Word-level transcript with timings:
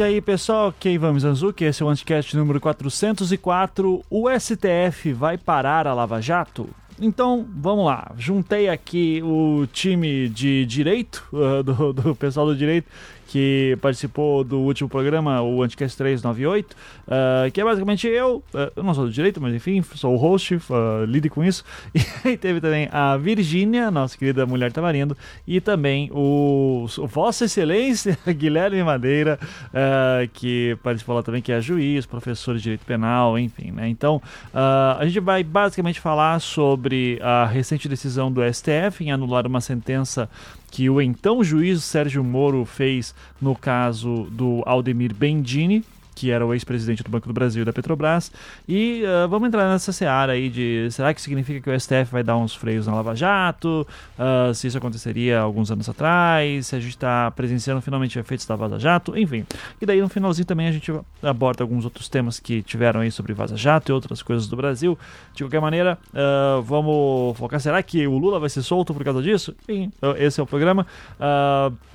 E 0.00 0.02
aí, 0.02 0.18
pessoal, 0.18 0.72
Keivan 0.72 1.12
Mizanzuki, 1.12 1.62
esse 1.62 1.82
é 1.82 1.84
o 1.84 1.88
Anticast 1.90 2.34
número 2.34 2.58
404. 2.58 4.02
O 4.08 4.30
STF 4.30 5.12
vai 5.12 5.36
parar 5.36 5.86
a 5.86 5.92
Lava 5.92 6.22
Jato? 6.22 6.70
Então, 6.98 7.46
vamos 7.54 7.84
lá. 7.84 8.10
Juntei 8.16 8.70
aqui 8.70 9.20
o 9.22 9.66
time 9.70 10.30
de 10.30 10.64
direito, 10.64 11.22
do, 11.62 11.92
do 11.92 12.16
pessoal 12.16 12.46
do 12.46 12.56
direito, 12.56 12.88
que 13.30 13.78
participou 13.80 14.42
do 14.42 14.58
último 14.58 14.88
programa, 14.88 15.40
o 15.40 15.62
Anticast 15.62 15.96
398, 15.96 16.72
uh, 16.74 17.50
que 17.52 17.60
é 17.60 17.64
basicamente 17.64 18.08
eu, 18.08 18.42
uh, 18.52 18.72
eu 18.74 18.82
não 18.82 18.92
sou 18.92 19.04
do 19.04 19.12
direito, 19.12 19.40
mas 19.40 19.54
enfim, 19.54 19.80
sou 19.94 20.14
o 20.14 20.16
host, 20.16 20.56
uh, 20.56 21.04
lide 21.06 21.30
com 21.30 21.44
isso. 21.44 21.64
E 22.24 22.36
teve 22.36 22.60
também 22.60 22.88
a 22.92 23.16
Virgínia, 23.16 23.90
nossa 23.90 24.18
querida 24.18 24.44
mulher 24.44 24.72
tamarindo, 24.72 25.16
e 25.46 25.60
também 25.60 26.10
o, 26.12 26.86
o 26.98 27.06
Vossa 27.06 27.44
Excelência 27.44 28.18
Guilherme 28.26 28.82
Madeira, 28.82 29.38
que 30.34 30.76
participou 30.82 31.14
lá 31.14 31.22
também, 31.22 31.40
que 31.40 31.50
é 31.50 31.60
juiz, 31.60 32.04
professor 32.06 32.56
de 32.56 32.62
direito 32.62 32.84
penal, 32.84 33.38
enfim, 33.38 33.70
né? 33.70 33.88
Então, 33.88 34.20
a 34.52 35.00
gente 35.06 35.18
vai 35.18 35.42
basicamente 35.42 35.98
falar 35.98 36.40
sobre 36.40 37.18
a 37.22 37.46
recente 37.46 37.88
decisão 37.88 38.30
do 38.30 38.42
STF 38.52 39.02
em 39.02 39.10
anular 39.10 39.46
uma 39.46 39.60
sentença 39.60 40.28
que 40.70 40.88
o 40.88 41.00
então 41.00 41.42
juiz 41.42 41.82
Sérgio 41.82 42.22
Moro 42.22 42.64
fez 42.64 43.14
no 43.40 43.56
caso 43.56 44.28
do 44.30 44.62
Aldemir 44.64 45.14
Bendini, 45.14 45.84
que 46.14 46.30
era 46.30 46.44
o 46.44 46.52
ex-presidente 46.52 47.02
do 47.02 47.10
Banco 47.10 47.26
do 47.28 47.34
Brasil 47.34 47.62
e 47.62 47.64
da 47.64 47.72
Petrobras. 47.72 48.32
E 48.68 49.02
uh, 49.04 49.28
vamos 49.28 49.48
entrar 49.48 49.70
nessa 49.70 49.92
seara 49.92 50.32
aí 50.32 50.48
de 50.48 50.88
será 50.90 51.14
que 51.14 51.20
significa 51.20 51.60
que 51.60 51.70
o 51.70 51.80
STF 51.80 52.10
vai 52.10 52.22
dar 52.22 52.36
uns 52.36 52.54
freios 52.54 52.86
na 52.86 52.94
Lava 52.94 53.14
Jato? 53.14 53.86
Uh, 54.18 54.54
se 54.54 54.66
isso 54.66 54.78
aconteceria 54.78 55.40
alguns 55.40 55.70
anos 55.70 55.88
atrás? 55.88 56.68
Se 56.68 56.76
a 56.76 56.80
gente 56.80 56.90
está 56.90 57.30
presenciando 57.30 57.80
finalmente 57.80 58.18
efeitos 58.18 58.46
da 58.46 58.56
Vaza 58.56 58.78
Jato? 58.78 59.16
Enfim. 59.18 59.46
E 59.80 59.86
daí 59.86 60.00
no 60.00 60.08
finalzinho 60.08 60.46
também 60.46 60.68
a 60.68 60.72
gente 60.72 60.92
aborda 61.22 61.64
alguns 61.64 61.84
outros 61.84 62.08
temas 62.08 62.38
que 62.38 62.62
tiveram 62.62 63.00
aí 63.00 63.10
sobre 63.10 63.32
Vaza 63.32 63.56
Jato 63.56 63.90
e 63.90 63.92
outras 63.92 64.22
coisas 64.22 64.46
do 64.46 64.56
Brasil. 64.56 64.98
De 65.34 65.44
qualquer 65.44 65.60
maneira, 65.60 65.98
uh, 66.12 66.62
vamos 66.62 67.36
focar. 67.38 67.60
Será 67.60 67.82
que 67.82 68.06
o 68.06 68.18
Lula 68.18 68.38
vai 68.38 68.48
ser 68.48 68.62
solto 68.62 68.92
por 68.92 69.04
causa 69.04 69.22
disso? 69.22 69.54
Enfim, 69.68 69.92
esse 70.18 70.40
é 70.40 70.42
o 70.42 70.46
programa. 70.46 70.86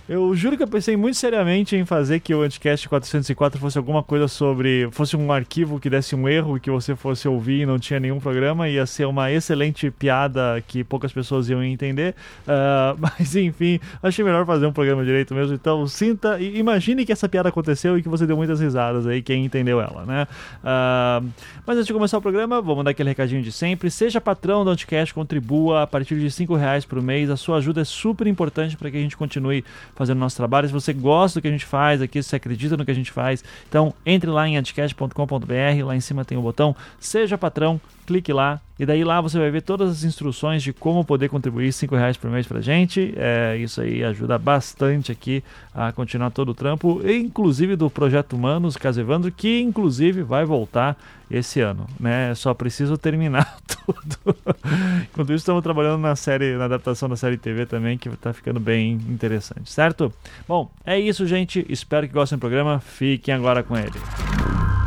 Eu 0.08 0.36
juro 0.36 0.55
que 0.55 0.61
eu 0.61 0.67
pensei 0.67 0.95
muito 0.95 1.17
seriamente 1.17 1.75
em 1.75 1.83
fazer 1.83 2.19
que 2.19 2.33
o 2.33 2.43
Anticast 2.43 2.88
404 2.88 3.59
fosse 3.59 3.75
alguma 3.75 4.03
coisa 4.06 4.28
sobre. 4.28 4.88
fosse 4.92 5.17
um 5.17 5.31
arquivo 5.31 5.80
que 5.80 5.89
desse 5.89 6.16
um 6.16 6.30
erro 6.30 6.58
e 6.58 6.59
que 6.59 6.70
você 6.70 6.95
fosse 6.95 7.28
ouvir 7.28 7.61
e 7.61 7.66
não 7.66 7.80
tinha 7.80 8.00
nenhum 8.00 8.20
programa. 8.20 8.70
Ia 8.70 8.86
ser 8.86 9.06
uma 9.06 9.31
excelente 9.31 9.89
piada 9.92 10.64
que 10.67 10.84
poucas 10.84 11.11
pessoas 11.11 11.50
iam 11.50 11.64
entender. 11.64 12.16
Uh, 12.42 12.98
mas 13.02 13.36
enfim, 13.36 13.80
achei 14.02 14.23
melhor 14.23 14.45
fazer 14.45 14.66
um 14.66 14.72
programa 14.72 15.03
direito 15.03 15.33
mesmo. 15.33 15.53
Então 15.53 15.88
sinta 15.88 16.39
e 16.39 16.58
imagine 16.58 17.06
que 17.06 17.11
essa 17.11 17.28
piada 17.28 17.50
aconteceu 17.50 17.98
e 17.98 18.03
que 18.03 18.09
você 18.09 18.26
deu 18.26 18.38
muitas 18.38 18.59
risadas 18.59 19.08
aí, 19.08 19.22
quem 19.22 19.45
entendeu 19.45 19.81
ela, 19.81 20.06
né? 20.06 20.28
Uh, 20.59 21.28
mas 21.66 21.78
antes 21.78 21.88
de 21.88 21.94
começar 21.94 22.17
o 22.17 22.22
programa, 22.22 22.61
vamos 22.61 22.83
dar 22.83 22.92
aquele 22.92 23.09
recadinho 23.09 23.42
de 23.42 23.52
sempre. 23.52 23.89
Seja 23.89 24.22
patrão 24.22 24.64
do 24.64 24.70
Anticast, 24.70 25.14
contribua 25.14 25.81
a 25.81 25.88
partir 25.88 26.20
de 26.20 26.30
5 26.30 26.56
reais 26.56 26.86
por 26.86 27.02
mês. 27.02 27.30
A 27.30 27.38
sua 27.38 27.58
ajuda 27.58 27.81
é 27.81 27.86
super 27.86 28.28
importante 28.28 28.78
para 28.78 28.92
que 28.92 28.98
a 28.98 29.02
gente 29.02 29.17
continue 29.17 29.66
fazendo 29.95 30.20
nosso 30.20 30.38
trabalho. 30.38 30.67
Se 30.67 30.73
você 30.73 30.94
gosta 30.94 31.39
do 31.39 31.42
que 31.42 31.48
a 31.48 31.52
gente 31.52 31.66
faz 31.66 32.02
aqui, 32.02 32.22
se 32.22 32.36
acredita 32.36 32.78
no 32.78 32.86
que 32.86 32.92
a 32.92 32.95
gente 32.95 33.11
faz, 33.11 33.44
então 33.67 33.94
entre 34.05 34.29
lá 34.29 34.47
em 34.47 34.57
anticast.com.br, 34.57 35.85
lá 35.85 35.95
em 35.95 35.99
cima 35.99 36.25
tem 36.25 36.38
o 36.38 36.41
botão 36.41 36.75
Seja 36.99 37.38
Patrão, 37.38 37.79
clique 38.06 38.31
lá 38.31 38.61
e 38.78 38.86
daí 38.86 39.03
lá 39.06 39.22
você 39.22 39.39
vai 39.39 39.50
ver 39.50 39.61
todas 39.61 39.89
as 39.89 40.03
instruções 40.03 40.61
de 40.61 40.73
como 40.73 41.06
poder 41.06 41.30
contribuir 41.30 41.72
5 41.72 41.95
reais 41.95 42.17
por 42.17 42.30
mês 42.30 42.45
pra 42.45 42.59
gente. 42.59 43.14
É, 43.16 43.55
isso 43.58 43.80
aí 43.80 44.04
ajuda 44.04 44.38
bastante 44.38 45.11
aqui 45.11 45.42
a 45.73 45.93
continuar 45.93 46.30
todo 46.32 46.49
o 46.49 46.54
trampo, 46.54 47.02
inclusive 47.08 47.77
do 47.77 47.89
Projeto 47.89 48.33
Humanos, 48.33 48.76
Casevandro, 48.76 49.32
que 49.32 49.61
inclusive 49.61 50.23
vai 50.23 50.44
voltar 50.44 50.98
esse 51.32 51.61
ano, 51.61 51.88
né? 51.99 52.36
Só 52.36 52.54
preciso 52.54 52.98
terminar 52.98 53.58
tudo. 53.65 54.36
Enquanto 55.11 55.30
isso, 55.30 55.36
estamos 55.36 55.64
trabalhando 55.64 56.02
na 56.02 56.15
série, 56.15 56.58
na 56.58 56.65
adaptação 56.65 57.08
da 57.08 57.15
série 57.15 57.38
TV 57.38 57.65
também, 57.65 57.98
que 57.98 58.10
está 58.10 58.33
ficando 58.33 58.60
bem 58.60 58.94
interessante, 59.10 59.71
certo? 59.71 60.14
Bom, 60.48 60.70
é 60.86 60.99
isso, 60.99 61.26
gente. 61.26 61.65
Espero 61.70 62.08
que 62.08 62.14
gostem 62.14 62.38
do 62.38 62.42
programa. 62.42 62.80
Fiquem 62.80 63.33
agora 63.33 63.64
com 63.64 63.77
ele. 63.77 64.84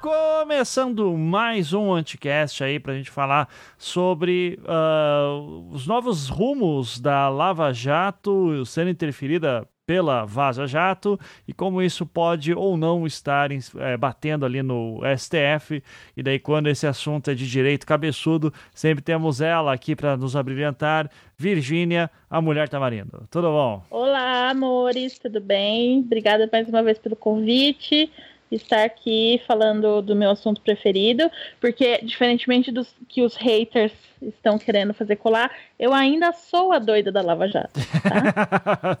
Começando 0.00 1.14
mais 1.14 1.74
um 1.74 1.92
Anticast 1.92 2.64
aí 2.64 2.80
para 2.80 2.94
a 2.94 2.96
gente 2.96 3.10
falar 3.10 3.50
sobre 3.76 4.58
uh, 4.62 5.68
os 5.70 5.86
novos 5.86 6.30
rumos 6.30 6.98
da 6.98 7.28
Lava 7.28 7.70
Jato 7.70 8.64
sendo 8.64 8.88
interferida 8.88 9.68
pela 9.86 10.24
Vaza 10.24 10.66
Jato 10.66 11.20
e 11.46 11.52
como 11.52 11.82
isso 11.82 12.06
pode 12.06 12.54
ou 12.54 12.78
não 12.78 13.06
estar 13.06 13.50
é, 13.52 13.94
batendo 13.98 14.46
ali 14.46 14.62
no 14.62 15.02
STF. 15.18 15.82
E 16.16 16.22
daí, 16.22 16.38
quando 16.38 16.68
esse 16.68 16.86
assunto 16.86 17.30
é 17.30 17.34
de 17.34 17.46
direito 17.46 17.86
cabeçudo, 17.86 18.54
sempre 18.72 19.04
temos 19.04 19.42
ela 19.42 19.70
aqui 19.74 19.94
para 19.94 20.16
nos 20.16 20.34
abrilhantar. 20.34 21.10
Virgínia, 21.36 22.10
a 22.30 22.40
mulher 22.40 22.70
tamarindo. 22.70 23.26
Tudo 23.30 23.48
bom? 23.48 23.82
Olá, 23.90 24.48
amores, 24.48 25.18
tudo 25.18 25.42
bem? 25.42 25.98
Obrigada 25.98 26.48
mais 26.50 26.66
uma 26.68 26.82
vez 26.82 26.96
pelo 26.96 27.16
convite 27.16 28.10
estar 28.50 28.84
aqui 28.84 29.40
falando 29.46 30.02
do 30.02 30.14
meu 30.16 30.30
assunto 30.30 30.60
preferido, 30.60 31.30
porque 31.60 32.00
diferentemente 32.02 32.70
dos 32.70 32.94
que 33.08 33.22
os 33.22 33.36
haters 33.36 33.92
estão 34.20 34.58
querendo 34.58 34.92
fazer 34.92 35.16
colar, 35.16 35.50
eu 35.78 35.94
ainda 35.94 36.32
sou 36.32 36.72
a 36.72 36.78
doida 36.78 37.10
da 37.10 37.22
Lava 37.22 37.48
Jato. 37.48 37.80
Tá? 38.02 38.98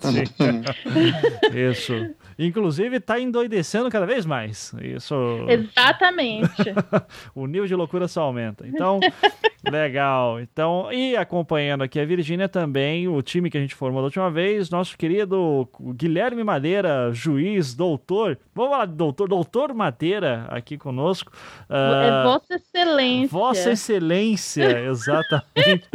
Isso. 1.52 2.14
Inclusive, 2.40 2.96
está 2.96 3.20
endoidecendo 3.20 3.90
cada 3.90 4.06
vez 4.06 4.24
mais. 4.24 4.72
Isso. 4.80 5.14
Exatamente. 5.46 6.72
o 7.34 7.46
nível 7.46 7.66
de 7.66 7.74
loucura 7.74 8.08
só 8.08 8.22
aumenta. 8.22 8.66
Então, 8.66 8.98
legal. 9.70 10.40
Então, 10.40 10.90
e 10.90 11.14
acompanhando 11.16 11.82
aqui 11.82 12.00
a 12.00 12.04
Virgínia 12.06 12.48
também, 12.48 13.06
o 13.06 13.20
time 13.20 13.50
que 13.50 13.58
a 13.58 13.60
gente 13.60 13.74
formou 13.74 14.00
da 14.00 14.06
última 14.06 14.30
vez, 14.30 14.70
nosso 14.70 14.96
querido 14.96 15.68
Guilherme 15.94 16.42
Madeira, 16.42 17.12
juiz, 17.12 17.74
doutor. 17.74 18.38
Vamos 18.54 18.70
lá, 18.70 18.86
doutor, 18.86 19.28
doutor 19.28 19.74
Madeira 19.74 20.46
aqui 20.48 20.78
conosco. 20.78 21.30
É 21.68 22.22
Vossa 22.24 22.54
Excelência. 22.54 23.28
Vossa 23.28 23.70
Excelência, 23.72 24.80
exatamente. 24.88 25.88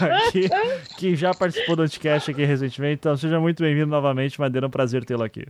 aqui, 0.00 0.48
que 0.98 1.14
já 1.14 1.32
participou 1.32 1.76
do 1.76 1.82
Anticast 1.82 2.32
aqui 2.32 2.44
recentemente. 2.44 2.94
Então, 2.94 3.16
seja 3.16 3.38
muito 3.38 3.62
bem-vindo 3.62 3.86
novamente, 3.86 4.40
Madeira. 4.40 4.66
É 4.66 4.68
um 4.68 4.70
prazer 4.70 5.04
tê-lo 5.04 5.22
aqui. 5.22 5.46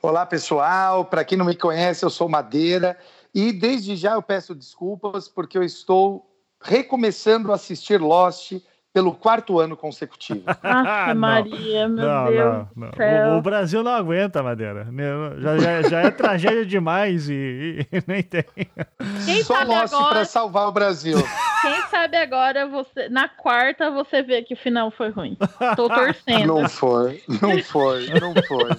Olá, 0.00 0.26
pessoal. 0.26 1.04
Para 1.04 1.24
quem 1.24 1.38
não 1.38 1.46
me 1.46 1.56
conhece, 1.56 2.04
eu 2.04 2.10
sou 2.10 2.28
Madeira. 2.28 2.96
E 3.34 3.52
desde 3.52 3.96
já 3.96 4.12
eu 4.12 4.22
peço 4.22 4.54
desculpas 4.54 5.28
porque 5.28 5.56
eu 5.56 5.62
estou 5.62 6.26
recomeçando 6.60 7.50
a 7.50 7.54
assistir 7.54 8.00
Lost 8.00 8.52
pelo 8.92 9.14
quarto 9.14 9.58
ano 9.58 9.76
consecutivo. 9.76 10.44
Nossa, 10.62 11.14
Maria, 11.14 11.88
meu 11.88 12.06
não, 12.06 12.24
Deus. 12.26 12.66
Não, 12.76 12.90
não. 12.96 13.34
O, 13.34 13.38
o, 13.38 13.42
Brasil 13.42 13.82
não 13.82 13.92
aguenta, 13.92 14.42
Madeira. 14.42 14.86
Já, 15.38 15.58
já, 15.58 15.82
já 15.88 16.00
é 16.02 16.10
tragédia 16.10 16.66
demais 16.66 17.28
e, 17.28 17.86
e, 17.90 18.02
nem 18.06 18.22
tem. 18.22 18.44
Quem 19.24 19.42
Só 19.42 19.62
Lost 19.62 19.94
agora... 19.94 20.10
para 20.10 20.24
salvar 20.24 20.68
o 20.68 20.72
Brasil. 20.72 21.16
Quem 21.62 21.82
sabe 21.90 22.16
agora, 22.16 22.66
você, 22.66 23.08
na 23.08 23.28
quarta, 23.28 23.90
você 23.90 24.20
vê 24.22 24.42
que 24.42 24.54
o 24.54 24.56
final 24.56 24.90
foi 24.90 25.10
ruim. 25.10 25.36
Tô 25.76 25.88
torcendo. 25.88 26.46
Não 26.46 26.68
foi, 26.68 27.22
não 27.40 27.62
foi, 27.62 28.08
não 28.20 28.34
foi. 28.42 28.70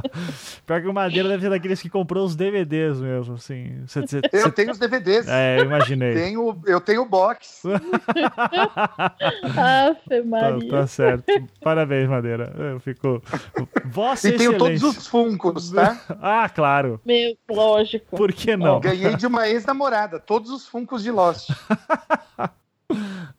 Pior 0.64 0.80
que 0.80 0.86
o 0.86 0.94
Madeira 0.94 1.28
deve 1.28 1.42
ser 1.42 1.50
daqueles 1.50 1.82
que 1.82 1.90
comprou 1.90 2.24
os 2.24 2.36
DVDs 2.36 3.00
mesmo, 3.00 3.34
assim. 3.34 3.82
Cê, 3.86 4.06
cê, 4.06 4.20
eu 4.32 4.42
cê... 4.42 4.52
tenho 4.52 4.70
os 4.70 4.78
DVDs. 4.78 5.26
É, 5.28 5.58
eu 5.58 5.64
imaginei. 5.64 6.14
Tenho, 6.14 6.62
eu 6.66 6.80
tenho 6.80 7.02
o 7.02 7.08
box. 7.08 7.62
Afe 9.56 10.22
Maria. 10.22 10.70
Tá, 10.70 10.76
tá, 10.78 10.86
certo. 10.86 11.24
Parabéns, 11.60 12.08
Madeira. 12.08 12.54
Eu 12.56 12.80
fico... 12.80 13.20
Vossa 13.86 14.28
e 14.28 14.36
tenho 14.36 14.56
todos 14.56 14.82
os 14.82 15.06
funcos, 15.06 15.72
tá? 15.72 16.00
ah, 16.22 16.48
claro. 16.48 17.00
Meu, 17.04 17.36
lógico. 17.50 18.16
Por 18.16 18.32
que 18.32 18.56
não? 18.56 18.80
Ganhei 18.80 19.16
de 19.16 19.26
uma 19.26 19.48
ex-namorada, 19.48 20.20
todos 20.20 20.50
os 20.50 20.66
funcos 20.66 21.02
de 21.02 21.10
Lost. 21.10 21.50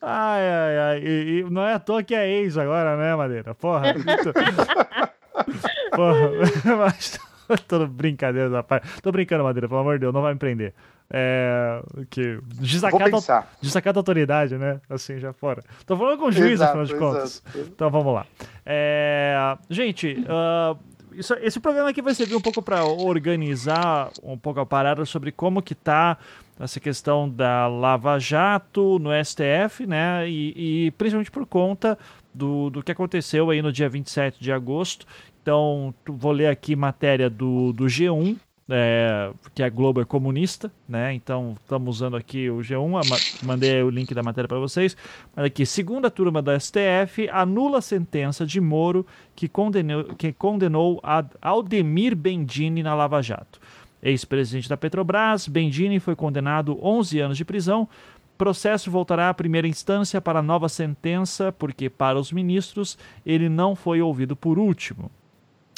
Ai, 0.01 0.49
ai, 0.49 0.77
ai. 0.77 0.99
E, 0.99 1.39
e, 1.39 1.43
não 1.49 1.63
é 1.63 1.73
à 1.73 1.79
toa 1.79 2.03
que 2.03 2.15
é 2.15 2.29
ex 2.29 2.57
agora, 2.57 2.95
né, 2.97 3.15
Madeira? 3.15 3.53
Porra. 3.55 3.93
Porra, 5.95 6.31
mas. 6.77 7.19
Tô 7.67 7.85
brincadeira 7.85 8.49
da 8.49 8.63
parte. 8.63 9.01
Tô 9.01 9.11
brincando, 9.11 9.43
Madeira, 9.43 9.67
pelo 9.67 9.81
amor 9.81 9.95
de 9.95 10.01
Deus, 10.01 10.13
não 10.13 10.21
vai 10.21 10.33
me 10.33 10.39
prender. 10.39 10.73
É. 11.09 11.81
Que. 12.09 12.39
Desacata, 12.45 13.47
desacata 13.61 13.99
autoridade, 13.99 14.57
né? 14.57 14.79
Assim, 14.89 15.19
já 15.19 15.33
fora. 15.33 15.61
Tô 15.85 15.97
falando 15.97 16.17
com 16.17 16.27
o 16.27 16.31
juiz, 16.31 16.53
exato, 16.53 16.69
afinal 16.69 16.85
de 16.85 16.95
contas. 16.95 17.43
Exato. 17.53 17.71
Então 17.73 17.89
vamos 17.89 18.13
lá. 18.13 18.25
É... 18.65 19.57
Gente, 19.69 20.17
uh, 20.21 20.79
isso, 21.13 21.33
esse 21.35 21.59
programa 21.59 21.89
aqui 21.89 22.01
vai 22.01 22.13
servir 22.13 22.35
um 22.35 22.41
pouco 22.41 22.61
para 22.61 22.85
organizar 22.85 24.09
um 24.23 24.37
pouco 24.37 24.61
a 24.61 24.65
parada 24.65 25.03
sobre 25.05 25.31
como 25.31 25.61
que 25.61 25.75
tá 25.75 26.17
essa 26.63 26.79
questão 26.79 27.29
da 27.29 27.67
Lava 27.67 28.19
Jato 28.19 28.99
no 28.99 29.09
STF, 29.23 29.85
né? 29.87 30.29
E, 30.29 30.85
e 30.87 30.91
principalmente 30.91 31.31
por 31.31 31.45
conta 31.45 31.97
do, 32.33 32.69
do 32.69 32.83
que 32.83 32.91
aconteceu 32.91 33.49
aí 33.49 33.61
no 33.61 33.71
dia 33.71 33.89
27 33.89 34.41
de 34.41 34.51
agosto. 34.51 35.05
Então, 35.41 35.93
vou 36.05 36.31
ler 36.31 36.47
aqui 36.47 36.75
matéria 36.75 37.29
do, 37.29 37.73
do 37.73 37.85
G1, 37.85 38.37
é, 38.69 39.31
que 39.53 39.63
a 39.63 39.69
Globo 39.69 40.01
é 40.01 40.05
comunista, 40.05 40.71
né? 40.87 41.13
Então 41.13 41.55
estamos 41.59 41.97
usando 41.97 42.15
aqui 42.15 42.49
o 42.49 42.59
G1, 42.59 43.43
mandei 43.43 43.83
o 43.83 43.89
link 43.89 44.13
da 44.13 44.23
matéria 44.23 44.47
para 44.47 44.59
vocês. 44.59 44.95
Mas 45.35 45.45
aqui, 45.45 45.65
segunda 45.65 46.09
turma 46.09 46.41
da 46.41 46.57
STF 46.57 47.27
anula 47.31 47.79
a 47.79 47.81
sentença 47.81 48.45
de 48.45 48.61
Moro 48.61 49.05
que 49.35 49.49
condenou, 49.49 50.03
que 50.15 50.31
condenou 50.31 51.01
Aldemir 51.41 52.15
Bendini 52.15 52.81
na 52.81 52.93
Lava 52.93 53.21
Jato. 53.21 53.59
Ex-presidente 54.01 54.69
da 54.69 54.77
Petrobras, 54.77 55.47
Bendini 55.47 55.99
foi 55.99 56.15
condenado 56.15 56.77
11 56.81 57.19
anos 57.19 57.37
de 57.37 57.45
prisão. 57.45 57.87
Processo 58.37 58.89
voltará 58.89 59.29
à 59.29 59.33
primeira 59.33 59.67
instância 59.67 60.19
para 60.19 60.41
nova 60.41 60.67
sentença, 60.67 61.51
porque 61.51 61.89
para 61.89 62.19
os 62.19 62.31
ministros 62.31 62.97
ele 63.25 63.47
não 63.47 63.75
foi 63.75 64.01
ouvido 64.01 64.35
por 64.35 64.57
último. 64.57 65.11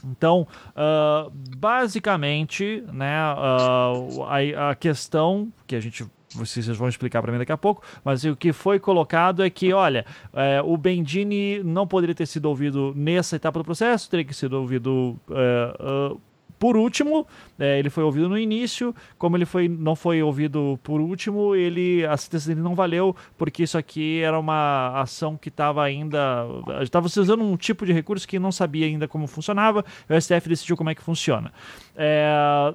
Então, 0.06 0.48
uh, 0.70 1.32
basicamente, 1.58 2.84
né, 2.92 3.18
uh, 3.34 4.24
a, 4.24 4.72
a, 4.72 4.76
questão 4.76 5.52
que 5.66 5.76
a 5.76 5.80
gente 5.80 6.06
vocês 6.36 6.66
vão 6.68 6.90
explicar 6.90 7.22
para 7.22 7.32
mim 7.32 7.38
daqui 7.38 7.52
a 7.52 7.58
pouco, 7.58 7.84
mas 8.04 8.24
o 8.24 8.36
que 8.36 8.52
foi 8.52 8.80
colocado 8.80 9.44
é 9.44 9.50
que, 9.50 9.72
olha, 9.72 10.06
é, 10.34 10.62
o 10.64 10.76
Bendini 10.76 11.62
não 11.64 11.86
poderia 11.86 12.16
ter 12.16 12.26
sido 12.26 12.46
ouvido 12.46 12.92
nessa 12.96 13.36
etapa 13.36 13.60
do 13.60 13.66
processo, 13.66 14.10
teria 14.10 14.26
que 14.26 14.34
ser 14.34 14.52
ouvido 14.52 15.16
uh, 15.30 16.20
por 16.64 16.78
último, 16.78 17.28
é, 17.60 17.78
ele 17.78 17.90
foi 17.90 18.06
ouvido 18.06 18.30
no 18.30 18.38
início, 18.38 18.96
como 19.18 19.36
ele 19.36 19.44
foi, 19.44 19.68
não 19.68 19.98
foi 19.98 20.24
ouvido 20.24 20.80
por 20.82 21.02
último, 21.02 21.54
ele 21.54 22.06
a 22.06 22.16
sentença 22.16 22.48
dele 22.48 22.62
não 22.62 22.74
valeu, 22.74 23.14
porque 23.38 23.64
isso 23.64 23.78
aqui 23.78 24.22
era 24.22 24.40
uma 24.40 25.02
ação 25.02 25.36
que 25.36 25.50
estava 25.50 25.84
ainda. 25.84 26.48
Estava 26.82 27.10
se 27.10 27.20
usando 27.20 27.44
um 27.44 27.58
tipo 27.58 27.86
de 27.86 27.92
recurso 27.92 28.26
que 28.26 28.40
não 28.40 28.50
sabia 28.50 28.86
ainda 28.86 29.10
como 29.10 29.28
funcionava, 29.28 29.84
o 30.10 30.22
STF 30.22 30.48
decidiu 30.48 30.78
como 30.78 30.90
é 30.90 30.96
que 30.96 31.04
funciona. 31.04 31.52
É, 31.96 32.74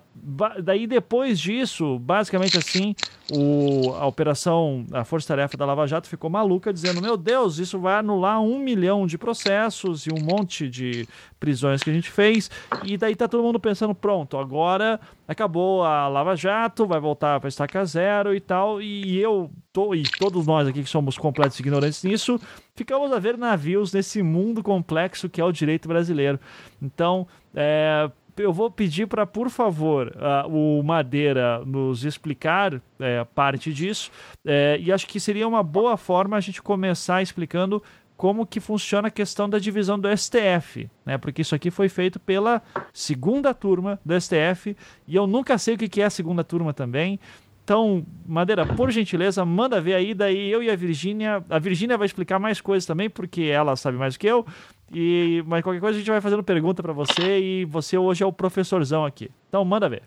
daí 0.62 0.87
depois 0.87 1.41
disso, 1.41 1.99
basicamente 1.99 2.56
assim, 2.56 2.94
o, 3.32 3.93
a 3.94 4.06
operação, 4.06 4.87
a 4.93 5.05
Força 5.05 5.29
Tarefa 5.29 5.56
da 5.56 5.67
Lava 5.67 5.87
Jato 5.88 6.09
ficou 6.09 6.31
maluca, 6.31 6.73
dizendo: 6.73 7.03
Meu 7.03 7.17
Deus, 7.17 7.59
isso 7.59 7.81
vai 7.81 7.97
anular 7.97 8.41
um 8.41 8.61
milhão 8.61 9.06
de 9.06 9.19
processos 9.19 10.06
e 10.06 10.11
um 10.12 10.23
monte 10.23 10.69
de 10.69 11.09
prisões 11.41 11.82
que 11.82 11.91
a 11.91 11.93
gente 11.93 12.11
fez. 12.11 12.49
E 12.85 12.97
daí 12.97 13.17
tá 13.17 13.26
todo 13.26 13.43
mundo 13.43 13.59
pensando: 13.59 13.93
pronto, 13.93 14.38
agora 14.38 15.00
acabou 15.26 15.82
a 15.82 16.06
Lava 16.06 16.37
Jato, 16.37 16.87
vai 16.87 17.00
voltar 17.00 17.41
para 17.41 17.49
estaca 17.49 17.85
zero 17.85 18.32
e 18.32 18.41
tal. 18.41 18.81
E 18.81 19.19
eu 19.19 19.50
tô, 19.73 19.97
e 19.97 20.05
todos 20.05 20.47
nós 20.47 20.69
aqui 20.69 20.85
que 20.85 20.88
somos 20.88 21.19
completos 21.19 21.59
ignorantes 21.59 22.05
nisso, 22.05 22.41
ficamos 22.76 23.12
a 23.12 23.19
ver 23.19 23.37
navios 23.37 23.93
nesse 23.93 24.23
mundo 24.23 24.62
complexo 24.62 25.29
que 25.29 25.41
é 25.41 25.44
o 25.44 25.50
direito 25.50 25.88
brasileiro. 25.88 26.38
Então, 26.81 27.26
é, 27.55 28.09
eu 28.38 28.52
vou 28.52 28.70
pedir 28.70 29.06
para, 29.06 29.26
por 29.26 29.50
favor, 29.50 30.14
uh, 30.17 30.49
o 30.49 30.82
Madeira 30.82 31.64
nos 31.64 32.05
explicar 32.05 32.81
é, 32.99 33.25
parte 33.25 33.73
disso. 33.73 34.11
É, 34.44 34.79
e 34.81 34.93
acho 34.93 35.06
que 35.06 35.20
seria 35.20 35.46
uma 35.46 35.62
boa 35.62 35.96
forma 35.96 36.37
a 36.37 36.40
gente 36.40 36.62
começar 36.62 37.23
explicando 37.23 37.82
como 38.17 38.44
que 38.44 38.58
funciona 38.58 39.08
a 39.08 39.11
questão 39.12 39.49
da 39.49 39.61
divisão 39.61 39.99
do 39.99 40.08
STF, 40.14 40.90
né? 41.06 41.17
Porque 41.17 41.43
isso 41.43 41.55
aqui 41.55 41.70
foi 41.70 41.88
feito 41.88 42.19
pela 42.19 42.61
segunda 42.93 43.55
turma 43.55 44.00
do 44.05 44.20
STF 44.20 44.76
e 45.06 45.14
eu 45.14 45.25
nunca 45.25 45.56
sei 45.56 45.75
o 45.75 45.79
que 45.79 46.02
é 46.02 46.05
a 46.05 46.11
segunda 46.11 46.43
turma 46.43 46.75
também. 46.75 47.20
Então, 47.69 48.02
Madeira, 48.26 48.64
por 48.64 48.91
gentileza, 48.91 49.44
manda 49.44 49.79
ver 49.79 49.93
aí, 49.93 50.14
daí 50.14 50.50
eu 50.50 50.62
e 50.62 50.70
a 50.70 50.75
Virgínia. 50.75 51.44
A 51.50 51.58
Virgínia 51.58 51.99
vai 51.99 52.06
explicar 52.06 52.38
mais 52.38 52.62
coisas 52.62 52.87
também, 52.87 53.11
porque 53.11 53.43
ela 53.43 53.76
sabe 53.76 53.99
mais 53.99 54.14
do 54.14 54.20
que 54.20 54.26
eu. 54.26 54.46
E, 54.93 55.43
mas 55.46 55.62
qualquer 55.62 55.81
coisa 55.81 55.96
a 55.96 55.99
gente 55.99 56.11
vai 56.11 56.20
fazendo 56.20 56.43
pergunta 56.43 56.82
para 56.82 56.93
você 56.93 57.38
e 57.38 57.64
você 57.64 57.99
hoje 57.99 58.23
é 58.23 58.26
o 58.26 58.32
professorzão 58.32 59.05
aqui. 59.05 59.31
Então, 59.49 59.64
manda 59.64 59.88
ver. 59.88 60.02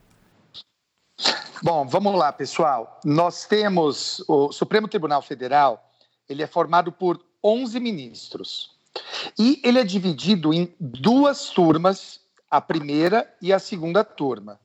Bom, 1.63 1.88
vamos 1.88 2.16
lá, 2.16 2.31
pessoal. 2.33 3.00
Nós 3.06 3.45
temos 3.45 4.24
o 4.28 4.51
Supremo 4.51 4.88
Tribunal 4.88 5.22
Federal, 5.22 5.92
ele 6.28 6.42
é 6.42 6.48
formado 6.48 6.92
por 6.92 7.24
11 7.44 7.80
ministros. 7.80 8.72
E 9.38 9.62
ele 9.63 9.80
é 9.80 9.83
dividido 9.83 10.54
em 10.54 10.74
duas 10.80 11.50
turmas, 11.50 12.19
a 12.50 12.60
primeira 12.60 13.31
e 13.42 13.54
a 13.54 13.60
segunda 13.60 14.04
turma. 14.04 14.60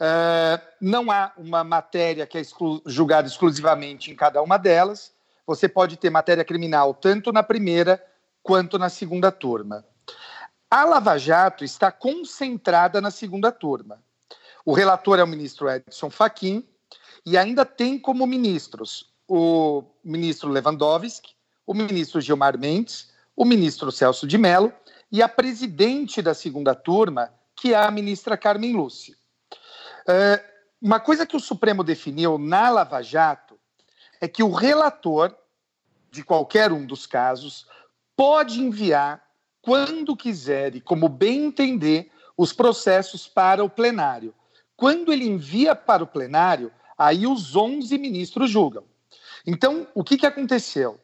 Uh, 0.00 0.62
não 0.80 1.10
há 1.10 1.32
uma 1.36 1.64
matéria 1.64 2.24
que 2.24 2.38
é 2.38 2.40
exclu 2.40 2.80
julgada 2.86 3.26
exclusivamente 3.26 4.12
em 4.12 4.14
cada 4.14 4.40
uma 4.40 4.56
delas. 4.56 5.12
Você 5.44 5.68
pode 5.68 5.96
ter 5.96 6.08
matéria 6.08 6.44
criminal 6.44 6.94
tanto 6.94 7.32
na 7.32 7.42
primeira 7.42 8.00
quanto 8.48 8.78
na 8.78 8.88
segunda 8.88 9.30
turma. 9.30 9.84
A 10.70 10.82
Lava 10.86 11.18
Jato 11.18 11.64
está 11.64 11.92
concentrada 11.92 12.98
na 12.98 13.10
segunda 13.10 13.52
turma. 13.52 14.02
O 14.64 14.72
relator 14.72 15.18
é 15.18 15.22
o 15.22 15.26
ministro 15.26 15.68
Edson 15.68 16.08
Fachin 16.08 16.66
e 17.26 17.36
ainda 17.36 17.66
tem 17.66 17.98
como 17.98 18.26
ministros 18.26 19.12
o 19.28 19.84
ministro 20.02 20.48
Lewandowski, 20.48 21.34
o 21.66 21.74
ministro 21.74 22.22
Gilmar 22.22 22.58
Mendes, 22.58 23.10
o 23.36 23.44
ministro 23.44 23.92
Celso 23.92 24.26
de 24.26 24.38
Mello 24.38 24.72
e 25.12 25.22
a 25.22 25.28
presidente 25.28 26.22
da 26.22 26.32
segunda 26.32 26.74
turma, 26.74 27.30
que 27.54 27.74
é 27.74 27.76
a 27.76 27.90
ministra 27.90 28.34
Carmen 28.34 28.72
Lúcia. 28.72 29.14
É, 30.08 30.42
uma 30.80 30.98
coisa 30.98 31.26
que 31.26 31.36
o 31.36 31.40
Supremo 31.40 31.84
definiu 31.84 32.38
na 32.38 32.70
Lava 32.70 33.02
Jato 33.02 33.60
é 34.22 34.26
que 34.26 34.42
o 34.42 34.50
relator 34.50 35.36
de 36.10 36.24
qualquer 36.24 36.72
um 36.72 36.86
dos 36.86 37.04
casos 37.04 37.66
pode 38.18 38.60
enviar, 38.60 39.22
quando 39.62 40.16
quiser 40.16 40.74
e 40.74 40.80
como 40.80 41.08
bem 41.08 41.44
entender, 41.44 42.10
os 42.36 42.52
processos 42.52 43.28
para 43.28 43.62
o 43.62 43.70
plenário. 43.70 44.34
Quando 44.76 45.12
ele 45.12 45.24
envia 45.24 45.76
para 45.76 46.02
o 46.02 46.06
plenário, 46.06 46.72
aí 46.98 47.28
os 47.28 47.54
11 47.54 47.96
ministros 47.96 48.50
julgam. 48.50 48.82
Então, 49.46 49.86
o 49.94 50.02
que, 50.02 50.18
que 50.18 50.26
aconteceu? 50.26 50.98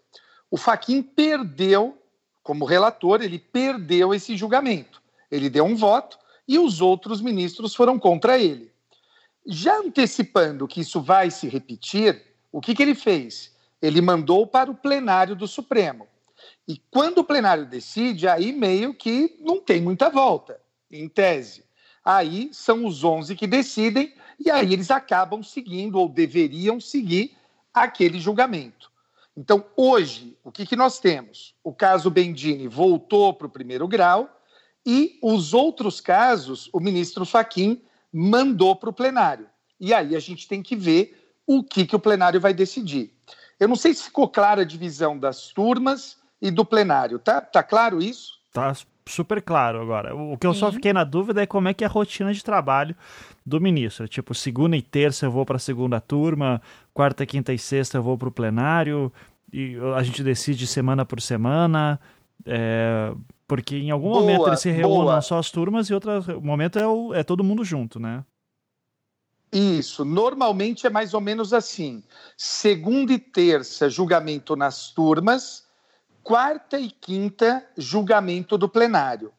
O 0.51 0.57
Faquin 0.57 1.05
perdeu, 1.05 1.97
como 2.43 2.65
relator, 2.65 3.23
ele 3.23 3.39
perdeu 3.39 4.13
esse 4.13 4.37
julgamento. 4.37 5.01
Ele 5.31 5.49
deu 5.49 5.65
um 5.65 5.77
voto 5.77 6.19
e 6.49 6.59
os 6.59 6.81
outros 6.81 7.21
ministros 7.21 7.77
foram 7.77 7.97
contra 7.97 8.41
ele. 8.41 8.73
Já 9.47 9.79
antecipando 9.79 10.67
que 10.67 10.81
isso 10.81 11.01
vai 11.01 11.31
se 11.31 11.47
repetir, 11.47 12.21
o 12.51 12.61
que, 12.61 12.75
que 12.75 12.83
ele 12.83 12.97
fez? 12.97 13.55
Ele 13.81 14.01
mandou 14.01 14.49
para 14.49 14.69
o 14.69 14.75
plenário 14.75 15.37
do 15.37 15.47
Supremo. 15.47 16.09
E 16.67 16.81
quando 16.91 17.19
o 17.19 17.25
plenário 17.25 17.67
decide, 17.67 18.27
aí 18.27 18.53
meio 18.53 18.95
que 18.95 19.37
não 19.41 19.61
tem 19.61 19.81
muita 19.83 20.09
volta, 20.09 20.61
em 20.91 21.09
tese. 21.09 21.65
Aí 22.05 22.49
são 22.53 22.87
os 22.87 23.05
11 23.05 23.35
que 23.37 23.47
decidem, 23.47 24.15
e 24.39 24.51
aí 24.51 24.73
eles 24.73 24.91
acabam 24.91 25.43
seguindo, 25.43 25.99
ou 25.99 26.09
deveriam 26.09 26.81
seguir, 26.81 27.37
aquele 27.73 28.19
julgamento. 28.19 28.91
Então, 29.37 29.65
hoje, 29.77 30.37
o 30.45 30.53
que, 30.53 30.65
que 30.65 30.77
nós 30.77 30.99
temos? 31.01 31.55
O 31.63 31.73
caso 31.73 32.11
Bendini 32.11 32.69
voltou 32.69 33.35
para 33.35 33.47
o 33.47 33.51
primeiro 33.51 33.89
grau, 33.89 34.41
e 34.87 35.19
os 35.23 35.55
outros 35.55 36.01
casos, 36.01 36.69
o 36.73 36.79
ministro 36.79 37.25
Faquim 37.25 37.83
mandou 38.13 38.77
para 38.77 38.91
o 38.91 38.93
plenário. 38.93 39.49
E 39.81 39.93
aí 39.93 40.15
a 40.15 40.21
gente 40.21 40.47
tem 40.47 40.63
que 40.63 40.77
ver 40.77 41.35
o 41.47 41.63
que, 41.65 41.87
que 41.87 41.97
o 41.97 42.01
plenário 42.01 42.41
vai 42.41 42.55
decidir. 42.55 43.13
Eu 43.59 43.67
não 43.67 43.77
sei 43.77 43.95
se 43.95 44.05
ficou 44.05 44.29
clara 44.29 44.63
a 44.63 44.67
divisão 44.67 45.19
das 45.19 45.49
turmas 45.49 46.19
e 46.45 46.51
do 46.51 46.63
plenário. 46.63 47.19
Tá, 47.19 47.41
tá 47.41 47.63
claro 47.63 48.03
isso? 48.03 48.35
Tá 48.53 48.75
super 49.07 49.41
claro 49.41 49.81
agora. 49.81 50.15
O 50.15 50.37
que 50.37 50.47
eu 50.47 50.53
Sim. 50.53 50.61
só 50.61 50.71
fiquei 50.71 50.93
na 50.93 51.03
dúvida 51.03 51.43
é 51.43 51.47
como 51.47 51.69
é 51.69 51.75
que 51.75 51.83
é 51.83 51.87
a 51.87 51.91
rotina 51.91 52.35
de 52.35 52.45
trabalho 52.45 52.95
do 53.45 53.59
ministro. 53.59 54.07
Tipo, 54.07 54.35
segunda 54.35 54.77
e 54.77 54.83
terça 54.83 55.25
eu 55.25 55.31
vou 55.31 55.47
para 55.47 55.57
a 55.57 55.59
segunda 55.59 56.03
turma, 56.03 56.61
quarta, 56.93 57.25
quinta 57.25 57.51
e 57.51 57.59
sexta 57.59 57.97
eu 57.97 58.03
vou 58.03 58.19
para 58.19 58.29
o 58.29 58.33
plenário, 58.33 59.11
e 59.51 59.77
a 59.97 60.03
gente 60.03 60.23
decide 60.23 60.67
semana 60.67 61.07
por 61.07 61.19
semana. 61.19 61.99
É, 62.45 63.11
porque 63.49 63.77
em 63.77 63.91
algum 63.91 64.11
boa, 64.11 64.21
momento 64.21 64.47
eles 64.49 64.61
se 64.61 64.71
reúnem 64.71 65.23
só 65.23 65.39
as 65.39 65.51
turmas 65.51 65.89
e 65.89 65.95
outro 65.95 66.43
momento 66.43 66.79
é, 66.79 66.87
o, 66.87 67.15
é 67.15 67.23
todo 67.25 67.43
mundo 67.43 67.65
junto, 67.65 67.99
né? 67.99 68.23
Isso, 69.51 70.05
normalmente 70.05 70.87
é 70.87 70.91
mais 70.91 71.15
ou 71.15 71.21
menos 71.21 71.55
assim. 71.55 72.03
Segunda 72.37 73.13
e 73.13 73.19
terça, 73.19 73.89
julgamento 73.89 74.57
nas 74.57 74.91
turmas, 74.91 75.64
quarta 76.25 76.81
e 76.81 76.91
quinta, 76.91 77.65
julgamento 77.77 78.57
do 78.57 78.69
plenário. 78.69 79.31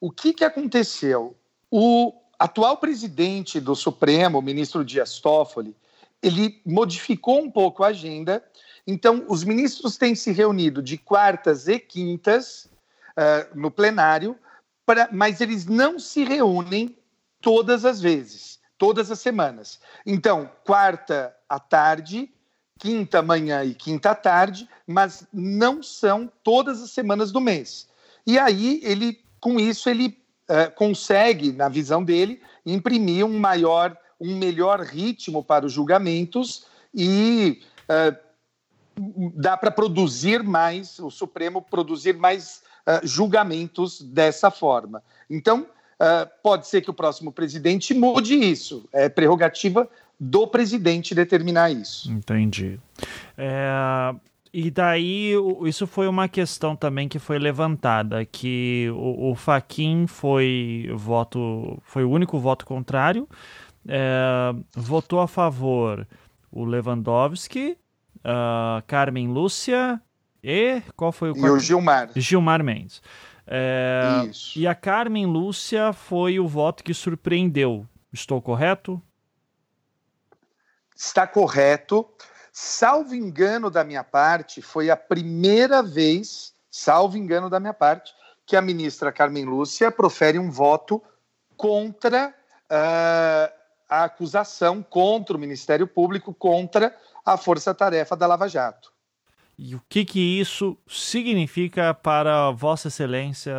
O 0.00 0.10
que, 0.10 0.32
que 0.32 0.44
aconteceu? 0.44 1.36
O 1.70 2.12
atual 2.38 2.78
presidente 2.78 3.60
do 3.60 3.76
Supremo, 3.76 4.38
o 4.38 4.42
ministro 4.42 4.84
Dias 4.84 5.20
Toffoli, 5.20 5.76
ele 6.22 6.60
modificou 6.64 7.40
um 7.40 7.50
pouco 7.50 7.84
a 7.84 7.88
agenda. 7.88 8.42
Então, 8.86 9.24
os 9.28 9.44
ministros 9.44 9.96
têm 9.96 10.14
se 10.14 10.32
reunido 10.32 10.82
de 10.82 10.96
quartas 10.96 11.68
e 11.68 11.78
quintas 11.78 12.64
uh, 13.16 13.54
no 13.54 13.70
plenário, 13.70 14.36
pra, 14.86 15.08
mas 15.12 15.40
eles 15.40 15.66
não 15.66 15.98
se 15.98 16.24
reúnem 16.24 16.96
todas 17.40 17.84
as 17.84 18.00
vezes, 18.00 18.58
todas 18.78 19.10
as 19.10 19.20
semanas. 19.20 19.78
Então, 20.06 20.50
quarta 20.64 21.36
à 21.48 21.60
tarde, 21.60 22.32
quinta 22.82 23.22
manhã 23.22 23.62
e 23.62 23.74
quinta 23.74 24.12
tarde, 24.12 24.68
mas 24.84 25.24
não 25.32 25.84
são 25.84 26.28
todas 26.42 26.82
as 26.82 26.90
semanas 26.90 27.30
do 27.30 27.40
mês. 27.40 27.88
E 28.26 28.36
aí 28.36 28.80
ele, 28.82 29.20
com 29.38 29.60
isso, 29.60 29.88
ele 29.88 30.18
uh, 30.50 30.74
consegue, 30.74 31.52
na 31.52 31.68
visão 31.68 32.02
dele, 32.02 32.42
imprimir 32.66 33.24
um 33.24 33.38
maior, 33.38 33.96
um 34.20 34.36
melhor 34.36 34.80
ritmo 34.80 35.44
para 35.44 35.64
os 35.64 35.72
julgamentos 35.72 36.66
e 36.92 37.62
uh, 37.84 38.16
dá 39.36 39.56
para 39.56 39.70
produzir 39.70 40.42
mais, 40.42 40.98
o 40.98 41.08
Supremo 41.08 41.62
produzir 41.62 42.16
mais 42.16 42.64
uh, 42.84 43.06
julgamentos 43.06 44.02
dessa 44.02 44.50
forma. 44.50 45.04
Então, 45.30 45.68
pode 46.42 46.66
ser 46.66 46.80
que 46.80 46.90
o 46.90 46.92
próximo 46.92 47.30
presidente 47.30 47.94
mude 47.94 48.34
isso. 48.34 48.88
É 48.92 49.08
prerrogativa 49.08 49.88
do 50.24 50.46
presidente 50.46 51.16
determinar 51.16 51.72
isso. 51.72 52.08
Entendi. 52.12 52.78
É, 53.36 54.14
e 54.52 54.70
daí, 54.70 55.32
isso 55.64 55.84
foi 55.84 56.06
uma 56.06 56.28
questão 56.28 56.76
também 56.76 57.08
que 57.08 57.18
foi 57.18 57.40
levantada, 57.40 58.24
que 58.24 58.86
o, 58.94 59.32
o 59.32 59.34
Faquin 59.34 60.06
foi 60.06 60.88
voto, 60.94 61.76
foi 61.82 62.04
o 62.04 62.10
único 62.10 62.38
voto 62.38 62.64
contrário, 62.64 63.28
é, 63.88 64.54
votou 64.76 65.18
a 65.18 65.26
favor 65.26 66.06
o 66.52 66.64
Lewandowski, 66.64 67.76
uh, 68.18 68.80
Carmen 68.86 69.26
Lúcia 69.26 70.00
e 70.40 70.82
qual 70.94 71.10
foi 71.10 71.30
o 71.30 71.34
quarto? 71.34 71.48
E 71.48 71.50
o 71.50 71.58
Gilmar. 71.58 72.10
Gilmar 72.14 72.62
Mendes. 72.62 73.02
É, 73.44 74.24
Isso. 74.30 74.56
E 74.56 74.68
a 74.68 74.74
Carmen 74.74 75.26
Lúcia 75.26 75.92
foi 75.92 76.38
o 76.38 76.46
voto 76.46 76.84
que 76.84 76.94
surpreendeu. 76.94 77.84
Estou 78.12 78.40
correto? 78.40 79.02
Está 81.02 81.26
correto. 81.26 82.08
Salvo 82.52 83.14
engano 83.14 83.70
da 83.70 83.82
minha 83.82 84.04
parte, 84.04 84.62
foi 84.62 84.90
a 84.90 84.96
primeira 84.96 85.82
vez, 85.82 86.52
salvo 86.70 87.16
engano 87.16 87.50
da 87.50 87.58
minha 87.58 87.74
parte, 87.74 88.12
que 88.46 88.54
a 88.54 88.60
ministra 88.60 89.10
Carmen 89.10 89.44
Lúcia 89.44 89.90
profere 89.90 90.38
um 90.38 90.50
voto 90.50 91.02
contra 91.56 92.28
uh, 92.28 93.52
a 93.88 94.04
acusação, 94.04 94.82
contra 94.82 95.36
o 95.36 95.40
Ministério 95.40 95.86
Público, 95.86 96.32
contra 96.32 96.94
a 97.24 97.36
força-tarefa 97.36 98.16
da 98.16 98.26
Lava 98.26 98.48
Jato. 98.48 98.92
E 99.58 99.74
o 99.74 99.82
que, 99.88 100.04
que 100.04 100.40
isso 100.40 100.76
significa 100.86 101.94
para 101.94 102.50
Vossa 102.50 102.88
Excelência, 102.88 103.54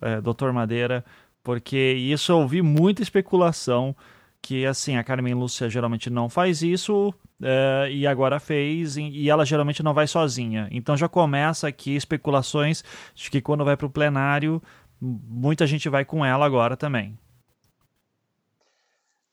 é, 0.00 0.20
doutor 0.20 0.52
Madeira? 0.52 1.04
Porque 1.42 1.92
isso 1.92 2.32
eu 2.32 2.38
ouvi 2.38 2.62
muita 2.62 3.02
especulação 3.02 3.94
que 4.42 4.66
assim, 4.66 4.96
a 4.96 5.04
Carmen 5.04 5.34
Lúcia 5.34 5.70
geralmente 5.70 6.10
não 6.10 6.28
faz 6.28 6.62
isso 6.62 7.10
uh, 7.40 7.86
e 7.88 8.06
agora 8.06 8.40
fez, 8.40 8.96
e 8.96 9.30
ela 9.30 9.46
geralmente 9.46 9.82
não 9.84 9.94
vai 9.94 10.08
sozinha. 10.08 10.68
Então 10.72 10.96
já 10.96 11.08
começa 11.08 11.68
aqui 11.68 11.94
especulações 11.94 12.82
de 13.14 13.30
que 13.30 13.40
quando 13.40 13.64
vai 13.64 13.76
para 13.76 13.86
o 13.86 13.90
plenário, 13.90 14.60
muita 15.00 15.64
gente 15.64 15.88
vai 15.88 16.04
com 16.04 16.26
ela 16.26 16.44
agora 16.44 16.76
também. 16.76 17.16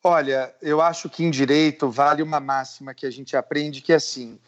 Olha, 0.04 0.54
eu 0.62 0.80
acho 0.80 1.10
que 1.10 1.24
em 1.24 1.32
direito 1.32 1.90
vale 1.90 2.22
uma 2.22 2.40
máxima 2.40 2.94
que 2.94 3.06
a 3.06 3.12
gente 3.12 3.36
aprende 3.36 3.82
que 3.82 3.92
é 3.92 3.96
assim, 3.96 4.40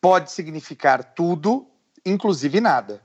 pode 0.00 0.30
significar 0.30 1.02
tudo, 1.02 1.66
inclusive 2.06 2.60
nada. 2.60 3.02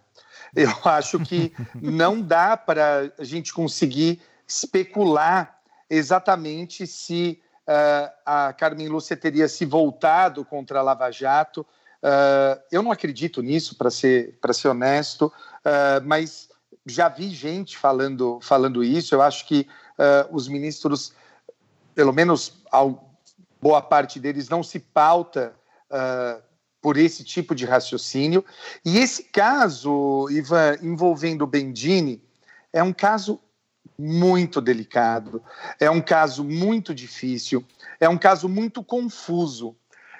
Eu 0.55 0.71
acho 0.85 1.19
que 1.19 1.51
não 1.75 2.21
dá 2.21 2.55
para 2.55 3.11
a 3.17 3.23
gente 3.23 3.51
conseguir 3.51 4.21
especular 4.47 5.58
exatamente 5.89 6.85
se 6.85 7.41
uh, 7.67 8.11
a 8.25 8.53
Carmen 8.53 8.87
Lúcia 8.87 9.17
teria 9.17 9.47
se 9.47 9.65
voltado 9.65 10.45
contra 10.45 10.79
a 10.79 10.83
Lava 10.83 11.11
Jato. 11.11 11.61
Uh, 12.01 12.61
eu 12.71 12.81
não 12.81 12.91
acredito 12.91 13.41
nisso, 13.41 13.75
para 13.75 13.89
ser, 13.89 14.37
ser 14.53 14.67
honesto, 14.67 15.25
uh, 15.25 16.05
mas 16.05 16.49
já 16.85 17.09
vi 17.09 17.29
gente 17.29 17.77
falando, 17.77 18.39
falando 18.41 18.83
isso. 18.83 19.13
Eu 19.13 19.21
acho 19.21 19.45
que 19.45 19.67
os 20.31 20.47
ministros, 20.47 21.11
pelo 21.93 22.13
menos 22.13 22.63
boa 23.61 23.81
parte 23.81 24.17
deles, 24.17 24.47
não 24.47 24.63
se 24.63 24.79
pauta 24.79 25.53
por 26.81 26.97
esse 26.97 27.21
tipo 27.21 27.53
de 27.53 27.65
raciocínio. 27.65 28.43
E 28.83 28.97
esse 28.97 29.23
caso, 29.25 30.27
Ivan, 30.31 30.77
envolvendo 30.81 31.43
o 31.43 31.47
Bendini, 31.47 32.23
é 32.71 32.81
um 32.81 32.93
caso 32.93 33.41
muito 33.97 34.61
delicado, 34.61 35.43
é 35.79 35.89
um 35.89 36.01
caso 36.01 36.43
muito 36.43 36.93
difícil, 36.93 37.65
é 37.99 38.07
um 38.07 38.17
caso 38.17 38.47
muito 38.47 38.83
confuso. 38.83 39.75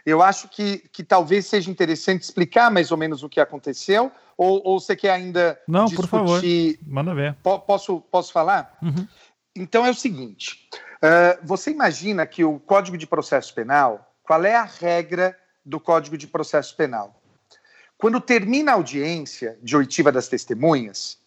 Eu 0.05 0.21
acho 0.21 0.47
que, 0.47 0.79
que 0.91 1.03
talvez 1.03 1.45
seja 1.45 1.69
interessante 1.69 2.23
explicar 2.23 2.71
mais 2.71 2.91
ou 2.91 2.97
menos 2.97 3.21
o 3.21 3.29
que 3.29 3.39
aconteceu, 3.39 4.11
ou, 4.38 4.61
ou 4.63 4.79
você 4.79 4.95
quer 4.95 5.11
ainda 5.11 5.59
Não, 5.67 5.85
discutir... 5.85 6.09
por 6.09 6.19
favor, 6.19 6.41
manda 6.88 7.13
ver. 7.13 7.35
posso, 7.43 7.99
posso 8.01 8.31
falar? 8.31 8.77
Uhum. 8.81 9.07
Então 9.55 9.85
é 9.85 9.89
o 9.89 9.95
seguinte, 9.95 10.69
uh, 11.03 11.45
você 11.45 11.71
imagina 11.71 12.25
que 12.25 12.43
o 12.43 12.59
Código 12.59 12.97
de 12.97 13.05
Processo 13.05 13.53
Penal, 13.53 14.13
qual 14.23 14.43
é 14.45 14.55
a 14.55 14.63
regra 14.63 15.38
do 15.65 15.79
Código 15.79 16.17
de 16.17 16.27
Processo 16.27 16.75
Penal? 16.75 17.21
Quando 17.97 18.21
termina 18.21 18.71
a 18.71 18.75
audiência 18.75 19.59
de 19.61 19.75
oitiva 19.75 20.09
das 20.09 20.29
testemunhas, 20.29 21.17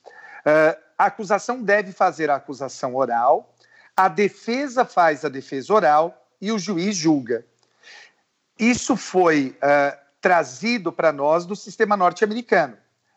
uh, 0.47 0.75
a 1.03 1.07
acusação 1.07 1.61
deve 1.61 1.91
fazer 1.91 2.31
a 2.31 2.37
acusação 2.37 2.95
oral, 2.95 3.53
a 3.97 4.07
defesa 4.07 4.85
faz 4.85 5.25
a 5.25 5.29
defesa 5.29 5.75
oral 5.75 6.29
e 6.41 6.53
o 6.53 6.61
juiz 6.61 6.95
julga. 6.95 7.45
Isso 8.57 8.97
foi 8.97 9.59
uh, 9.59 9.99
trazido 10.21 10.93
para 10.93 11.11
nós 11.11 11.45
do 11.45 11.57
sistema 11.57 11.97
norte-americano, 11.97 12.75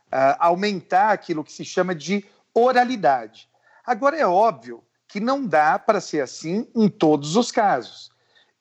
uh, 0.08 0.36
aumentar 0.40 1.12
aquilo 1.12 1.44
que 1.44 1.52
se 1.52 1.64
chama 1.64 1.94
de 1.94 2.26
oralidade. 2.56 3.48
Agora, 3.86 4.18
é 4.18 4.26
óbvio 4.26 4.84
que 5.08 5.20
não 5.20 5.46
dá 5.46 5.78
para 5.78 6.02
ser 6.02 6.22
assim 6.22 6.68
em 6.74 6.90
todos 6.90 7.36
os 7.36 7.52
casos. 7.52 8.12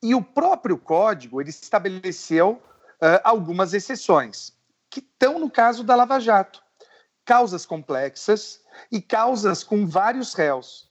E 0.03 0.15
o 0.15 0.21
próprio 0.21 0.77
código 0.77 1.41
ele 1.41 1.49
estabeleceu 1.49 2.63
uh, 3.01 3.21
algumas 3.25 3.73
exceções, 3.73 4.53
que 4.91 5.01
estão 5.01 5.39
no 5.39 5.51
caso 5.51 5.83
da 5.83 5.97
Lava 5.97 6.21
Jato. 6.21 6.64
Causas 7.25 7.65
complexas, 7.65 8.65
e 8.91 9.01
causas 9.01 9.63
com 9.63 9.87
vários 9.87 10.35
réus. 10.35 10.89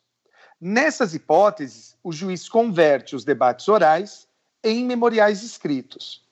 Nessas 0.60 1.14
hipóteses, 1.14 1.96
o 2.04 2.12
juiz 2.12 2.48
converte 2.48 3.16
os 3.16 3.26
debates 3.26 3.68
orais 3.68 4.28
em 4.64 4.86
memoriais 4.86 5.44
escritos. 5.44 6.24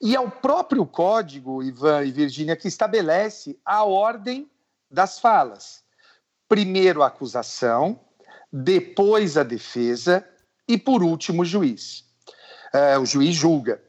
E 0.00 0.14
é 0.14 0.20
o 0.20 0.30
próprio 0.30 0.84
código, 0.86 1.62
Ivan 1.62 2.04
e 2.04 2.12
Virgínia, 2.12 2.56
que 2.56 2.68
estabelece 2.68 3.58
a 3.64 3.84
ordem 3.84 4.50
das 4.90 5.18
falas. 5.18 5.82
Primeiro 6.48 7.02
a 7.02 7.08
acusação, 7.08 8.00
depois 8.52 9.36
a 9.36 9.42
defesa 9.42 10.26
e, 10.66 10.78
por 10.78 11.02
último, 11.02 11.42
o 11.42 11.44
juiz. 11.44 12.04
Uh, 12.74 13.00
o 13.00 13.06
juiz 13.06 13.34
julga. 13.34 13.82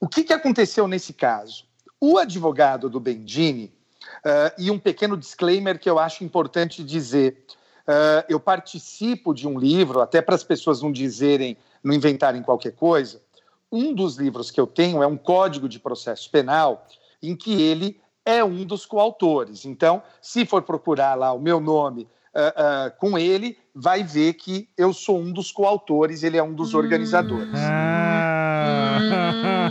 O 0.00 0.08
que, 0.08 0.24
que 0.24 0.32
aconteceu 0.32 0.86
nesse 0.86 1.12
caso? 1.12 1.66
O 2.00 2.18
advogado 2.18 2.88
do 2.88 3.00
Bendini 3.00 3.77
Uh, 4.24 4.52
e 4.58 4.70
um 4.70 4.78
pequeno 4.78 5.16
disclaimer 5.16 5.78
que 5.78 5.88
eu 5.88 5.98
acho 5.98 6.24
importante 6.24 6.82
dizer. 6.84 7.44
Uh, 7.86 8.24
eu 8.28 8.38
participo 8.38 9.32
de 9.32 9.48
um 9.48 9.58
livro, 9.58 10.00
até 10.00 10.20
para 10.20 10.34
as 10.34 10.44
pessoas 10.44 10.82
não 10.82 10.92
dizerem, 10.92 11.56
não 11.82 11.94
inventarem 11.94 12.42
qualquer 12.42 12.72
coisa. 12.72 13.20
Um 13.70 13.94
dos 13.94 14.16
livros 14.16 14.50
que 14.50 14.60
eu 14.60 14.66
tenho 14.66 15.02
é 15.02 15.06
um 15.06 15.16
código 15.16 15.68
de 15.68 15.78
processo 15.78 16.30
penal, 16.30 16.86
em 17.22 17.34
que 17.34 17.62
ele 17.62 18.00
é 18.24 18.44
um 18.44 18.64
dos 18.64 18.84
coautores. 18.84 19.64
Então, 19.64 20.02
se 20.20 20.44
for 20.44 20.62
procurar 20.62 21.14
lá 21.14 21.32
o 21.32 21.40
meu 21.40 21.60
nome 21.60 22.06
uh, 22.34 22.94
com 22.98 23.18
ele, 23.18 23.56
vai 23.74 24.02
ver 24.02 24.34
que 24.34 24.68
eu 24.76 24.92
sou 24.92 25.18
um 25.18 25.32
dos 25.32 25.50
coautores, 25.50 26.22
ele 26.22 26.36
é 26.36 26.42
um 26.42 26.52
dos 26.52 26.74
hum. 26.74 26.78
organizadores. 26.78 27.54
Ah. 27.54 28.07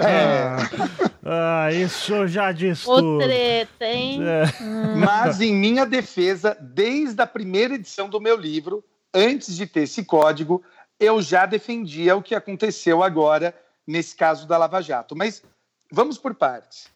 É. 0.03 1.07
Ah, 1.29 1.71
isso 1.73 2.25
já 2.27 2.51
diz 2.51 2.87
o 2.87 2.95
tudo. 2.95 3.23
treta, 3.23 3.85
hein? 3.85 4.21
É. 4.23 4.63
Hum. 4.63 4.95
Mas 4.97 5.41
em 5.41 5.53
minha 5.53 5.85
defesa, 5.85 6.57
desde 6.59 7.21
a 7.21 7.27
primeira 7.27 7.75
edição 7.75 8.07
do 8.07 8.21
meu 8.21 8.37
livro, 8.37 8.83
antes 9.13 9.55
de 9.55 9.67
ter 9.67 9.81
esse 9.81 10.05
código, 10.05 10.63
eu 10.99 11.21
já 11.21 11.45
defendia 11.45 12.15
o 12.15 12.23
que 12.23 12.33
aconteceu 12.33 13.03
agora 13.03 13.53
nesse 13.85 14.15
caso 14.15 14.47
da 14.47 14.57
Lava 14.57 14.81
Jato. 14.81 15.15
Mas 15.15 15.43
vamos 15.91 16.17
por 16.17 16.33
partes. 16.33 16.87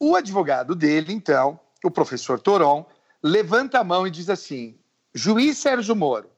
O 0.00 0.14
advogado 0.16 0.74
dele, 0.74 1.12
então, 1.12 1.58
o 1.84 1.90
professor 1.90 2.38
Toron, 2.38 2.84
levanta 3.22 3.78
a 3.78 3.84
mão 3.84 4.06
e 4.06 4.10
diz 4.10 4.28
assim: 4.28 4.78
Juiz 5.14 5.58
Sérgio 5.58 5.96
Moro, 5.96 6.30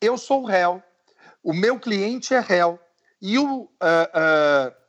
eu 0.00 0.18
sou 0.18 0.44
réu, 0.44 0.82
o 1.42 1.52
meu 1.52 1.78
cliente 1.78 2.34
é 2.34 2.40
réu, 2.40 2.78
e 3.20 3.38
o. 3.38 3.62
Uh, 3.62 3.68
uh, 4.72 4.86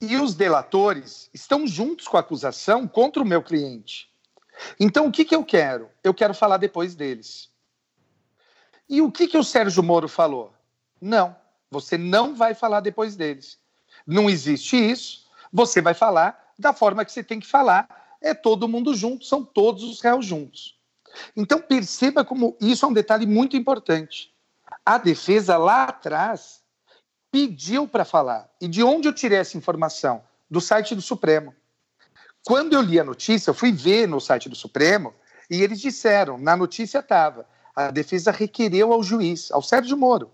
e 0.00 0.16
os 0.16 0.34
delatores 0.34 1.30
estão 1.32 1.64
juntos 1.64 2.08
com 2.08 2.16
a 2.16 2.20
acusação 2.20 2.88
contra 2.88 3.22
o 3.22 3.26
meu 3.26 3.40
cliente. 3.40 4.10
Então, 4.78 5.06
o 5.06 5.12
que, 5.12 5.24
que 5.24 5.34
eu 5.34 5.44
quero? 5.44 5.88
Eu 6.02 6.12
quero 6.12 6.34
falar 6.34 6.56
depois 6.56 6.96
deles. 6.96 7.52
E 8.88 9.00
o 9.00 9.12
que, 9.12 9.28
que 9.28 9.38
o 9.38 9.44
Sérgio 9.44 9.80
Moro 9.80 10.08
falou? 10.08 10.52
Não, 11.00 11.36
você 11.70 11.96
não 11.96 12.34
vai 12.34 12.52
falar 12.52 12.80
depois 12.80 13.14
deles. 13.14 13.58
Não 14.04 14.28
existe 14.28 14.76
isso. 14.76 15.26
Você 15.52 15.80
vai 15.80 15.94
falar 15.94 16.52
da 16.58 16.72
forma 16.72 17.04
que 17.04 17.12
você 17.12 17.22
tem 17.22 17.38
que 17.38 17.46
falar. 17.46 17.88
É 18.20 18.34
todo 18.34 18.68
mundo 18.68 18.94
junto, 18.94 19.24
são 19.24 19.44
todos 19.44 19.84
os 19.84 20.00
réus 20.00 20.26
juntos. 20.26 20.78
Então 21.36 21.60
perceba 21.60 22.24
como 22.24 22.56
isso 22.60 22.84
é 22.84 22.88
um 22.88 22.92
detalhe 22.92 23.26
muito 23.26 23.56
importante. 23.56 24.34
A 24.84 24.98
defesa 24.98 25.56
lá 25.56 25.84
atrás 25.84 26.61
pediu 27.32 27.88
para 27.88 28.04
falar. 28.04 28.48
E 28.60 28.68
de 28.68 28.84
onde 28.84 29.08
eu 29.08 29.12
tirei 29.12 29.38
essa 29.38 29.56
informação? 29.56 30.22
Do 30.48 30.60
site 30.60 30.94
do 30.94 31.00
Supremo. 31.00 31.54
Quando 32.44 32.74
eu 32.74 32.82
li 32.82 33.00
a 33.00 33.04
notícia, 33.04 33.50
eu 33.50 33.54
fui 33.54 33.72
ver 33.72 34.06
no 34.06 34.20
site 34.20 34.48
do 34.48 34.54
Supremo 34.54 35.14
e 35.50 35.62
eles 35.62 35.80
disseram, 35.80 36.36
na 36.36 36.56
notícia 36.56 36.98
estava, 36.98 37.46
a 37.74 37.90
defesa 37.90 38.30
requereu 38.30 38.92
ao 38.92 39.02
juiz, 39.02 39.50
ao 39.50 39.62
Sérgio 39.62 39.96
Moro. 39.96 40.30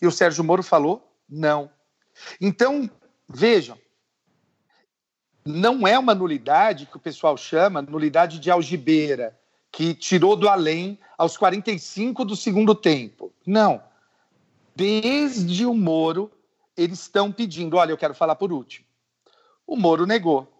E 0.00 0.06
o 0.06 0.12
Sérgio 0.12 0.44
Moro 0.44 0.62
falou 0.62 1.12
não. 1.28 1.68
Então, 2.40 2.88
vejam, 3.28 3.76
não 5.44 5.86
é 5.86 5.98
uma 5.98 6.14
nulidade 6.14 6.86
que 6.86 6.96
o 6.96 7.00
pessoal 7.00 7.36
chama 7.36 7.82
nulidade 7.82 8.38
de 8.38 8.50
algibeira, 8.50 9.38
que 9.72 9.94
tirou 9.94 10.36
do 10.36 10.48
além 10.48 10.98
aos 11.18 11.36
45 11.36 12.24
do 12.24 12.36
segundo 12.36 12.74
tempo. 12.74 13.32
Não. 13.46 13.82
Desde 14.74 15.64
o 15.64 15.74
Moro, 15.74 16.30
eles 16.76 17.00
estão 17.00 17.32
pedindo: 17.32 17.76
olha, 17.76 17.90
eu 17.90 17.98
quero 17.98 18.14
falar 18.14 18.36
por 18.36 18.52
último. 18.52 18.86
O 19.66 19.76
Moro 19.76 20.06
negou. 20.06 20.52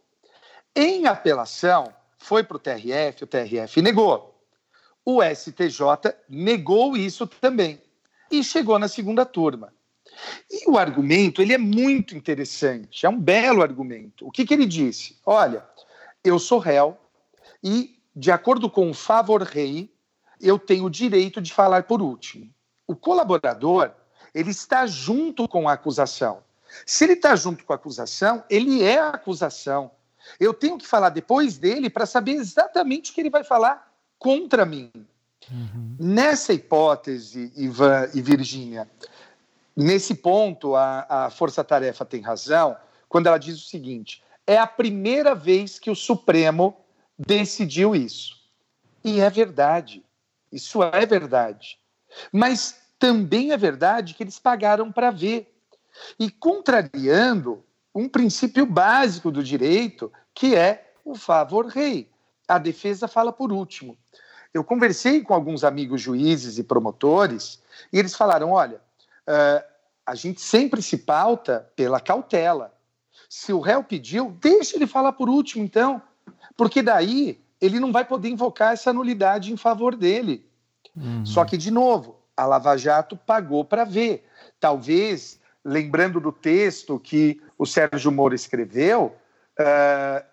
Em 0.75 1.07
apelação, 1.07 1.93
foi 2.19 2.43
para 2.43 2.57
o 2.57 2.61
TRF, 2.61 3.25
o 3.25 3.27
TRF 3.27 3.81
negou. 3.81 4.35
O 5.05 5.23
STJ 5.23 6.15
negou 6.29 6.97
isso 6.97 7.27
também 7.27 7.81
e 8.31 8.43
chegou 8.43 8.79
na 8.79 8.89
segunda 8.89 9.25
turma. 9.25 9.73
E 10.51 10.69
o 10.69 10.77
argumento 10.77 11.41
ele 11.41 11.53
é 11.53 11.59
muito 11.59 12.17
interessante, 12.17 13.07
é 13.07 13.09
um 13.09 13.21
belo 13.21 13.63
argumento. 13.63 14.27
O 14.27 14.31
que, 14.31 14.45
que 14.45 14.55
ele 14.55 14.67
disse? 14.67 15.19
Olha, 15.25 15.65
eu 16.25 16.39
sou 16.39 16.59
réu 16.59 16.99
e, 17.63 17.99
de 18.15 18.31
acordo 18.31 18.69
com 18.69 18.91
o 18.91 18.95
favor 18.95 19.43
rei, 19.43 19.93
eu 20.41 20.59
tenho 20.59 20.85
o 20.85 20.91
direito 20.91 21.41
de 21.41 21.53
falar 21.53 21.85
por 21.85 22.03
último. 22.03 22.53
O 22.87 22.97
colaborador 22.97 23.93
ele 24.37 24.51
está 24.51 24.87
junto 24.87 25.49
com 25.49 25.67
a 25.67 25.73
acusação. 25.73 26.43
Se 26.85 27.05
ele 27.05 27.15
está 27.15 27.35
junto 27.35 27.65
com 27.65 27.73
a 27.73 27.77
acusação, 27.77 28.45
ele 28.51 28.83
é 28.85 28.99
a 28.99 29.09
acusação. 29.09 29.91
Eu 30.39 30.53
tenho 30.53 30.77
que 30.77 30.87
falar 30.87 31.09
depois 31.09 31.57
dele 31.57 31.89
para 31.89 32.05
saber 32.05 32.33
exatamente 32.33 33.11
o 33.11 33.15
que 33.15 33.23
ele 33.23 33.31
vai 33.31 33.43
falar 33.43 33.91
contra 34.19 34.67
mim. 34.67 34.93
Uhum. 35.51 35.97
Nessa 35.99 36.53
hipótese, 36.53 37.51
Ivan 37.57 38.11
e 38.13 38.21
Virgínia, 38.21 38.87
nesse 39.75 40.15
ponto 40.15 40.77
a, 40.77 41.07
a 41.09 41.31
Força 41.31 41.65
Tarefa 41.65 42.05
tem 42.05 42.21
razão 42.21 42.77
quando 43.09 43.29
ela 43.29 43.39
diz 43.39 43.57
o 43.57 43.67
seguinte: 43.67 44.23
é 44.47 44.59
a 44.59 44.67
primeira 44.67 45.35
vez 45.35 45.79
que 45.79 45.91
o 45.91 45.97
Supremo 45.97 46.77
decidiu 47.19 47.97
isso. 47.97 48.37
E 49.03 49.19
é 49.19 49.31
verdade. 49.31 50.05
Isso 50.53 50.83
é 50.83 51.07
verdade. 51.07 51.79
Mas 52.31 52.86
também 52.99 53.53
é 53.53 53.57
verdade 53.57 54.15
que 54.15 54.23
eles 54.23 54.39
pagaram 54.39 54.91
para 54.91 55.11
ver. 55.11 55.53
E 56.19 56.31
contrariando 56.31 57.65
um 57.95 58.09
princípio 58.09 58.67
básico 58.67 59.31
do 59.31 59.43
direito, 59.43 60.13
que 60.35 60.55
é 60.55 60.93
o 61.05 61.15
favor 61.15 61.67
rei. 61.67 62.11
A 62.47 62.59
defesa 62.59 63.09
fala 63.09 63.33
por 63.33 63.53
último. 63.53 63.97
Eu 64.53 64.63
conversei 64.63 65.23
com 65.23 65.35
alguns 65.35 65.65
amigos 65.65 66.01
juízes 66.01 66.59
e 66.59 66.65
promotores 66.65 67.63
e 67.93 67.99
eles 67.99 68.15
falaram: 68.15 68.53
olha, 68.53 68.81
uh, 69.27 69.65
a 70.05 70.15
gente 70.15 70.41
sempre 70.41 70.81
se 70.83 70.99
pauta 70.99 71.71
pela 71.75 72.01
cautela. 72.01 72.73
Se 73.29 73.53
o 73.53 73.61
réu 73.61 73.83
pediu, 73.83 74.37
deixa 74.41 74.77
ele 74.77 74.87
falar 74.87 75.13
por 75.13 75.29
último, 75.29 75.65
então, 75.65 76.01
porque 76.57 76.83
daí 76.83 77.41
ele 77.61 77.81
não 77.81 77.91
vai 77.91 78.05
poder 78.05 78.29
invocar 78.29 78.73
essa 78.73 78.93
nulidade 78.93 79.53
em 79.53 79.57
favor 79.57 79.97
dele. 79.97 80.49
Uhum. 80.95 81.25
Só 81.27 81.45
que, 81.45 81.57
de 81.57 81.71
novo, 81.71 82.17
a 82.37 82.45
Lava 82.45 82.77
Jato 82.77 83.17
pagou 83.17 83.65
para 83.65 83.85
ver. 83.85 84.27
Talvez, 84.61 85.41
lembrando 85.65 86.21
do 86.21 86.31
texto 86.31 87.01
que 87.01 87.41
o 87.57 87.65
Sérgio 87.65 88.13
Moro 88.13 88.35
escreveu, 88.35 89.17
uh, 89.59 90.25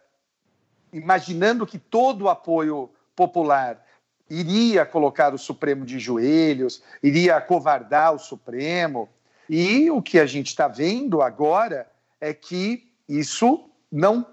imaginando 0.92 1.66
que 1.66 1.80
todo 1.80 2.24
o 2.24 2.30
apoio 2.30 2.90
popular 3.16 3.84
iria 4.30 4.86
colocar 4.86 5.34
o 5.34 5.38
Supremo 5.38 5.86
de 5.86 6.00
joelhos, 6.00 6.84
iria 7.02 7.38
acovardar 7.38 8.14
o 8.14 8.20
Supremo. 8.20 9.10
E 9.50 9.90
o 9.92 10.02
que 10.02 10.20
a 10.20 10.26
gente 10.26 10.48
está 10.48 10.68
vendo 10.68 11.22
agora 11.22 11.90
é 12.20 12.34
que 12.34 12.92
isso 13.08 13.70
não 13.92 14.26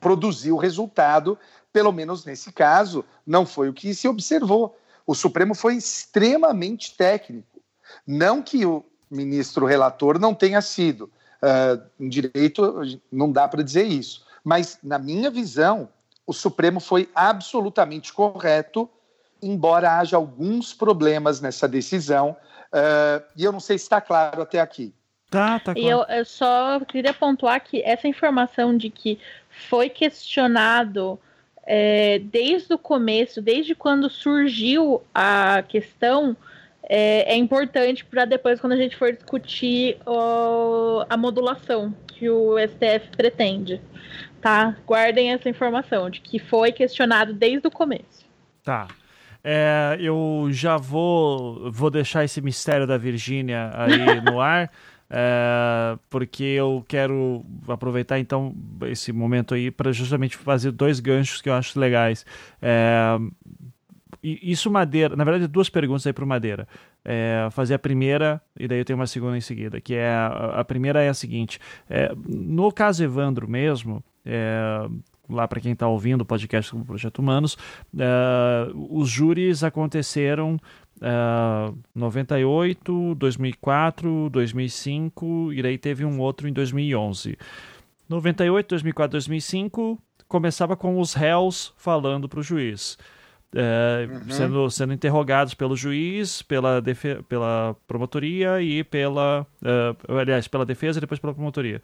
produziu 0.00 0.56
resultado, 0.56 1.38
pelo 1.72 1.92
menos 1.92 2.24
nesse 2.24 2.52
caso, 2.52 3.04
não 3.26 3.44
foi 3.46 3.68
o 3.68 3.72
que 3.72 3.94
se 3.94 4.08
observou. 4.08 4.76
O 5.06 5.14
Supremo 5.14 5.54
foi 5.54 5.76
extremamente 5.76 6.96
técnico. 6.96 7.60
Não 8.06 8.42
que 8.42 8.66
o 8.66 8.84
ministro 9.10 9.64
relator 9.64 10.18
não 10.18 10.34
tenha 10.34 10.60
sido. 10.60 11.10
Uh, 11.42 11.80
em 12.00 12.08
direito, 12.08 12.82
não 13.12 13.30
dá 13.30 13.46
para 13.46 13.62
dizer 13.62 13.84
isso. 13.84 14.26
Mas, 14.42 14.78
na 14.82 14.98
minha 14.98 15.30
visão, 15.30 15.88
o 16.26 16.32
Supremo 16.32 16.80
foi 16.80 17.08
absolutamente 17.14 18.12
correto, 18.12 18.90
embora 19.40 19.98
haja 19.98 20.16
alguns 20.16 20.74
problemas 20.74 21.40
nessa 21.40 21.68
decisão. 21.68 22.36
Uh, 22.72 23.22
e 23.36 23.44
eu 23.44 23.52
não 23.52 23.60
sei 23.60 23.78
se 23.78 23.84
está 23.84 24.00
claro 24.00 24.42
até 24.42 24.60
aqui. 24.60 24.92
Tá, 25.30 25.60
tá 25.60 25.74
claro. 25.74 25.78
E 25.78 25.86
eu, 25.88 26.02
eu 26.08 26.24
só 26.24 26.80
queria 26.80 27.14
pontuar 27.14 27.62
que 27.62 27.82
essa 27.82 28.08
informação 28.08 28.76
de 28.76 28.90
que 28.90 29.20
foi 29.68 29.88
questionado 29.88 31.18
é, 31.66 32.20
desde 32.20 32.72
o 32.72 32.78
começo, 32.78 33.42
desde 33.42 33.74
quando 33.74 34.08
surgiu 34.08 35.02
a 35.12 35.62
questão, 35.66 36.36
é, 36.88 37.34
é 37.34 37.36
importante 37.36 38.04
para 38.04 38.24
depois, 38.24 38.60
quando 38.60 38.74
a 38.74 38.76
gente 38.76 38.96
for 38.96 39.12
discutir 39.12 39.98
ó, 40.06 41.04
a 41.10 41.16
modulação 41.16 41.92
que 42.06 42.30
o 42.30 42.56
STF 42.58 43.10
pretende. 43.16 43.80
Tá? 44.40 44.76
Guardem 44.86 45.32
essa 45.32 45.48
informação 45.48 46.08
de 46.08 46.20
que 46.20 46.38
foi 46.38 46.70
questionado 46.70 47.32
desde 47.32 47.66
o 47.66 47.70
começo. 47.70 48.24
Tá. 48.62 48.86
É, 49.42 49.96
eu 50.00 50.48
já 50.50 50.76
vou, 50.76 51.70
vou 51.70 51.90
deixar 51.90 52.24
esse 52.24 52.40
mistério 52.40 52.86
da 52.86 52.96
Virgínia 52.96 53.70
aí 53.74 54.20
no 54.22 54.40
ar. 54.40 54.70
É, 55.08 55.96
porque 56.10 56.42
eu 56.42 56.84
quero 56.88 57.44
aproveitar 57.68 58.18
então 58.18 58.54
esse 58.86 59.12
momento 59.12 59.54
aí 59.54 59.70
para 59.70 59.92
justamente 59.92 60.36
fazer 60.36 60.72
dois 60.72 60.98
ganchos 60.98 61.40
que 61.40 61.48
eu 61.48 61.54
acho 61.54 61.78
legais. 61.78 62.26
É, 62.60 63.16
isso 64.22 64.70
Madeira, 64.70 65.14
na 65.14 65.22
verdade 65.22 65.46
duas 65.46 65.68
perguntas 65.68 66.06
aí 66.06 66.12
para 66.12 66.24
o 66.24 66.28
Madeira. 66.28 66.66
É, 67.04 67.46
fazer 67.52 67.74
a 67.74 67.78
primeira 67.78 68.42
e 68.58 68.66
daí 68.66 68.78
eu 68.78 68.84
tenho 68.84 68.98
uma 68.98 69.06
segunda 69.06 69.36
em 69.36 69.40
seguida, 69.40 69.80
que 69.80 69.94
é 69.94 70.08
a, 70.08 70.60
a 70.60 70.64
primeira 70.64 71.00
é 71.00 71.08
a 71.08 71.14
seguinte: 71.14 71.60
é, 71.88 72.12
no 72.26 72.72
caso 72.72 73.04
Evandro 73.04 73.48
mesmo, 73.48 74.02
é, 74.24 74.88
lá 75.28 75.46
para 75.46 75.60
quem 75.60 75.72
está 75.72 75.86
ouvindo 75.86 76.22
o 76.22 76.24
podcast 76.24 76.74
do 76.74 76.84
Projeto 76.84 77.20
Humanos, 77.20 77.56
os 78.74 79.08
júris 79.08 79.62
aconteceram 79.62 80.58
Uh, 80.96 81.76
98, 81.94 83.14
2004, 83.16 84.30
2005 84.30 85.52
e 85.52 85.62
daí 85.62 85.76
teve 85.76 86.04
um 86.04 86.18
outro 86.20 86.48
em 86.48 86.52
2011. 86.52 87.36
98, 88.08 88.68
2004, 88.68 89.12
2005 89.12 89.98
começava 90.26 90.76
com 90.76 90.98
os 90.98 91.12
réus 91.14 91.72
falando 91.76 92.28
para 92.28 92.40
o 92.40 92.42
juiz. 92.42 92.98
Uh, 93.54 94.12
uhum. 94.12 94.30
sendo, 94.30 94.70
sendo 94.70 94.92
interrogados 94.92 95.54
pelo 95.54 95.76
juiz, 95.76 96.42
pela, 96.42 96.82
pela 97.28 97.76
promotoria 97.86 98.60
e 98.60 98.84
pela. 98.84 99.46
Uh, 99.62 100.18
aliás, 100.18 100.48
pela 100.48 100.66
defesa 100.66 100.98
e 100.98 101.00
depois 101.00 101.20
pela 101.20 101.32
promotoria. 101.32 101.80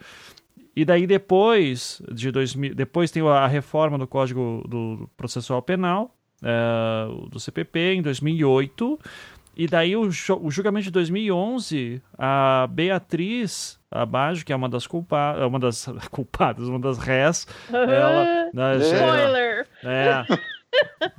E 0.75 0.85
daí 0.85 1.07
depois 1.07 2.03
de 2.13 2.31
2000, 2.31 2.75
depois 2.75 3.11
tem 3.11 3.27
a 3.27 3.47
reforma 3.47 3.99
do 3.99 4.07
Código 4.07 4.65
do 4.69 5.09
Processual 5.17 5.63
Penal, 5.63 6.15
uh, 6.43 7.29
do 7.29 7.41
CPP 7.41 7.95
em 7.95 8.03
2008. 8.03 8.99
E 9.55 9.67
daí 9.67 9.95
o, 9.95 10.03
o, 10.03 10.51
julgamento 10.51 10.85
de 10.85 10.91
2011, 10.91 12.03
a 12.17 12.67
Beatriz 12.71 13.79
Abajo, 13.91 14.45
que 14.47 14.53
é 14.53 14.57
uma 14.57 14.69
das 14.69 14.87
culpadas, 14.89 15.47
uma 15.47 15.59
das 15.59 15.89
culpadas, 16.11 16.69
uma 16.69 16.79
das 16.79 16.99
réis, 16.99 17.47
ela, 17.71 18.51
né, 18.53 18.77
Spoiler. 18.79 19.67
É, 19.85 20.25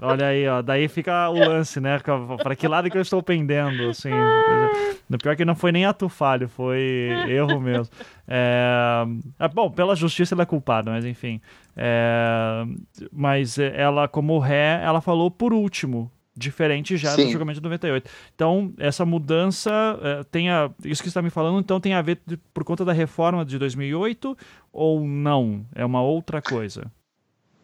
Olha 0.02 0.28
aí, 0.28 0.48
ó. 0.48 0.62
Daí 0.62 0.88
fica 0.88 1.30
o 1.30 1.38
lance, 1.38 1.80
né? 1.80 2.00
Para 2.42 2.56
que 2.56 2.68
lado 2.68 2.89
que 2.89 2.98
eu 2.98 3.02
estou 3.02 3.22
pendendo, 3.22 3.89
assim. 3.89 4.10
No 5.10 5.18
pior 5.18 5.36
que 5.36 5.46
não 5.46 5.56
foi 5.56 5.72
nem 5.72 5.86
ato 5.86 6.10
falho, 6.10 6.48
foi 6.48 7.10
erro 7.28 7.60
mesmo. 7.60 7.94
É... 8.28 9.06
é 9.39 9.48
bom, 9.48 9.70
pela 9.70 9.96
justiça 9.96 10.34
ela 10.34 10.44
é 10.44 10.46
culpada, 10.46 10.92
mas 10.92 11.06
enfim. 11.06 11.39
É... 11.76 12.66
Mas 13.12 13.58
ela, 13.58 14.08
como 14.08 14.39
ré, 14.39 14.82
ela 14.84 15.02
falou 15.02 15.30
por 15.30 15.54
último. 15.54 16.12
diferente 16.36 16.98
já 16.98 17.12
Sim. 17.12 17.26
do 17.26 17.32
julgamento 17.32 17.60
de 17.60 17.63
98. 17.63 18.10
Então, 18.34 18.74
essa 18.80 19.06
mudança 19.06 19.72
é, 20.02 20.24
tem 20.24 20.50
a, 20.50 20.70
isso 20.84 21.02
que 21.02 21.08
você 21.08 21.12
está 21.12 21.22
me 21.22 21.30
falando, 21.30 21.60
então 21.60 21.80
tem 21.80 21.94
a 21.94 22.02
ver 22.02 22.20
de, 22.26 22.38
por 22.54 22.63
conta 22.63 22.84
da 22.84 22.92
reforma 22.92 23.46
de 23.46 23.60
2008 23.60 24.36
ou 24.72 25.06
não? 25.06 25.66
É 25.76 25.86
uma 25.86 26.02
outra 26.02 26.42
coisa? 26.42 26.92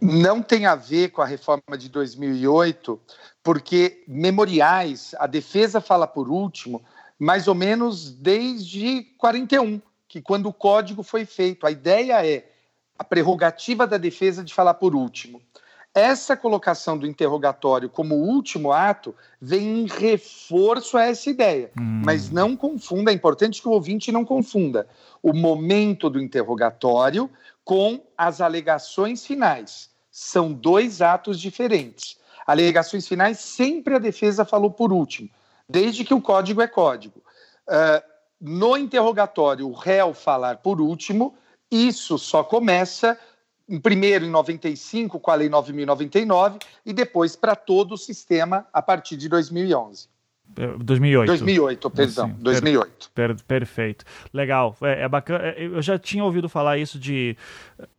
Não 0.01 0.41
tem 0.41 0.65
a 0.65 0.75
ver 0.75 1.09
com 1.09 1.21
a 1.21 1.25
reforma 1.25 1.77
de 1.77 1.89
2008, 1.89 2.99
porque 3.43 4.03
memoriais, 4.07 5.13
a 5.19 5.27
defesa 5.27 5.81
fala 5.81 6.07
por 6.07 6.29
último, 6.29 6.81
mais 7.17 7.47
ou 7.47 7.55
menos 7.55 8.09
desde 8.11 9.03
41, 9.17 9.81
que 10.07 10.21
quando 10.21 10.47
o 10.47 10.53
código 10.53 11.03
foi 11.03 11.25
feito. 11.25 11.67
A 11.67 11.71
ideia 11.71 12.25
é 12.25 12.49
a 12.97 13.03
prerrogativa 13.03 13.85
da 13.85 13.97
defesa 13.97 14.43
de 14.43 14.53
falar 14.53 14.75
por 14.75 14.95
último. 14.95 15.41
Essa 15.93 16.37
colocação 16.37 16.97
do 16.97 17.07
interrogatório 17.07 17.89
como 17.89 18.15
último 18.15 18.71
ato 18.71 19.15
vem 19.41 19.81
em 19.81 19.87
reforço 19.87 20.97
a 20.97 21.05
essa 21.05 21.29
ideia. 21.29 21.71
Hum. 21.77 22.03
Mas 22.05 22.29
não 22.29 22.55
confunda, 22.55 23.11
é 23.11 23.13
importante 23.13 23.61
que 23.61 23.67
o 23.67 23.71
ouvinte 23.71 24.11
não 24.11 24.23
confunda 24.23 24.87
o 25.21 25.33
momento 25.33 26.09
do 26.09 26.21
interrogatório 26.21 27.29
com 27.69 28.01
as 28.17 28.41
alegações 28.41 29.23
finais. 29.23 29.91
São 30.09 30.51
dois 30.51 31.03
atos 31.03 31.39
diferentes. 31.39 32.17
Alegações 32.47 33.07
finais, 33.07 33.37
sempre 33.37 33.93
a 33.93 33.99
defesa 33.99 34.43
falou 34.43 34.71
por 34.71 34.91
último, 34.91 35.29
desde 35.69 36.03
que 36.03 36.15
o 36.15 36.19
código 36.19 36.63
é 36.63 36.67
código. 36.67 37.21
Uh, 37.67 38.01
no 38.41 38.75
interrogatório, 38.75 39.69
o 39.69 39.71
réu 39.71 40.15
falar 40.15 40.57
por 40.57 40.81
último, 40.81 41.37
isso 41.69 42.17
só 42.17 42.43
começa 42.43 43.15
primeiro 43.83 44.25
em 44.25 44.31
95 44.31 45.19
com 45.19 45.29
a 45.29 45.35
Lei 45.35 45.47
9.099 45.47 46.59
e 46.83 46.91
depois 46.91 47.35
para 47.35 47.55
todo 47.55 47.91
o 47.91 47.97
sistema 47.99 48.65
a 48.73 48.81
partir 48.81 49.15
de 49.15 49.29
2011. 49.29 50.07
2008. 50.79 51.27
2008, 51.27 51.89
perdão, 51.89 52.25
assim, 52.25 52.35
2008. 52.39 53.11
Per, 53.13 53.35
per, 53.35 53.43
perfeito. 53.45 54.05
Legal. 54.33 54.75
É, 54.81 55.03
é, 55.03 55.07
bacana. 55.07 55.45
É, 55.45 55.65
eu 55.65 55.81
já 55.81 55.97
tinha 55.97 56.23
ouvido 56.23 56.49
falar 56.49 56.77
isso 56.77 56.99
de 56.99 57.37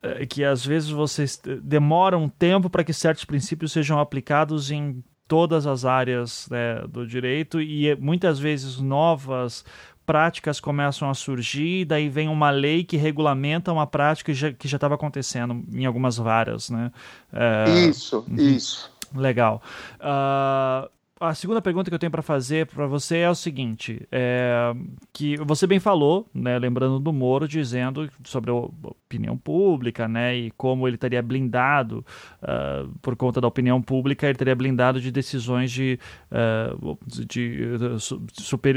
é, 0.02 0.26
que 0.26 0.44
às 0.44 0.64
vezes 0.64 0.90
vocês 0.90 1.40
demoram 1.62 2.24
um 2.24 2.28
tempo 2.28 2.68
para 2.68 2.84
que 2.84 2.92
certos 2.92 3.24
princípios 3.24 3.72
sejam 3.72 3.98
aplicados 3.98 4.70
em 4.70 5.02
todas 5.26 5.66
as 5.66 5.84
áreas 5.84 6.48
né, 6.50 6.82
do 6.88 7.06
direito 7.06 7.60
e 7.60 7.94
muitas 7.96 8.38
vezes 8.38 8.78
novas 8.78 9.64
práticas 10.04 10.58
começam 10.58 11.08
a 11.08 11.14
surgir, 11.14 11.84
daí 11.84 12.08
vem 12.08 12.26
uma 12.28 12.50
lei 12.50 12.82
que 12.82 12.96
regulamenta 12.96 13.72
uma 13.72 13.86
prática 13.86 14.32
que 14.52 14.66
já 14.66 14.76
estava 14.76 14.96
acontecendo 14.96 15.62
em 15.72 15.86
algumas 15.86 16.16
varas, 16.16 16.68
né? 16.68 16.90
É... 17.32 17.70
Isso, 17.86 18.24
uhum. 18.28 18.36
isso. 18.36 18.90
Legal. 19.14 19.62
Uh, 20.00 20.90
a 21.20 21.34
segunda 21.34 21.60
pergunta 21.60 21.90
que 21.90 21.94
eu 21.94 21.98
tenho 21.98 22.10
para 22.10 22.22
fazer 22.22 22.66
para 22.66 22.86
você 22.86 23.18
é 23.18 23.28
o 23.28 23.34
seguinte: 23.34 24.08
é, 24.10 24.72
que 25.12 25.36
você 25.36 25.66
bem 25.66 25.78
falou, 25.78 26.26
né, 26.32 26.58
lembrando 26.58 26.98
do 26.98 27.12
Moro, 27.12 27.46
dizendo 27.46 28.10
sobre 28.24 28.50
a 28.50 28.54
opinião 28.54 29.36
pública, 29.36 30.08
né, 30.08 30.34
e 30.34 30.50
como 30.52 30.88
ele 30.88 30.94
estaria 30.94 31.20
blindado 31.20 32.04
uh, 32.42 32.88
por 33.02 33.14
conta 33.16 33.38
da 33.38 33.46
opinião 33.46 33.82
pública, 33.82 34.26
ele 34.26 34.32
estaria 34.32 34.54
blindado 34.54 34.98
de 34.98 35.12
decisões 35.12 35.70
de, 35.70 35.98
uh, 36.32 36.98
de, 37.06 37.26
de, 37.26 37.78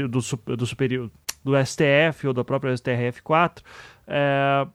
do, 0.08 0.56
do 0.56 0.66
superior 0.66 1.10
do 1.42 1.52
STF 1.64 2.26
ou 2.26 2.32
da 2.32 2.44
própria 2.44 2.72
STRF4. 2.72 3.62
É, 4.06 4.66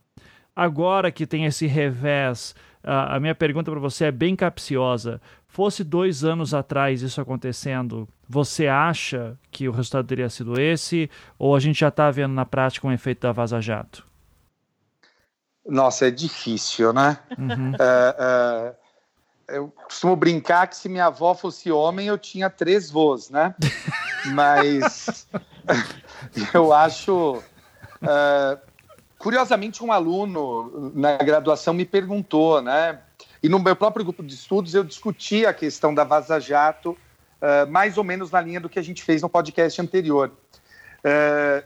agora 0.54 1.10
que 1.10 1.26
tem 1.26 1.44
esse 1.44 1.66
revés, 1.66 2.54
a 2.82 3.18
minha 3.18 3.34
pergunta 3.34 3.70
para 3.70 3.80
você 3.80 4.06
é 4.06 4.12
bem 4.12 4.36
capciosa 4.36 5.20
fosse 5.50 5.82
dois 5.82 6.22
anos 6.22 6.54
atrás 6.54 7.02
isso 7.02 7.20
acontecendo, 7.20 8.08
você 8.28 8.68
acha 8.68 9.36
que 9.50 9.68
o 9.68 9.72
resultado 9.72 10.06
teria 10.06 10.30
sido 10.30 10.58
esse? 10.58 11.10
Ou 11.36 11.56
a 11.56 11.60
gente 11.60 11.80
já 11.80 11.88
está 11.88 12.08
vendo 12.10 12.32
na 12.32 12.46
prática 12.46 12.86
um 12.86 12.92
efeito 12.92 13.22
da 13.22 13.32
Vaza 13.32 13.60
Jato? 13.60 14.06
Nossa, 15.66 16.06
é 16.06 16.10
difícil, 16.10 16.92
né? 16.92 17.18
Uhum. 17.36 17.72
É, 17.78 18.74
é, 19.48 19.56
eu 19.56 19.68
costumo 19.84 20.14
brincar 20.14 20.68
que 20.68 20.76
se 20.76 20.88
minha 20.88 21.06
avó 21.06 21.34
fosse 21.34 21.70
homem, 21.70 22.06
eu 22.06 22.16
tinha 22.16 22.48
três 22.48 22.88
vôs, 22.88 23.28
né? 23.28 23.54
Mas 24.32 25.26
eu 26.54 26.72
acho. 26.72 27.42
É, 28.02 28.58
curiosamente, 29.18 29.82
um 29.82 29.90
aluno 29.90 30.92
na 30.94 31.16
graduação 31.16 31.74
me 31.74 31.84
perguntou, 31.84 32.62
né? 32.62 33.00
E 33.42 33.48
no 33.48 33.58
meu 33.58 33.74
próprio 33.74 34.04
grupo 34.04 34.22
de 34.22 34.34
estudos 34.34 34.74
eu 34.74 34.84
discuti 34.84 35.46
a 35.46 35.54
questão 35.54 35.94
da 35.94 36.04
Vaza 36.04 36.38
Jato, 36.38 36.90
uh, 36.90 37.70
mais 37.70 37.96
ou 37.96 38.04
menos 38.04 38.30
na 38.30 38.40
linha 38.40 38.60
do 38.60 38.68
que 38.68 38.78
a 38.78 38.82
gente 38.82 39.02
fez 39.02 39.22
no 39.22 39.28
podcast 39.28 39.80
anterior. 39.80 40.30
Uh, 40.98 41.64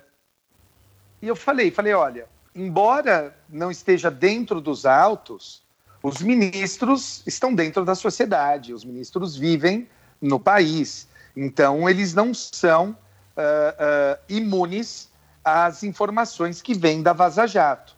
e 1.21 1.27
eu 1.27 1.35
falei, 1.35 1.71
falei, 1.71 1.93
olha, 1.93 2.27
embora 2.55 3.37
não 3.49 3.71
esteja 3.71 4.11
dentro 4.11 4.61
dos 4.61 4.87
autos, 4.87 5.65
os 6.03 6.21
ministros 6.21 7.23
estão 7.27 7.55
dentro 7.55 7.85
da 7.85 7.95
sociedade, 7.95 8.73
os 8.73 8.85
ministros 8.85 9.37
vivem 9.37 9.89
no 10.21 10.39
país, 10.39 11.09
então 11.35 11.89
eles 11.89 12.15
não 12.15 12.33
são 12.33 12.91
uh, 12.91 14.19
imunes 14.29 15.11
às 15.43 15.83
informações 15.83 16.63
que 16.63 16.75
vêm 16.75 17.03
da 17.03 17.13
Vaza 17.13 17.47
Jato. 17.47 17.97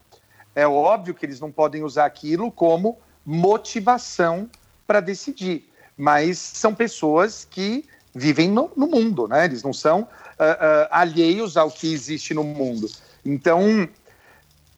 É 0.55 0.67
óbvio 0.67 1.15
que 1.15 1.27
eles 1.27 1.41
não 1.41 1.53
podem 1.53 1.83
usar 1.83 2.07
aquilo 2.07 2.51
como 2.51 2.99
motivação 3.27 4.49
para 4.87 5.01
decidir. 5.01 5.69
Mas 5.99 6.39
são 6.39 6.73
pessoas 6.73 7.47
que 7.51 7.85
vivem 8.15 8.49
no, 8.51 8.71
no 8.77 8.87
mundo, 8.87 9.27
né? 9.27 9.45
Eles 9.45 9.63
não 9.63 9.73
são 9.73 10.03
uh, 10.03 10.05
uh, 10.05 10.89
alheios 10.91 11.57
ao 11.57 11.71
que 11.71 11.93
existe 11.93 12.33
no 12.33 12.45
mundo. 12.45 12.89
Então, 13.25 13.89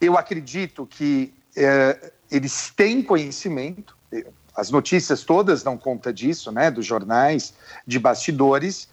eu 0.01 0.17
acredito 0.17 0.87
que 0.87 1.33
uh, 1.57 2.11
eles 2.31 2.73
têm 2.75 3.03
conhecimento, 3.03 3.97
as 4.57 4.71
notícias 4.71 5.23
todas 5.23 5.63
dão 5.63 5.79
conta 5.79 6.13
disso, 6.13 6.51
né? 6.51 6.71
Dos 6.71 6.85
jornais, 6.85 7.55
de 7.87 7.99
bastidores. 7.99 8.89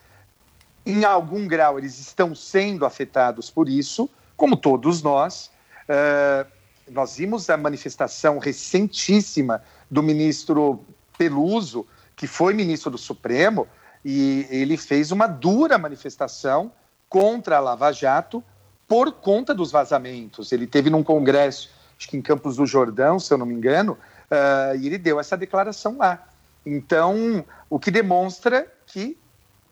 Em 0.86 1.04
algum 1.04 1.48
grau, 1.48 1.80
eles 1.80 1.98
estão 2.00 2.36
sendo 2.36 2.86
afetados 2.86 3.50
por 3.50 3.68
isso, 3.68 4.08
como 4.38 4.56
todos 4.56 5.02
nós. 5.02 5.50
Uh, 5.90 6.55
nós 6.90 7.18
vimos 7.18 7.50
a 7.50 7.58
manifestação 7.58 8.38
recentíssima 8.38 9.64
do 9.90 10.04
ministro 10.04 10.84
Peluso, 11.18 11.86
que 12.16 12.28
foi 12.28 12.54
ministro 12.54 12.92
do 12.92 12.98
Supremo, 12.98 13.68
e 14.04 14.48
ele 14.50 14.78
fez 14.78 15.12
uma 15.12 15.28
dura 15.28 15.78
manifestação 15.78 16.72
contra 17.10 17.58
a 17.58 17.60
Lava 17.60 17.92
Jato 17.92 18.44
por 18.88 19.12
conta 19.12 19.54
dos 19.54 19.72
vazamentos. 19.72 20.52
Ele 20.52 20.68
teve 20.68 20.90
num 20.90 21.04
congresso, 21.04 21.70
acho 21.98 22.08
que 22.08 22.18
em 22.18 22.22
Campos 22.22 22.58
do 22.58 22.66
Jordão, 22.66 23.20
se 23.20 23.34
eu 23.34 23.38
não 23.38 23.46
me 23.46 23.56
engano, 23.56 23.94
uh, 23.94 24.76
e 24.78 24.86
ele 24.88 24.98
deu 24.98 25.20
essa 25.20 25.36
declaração 25.36 25.98
lá. 25.98 26.28
Então, 26.66 27.44
o 27.70 27.80
que 27.80 27.92
demonstra 27.92 28.68
que 28.86 29.18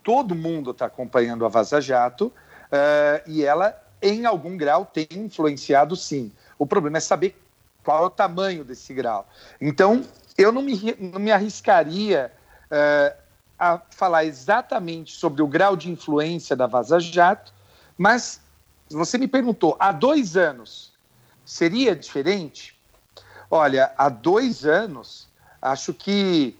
todo 0.04 0.36
mundo 0.36 0.72
está 0.72 0.86
acompanhando 0.86 1.46
a 1.46 1.50
Vaza 1.50 1.80
Jato 1.80 2.28
uh, 2.28 3.30
e 3.30 3.44
ela, 3.44 3.76
em 4.02 4.26
algum 4.26 4.58
grau, 4.58 4.86
tem 4.86 5.08
influenciado 5.12 5.96
sim. 5.96 6.32
O 6.64 6.66
problema 6.66 6.98
é 6.98 7.02
saber 7.02 7.38
qual 7.84 8.04
é 8.04 8.06
o 8.06 8.10
tamanho 8.10 8.64
desse 8.64 8.94
grau. 8.94 9.28
Então, 9.60 10.02
eu 10.38 10.50
não 10.50 10.62
me, 10.62 10.96
não 10.98 11.20
me 11.20 11.30
arriscaria 11.30 12.32
uh, 12.72 13.18
a 13.60 13.82
falar 13.90 14.24
exatamente 14.24 15.14
sobre 15.14 15.42
o 15.42 15.48
grau 15.48 15.76
de 15.76 15.92
influência 15.92 16.56
da 16.56 16.66
Vaza 16.66 17.02
Jato, 17.02 17.54
mas 17.98 18.40
você 18.90 19.18
me 19.18 19.28
perguntou, 19.28 19.76
há 19.78 19.92
dois 19.92 20.38
anos 20.38 20.94
seria 21.44 21.94
diferente? 21.94 22.80
Olha, 23.52 23.92
há 23.98 24.08
dois 24.08 24.66
anos, 24.66 25.28
acho 25.62 25.94
que 25.94 26.58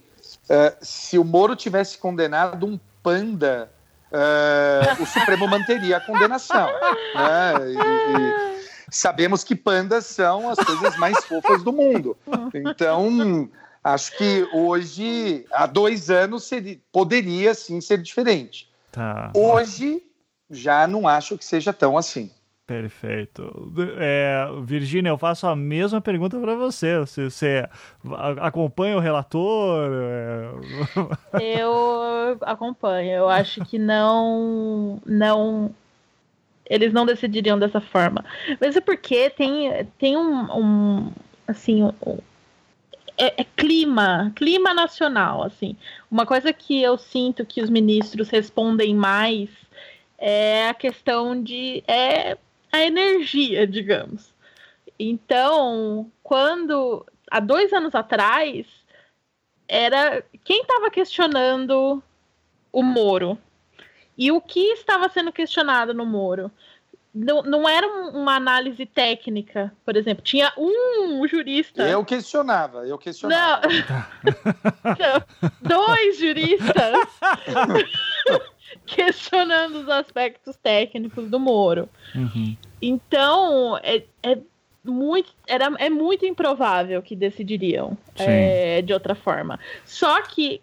uh, 0.50 0.76
se 0.82 1.18
o 1.18 1.24
Moro 1.24 1.56
tivesse 1.56 1.96
condenado 1.96 2.66
um 2.66 2.78
panda, 3.02 3.72
uh, 4.12 5.02
o 5.02 5.06
Supremo 5.06 5.48
manteria 5.48 5.96
a 5.96 6.00
condenação. 6.00 6.66
Né? 6.66 7.72
E, 7.72 8.52
e, 8.52 8.53
sabemos 8.90 9.44
que 9.44 9.54
pandas 9.54 10.06
são 10.06 10.48
as 10.48 10.58
coisas 10.58 10.96
mais 10.98 11.16
fofas 11.24 11.62
do 11.62 11.72
mundo. 11.72 12.16
Então, 12.54 13.48
acho 13.82 14.16
que 14.16 14.48
hoje, 14.52 15.44
há 15.52 15.66
dois 15.66 16.10
anos, 16.10 16.44
seria, 16.44 16.78
poderia 16.92 17.54
sim 17.54 17.80
ser 17.80 17.98
diferente. 17.98 18.70
Tá. 18.90 19.32
Hoje, 19.34 20.02
já 20.50 20.86
não 20.86 21.08
acho 21.08 21.36
que 21.36 21.44
seja 21.44 21.72
tão 21.72 21.98
assim. 21.98 22.30
Perfeito. 22.66 23.72
É, 23.98 24.46
Virgínia, 24.62 25.10
eu 25.10 25.18
faço 25.18 25.46
a 25.46 25.54
mesma 25.54 26.00
pergunta 26.00 26.40
para 26.40 26.54
você. 26.54 27.04
Se 27.06 27.28
você 27.28 27.68
acompanha 28.40 28.96
o 28.96 29.00
relator? 29.00 29.90
É... 29.92 31.58
Eu 31.60 32.38
acompanho. 32.40 33.10
Eu 33.10 33.28
acho 33.28 33.62
que 33.66 33.78
não, 33.78 34.98
não 35.04 35.74
eles 36.68 36.92
não 36.92 37.06
decidiriam 37.06 37.58
dessa 37.58 37.80
forma. 37.80 38.24
Mas 38.60 38.76
é 38.76 38.80
porque 38.80 39.30
tem, 39.30 39.86
tem 39.98 40.16
um, 40.16 40.58
um 40.58 41.12
assim, 41.46 41.82
um, 41.82 42.18
é, 43.16 43.42
é, 43.42 43.44
clima, 43.56 44.32
clima 44.34 44.72
nacional, 44.72 45.42
assim. 45.42 45.76
Uma 46.10 46.26
coisa 46.26 46.52
que 46.52 46.82
eu 46.82 46.96
sinto 46.96 47.44
que 47.44 47.62
os 47.62 47.70
ministros 47.70 48.28
respondem 48.28 48.94
mais 48.94 49.50
é 50.18 50.68
a 50.68 50.74
questão 50.74 51.40
de 51.40 51.82
é 51.86 52.36
a 52.72 52.80
energia, 52.82 53.66
digamos. 53.66 54.32
Então, 54.98 56.10
quando 56.22 57.04
há 57.30 57.40
dois 57.40 57.72
anos 57.72 57.94
atrás 57.94 58.66
era 59.68 60.24
quem 60.44 60.60
estava 60.60 60.90
questionando 60.90 62.02
o 62.72 62.82
Moro 62.82 63.38
e 64.16 64.30
o 64.30 64.40
que 64.40 64.60
estava 64.72 65.08
sendo 65.08 65.32
questionado 65.32 65.92
no 65.92 66.06
Moro 66.06 66.50
não, 67.14 67.42
não 67.42 67.68
era 67.68 67.86
uma 67.86 68.34
análise 68.34 68.84
técnica, 68.84 69.72
por 69.84 69.96
exemplo. 69.96 70.24
Tinha 70.24 70.52
um 70.58 71.26
jurista. 71.28 71.84
Eu 71.84 72.04
questionava, 72.04 72.86
eu 72.88 72.98
questionava. 72.98 73.68
Não. 73.68 75.22
dois 75.62 76.18
juristas 76.18 77.08
questionando 78.84 79.76
os 79.76 79.88
aspectos 79.88 80.56
técnicos 80.56 81.30
do 81.30 81.38
Moro. 81.38 81.88
Uhum. 82.16 82.56
Então, 82.82 83.78
é, 83.82 84.02
é, 84.22 84.38
muito, 84.82 85.32
era, 85.46 85.72
é 85.78 85.88
muito 85.88 86.26
improvável 86.26 87.00
que 87.00 87.14
decidiriam 87.14 87.96
é, 88.16 88.82
de 88.82 88.92
outra 88.92 89.14
forma. 89.14 89.60
Só 89.84 90.20
que 90.22 90.60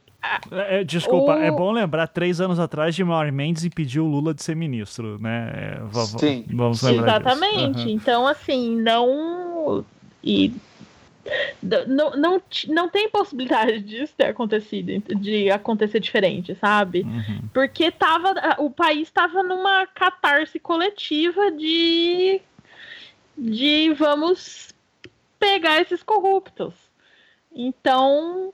é, 0.51 0.81
é, 0.81 0.83
desculpa, 0.83 1.35
o... 1.35 1.41
é 1.41 1.51
bom 1.51 1.71
lembrar, 1.71 2.07
três 2.07 2.39
anos 2.39 2.59
atrás, 2.59 2.93
Gilmar 2.93 3.31
Mendes 3.31 3.63
impediu 3.63 4.05
o 4.05 4.07
Lula 4.07 4.33
de 4.33 4.43
ser 4.43 4.55
ministro, 4.55 5.19
né? 5.19 5.51
É, 5.53 6.03
Sim. 6.19 6.45
Vamos 6.49 6.81
lembrar 6.81 7.21
Exatamente. 7.21 7.79
Uhum. 7.79 7.89
Então, 7.89 8.27
assim, 8.27 8.75
não... 8.75 9.83
E 10.23 10.53
não, 11.61 12.11
não, 12.11 12.41
não 12.67 12.89
tem 12.89 13.09
possibilidade 13.09 13.79
disso 13.85 14.13
ter 14.15 14.25
acontecido, 14.25 15.01
de 15.15 15.49
acontecer 15.49 15.99
diferente, 15.99 16.55
sabe? 16.55 17.01
Uhum. 17.01 17.41
Porque 17.53 17.91
tava, 17.91 18.33
o 18.59 18.69
país 18.69 19.07
estava 19.07 19.43
numa 19.43 19.85
catarse 19.87 20.59
coletiva 20.59 21.51
de, 21.51 22.41
de 23.37 23.93
vamos 23.93 24.73
pegar 25.39 25.81
esses 25.81 26.03
corruptos. 26.03 26.73
Então, 27.53 28.53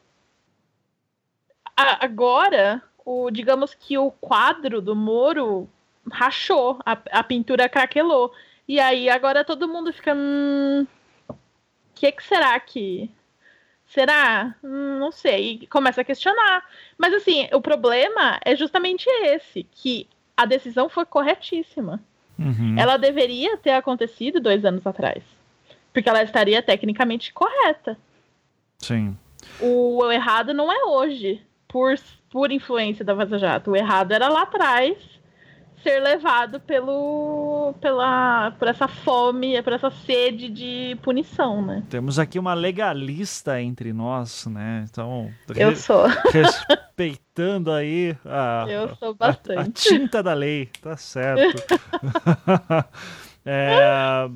agora, 1.78 2.82
o, 3.06 3.30
digamos 3.30 3.74
que 3.74 3.98
o 3.98 4.12
quadro 4.12 4.82
do 4.82 4.96
Moro 4.96 5.70
rachou, 6.12 6.80
a, 6.86 6.98
a 7.12 7.24
pintura 7.24 7.70
craquelou. 7.70 8.34
E 8.68 8.80
aí 8.80 9.10
agora 9.10 9.46
todo 9.46 9.68
mundo 9.68 9.94
fica. 9.94 10.14
Hum, 10.16 10.86
que, 11.96 12.12
que 12.12 12.24
será 12.24 12.60
que. 12.60 13.10
Será? 13.88 14.56
Hum, 14.64 15.00
não 15.00 15.12
sei. 15.12 15.60
E 15.62 15.68
começa 15.68 16.02
a 16.02 16.04
questionar. 16.04 16.66
Mas 16.98 17.14
assim, 17.14 17.48
o 17.54 17.62
problema 17.62 18.40
é 18.44 18.56
justamente 18.56 19.08
esse: 19.24 19.64
que 19.64 20.08
a 20.36 20.46
decisão 20.46 20.90
foi 20.90 21.06
corretíssima. 21.06 22.02
Uhum. 22.38 22.76
Ela 22.78 22.98
deveria 22.98 23.58
ter 23.58 23.72
acontecido 23.72 24.40
dois 24.40 24.66
anos 24.66 24.86
atrás. 24.86 25.24
Porque 25.94 26.10
ela 26.10 26.22
estaria 26.22 26.62
tecnicamente 26.62 27.34
correta. 27.34 27.98
Sim. 28.80 29.18
O 29.60 30.12
errado 30.12 30.54
não 30.54 30.72
é 30.72 30.84
hoje 30.84 31.42
por, 31.68 31.96
por 32.30 32.52
influência 32.52 33.04
da 33.04 33.14
Vaza 33.14 33.38
Jato. 33.38 33.72
O 33.72 33.76
errado 33.76 34.12
era 34.12 34.30
lá 34.30 34.44
atrás 34.44 34.98
ser 35.84 36.00
levado 36.00 36.60
pelo, 36.60 37.74
pela, 37.80 38.52
por 38.58 38.68
essa 38.68 38.88
fome, 38.88 39.62
por 39.62 39.74
essa 39.74 39.90
sede 39.90 40.50
de 40.50 40.98
punição, 41.02 41.62
né? 41.62 41.84
Temos 41.90 42.18
aqui 42.20 42.40
uma 42.40 42.54
legalista 42.54 43.62
entre 43.62 43.94
nós, 43.94 44.46
né? 44.48 44.86
Então, 44.90 45.32
eu 45.56 45.76
sou 45.76 46.06
respeitando 46.34 47.72
aí 47.72 48.18
a, 48.26 48.66
eu 48.68 48.96
sou 48.96 49.14
bastante. 49.14 49.60
A, 49.60 49.62
a 49.62 49.72
tinta 49.72 50.24
da 50.24 50.34
lei, 50.34 50.70
tá 50.82 50.98
certo. 50.98 51.64
é, 53.46 54.30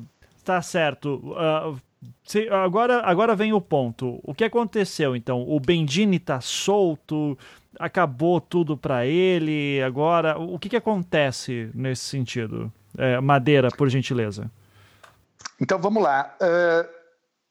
tá 0.44 0.62
certo. 0.62 1.16
Uh, 1.16 1.78
se, 2.24 2.48
agora, 2.48 3.02
agora 3.04 3.34
vem 3.34 3.52
o 3.52 3.60
ponto. 3.60 4.20
O 4.22 4.34
que 4.34 4.44
aconteceu 4.44 5.14
então? 5.14 5.42
O 5.48 5.60
Bendini 5.60 6.18
tá 6.18 6.40
solto, 6.40 7.38
acabou 7.78 8.40
tudo 8.40 8.76
para 8.76 9.06
ele. 9.06 9.82
Agora, 9.82 10.38
o 10.38 10.58
que, 10.58 10.68
que 10.68 10.76
acontece 10.76 11.70
nesse 11.74 12.04
sentido? 12.04 12.72
É, 12.96 13.20
Madeira, 13.20 13.68
por 13.70 13.88
gentileza. 13.88 14.50
Então 15.60 15.78
vamos 15.78 16.02
lá. 16.02 16.34
Uh, 16.40 17.02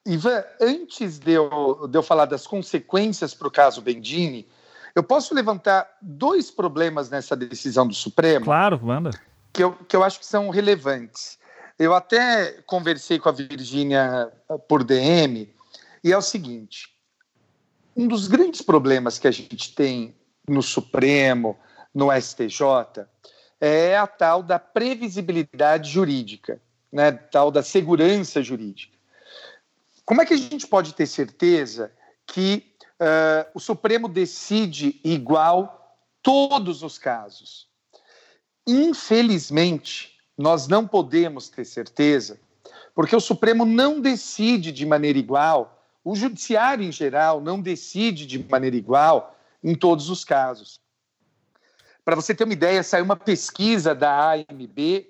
Ivan, 0.06 0.44
antes 0.60 1.20
de 1.20 1.32
eu, 1.32 1.88
de 1.90 1.98
eu 1.98 2.04
falar 2.04 2.26
das 2.26 2.48
consequências 2.48 3.34
para 3.34 3.48
o 3.48 3.52
caso 3.52 3.82
Bendini, 3.82 4.48
eu 4.96 5.04
posso 5.04 5.34
levantar 5.34 5.88
dois 6.02 6.52
problemas 6.52 7.10
nessa 7.10 7.36
decisão 7.36 7.88
do 7.88 7.94
Supremo? 7.94 8.46
Claro, 8.46 8.80
manda. 8.84 9.12
Que 9.54 9.64
eu, 9.64 9.74
que 9.74 9.96
eu 9.96 10.04
acho 10.04 10.20
que 10.20 10.26
são 10.26 10.50
relevantes. 10.50 11.40
Eu 11.82 11.96
até 11.96 12.62
conversei 12.68 13.18
com 13.18 13.28
a 13.28 13.32
Virgínia 13.32 14.32
eh, 14.48 14.58
por 14.68 14.84
DM, 14.84 15.52
e 16.04 16.14
é 16.14 16.16
o 16.16 16.22
seguinte: 16.22 16.96
um 17.98 18.08
dos 18.08 18.28
grandes 18.28 18.62
problemas 18.62 19.18
que 19.18 19.28
a 19.28 19.32
gente 19.32 19.74
tem 19.74 20.16
no 20.48 20.62
Supremo, 20.62 21.58
no 21.92 22.12
STJ, 22.12 23.08
é 23.60 23.98
a 23.98 24.06
tal 24.06 24.44
da 24.44 24.60
previsibilidade 24.60 25.90
jurídica, 25.90 26.62
né, 26.94 27.14
tal 27.14 27.50
da 27.50 27.64
segurança 27.64 28.44
jurídica. 28.44 28.96
Como 30.06 30.22
é 30.22 30.26
que 30.28 30.36
a 30.36 30.38
gente 30.38 30.68
pode 30.68 30.94
ter 30.94 31.08
certeza 31.08 31.92
que 32.28 32.76
uh, 33.00 33.50
o 33.56 33.60
Supremo 33.60 34.08
decide 34.08 35.02
igual 35.04 35.98
todos 36.22 36.84
os 36.84 37.00
casos? 37.00 37.68
Infelizmente, 38.68 40.11
nós 40.38 40.68
não 40.68 40.88
podemos 40.88 41.50
ter 41.50 41.66
certeza, 41.66 42.40
porque 42.94 43.16
o 43.16 43.22
Supremo 43.22 43.66
não 43.66 44.00
decide 44.00 44.72
de 44.72 44.86
maneira 44.86 45.18
igual, 45.18 45.86
o 46.04 46.16
Judiciário 46.16 46.84
em 46.84 46.92
geral 46.92 47.42
não 47.42 47.62
decide 47.62 48.26
de 48.26 48.40
maneira 48.40 48.76
igual 48.76 49.38
em 49.64 49.76
todos 49.76 50.10
os 50.10 50.26
casos. 50.26 50.80
Para 52.04 52.16
você 52.16 52.34
ter 52.34 52.44
uma 52.44 52.54
ideia, 52.54 52.82
saiu 52.82 53.06
uma 53.06 53.16
pesquisa 53.16 53.94
da 53.94 54.34
AMB 54.34 55.08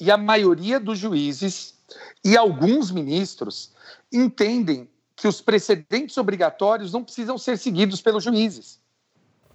e 0.00 0.10
a 0.10 0.16
maioria 0.16 0.80
dos 0.80 0.98
juízes 0.98 1.78
e 2.24 2.36
alguns 2.36 2.90
ministros 2.90 3.72
entendem 4.12 4.88
que 5.14 5.28
os 5.28 5.40
precedentes 5.40 6.16
obrigatórios 6.16 6.92
não 6.92 7.04
precisam 7.04 7.38
ser 7.38 7.56
seguidos 7.56 8.00
pelos 8.00 8.24
juízes. 8.24 8.80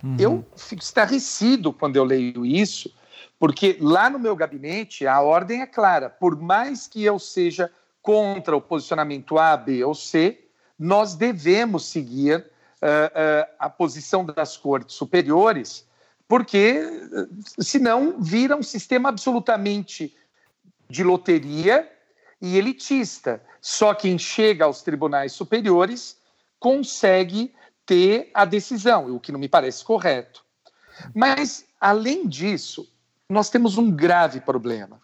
Uhum. 0.02 0.16
Eu 0.18 0.46
fico 0.56 0.82
estarrecido 0.82 1.74
quando 1.74 1.98
eu 1.98 2.04
leio 2.04 2.46
isso, 2.46 2.94
porque 3.40 3.78
lá 3.80 4.10
no 4.10 4.20
meu 4.20 4.36
gabinete 4.36 5.06
a 5.06 5.22
ordem 5.22 5.62
é 5.62 5.68
clara: 5.68 6.10
por 6.10 6.40
mais 6.40 6.88
que 6.88 7.04
eu 7.04 7.20
seja 7.20 7.72
contra 8.02 8.56
o 8.56 8.62
posicionamento 8.62 9.38
A, 9.38 9.56
B 9.58 9.84
ou 9.84 9.94
C, 9.94 10.46
nós 10.78 11.16
devemos 11.16 11.86
seguir 11.86 12.40
uh, 12.40 12.42
uh, 12.42 13.56
a 13.60 13.70
posição 13.70 14.26
das 14.26 14.56
cortes 14.56 14.96
superiores, 14.96 15.86
porque 16.28 16.82
senão 17.60 18.16
vira 18.20 18.56
um 18.56 18.64
sistema 18.64 19.10
absolutamente 19.10 20.16
de 20.90 21.04
loteria 21.04 21.90
e 22.42 22.58
elitista. 22.58 23.42
Só 23.62 23.94
quem 23.94 24.18
chega 24.18 24.66
aos 24.66 24.82
tribunais 24.82 25.34
superiores 25.34 26.18
consegue 26.60 27.54
ter 27.86 28.30
a 28.34 28.46
decisão, 28.46 29.14
o 29.16 29.20
que 29.20 29.32
não 29.32 29.40
me 29.40 29.50
parece 29.50 29.84
correto. 29.84 30.46
Mas, 31.14 31.66
além 31.80 32.28
disso, 32.28 32.90
nós 33.30 33.50
temos 33.50 33.78
um 33.78 33.92
grave 33.92 34.40
problema. 34.40 35.02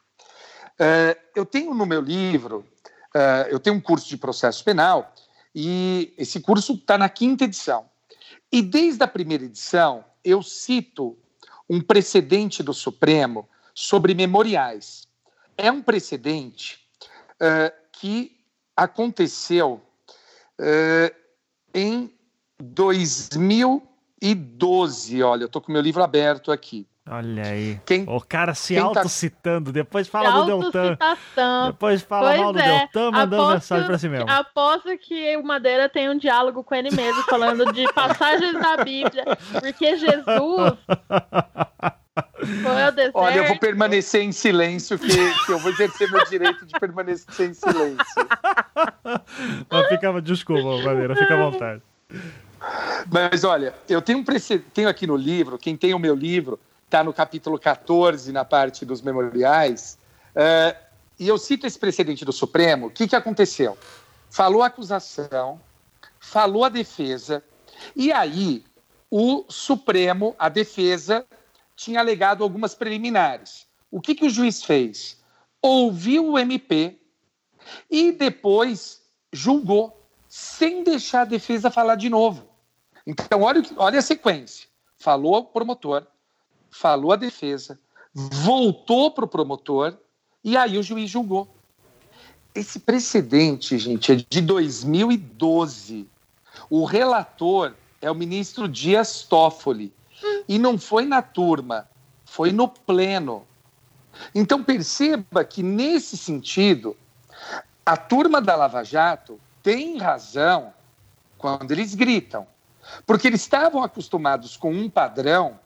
Uh, 0.80 1.20
eu 1.36 1.46
tenho 1.46 1.74
no 1.74 1.86
meu 1.86 2.00
livro, 2.02 2.66
uh, 3.16 3.50
eu 3.50 3.60
tenho 3.60 3.76
um 3.76 3.82
curso 3.82 4.08
de 4.08 4.16
processo 4.18 4.64
penal, 4.64 5.14
e 5.54 6.14
esse 6.18 6.40
curso 6.40 6.74
está 6.74 6.98
na 6.98 7.10
quinta 7.10 7.44
edição. 7.44 7.86
E 8.52 8.62
desde 8.62 9.04
a 9.04 9.08
primeira 9.08 9.44
edição, 9.44 10.06
eu 10.24 10.42
cito 10.42 11.18
um 11.70 11.82
precedente 11.82 12.64
do 12.64 12.74
Supremo 12.74 13.48
sobre 13.74 14.14
memoriais. 14.14 15.08
É 15.58 15.72
um 15.72 15.82
precedente 15.82 16.80
uh, 17.36 17.72
que 17.92 18.40
aconteceu 18.76 19.80
em 21.74 22.12
2012. 22.60 25.22
Olha, 25.22 25.44
eu 25.44 25.48
estou 25.48 25.62
com 25.62 25.72
meu 25.72 25.82
livro 25.82 26.04
aberto 26.04 26.52
aqui. 26.52 26.88
Olha 27.10 27.44
aí. 27.44 27.82
Quem, 27.86 28.06
o 28.08 28.22
cara 28.22 28.54
se 28.54 28.76
tá 28.76 28.84
autocitando, 28.84 29.66
tá... 29.66 29.74
depois 29.74 30.08
fala 30.08 30.32
do 30.32 30.46
Deltan. 30.46 30.98
Depois 31.68 32.02
fala 32.02 32.30
pois 32.30 32.40
mal 32.40 32.54
do 32.54 32.60
é. 32.60 32.80
Deltan, 32.80 33.12
mandando 33.12 33.36
aposto, 33.36 33.54
mensagem 33.56 33.88
pra 33.88 33.98
si 33.98 34.10
mesmo. 34.10 34.32
Aposto 34.32 34.98
que 34.98 35.36
o 35.36 35.44
Madeira 35.44 35.90
tem 35.90 36.10
um 36.10 36.18
diálogo 36.18 36.64
com 36.64 36.74
ele 36.74 36.90
mesmo, 36.96 37.22
falando 37.24 37.74
de 37.74 37.84
passagens 37.94 38.54
da 38.54 38.78
Bíblia. 38.78 39.26
Porque 39.60 39.98
Jesus. 39.98 40.78
Olha, 43.14 43.38
eu 43.38 43.48
vou 43.48 43.60
permanecer 43.60 44.22
em 44.22 44.32
silêncio, 44.32 44.98
que, 44.98 45.08
que 45.46 45.52
eu 45.52 45.60
vou 45.60 45.72
exercer 45.72 46.10
meu 46.10 46.24
direito 46.26 46.66
de 46.66 46.80
permanecer 46.80 47.50
em 47.50 47.54
silêncio. 47.54 48.28
Mas 49.70 49.88
ficava, 49.90 50.22
desculpa, 50.22 50.84
Madeira, 50.84 51.16
fica 51.16 51.34
à 51.34 51.50
vontade. 51.50 51.82
Mas 53.12 53.44
olha, 53.44 53.74
eu 53.90 54.02
tenho, 54.02 54.20
um 54.20 54.24
tenho 54.74 54.88
aqui 54.88 55.06
no 55.06 55.18
livro, 55.18 55.58
quem 55.58 55.76
tem 55.76 55.94
o 55.94 56.00
meu 56.00 56.16
livro, 56.16 56.60
está 56.94 57.04
no 57.04 57.12
capítulo 57.12 57.58
14, 57.58 58.32
na 58.32 58.46
parte 58.46 58.86
dos 58.86 59.02
memoriais, 59.02 59.98
uh, 60.36 60.78
e 61.18 61.28
eu 61.28 61.40
cito 61.40 61.66
esse 61.66 61.80
precedente 61.80 62.24
do 62.24 62.32
Supremo. 62.32 62.86
O 62.86 62.92
que, 62.92 63.08
que 63.08 63.16
aconteceu? 63.16 63.76
Falou 64.30 64.62
a 64.62 64.68
acusação, 64.68 65.60
falou 66.20 66.64
a 66.64 66.70
defesa, 66.70 67.44
e 67.96 68.12
aí 68.12 68.64
o 69.10 69.44
Supremo, 69.50 70.36
a 70.38 70.50
defesa, 70.50 71.26
tinha 71.76 72.00
alegado 72.00 72.44
algumas 72.44 72.76
preliminares. 72.76 73.66
O 73.90 74.00
que, 74.00 74.14
que 74.14 74.28
o 74.28 74.30
juiz 74.30 74.64
fez? 74.64 75.20
Ouviu 75.64 76.34
o 76.34 76.38
MP 76.38 77.00
e 77.90 78.12
depois 78.12 79.02
julgou, 79.32 80.00
sem 80.28 80.84
deixar 80.84 81.22
a 81.22 81.26
defesa 81.26 81.72
falar 81.72 81.96
de 81.96 82.08
novo. 82.08 82.48
Então, 83.08 83.42
olha, 83.42 83.64
olha 83.78 83.98
a 83.98 84.04
sequência. 84.04 84.68
Falou 84.96 85.38
o 85.38 85.46
promotor, 85.46 86.06
falou 86.74 87.12
a 87.12 87.16
defesa, 87.16 87.80
voltou 88.14 89.12
para 89.12 89.26
o 89.26 89.28
promotor 89.28 89.96
e 90.44 90.58
aí 90.58 90.78
o 90.78 90.84
juiz 90.84 91.10
julgou. 91.10 91.48
Esse 92.54 92.80
precedente, 92.80 93.78
gente, 93.78 94.12
é 94.12 94.16
de 94.16 94.42
2012. 94.42 96.08
O 96.70 96.84
relator 96.86 97.74
é 98.02 98.12
o 98.12 98.16
ministro 98.16 98.68
Dias 98.68 99.24
Toffoli. 99.24 99.94
E 100.48 100.60
não 100.60 100.78
foi 100.78 101.06
na 101.06 101.22
turma, 101.22 101.88
foi 102.26 102.52
no 102.52 102.68
pleno. 102.68 103.46
Então 104.34 104.64
perceba 104.64 105.44
que, 105.44 105.64
nesse 105.64 106.18
sentido, 106.18 106.96
a 107.86 107.98
turma 107.98 108.42
da 108.42 108.56
Lava 108.56 108.84
Jato 108.84 109.40
tem 109.62 109.98
razão 109.98 110.74
quando 111.38 111.72
eles 111.72 111.96
gritam. 111.96 112.48
Porque 113.06 113.28
eles 113.28 113.42
estavam 113.42 113.82
acostumados 113.82 114.56
com 114.58 114.72
um 114.72 114.90
padrão, 114.90 115.60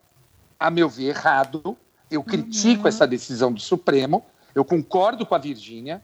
a 0.60 0.70
meu 0.70 0.90
ver, 0.90 1.10
errado. 1.10 1.78
Eu 2.10 2.24
critico 2.24 2.84
uhum. 2.84 2.88
essa 2.88 3.06
decisão 3.06 3.52
do 3.52 3.60
Supremo, 3.60 4.26
eu 4.56 4.64
concordo 4.64 5.26
com 5.26 5.36
a 5.36 5.38
Virgínia. 5.38 6.02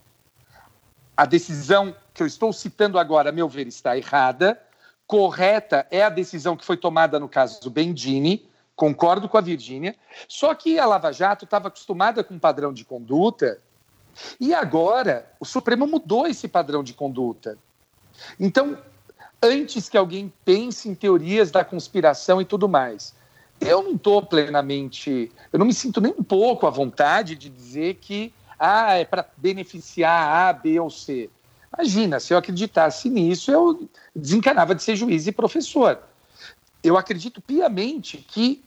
A 1.16 1.26
decisão 1.26 1.96
que 2.14 2.22
eu 2.22 2.28
estou 2.28 2.52
citando 2.52 3.00
agora, 3.00 3.30
a 3.30 3.32
meu 3.32 3.48
ver, 3.48 3.68
está 3.68 3.98
errada. 3.98 4.60
Correta 5.08 5.88
é 5.90 6.04
a 6.04 6.10
decisão 6.10 6.56
que 6.56 6.66
foi 6.66 6.78
tomada 6.78 7.20
no 7.20 7.30
caso 7.30 7.62
do 7.62 7.70
Bendini, 7.70 8.48
concordo 8.76 9.30
com 9.30 9.38
a 9.38 9.42
Virgínia. 9.42 9.96
Só 10.28 10.54
que 10.54 10.80
a 10.80 10.86
Lava 10.86 11.12
Jato 11.12 11.46
estava 11.46 11.68
acostumada 11.68 12.24
com 12.24 12.36
um 12.36 12.40
padrão 12.40 12.74
de 12.74 12.84
conduta 12.84 13.60
e 14.40 14.54
agora 14.54 15.32
o 15.40 15.46
Supremo 15.46 15.88
mudou 15.88 16.28
esse 16.28 16.48
padrão 16.48 16.84
de 16.84 16.94
conduta. 16.94 17.58
Então, 18.40 18.78
antes 19.42 19.90
que 19.90 19.98
alguém 19.98 20.32
pense 20.46 20.88
em 20.88 20.96
teorias 20.96 21.52
da 21.52 21.66
conspiração 21.66 22.42
e 22.42 22.46
tudo 22.46 22.70
mais, 22.70 23.14
eu 23.66 23.82
não 23.84 23.96
estou 23.96 24.22
plenamente, 24.22 25.32
eu 25.52 25.60
não 25.60 25.66
me 25.66 25.74
sinto 25.74 26.02
nem 26.02 26.14
um 26.18 26.24
pouco 26.24 26.68
à 26.68 26.70
vontade 26.70 27.36
de 27.36 27.50
dizer 27.50 27.96
que 27.96 28.34
ah, 28.60 28.94
é 28.94 29.06
para 29.06 29.28
beneficiar 29.38 30.50
A, 30.50 30.54
B 30.54 30.80
ou 30.80 30.90
C. 30.90 31.30
Imagina, 31.78 32.20
se 32.20 32.34
eu 32.34 32.38
acreditasse 32.38 33.10
nisso, 33.10 33.52
eu 33.52 33.90
desencanava 34.16 34.76
de 34.76 34.84
ser 34.84 34.96
juiz 34.96 35.26
e 35.26 35.32
professor. 35.32 36.00
Eu 36.84 36.98
acredito 36.98 37.42
piamente 37.42 38.18
que 38.18 38.64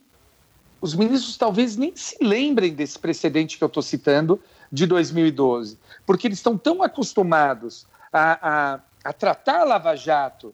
os 0.81 0.93
ministros 0.93 1.37
talvez 1.37 1.77
nem 1.77 1.95
se 1.95 2.17
lembrem 2.23 2.73
desse 2.73 2.99
precedente 2.99 3.57
que 3.57 3.63
eu 3.63 3.67
estou 3.67 3.81
citando 3.81 4.41
de 4.71 4.85
2012, 4.85 5.77
porque 6.05 6.27
eles 6.27 6.39
estão 6.39 6.57
tão 6.57 6.83
acostumados 6.83 7.87
a, 8.11 8.73
a, 8.73 8.79
a 9.03 9.13
tratar 9.13 9.61
a 9.61 9.63
Lava 9.63 9.95
Jato 9.95 10.53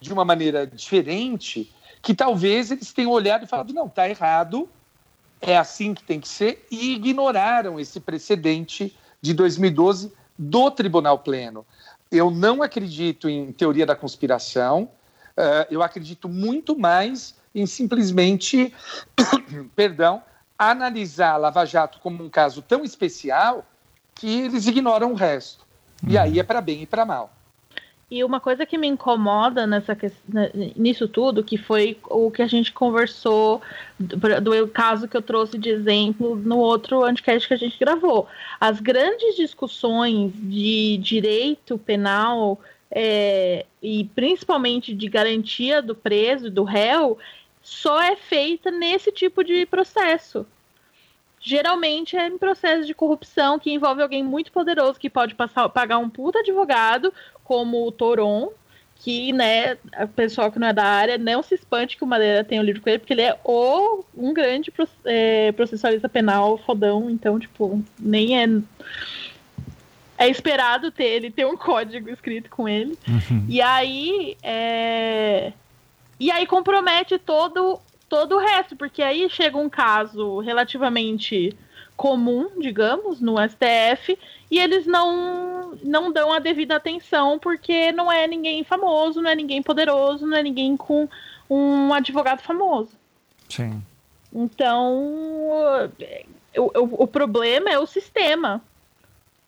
de 0.00 0.12
uma 0.12 0.24
maneira 0.24 0.66
diferente 0.66 1.72
que 2.02 2.12
talvez 2.12 2.70
eles 2.70 2.92
tenham 2.92 3.12
olhado 3.12 3.44
e 3.44 3.48
falado: 3.48 3.72
não, 3.72 3.86
está 3.86 4.08
errado, 4.08 4.68
é 5.40 5.56
assim 5.56 5.94
que 5.94 6.02
tem 6.02 6.20
que 6.20 6.28
ser, 6.28 6.66
e 6.70 6.94
ignoraram 6.94 7.78
esse 7.78 8.00
precedente 8.00 8.94
de 9.20 9.32
2012 9.32 10.12
do 10.36 10.70
Tribunal 10.70 11.20
Pleno. 11.20 11.64
Eu 12.10 12.30
não 12.30 12.62
acredito 12.62 13.28
em 13.28 13.52
teoria 13.52 13.86
da 13.86 13.96
conspiração, 13.96 14.90
uh, 15.36 15.66
eu 15.70 15.82
acredito 15.82 16.28
muito 16.28 16.76
mais 16.78 17.34
em 17.54 17.64
simplesmente, 17.66 18.74
perdão, 19.76 20.22
analisar 20.58 21.36
Lava 21.36 21.64
Jato 21.64 22.00
como 22.00 22.22
um 22.22 22.28
caso 22.28 22.62
tão 22.62 22.84
especial 22.84 23.64
que 24.14 24.42
eles 24.42 24.66
ignoram 24.66 25.12
o 25.12 25.14
resto. 25.14 25.64
E 26.06 26.18
aí 26.18 26.38
é 26.38 26.42
para 26.42 26.60
bem 26.60 26.82
e 26.82 26.86
para 26.86 27.04
mal. 27.04 27.32
E 28.12 28.22
uma 28.22 28.40
coisa 28.40 28.66
que 28.66 28.76
me 28.76 28.86
incomoda 28.86 29.66
nessa, 29.66 29.96
nisso 30.76 31.08
tudo, 31.08 31.42
que 31.42 31.56
foi 31.56 31.96
o 32.10 32.30
que 32.30 32.42
a 32.42 32.46
gente 32.46 32.70
conversou 32.70 33.62
do, 33.98 34.18
do 34.38 34.68
caso 34.68 35.08
que 35.08 35.16
eu 35.16 35.22
trouxe 35.22 35.56
de 35.56 35.70
exemplo 35.70 36.36
no 36.36 36.58
outro 36.58 37.04
anticast 37.04 37.48
que 37.48 37.54
a 37.54 37.56
gente 37.56 37.78
gravou. 37.78 38.28
As 38.60 38.80
grandes 38.80 39.34
discussões 39.34 40.30
de 40.34 40.98
direito 40.98 41.78
penal 41.78 42.60
é, 42.90 43.64
e 43.82 44.04
principalmente 44.14 44.94
de 44.94 45.08
garantia 45.08 45.80
do 45.80 45.94
preso, 45.94 46.50
do 46.50 46.64
réu, 46.64 47.16
só 47.62 47.98
é 47.98 48.14
feita 48.14 48.70
nesse 48.70 49.10
tipo 49.10 49.42
de 49.42 49.64
processo 49.64 50.46
geralmente 51.42 52.16
é 52.16 52.28
em 52.28 52.38
processo 52.38 52.86
de 52.86 52.94
corrupção 52.94 53.58
que 53.58 53.72
envolve 53.72 54.00
alguém 54.00 54.22
muito 54.22 54.52
poderoso 54.52 54.98
que 54.98 55.10
pode 55.10 55.34
passar, 55.34 55.68
pagar 55.68 55.98
um 55.98 56.08
puta 56.08 56.38
advogado, 56.38 57.12
como 57.42 57.84
o 57.84 57.90
Toron, 57.90 58.50
que, 58.94 59.32
né, 59.32 59.76
a 59.94 60.06
pessoal 60.06 60.52
que 60.52 60.60
não 60.60 60.68
é 60.68 60.72
da 60.72 60.84
área 60.84 61.18
não 61.18 61.42
se 61.42 61.56
espante 61.56 61.96
que 61.96 62.04
o 62.04 62.06
Madeira 62.06 62.44
tem 62.44 62.60
o 62.60 62.62
livro 62.62 62.80
com 62.80 62.88
ele, 62.88 63.00
porque 63.00 63.12
ele 63.12 63.22
é 63.22 63.36
o, 63.44 64.04
um 64.16 64.32
grande 64.32 64.72
é, 65.04 65.50
processualista 65.50 66.08
penal 66.08 66.56
fodão, 66.58 67.10
então, 67.10 67.38
tipo, 67.40 67.82
nem 67.98 68.40
é. 68.40 68.46
É 70.16 70.28
esperado 70.28 70.92
ter 70.92 71.04
ele 71.04 71.32
ter 71.32 71.44
um 71.44 71.56
código 71.56 72.08
escrito 72.08 72.48
com 72.48 72.68
ele. 72.68 72.96
Uhum. 73.08 73.44
E 73.48 73.60
aí. 73.60 74.36
É... 74.40 75.52
E 76.20 76.30
aí 76.30 76.46
compromete 76.46 77.18
todo 77.18 77.80
todo 78.12 78.36
o 78.36 78.38
resto, 78.38 78.76
porque 78.76 79.02
aí 79.02 79.26
chega 79.30 79.56
um 79.56 79.70
caso 79.70 80.40
relativamente 80.40 81.56
comum, 81.96 82.50
digamos, 82.60 83.22
no 83.22 83.36
STF, 83.38 84.18
e 84.50 84.58
eles 84.58 84.84
não, 84.84 85.78
não 85.82 86.12
dão 86.12 86.30
a 86.30 86.38
devida 86.38 86.76
atenção 86.76 87.38
porque 87.38 87.90
não 87.90 88.12
é 88.12 88.26
ninguém 88.26 88.64
famoso, 88.64 89.22
não 89.22 89.30
é 89.30 89.34
ninguém 89.34 89.62
poderoso, 89.62 90.26
não 90.26 90.36
é 90.36 90.42
ninguém 90.42 90.76
com 90.76 91.08
um 91.48 91.94
advogado 91.94 92.42
famoso. 92.42 92.90
Sim. 93.48 93.82
Então, 94.30 94.92
o, 96.54 96.64
o, 96.64 97.04
o 97.04 97.06
problema 97.06 97.70
é 97.70 97.78
o 97.78 97.86
sistema. 97.86 98.60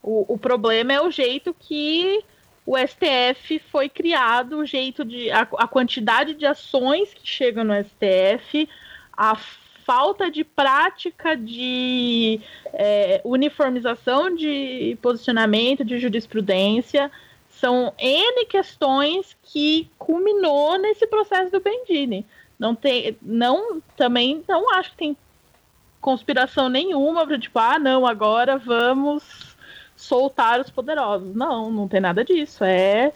O, 0.03 0.25
o 0.33 0.39
problema 0.39 0.95
é 0.95 1.03
o 1.03 1.11
jeito 1.11 1.55
que 1.59 2.25
o 2.67 2.77
STF 2.79 3.59
foi 3.71 3.89
criado, 3.89 4.59
o 4.59 4.67
jeito 4.67 5.05
de. 5.05 5.31
a, 5.31 5.43
a 5.59 5.69
quantidade 5.69 6.35
de 6.35 6.47
ações 6.47 7.13
que 7.13 7.27
chegam 7.27 7.65
no 7.65 7.75
STF, 7.75 8.69
a 9.17 9.37
falta 9.85 10.31
de 10.31 10.43
prática 10.43 11.37
de 11.37 12.41
é, 12.73 13.21
uniformização 13.23 14.35
de 14.35 14.97
posicionamento, 15.03 15.85
de 15.85 15.99
jurisprudência. 15.99 17.11
São 17.51 17.95
N 17.99 18.47
questões 18.47 19.37
que 19.43 19.89
culminou 19.99 20.77
nesse 20.79 21.07
processo 21.07 21.53
do 21.53 21.61
Bendini. 21.61 22.27
Não 22.59 22.75
tem, 22.75 23.17
não, 23.23 23.81
também 23.97 24.43
não 24.49 24.71
acho 24.75 24.91
que 24.91 24.97
tem 24.97 25.17
conspiração 26.01 26.69
nenhuma 26.69 27.27
para 27.27 27.39
tipo, 27.39 27.59
ah, 27.59 27.79
não, 27.79 28.07
agora 28.07 28.59
vamos 28.59 29.54
soltar 29.97 30.61
os 30.61 30.71
poderosos. 30.71 31.35
Não, 31.35 31.71
não 31.71 31.89
tem 31.89 32.01
nada 32.01 32.25
disso. 32.25 32.65
É 32.65 33.13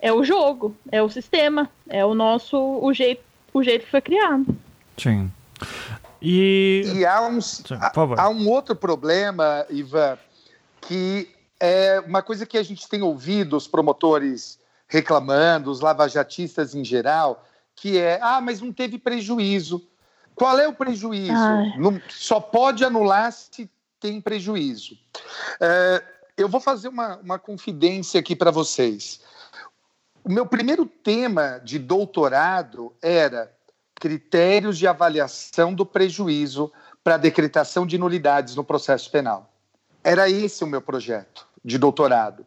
é 0.00 0.12
o 0.12 0.24
jogo, 0.24 0.76
é 0.90 1.00
o 1.00 1.08
sistema, 1.08 1.70
é 1.88 2.04
o 2.04 2.12
nosso 2.12 2.58
o 2.58 2.92
jeito 2.92 3.22
o 3.52 3.62
jeito 3.62 3.84
que 3.84 3.90
foi 3.90 4.00
criado. 4.00 4.46
Sim. 4.96 5.30
E, 6.20 6.82
e 6.94 7.04
há, 7.04 7.26
um, 7.26 7.40
Sim, 7.40 7.74
há, 7.74 7.92
há 8.22 8.28
um 8.28 8.48
outro 8.48 8.74
problema, 8.74 9.66
Ivan, 9.68 10.16
que 10.80 11.28
é 11.58 12.00
uma 12.06 12.22
coisa 12.22 12.46
que 12.46 12.56
a 12.56 12.62
gente 12.62 12.88
tem 12.88 13.02
ouvido 13.02 13.56
os 13.56 13.66
promotores 13.66 14.58
reclamando, 14.88 15.70
os 15.70 15.80
lavajatistas 15.80 16.74
em 16.74 16.84
geral, 16.84 17.44
que 17.74 17.98
é, 17.98 18.18
ah, 18.22 18.40
mas 18.40 18.60
não 18.60 18.72
teve 18.72 18.98
prejuízo. 18.98 19.86
Qual 20.34 20.58
é 20.58 20.66
o 20.66 20.72
prejuízo? 20.72 21.32
Não, 21.76 22.00
só 22.08 22.40
pode 22.40 22.84
anular 22.84 23.30
se 23.32 23.70
tem 24.02 24.20
prejuízo. 24.20 24.98
É, 25.60 26.02
eu 26.36 26.48
vou 26.48 26.60
fazer 26.60 26.88
uma, 26.88 27.16
uma 27.18 27.38
confidência 27.38 28.18
aqui 28.18 28.34
para 28.34 28.50
vocês. 28.50 29.20
O 30.24 30.30
meu 30.30 30.44
primeiro 30.44 30.84
tema 30.84 31.60
de 31.64 31.78
doutorado 31.78 32.92
era 33.00 33.52
critérios 33.94 34.76
de 34.76 34.86
avaliação 34.86 35.72
do 35.72 35.86
prejuízo 35.86 36.72
para 37.04 37.16
decretação 37.16 37.86
de 37.86 37.96
nulidades 37.96 38.56
no 38.56 38.64
processo 38.64 39.08
penal. 39.10 39.52
Era 40.02 40.28
esse 40.28 40.64
o 40.64 40.66
meu 40.66 40.82
projeto 40.82 41.46
de 41.64 41.78
doutorado. 41.78 42.44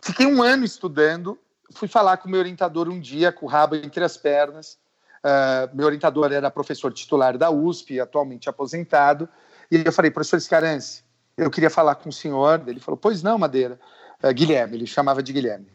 Fiquei 0.00 0.26
um 0.26 0.42
ano 0.42 0.64
estudando, 0.64 1.38
fui 1.72 1.86
falar 1.86 2.16
com 2.16 2.28
o 2.28 2.30
meu 2.30 2.40
orientador 2.40 2.88
um 2.88 2.98
dia, 3.00 3.30
com 3.30 3.46
o 3.46 3.48
rabo 3.48 3.76
entre 3.76 4.02
as 4.02 4.16
pernas. 4.16 4.76
Uh, 5.24 5.74
meu 5.74 5.86
orientador 5.86 6.32
era 6.32 6.50
professor 6.50 6.92
titular 6.92 7.38
da 7.38 7.50
USP, 7.50 8.00
atualmente 8.00 8.48
aposentado. 8.48 9.28
E 9.70 9.82
eu 9.84 9.92
falei, 9.92 10.10
professor 10.10 10.40
Scarance, 10.40 11.02
eu 11.36 11.50
queria 11.50 11.70
falar 11.70 11.96
com 11.96 12.08
o 12.08 12.12
senhor. 12.12 12.62
Ele 12.66 12.80
falou, 12.80 12.96
pois 12.96 13.22
não, 13.22 13.38
Madeira. 13.38 13.78
Uh, 14.22 14.32
Guilherme, 14.32 14.76
ele 14.76 14.86
chamava 14.86 15.22
de 15.22 15.32
Guilherme. 15.32 15.66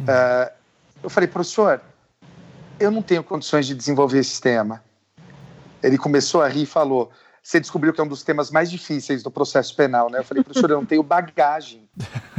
Uh, 0.00 0.52
eu 1.02 1.10
falei, 1.10 1.28
professor, 1.28 1.80
eu 2.78 2.90
não 2.90 3.02
tenho 3.02 3.22
condições 3.22 3.66
de 3.66 3.74
desenvolver 3.74 4.18
esse 4.18 4.40
tema. 4.40 4.82
Ele 5.82 5.96
começou 5.96 6.42
a 6.42 6.48
rir 6.48 6.62
e 6.62 6.66
falou, 6.66 7.10
você 7.42 7.60
descobriu 7.60 7.92
que 7.92 8.00
é 8.00 8.04
um 8.04 8.08
dos 8.08 8.22
temas 8.22 8.50
mais 8.50 8.70
difíceis 8.70 9.22
do 9.22 9.30
processo 9.30 9.74
penal, 9.74 10.10
né? 10.10 10.18
Eu 10.18 10.24
falei, 10.24 10.42
professor, 10.42 10.70
eu 10.70 10.76
não 10.76 10.86
tenho 10.86 11.02
bagagem. 11.02 11.88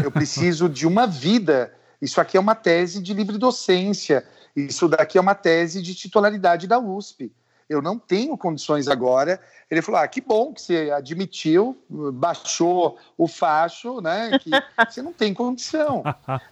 Eu 0.03 0.11
preciso 0.11 0.69
de 0.69 0.85
uma 0.85 1.07
vida. 1.07 1.73
Isso 2.01 2.21
aqui 2.21 2.37
é 2.37 2.39
uma 2.39 2.55
tese 2.55 3.01
de 3.01 3.13
livre 3.13 3.37
docência. 3.37 4.25
Isso 4.55 4.87
daqui 4.87 5.17
é 5.17 5.21
uma 5.21 5.35
tese 5.35 5.81
de 5.81 5.95
titularidade 5.95 6.67
da 6.67 6.77
USP. 6.79 7.31
Eu 7.70 7.82
não 7.82 7.99
tenho 7.99 8.36
condições 8.36 8.88
agora. 8.88 9.39
Ele 9.70 9.82
falou: 9.82 10.01
Ah, 10.01 10.07
que 10.07 10.20
bom 10.20 10.51
que 10.51 10.61
você 10.61 10.91
admitiu, 10.91 11.78
baixou 11.88 12.97
o 13.17 13.28
facho, 13.28 14.01
né? 14.01 14.39
Que 14.39 14.49
você 14.89 15.01
não 15.01 15.13
tem 15.13 15.34
condição. 15.34 16.03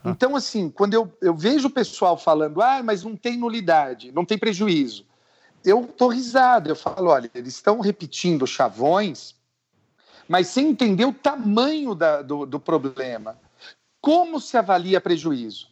Então, 0.06 0.36
assim, 0.36 0.70
quando 0.70 0.94
eu, 0.94 1.12
eu 1.22 1.36
vejo 1.36 1.68
o 1.68 1.72
pessoal 1.72 2.18
falando, 2.18 2.62
ah, 2.62 2.84
mas 2.84 3.04
não 3.04 3.16
tem 3.16 3.38
nulidade, 3.38 4.12
não 4.12 4.24
tem 4.24 4.38
prejuízo 4.38 5.08
eu 5.68 5.86
tô 5.86 6.08
risado. 6.08 6.70
Eu 6.70 6.76
falo, 6.76 7.10
olha, 7.10 7.30
eles 7.36 7.56
estão 7.56 7.80
repetindo 7.80 8.48
chavões, 8.48 9.36
mas 10.28 10.48
sem 10.48 10.70
entender 10.70 11.06
o 11.06 11.14
tamanho 11.14 11.94
da, 11.94 12.22
do, 12.22 12.46
do 12.46 12.60
problema. 12.60 13.38
Como 14.02 14.40
se 14.40 14.58
avalia 14.58 15.02
prejuízo? 15.02 15.68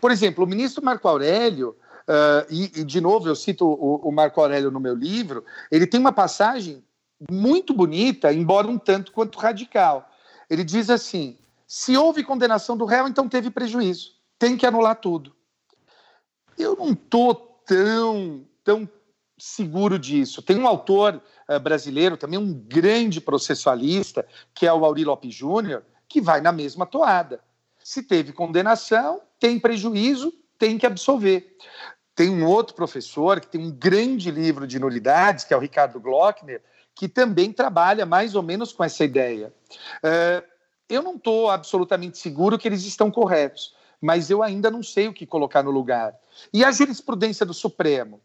Por 0.00 0.10
exemplo, 0.10 0.44
o 0.44 0.46
ministro 0.46 0.84
Marco 0.84 1.08
Aurélio, 1.08 1.76
uh, 2.08 2.46
e, 2.50 2.80
e, 2.80 2.84
de 2.84 3.00
novo 3.00 3.28
eu 3.28 3.36
cito 3.36 3.66
o, 3.66 4.08
o, 4.08 4.10
Marco 4.10 4.40
Aurélio 4.40 4.70
no 4.70 4.80
meu 4.80 4.94
livro, 4.94 5.44
ele 5.70 5.86
tem 5.86 6.00
uma 6.00 6.12
passagem 6.12 6.82
muito 7.30 7.74
bonita, 7.74 8.32
embora 8.32 8.66
um 8.66 8.78
tanto 8.78 9.12
quanto 9.12 9.38
radical. 9.38 10.10
Ele 10.48 10.64
diz 10.64 10.88
assim: 10.88 11.36
se 11.66 11.96
houve 11.96 12.24
condenação 12.24 12.76
do 12.76 12.84
réu, 12.84 13.06
então 13.06 13.28
teve 13.28 13.50
prejuízo, 13.50 14.12
tem 14.38 14.56
que 14.56 14.66
anular 14.66 14.96
tudo. 14.96 15.34
Eu 16.56 16.74
não 16.74 16.92
estou 16.92 17.34
tão, 17.66 18.44
tão 18.64 18.88
seguro 19.38 19.98
disso. 19.98 20.42
Tem 20.42 20.58
um 20.58 20.66
autor 20.66 21.22
uh, 21.48 21.60
brasileiro, 21.60 22.16
também 22.16 22.38
um 22.38 22.52
grande 22.52 23.20
processualista, 23.20 24.26
que 24.54 24.66
é 24.66 24.72
o 24.72 24.84
Auri 24.84 25.04
Lopes 25.04 25.34
Júnior, 25.34 25.84
que 26.08 26.20
vai 26.20 26.40
na 26.40 26.50
mesma 26.50 26.86
toada. 26.86 27.40
Se 27.78 28.02
teve 28.02 28.32
condenação, 28.32 29.20
tem 29.38 29.58
prejuízo, 29.58 30.32
tem 30.58 30.76
que 30.76 30.86
absolver. 30.86 31.56
Tem 32.18 32.28
um 32.28 32.44
outro 32.44 32.74
professor 32.74 33.38
que 33.38 33.46
tem 33.46 33.60
um 33.60 33.70
grande 33.70 34.28
livro 34.28 34.66
de 34.66 34.76
nulidades, 34.80 35.44
que 35.44 35.54
é 35.54 35.56
o 35.56 35.60
Ricardo 35.60 36.00
Glockner, 36.00 36.60
que 36.92 37.06
também 37.06 37.52
trabalha 37.52 38.04
mais 38.04 38.34
ou 38.34 38.42
menos 38.42 38.72
com 38.72 38.82
essa 38.82 39.04
ideia. 39.04 39.54
Uh, 40.02 40.44
eu 40.88 41.00
não 41.00 41.14
estou 41.14 41.48
absolutamente 41.48 42.18
seguro 42.18 42.58
que 42.58 42.66
eles 42.66 42.84
estão 42.84 43.08
corretos, 43.08 43.72
mas 44.00 44.30
eu 44.30 44.42
ainda 44.42 44.68
não 44.68 44.82
sei 44.82 45.06
o 45.06 45.12
que 45.12 45.24
colocar 45.24 45.62
no 45.62 45.70
lugar. 45.70 46.12
E 46.52 46.64
a 46.64 46.72
jurisprudência 46.72 47.46
do 47.46 47.54
Supremo? 47.54 48.20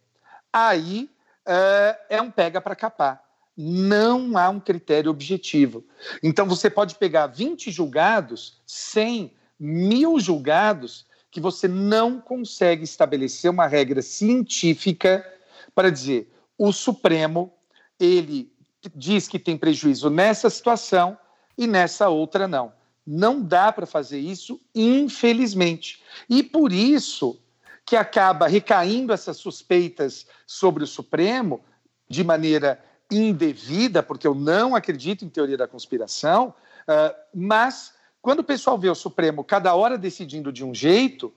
aí 0.52 1.08
uh, 1.48 1.98
é 2.10 2.20
um 2.20 2.32
pega 2.32 2.60
para 2.60 2.76
capar. 2.76 3.24
Não 3.56 4.36
há 4.36 4.50
um 4.50 4.60
critério 4.60 5.12
objetivo. 5.12 5.86
Então, 6.24 6.48
você 6.48 6.68
pode 6.68 6.96
pegar 6.96 7.28
20 7.28 7.70
julgados, 7.70 8.60
100, 8.66 9.32
mil 9.60 10.20
julgados, 10.20 11.06
que 11.34 11.42
você 11.42 11.68
não 11.68 12.22
consegue 12.22 12.84
estabelecer 12.84 13.50
uma 13.50 13.66
regra 13.66 14.04
científica 14.04 15.26
para 15.74 15.90
dizer 15.90 16.32
o 16.56 16.72
Supremo 16.72 17.52
ele 18.00 18.54
diz 18.94 19.28
que 19.28 19.40
tem 19.40 19.58
prejuízo 19.58 20.12
nessa 20.12 20.48
situação 20.48 21.18
e 21.58 21.66
nessa 21.66 22.08
outra 22.08 22.48
não. 22.48 22.72
Não 23.06 23.42
dá 23.42 23.72
para 23.72 23.88
fazer 23.88 24.20
isso, 24.20 24.62
infelizmente. 24.76 26.04
E 26.30 26.44
por 26.44 26.72
isso 26.72 27.42
que 27.84 27.96
acaba 27.96 28.48
recaindo 28.48 29.12
essas 29.12 29.38
suspeitas 29.38 30.28
sobre 30.46 30.84
o 30.84 30.88
Supremo 30.88 31.66
de 32.08 32.24
maneira 32.24 32.80
indevida, 33.12 34.04
porque 34.04 34.28
eu 34.28 34.36
não 34.36 34.76
acredito 34.76 35.26
em 35.26 35.30
teoria 35.30 35.58
da 35.58 35.68
conspiração, 35.68 36.54
uh, 36.88 37.16
mas 37.34 37.94
quando 38.24 38.40
o 38.40 38.44
pessoal 38.44 38.78
vê 38.80 38.90
o 38.90 38.96
Supremo 38.96 39.44
cada 39.44 39.76
hora 39.76 39.98
decidindo 39.98 40.50
de 40.50 40.64
um 40.64 40.74
jeito, 40.74 41.32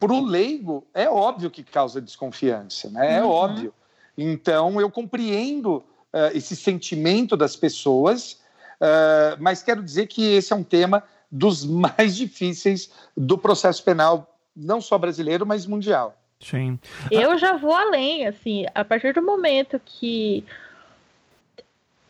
para 0.00 0.10
o 0.10 0.24
leigo 0.24 0.84
é 0.94 1.08
óbvio 1.08 1.50
que 1.50 1.62
causa 1.62 2.00
desconfiança, 2.00 2.88
né? 2.88 3.18
é 3.18 3.22
uhum. 3.22 3.28
óbvio. 3.28 3.74
Então 4.16 4.80
eu 4.80 4.90
compreendo 4.90 5.76
uh, 5.76 6.34
esse 6.34 6.56
sentimento 6.56 7.36
das 7.36 7.54
pessoas, 7.54 8.40
uh, 8.80 9.36
mas 9.38 9.62
quero 9.62 9.82
dizer 9.82 10.06
que 10.06 10.24
esse 10.24 10.50
é 10.50 10.56
um 10.56 10.64
tema 10.64 11.04
dos 11.30 11.62
mais 11.68 12.16
difíceis 12.16 12.90
do 13.14 13.36
processo 13.36 13.84
penal 13.84 14.34
não 14.56 14.80
só 14.80 14.96
brasileiro, 14.96 15.44
mas 15.46 15.66
mundial. 15.66 16.18
Sim. 16.40 16.78
Eu 17.10 17.36
já 17.36 17.56
vou 17.58 17.74
além, 17.74 18.26
assim, 18.26 18.64
a 18.74 18.82
partir 18.82 19.12
do 19.12 19.22
momento 19.22 19.80
que 19.84 20.42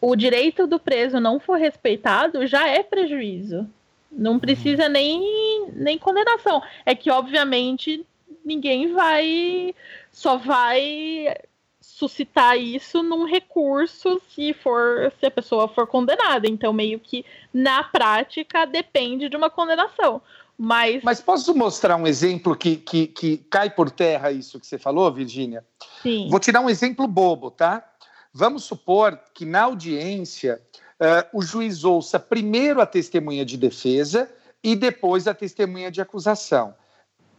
o 0.02 0.16
direito 0.16 0.66
do 0.66 0.80
preso 0.80 1.20
não 1.20 1.38
for 1.38 1.56
respeitado, 1.56 2.44
já 2.44 2.68
é 2.68 2.82
prejuízo. 2.82 3.70
Não 4.10 4.36
precisa 4.36 4.88
nem, 4.88 5.70
nem 5.72 5.96
condenação. 5.96 6.60
É 6.84 6.92
que, 6.92 7.08
obviamente, 7.08 8.04
ninguém 8.44 8.92
vai. 8.92 9.72
Só 10.10 10.36
vai 10.36 11.32
suscitar 11.80 12.58
isso 12.58 13.02
num 13.02 13.24
recurso 13.24 14.20
se 14.34 14.52
for 14.52 15.12
se 15.20 15.26
a 15.26 15.30
pessoa 15.30 15.68
for 15.68 15.86
condenada. 15.86 16.48
Então, 16.48 16.72
meio 16.72 16.98
que 16.98 17.24
na 17.54 17.84
prática 17.84 18.66
depende 18.66 19.28
de 19.28 19.36
uma 19.36 19.48
condenação. 19.48 20.20
Mas... 20.58 21.02
Mas 21.02 21.20
posso 21.20 21.54
mostrar 21.54 21.96
um 21.96 22.06
exemplo 22.06 22.56
que, 22.56 22.76
que, 22.76 23.06
que 23.06 23.36
cai 23.48 23.70
por 23.70 23.88
terra 23.90 24.32
isso 24.32 24.58
que 24.58 24.66
você 24.66 24.78
falou, 24.78 25.10
Virgínia? 25.12 25.64
Sim. 26.02 26.28
Vou 26.28 26.40
tirar 26.40 26.60
um 26.60 26.68
exemplo 26.68 27.06
bobo, 27.06 27.50
tá? 27.50 27.91
Vamos 28.32 28.64
supor 28.64 29.18
que 29.34 29.44
na 29.44 29.62
audiência 29.62 30.62
uh, 31.00 31.38
o 31.38 31.42
juiz 31.42 31.84
ouça 31.84 32.18
primeiro 32.18 32.80
a 32.80 32.86
testemunha 32.86 33.44
de 33.44 33.56
defesa 33.56 34.30
e 34.62 34.74
depois 34.74 35.28
a 35.28 35.34
testemunha 35.34 35.90
de 35.90 36.00
acusação. 36.00 36.74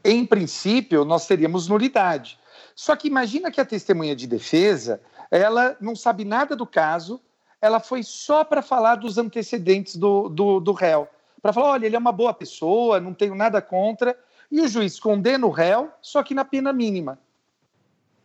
Em 0.03 0.25
princípio, 0.25 1.03
nós 1.03 1.25
teríamos 1.25 1.67
nulidade. 1.67 2.37
Só 2.75 2.95
que 2.95 3.07
imagina 3.07 3.49
que 3.49 3.61
a 3.61 3.65
testemunha 3.65 4.15
de 4.15 4.27
defesa, 4.27 5.01
ela 5.31 5.75
não 5.79 5.95
sabe 5.95 6.25
nada 6.25 6.55
do 6.55 6.65
caso, 6.65 7.21
ela 7.61 7.79
foi 7.79 8.03
só 8.03 8.43
para 8.43 8.61
falar 8.61 8.95
dos 8.95 9.17
antecedentes 9.17 9.95
do, 9.95 10.27
do, 10.29 10.59
do 10.59 10.73
réu 10.73 11.07
para 11.43 11.51
falar: 11.51 11.71
olha, 11.71 11.85
ele 11.85 11.95
é 11.95 11.99
uma 11.99 12.13
boa 12.13 12.33
pessoa, 12.33 13.01
não 13.01 13.13
tenho 13.13 13.35
nada 13.35 13.61
contra, 13.61 14.17
e 14.49 14.61
o 14.61 14.67
juiz 14.67 14.97
condena 14.97 15.45
o 15.45 15.49
réu, 15.49 15.91
só 16.01 16.23
que 16.23 16.33
na 16.33 16.45
pena 16.45 16.71
mínima. 16.71 17.19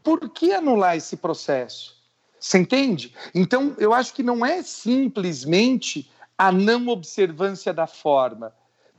Por 0.04 0.30
que 0.30 0.52
anular 0.52 0.96
esse 0.96 1.16
processo? 1.16 1.97
Você 2.40 2.58
entende? 2.58 3.14
Então, 3.34 3.74
eu 3.78 3.92
acho 3.92 4.14
que 4.14 4.22
não 4.22 4.44
é 4.44 4.62
simplesmente 4.62 6.10
a 6.36 6.52
não 6.52 6.88
observância 6.88 7.72
da 7.72 7.86
forma. 7.86 8.52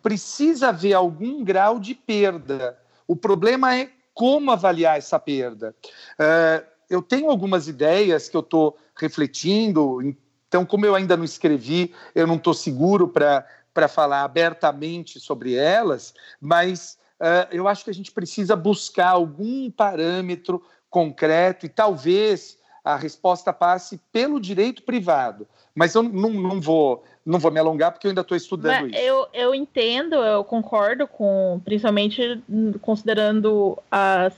Precisa 0.03 0.69
haver 0.69 0.93
algum 0.93 1.43
grau 1.43 1.79
de 1.79 1.95
perda. 1.95 2.77
O 3.07 3.15
problema 3.15 3.75
é 3.75 3.89
como 4.13 4.51
avaliar 4.51 4.97
essa 4.97 5.17
perda. 5.17 5.73
Uh, 6.19 6.65
eu 6.89 7.01
tenho 7.01 7.29
algumas 7.29 7.67
ideias 7.67 8.27
que 8.27 8.35
eu 8.35 8.41
estou 8.41 8.77
refletindo, 8.95 10.01
então, 10.49 10.65
como 10.65 10.85
eu 10.85 10.95
ainda 10.95 11.15
não 11.15 11.23
escrevi, 11.23 11.93
eu 12.13 12.27
não 12.27 12.35
estou 12.35 12.53
seguro 12.53 13.07
para 13.07 13.87
falar 13.87 14.23
abertamente 14.23 15.19
sobre 15.19 15.53
elas, 15.53 16.13
mas 16.41 16.97
uh, 17.21 17.47
eu 17.51 17.67
acho 17.67 17.83
que 17.85 17.89
a 17.89 17.93
gente 17.93 18.11
precisa 18.11 18.55
buscar 18.55 19.09
algum 19.09 19.71
parâmetro 19.71 20.61
concreto 20.89 21.65
e 21.65 21.69
talvez 21.69 22.59
a 22.84 22.95
resposta 22.95 23.53
passe 23.53 23.99
pelo 24.11 24.39
direito 24.39 24.84
privado. 24.84 25.47
Mas 25.75 25.95
eu 25.95 26.03
não, 26.03 26.30
não 26.30 26.61
vou 26.61 27.03
não 27.25 27.38
vou 27.38 27.51
me 27.51 27.59
alongar 27.59 27.91
porque 27.91 28.07
eu 28.07 28.09
ainda 28.09 28.21
estou 28.21 28.36
estudando 28.36 28.82
Mas 28.82 28.91
isso. 28.91 28.99
Eu, 28.99 29.27
eu 29.34 29.53
entendo, 29.53 30.15
eu 30.15 30.43
concordo 30.43 31.07
com, 31.07 31.61
principalmente 31.63 32.41
considerando 32.82 33.77
a, 33.91 34.32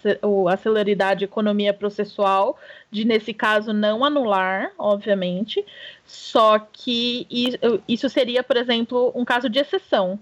a 0.51 0.57
celeridade 0.57 1.23
economia 1.23 1.73
processual, 1.73 2.57
de 2.91 3.05
nesse 3.05 3.33
caso 3.33 3.71
não 3.71 4.03
anular, 4.03 4.73
obviamente, 4.77 5.65
só 6.03 6.59
que 6.59 7.25
isso 7.87 8.09
seria, 8.09 8.43
por 8.43 8.57
exemplo, 8.57 9.13
um 9.15 9.23
caso 9.23 9.49
de 9.49 9.59
exceção 9.59 10.19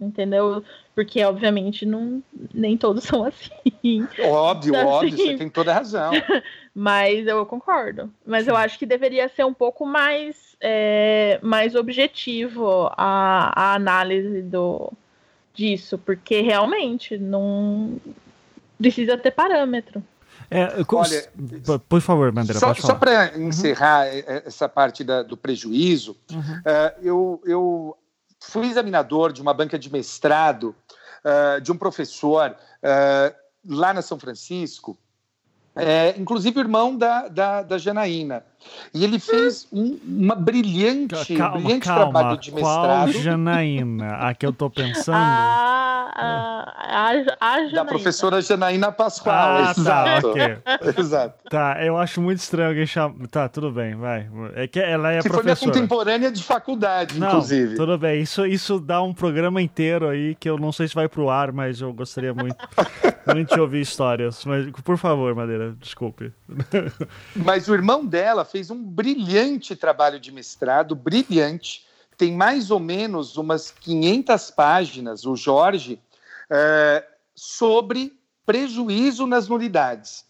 entendeu? 0.00 0.62
Porque, 0.94 1.22
obviamente, 1.24 1.84
não, 1.84 2.22
nem 2.52 2.76
todos 2.76 3.04
são 3.04 3.24
assim. 3.24 4.06
Óbvio, 4.20 4.74
então, 4.74 4.86
óbvio, 4.86 5.14
assim, 5.14 5.26
você 5.26 5.36
tem 5.36 5.48
toda 5.48 5.72
a 5.72 5.74
razão. 5.74 6.12
Mas 6.74 7.26
eu 7.26 7.44
concordo. 7.44 8.10
Mas 8.24 8.46
eu 8.46 8.56
acho 8.56 8.78
que 8.78 8.86
deveria 8.86 9.28
ser 9.28 9.44
um 9.44 9.54
pouco 9.54 9.84
mais, 9.84 10.56
é, 10.60 11.38
mais 11.42 11.74
objetivo 11.74 12.88
a, 12.96 13.52
a 13.54 13.74
análise 13.74 14.42
do, 14.42 14.92
disso, 15.52 15.98
porque 15.98 16.40
realmente 16.40 17.18
não 17.18 18.00
precisa 18.78 19.18
ter 19.18 19.32
parâmetro. 19.32 20.02
É, 20.50 20.68
Olha, 20.90 21.78
por 21.88 22.00
favor, 22.00 22.32
Bandeira, 22.32 22.58
só, 22.58 22.72
só 22.74 22.94
para 22.94 23.32
uhum. 23.34 23.48
encerrar 23.48 24.06
uhum. 24.06 24.22
essa 24.46 24.66
parte 24.68 25.04
da, 25.04 25.22
do 25.22 25.36
prejuízo, 25.36 26.16
uhum. 26.32 26.38
uh, 26.40 27.02
eu, 27.02 27.42
eu 27.44 27.96
fui 28.40 28.68
examinador 28.68 29.32
de 29.32 29.42
uma 29.42 29.52
banca 29.52 29.78
de 29.78 29.90
mestrado 29.92 30.74
uh, 31.24 31.60
de 31.60 31.72
um 31.72 31.76
professor 31.76 32.50
uh, 32.52 33.36
lá 33.68 33.92
na 33.92 34.02
São 34.02 34.18
Francisco, 34.18 34.98
é, 35.74 36.14
inclusive 36.18 36.58
irmão 36.58 36.96
da, 36.96 37.28
da, 37.28 37.62
da 37.62 37.78
Janaína. 37.78 38.44
E 38.92 39.04
ele 39.04 39.18
fez 39.18 39.66
um, 39.72 39.98
uma 40.04 40.34
brilhante, 40.34 41.34
calma, 41.36 41.58
brilhante 41.58 41.86
calma. 41.86 42.10
trabalho 42.12 42.38
de 42.38 42.52
mestrado. 42.52 43.12
Qual 43.12 43.22
Janaína? 43.22 44.16
A 44.16 44.34
que 44.34 44.46
eu 44.46 44.50
estou 44.50 44.70
pensando? 44.70 45.16
A, 45.16 46.10
a, 46.14 47.10
a, 47.40 47.54
a 47.54 47.68
Da 47.68 47.84
professora 47.84 48.40
Janaína 48.40 48.90
Pascoal. 48.90 49.36
Ah, 49.36 49.70
exato. 49.76 50.22
Tá, 50.22 50.28
okay. 50.28 50.58
exato. 50.98 51.34
Tá, 51.48 51.84
eu 51.84 51.96
acho 51.96 52.20
muito 52.20 52.38
estranho 52.38 52.70
alguém 52.70 52.86
chamar. 52.86 53.26
Tá, 53.28 53.48
tudo 53.48 53.70
bem, 53.70 53.94
vai. 53.94 54.28
É 54.54 54.66
que 54.66 54.80
ela 54.80 55.12
é 55.12 55.22
que 55.22 55.28
professora. 55.28 55.56
foi 55.56 55.66
minha 55.66 55.74
contemporânea 55.74 56.32
de 56.32 56.42
faculdade, 56.42 57.18
não, 57.18 57.28
inclusive. 57.28 57.76
Tudo 57.76 57.96
bem, 57.98 58.20
isso, 58.22 58.44
isso 58.46 58.80
dá 58.80 59.02
um 59.02 59.14
programa 59.14 59.62
inteiro 59.62 60.08
aí 60.08 60.34
que 60.34 60.48
eu 60.48 60.58
não 60.58 60.72
sei 60.72 60.88
se 60.88 60.94
vai 60.94 61.08
pro 61.08 61.30
ar, 61.30 61.52
mas 61.52 61.80
eu 61.80 61.92
gostaria 61.92 62.34
muito, 62.34 62.56
muito 63.32 63.54
de 63.54 63.60
ouvir 63.60 63.80
histórias. 63.80 64.44
Mas, 64.44 64.70
por 64.82 64.96
favor, 64.96 65.34
Madeira, 65.34 65.74
desculpe. 65.78 66.32
Mas 67.36 67.68
o 67.68 67.74
irmão 67.74 68.04
dela 68.04 68.44
fez 68.50 68.70
um 68.70 68.82
brilhante 68.82 69.76
trabalho 69.76 70.18
de 70.18 70.32
mestrado, 70.32 70.94
brilhante. 70.94 71.86
Tem 72.16 72.32
mais 72.32 72.70
ou 72.70 72.80
menos 72.80 73.36
umas 73.36 73.70
500 73.70 74.50
páginas, 74.50 75.24
o 75.24 75.36
Jorge, 75.36 76.00
é, 76.50 77.04
sobre 77.34 78.18
prejuízo 78.44 79.26
nas 79.26 79.48
nulidades. 79.48 80.26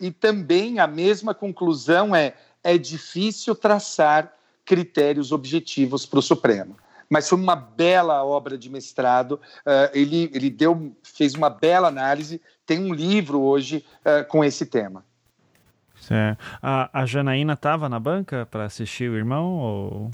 E 0.00 0.10
também 0.10 0.78
a 0.78 0.86
mesma 0.86 1.34
conclusão 1.34 2.14
é: 2.14 2.34
é 2.62 2.78
difícil 2.78 3.54
traçar 3.54 4.32
critérios 4.64 5.32
objetivos 5.32 6.06
para 6.06 6.18
o 6.18 6.22
Supremo. 6.22 6.76
Mas 7.10 7.28
foi 7.28 7.38
uma 7.38 7.54
bela 7.54 8.24
obra 8.24 8.56
de 8.56 8.70
mestrado. 8.70 9.32
Uh, 9.32 9.90
ele, 9.92 10.30
ele 10.32 10.48
deu, 10.48 10.96
fez 11.02 11.34
uma 11.34 11.50
bela 11.50 11.88
análise. 11.88 12.40
Tem 12.64 12.80
um 12.80 12.94
livro 12.94 13.42
hoje 13.42 13.84
uh, 14.00 14.26
com 14.26 14.42
esse 14.42 14.64
tema. 14.64 15.04
Certo. 16.06 16.38
A, 16.62 16.90
a 16.92 17.06
Janaína 17.06 17.54
estava 17.54 17.88
na 17.88 17.98
banca 17.98 18.46
para 18.50 18.64
assistir 18.64 19.10
o 19.10 19.16
irmão? 19.16 19.58
Ou... 19.58 20.10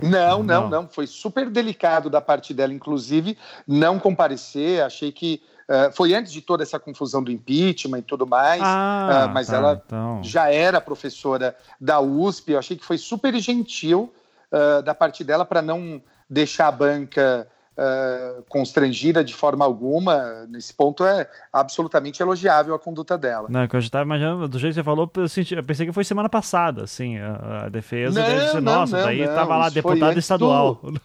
Não, 0.00 0.42
não, 0.42 0.68
não, 0.68 0.88
Foi 0.88 1.06
super 1.06 1.50
delicado 1.50 2.08
da 2.08 2.20
parte 2.20 2.54
dela, 2.54 2.72
inclusive, 2.72 3.36
não 3.66 3.98
comparecer. 3.98 4.82
Achei 4.82 5.12
que 5.12 5.42
uh, 5.68 5.92
foi 5.92 6.14
antes 6.14 6.32
de 6.32 6.40
toda 6.40 6.62
essa 6.62 6.78
confusão 6.78 7.22
do 7.22 7.30
impeachment 7.30 7.98
e 7.98 8.02
tudo 8.02 8.26
mais. 8.26 8.62
Ah, 8.64 9.26
uh, 9.28 9.34
mas 9.34 9.48
tá, 9.48 9.56
ela 9.56 9.82
então. 9.84 10.20
já 10.22 10.50
era 10.50 10.80
professora 10.80 11.56
da 11.80 12.00
USP. 12.00 12.52
Eu 12.52 12.58
achei 12.58 12.76
que 12.76 12.84
foi 12.84 12.96
super 12.96 13.34
gentil 13.38 14.12
uh, 14.50 14.82
da 14.82 14.94
parte 14.94 15.22
dela 15.22 15.44
para 15.44 15.60
não 15.60 16.00
deixar 16.28 16.68
a 16.68 16.72
banca 16.72 17.46
uh, 17.76 18.42
constrangida 18.48 19.24
de 19.24 19.34
forma 19.34 19.64
alguma. 19.64 20.46
Nesse 20.48 20.72
ponto 20.72 21.04
é 21.04 21.28
absolutamente 21.52 22.22
elogiável 22.22 22.74
a 22.74 22.78
conduta 22.78 23.16
dela. 23.16 23.48
Não, 23.48 23.66
que 23.66 23.76
eu 23.76 23.80
já 23.80 23.86
estava 23.86 24.04
imaginando, 24.04 24.48
do 24.48 24.58
jeito 24.58 24.74
que 24.74 24.80
você 24.80 24.84
falou, 24.84 25.10
eu, 25.16 25.28
senti, 25.28 25.54
eu 25.54 25.64
pensei 25.64 25.86
que 25.86 25.92
foi 25.92 26.04
semana 26.04 26.28
passada, 26.28 26.84
assim, 26.84 27.18
a, 27.18 27.64
a 27.64 27.68
defesa 27.68 28.20
não, 28.20 28.38
disse, 28.38 28.60
nossa, 28.60 28.96
não, 28.98 29.04
daí 29.04 29.20
estava 29.20 29.56
lá 29.56 29.68
deputado 29.68 30.18
estadual. 30.18 30.80
Do... 30.82 31.00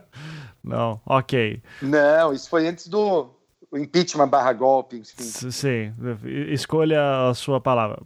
não, 0.62 1.00
ok. 1.06 1.62
Não, 1.82 2.32
isso 2.32 2.48
foi 2.48 2.66
antes 2.66 2.88
do 2.88 3.30
impeachment 3.74 4.28
barra 4.28 4.52
golpe. 4.52 4.96
Enfim. 4.98 5.50
Sim, 5.50 5.94
escolha 6.50 7.28
a 7.28 7.34
sua 7.34 7.60
palavra. 7.60 7.98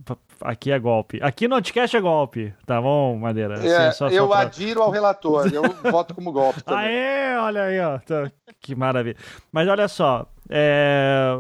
Aqui 0.45 0.71
é 0.71 0.79
golpe. 0.79 1.19
Aqui 1.23 1.47
no 1.47 1.57
podcast 1.57 1.97
é 1.97 2.01
golpe, 2.01 2.55
tá 2.67 2.81
bom, 2.81 3.17
Madeira? 3.17 3.55
É, 3.65 3.89
assim, 3.89 3.99
só, 3.99 4.09
eu 4.09 4.29
pra... 4.29 4.41
adiro 4.41 4.83
ao 4.83 4.91
relator, 4.91 5.53
eu 5.53 5.63
voto 5.91 6.15
como 6.15 6.33
golpe 6.33 6.63
também. 6.63 6.87
Aê, 6.87 7.37
olha 7.37 7.63
aí, 7.63 7.81
ó. 7.81 7.99
Tá, 7.99 8.31
que 8.61 8.75
maravilha. 8.75 9.17
Mas 9.51 9.69
olha 9.69 9.89
só, 9.89 10.27
é, 10.49 11.39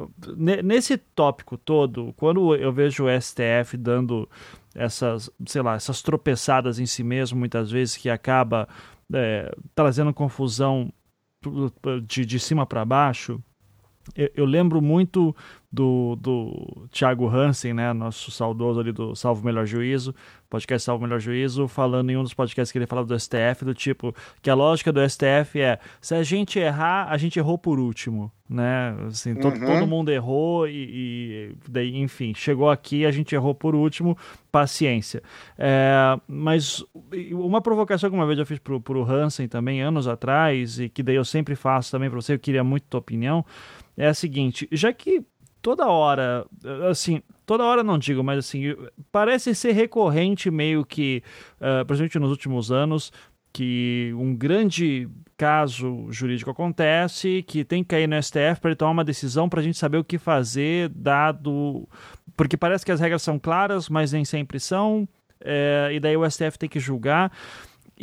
nesse 0.62 0.96
tópico 0.96 1.58
todo, 1.58 2.14
quando 2.16 2.54
eu 2.54 2.72
vejo 2.72 3.04
o 3.04 3.20
STF 3.20 3.76
dando 3.76 4.28
essas, 4.74 5.30
sei 5.46 5.62
lá, 5.62 5.74
essas 5.74 6.00
tropeçadas 6.02 6.78
em 6.78 6.86
si 6.86 7.02
mesmo, 7.02 7.38
muitas 7.38 7.70
vezes, 7.70 7.96
que 7.96 8.08
acaba 8.08 8.68
é, 9.12 9.54
trazendo 9.74 10.14
confusão 10.14 10.92
de, 12.06 12.24
de 12.24 12.38
cima 12.38 12.64
para 12.64 12.84
baixo, 12.84 13.40
eu, 14.16 14.30
eu, 14.34 14.44
lembro 14.44 14.80
muito 14.80 15.34
do, 15.72 16.16
do 16.20 16.86
Thiago 16.90 17.26
Hansen, 17.26 17.72
né, 17.72 17.92
nosso 17.94 18.30
saudoso 18.30 18.78
ali 18.78 18.92
do 18.92 19.16
Salvo 19.16 19.42
Melhor 19.42 19.64
Juízo, 19.64 20.14
podcast 20.50 20.84
Salvo 20.84 21.02
Melhor 21.04 21.18
Juízo, 21.18 21.66
falando 21.66 22.10
em 22.10 22.16
um 22.16 22.22
dos 22.22 22.34
podcasts 22.34 22.70
que 22.70 22.76
ele 22.76 22.86
falava 22.86 23.08
do 23.08 23.18
STF, 23.18 23.64
do 23.64 23.74
tipo, 23.74 24.14
que 24.42 24.50
a 24.50 24.54
lógica 24.54 24.92
do 24.92 25.00
STF 25.08 25.58
é, 25.58 25.78
se 25.98 26.14
a 26.14 26.22
gente 26.22 26.58
errar, 26.58 27.06
a 27.08 27.16
gente 27.16 27.38
errou 27.38 27.56
por 27.56 27.78
último, 27.78 28.30
né, 28.46 28.94
assim, 29.06 29.34
todo, 29.34 29.54
uhum. 29.58 29.64
todo 29.64 29.86
mundo 29.86 30.12
errou 30.12 30.68
e, 30.68 31.54
e, 31.54 31.56
daí, 31.70 31.96
enfim, 31.96 32.34
chegou 32.34 32.68
aqui, 32.68 33.06
a 33.06 33.10
gente 33.10 33.34
errou 33.34 33.54
por 33.54 33.74
último, 33.74 34.14
paciência. 34.50 35.22
É, 35.56 36.20
mas 36.28 36.84
uma 37.32 37.62
provocação 37.62 38.10
que 38.10 38.16
uma 38.16 38.26
vez 38.26 38.38
eu 38.38 38.44
fiz 38.44 38.58
pro, 38.58 38.78
pro 38.78 39.10
Hansen 39.10 39.48
também, 39.48 39.80
anos 39.80 40.06
atrás, 40.06 40.78
e 40.78 40.90
que 40.90 41.02
daí 41.02 41.16
eu 41.16 41.24
sempre 41.24 41.56
faço 41.56 41.90
também 41.90 42.10
para 42.10 42.20
você, 42.20 42.34
eu 42.34 42.38
queria 42.38 42.62
muito 42.62 42.84
tua 42.90 43.00
opinião, 43.00 43.42
é 43.96 44.06
a 44.06 44.14
seguinte, 44.14 44.68
já 44.70 44.92
que 44.92 45.24
toda 45.62 45.86
hora, 45.86 46.44
assim, 46.90 47.22
toda 47.46 47.64
hora 47.64 47.82
não 47.82 47.98
digo, 47.98 48.22
mas 48.22 48.40
assim, 48.40 48.74
parece 49.10 49.54
ser 49.54 49.72
recorrente 49.72 50.50
meio 50.50 50.84
que, 50.84 51.22
uh, 51.56 51.86
principalmente 51.86 52.18
nos 52.18 52.30
últimos 52.30 52.72
anos, 52.72 53.12
que 53.52 54.12
um 54.16 54.34
grande 54.34 55.08
caso 55.36 56.06
jurídico 56.10 56.50
acontece, 56.50 57.44
que 57.46 57.64
tem 57.64 57.82
que 57.82 57.90
cair 57.90 58.08
no 58.08 58.20
STF 58.20 58.60
para 58.60 58.70
ele 58.70 58.76
tomar 58.76 58.92
uma 58.92 59.04
decisão 59.04 59.48
para 59.48 59.60
a 59.60 59.62
gente 59.62 59.78
saber 59.78 59.98
o 59.98 60.04
que 60.04 60.18
fazer, 60.18 60.88
dado. 60.88 61.88
Porque 62.36 62.56
parece 62.56 62.84
que 62.84 62.92
as 62.92 63.00
regras 63.00 63.22
são 63.22 63.38
claras, 63.38 63.88
mas 63.88 64.12
nem 64.12 64.24
sempre 64.24 64.58
são, 64.58 65.06
é, 65.40 65.90
e 65.92 66.00
daí 66.00 66.16
o 66.16 66.28
STF 66.28 66.58
tem 66.58 66.68
que 66.68 66.80
julgar. 66.80 67.30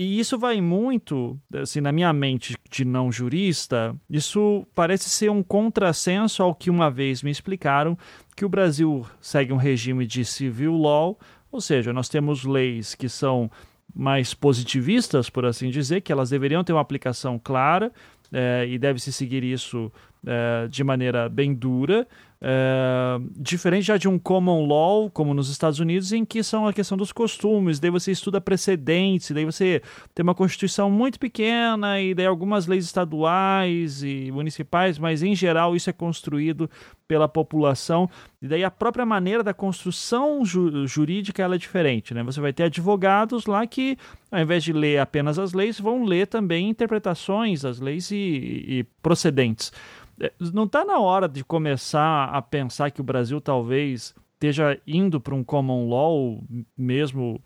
E 0.01 0.17
isso 0.17 0.39
vai 0.39 0.61
muito, 0.61 1.37
assim, 1.53 1.81
na 1.81 1.91
minha 1.91 2.13
mente 2.13 2.55
de 2.71 2.85
não 2.85 3.11
jurista, 3.11 3.93
isso 4.09 4.65
parece 4.73 5.09
ser 5.09 5.29
um 5.29 5.43
contrassenso 5.43 6.41
ao 6.41 6.55
que 6.55 6.69
uma 6.69 6.89
vez 6.89 7.21
me 7.21 7.29
explicaram 7.29 7.97
que 8.33 8.45
o 8.45 8.49
Brasil 8.49 9.05
segue 9.19 9.51
um 9.51 9.57
regime 9.57 10.07
de 10.07 10.23
civil 10.23 10.77
law, 10.77 11.19
ou 11.51 11.59
seja, 11.59 11.91
nós 11.91 12.07
temos 12.07 12.45
leis 12.45 12.95
que 12.95 13.09
são 13.09 13.51
mais 13.93 14.33
positivistas, 14.33 15.29
por 15.29 15.45
assim 15.45 15.69
dizer, 15.69 15.99
que 15.99 16.13
elas 16.13 16.29
deveriam 16.29 16.63
ter 16.63 16.71
uma 16.71 16.79
aplicação 16.79 17.37
clara 17.37 17.91
é, 18.31 18.65
e 18.69 18.79
deve-se 18.79 19.11
seguir 19.11 19.43
isso 19.43 19.91
é, 20.25 20.65
de 20.69 20.81
maneira 20.81 21.27
bem 21.27 21.53
dura, 21.53 22.07
é, 22.41 23.19
diferente 23.35 23.87
já 23.87 23.97
de 23.97 24.07
um 24.07 24.17
common 24.17 24.65
law, 24.65 25.09
como 25.09 25.33
nos 25.33 25.49
Estados 25.49 25.79
Unidos, 25.79 26.13
em 26.13 26.23
que 26.23 26.41
são 26.41 26.65
a 26.65 26.73
questão 26.73 26.97
dos 26.97 27.11
costumes, 27.11 27.79
daí 27.79 27.91
você 27.91 28.11
estuda 28.11 28.39
precedentes, 28.39 29.31
daí 29.31 29.43
você 29.43 29.81
tem 30.15 30.23
uma 30.23 30.35
constituição 30.35 30.89
muito 30.89 31.19
pequena 31.19 31.99
e 31.99 32.13
daí 32.13 32.25
algumas 32.25 32.65
leis 32.65 32.85
estaduais 32.85 34.03
e 34.03 34.31
municipais, 34.31 34.97
mas 34.97 35.21
em 35.21 35.35
geral 35.35 35.75
isso 35.75 35.89
é 35.89 35.93
construído 35.93 36.69
pela 37.05 37.27
população 37.27 38.09
e 38.41 38.47
daí 38.47 38.63
a 38.63 38.71
própria 38.71 39.05
maneira 39.05 39.43
da 39.43 39.53
construção 39.53 40.45
ju 40.45 40.87
jurídica 40.87 41.43
ela 41.43 41.55
é 41.55 41.57
diferente, 41.57 42.13
né? 42.13 42.23
Você 42.23 42.39
vai 42.39 42.53
ter 42.53 42.63
advogados 42.63 43.47
lá 43.47 43.67
que, 43.67 43.97
ao 44.31 44.39
invés 44.39 44.63
de 44.63 44.71
ler 44.71 44.99
apenas 44.99 45.37
as 45.37 45.51
leis, 45.51 45.79
vão 45.79 46.05
ler 46.05 46.27
também 46.27 46.69
interpretações 46.69 47.63
das 47.63 47.79
leis 47.79 48.11
e, 48.11 48.15
e 48.15 48.85
procedentes. 49.01 49.73
É, 50.19 50.31
não 50.53 50.65
está 50.65 50.83
na 50.83 50.99
hora 50.99 51.27
de 51.27 51.43
começar 51.43 52.25
a 52.25 52.41
pensar 52.41 52.91
que 52.91 53.01
o 53.01 53.03
Brasil 53.03 53.39
talvez 53.39 54.13
esteja 54.33 54.79
indo 54.85 55.19
para 55.19 55.35
um 55.35 55.43
common 55.43 55.89
law 55.89 56.43
mesmo 56.77 57.41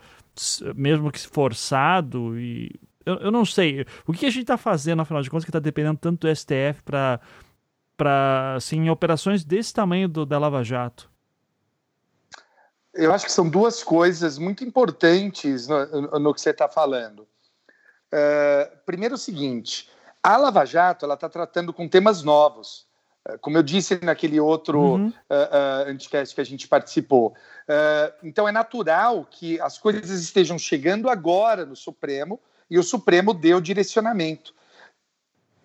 mesmo 0.76 1.12
que 1.12 1.20
forçado 1.20 2.40
e 2.40 2.72
eu, 3.06 3.16
eu 3.16 3.32
não 3.32 3.46
sei. 3.46 3.86
O 4.08 4.14
que 4.14 4.26
a 4.26 4.30
gente 4.30 4.44
está 4.44 4.58
fazendo 4.58 5.02
afinal 5.02 5.22
de 5.22 5.30
contas 5.30 5.44
que 5.44 5.50
está 5.50 5.60
dependendo 5.60 6.00
tanto 6.00 6.26
do 6.26 6.36
STF 6.36 6.82
para 6.84 7.20
para 7.96 8.56
assim 8.56 8.90
operações 8.90 9.44
desse 9.44 9.72
tamanho 9.72 10.10
do, 10.10 10.26
da 10.26 10.40
Lava 10.40 10.64
Jato? 10.64 11.12
Eu 12.94 13.14
acho 13.14 13.26
que 13.26 13.32
são 13.32 13.48
duas 13.48 13.84
coisas 13.84 14.38
muito 14.38 14.64
importantes 14.64 15.68
no, 15.68 16.20
no 16.20 16.34
que 16.34 16.42
você 16.42 16.50
está 16.50 16.68
falando. 16.68 17.22
Uh, 18.12 18.78
primeiro 18.86 19.16
o 19.16 19.18
seguinte 19.18 19.90
a 20.24 20.38
Lava 20.38 20.66
Jato 20.66 21.06
ela 21.06 21.16
está 21.16 21.28
tratando 21.28 21.74
com 21.74 21.88
temas 21.88 22.24
novos, 22.24 22.88
eh, 23.28 23.38
como 23.40 23.58
eu 23.58 23.64
disse 23.64 24.00
naquele 24.02 24.40
outro 24.40 24.80
uhum. 24.80 25.08
uh, 25.08 25.12
uh, 25.12 25.90
anticast 25.90 26.34
que 26.34 26.40
a 26.40 26.46
gente 26.46 26.68
participou. 26.68 27.36
Uh, 27.68 28.14
então 28.24 28.48
é 28.48 28.52
natural 28.52 29.28
que 29.30 29.60
as 29.60 29.78
coisas 29.78 30.10
estejam 30.10 30.58
chegando 30.58 31.10
agora 31.10 31.66
no 31.66 31.76
Supremo 31.76 32.40
e 32.70 32.80
o 32.80 32.84
Supremo 32.84 33.34
deu 33.34 33.60
direcionamento. 33.60 34.56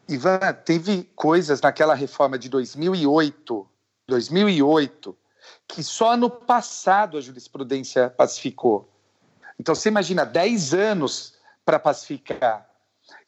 Ivan, 0.08 0.40
teve 0.64 1.04
coisas 1.14 1.60
naquela 1.60 1.94
reforma 1.94 2.38
de 2.38 2.48
2008, 2.48 3.68
2008, 4.06 5.16
que 5.68 5.82
só 5.84 6.16
no 6.16 6.30
passado 6.30 7.16
a 7.16 7.20
jurisprudência 7.20 8.10
pacificou. 8.10 8.90
Então 9.60 9.74
você 9.74 9.88
imagina 9.88 10.24
10 10.24 10.74
anos 10.74 11.34
para 11.64 11.78
pacificar. 11.78 12.67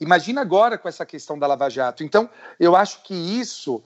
Imagina 0.00 0.40
agora 0.40 0.78
com 0.78 0.88
essa 0.88 1.04
questão 1.04 1.38
da 1.38 1.46
Lava 1.46 1.68
Jato. 1.68 2.02
Então, 2.02 2.28
eu 2.58 2.74
acho 2.74 3.02
que 3.02 3.14
isso 3.14 3.76
uh, 3.76 3.82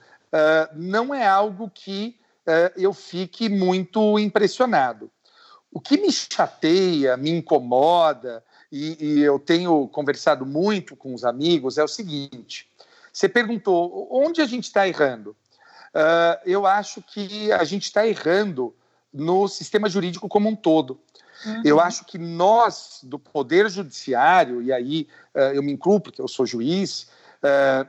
não 0.73 1.13
é 1.13 1.27
algo 1.27 1.69
que 1.69 2.17
uh, 2.47 2.79
eu 2.79 2.93
fique 2.93 3.49
muito 3.49 4.17
impressionado. 4.19 5.11
O 5.71 5.81
que 5.81 5.97
me 5.97 6.11
chateia, 6.11 7.17
me 7.17 7.29
incomoda, 7.31 8.43
e, 8.71 8.97
e 8.99 9.21
eu 9.21 9.37
tenho 9.37 9.87
conversado 9.89 10.45
muito 10.45 10.95
com 10.95 11.13
os 11.13 11.25
amigos, 11.25 11.77
é 11.77 11.83
o 11.83 11.87
seguinte: 11.87 12.69
você 13.11 13.27
perguntou 13.27 14.07
onde 14.11 14.41
a 14.41 14.45
gente 14.45 14.65
está 14.65 14.87
errando. 14.87 15.35
Uh, 15.93 16.39
eu 16.45 16.65
acho 16.65 17.01
que 17.01 17.51
a 17.51 17.63
gente 17.63 17.83
está 17.83 18.05
errando 18.05 18.75
no 19.13 19.47
sistema 19.47 19.89
jurídico 19.89 20.27
como 20.27 20.49
um 20.49 20.55
todo. 20.55 20.99
Uhum. 21.45 21.61
Eu 21.63 21.79
acho 21.79 22.05
que 22.05 22.17
nós, 22.17 22.99
do 23.03 23.19
Poder 23.19 23.69
Judiciário, 23.69 24.61
e 24.61 24.73
aí 24.73 25.07
uh, 25.33 25.39
eu 25.53 25.63
me 25.63 25.71
incluo 25.71 25.99
porque 25.99 26.21
eu 26.21 26.27
sou 26.27 26.45
juiz, 26.45 27.09
uh, 27.43 27.87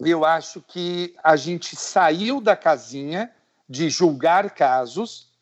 eu 0.00 0.24
acho 0.24 0.60
que 0.60 1.14
a 1.22 1.36
gente 1.36 1.74
saiu 1.74 2.40
da 2.40 2.54
casinha 2.54 3.30
de 3.68 3.88
julgar 3.88 4.50
casos 4.50 5.32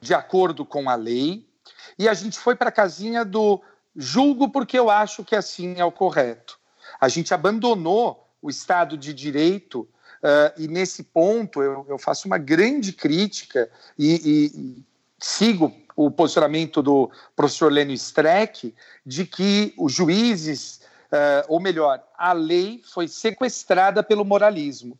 de 0.00 0.14
acordo 0.14 0.64
com 0.64 0.88
a 0.90 0.94
lei 0.94 1.46
e 1.98 2.08
a 2.08 2.14
gente 2.14 2.38
foi 2.38 2.54
para 2.54 2.68
a 2.68 2.72
casinha 2.72 3.24
do 3.24 3.62
julgo 3.94 4.50
porque 4.50 4.78
eu 4.78 4.90
acho 4.90 5.24
que 5.24 5.34
assim 5.34 5.76
é 5.78 5.84
o 5.84 5.92
correto. 5.92 6.58
A 7.00 7.08
gente 7.08 7.32
abandonou 7.32 8.28
o 8.40 8.50
Estado 8.50 8.96
de 8.96 9.14
Direito 9.14 9.80
uh, 9.80 10.52
e 10.60 10.68
nesse 10.68 11.04
ponto 11.04 11.62
eu, 11.62 11.86
eu, 11.88 11.98
faço 11.98 12.26
uma 12.26 12.38
grande 12.38 12.92
crítica 12.92 13.70
e, 13.98 14.76
e 14.76 14.84
sigo 15.24 15.72
o 15.94 16.10
posicionamento 16.10 16.82
do 16.82 17.10
professor 17.36 17.70
Lênio 17.70 17.94
Streck 17.94 18.74
de 19.04 19.24
que 19.24 19.74
os 19.78 19.92
juízes, 19.92 20.80
uh, 21.12 21.46
ou 21.48 21.60
melhor, 21.60 22.02
a 22.16 22.32
lei 22.32 22.82
foi 22.84 23.06
sequestrada 23.06 24.02
pelo 24.02 24.24
moralismo. 24.24 24.98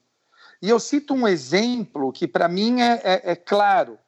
E 0.60 0.68
eu 0.68 0.78
cito 0.78 1.12
um 1.12 1.26
exemplo 1.26 2.12
que, 2.12 2.28
para 2.28 2.46
mim, 2.46 2.80
é, 2.80 3.00
é, 3.02 3.32
é, 3.32 3.36
claro. 3.36 3.98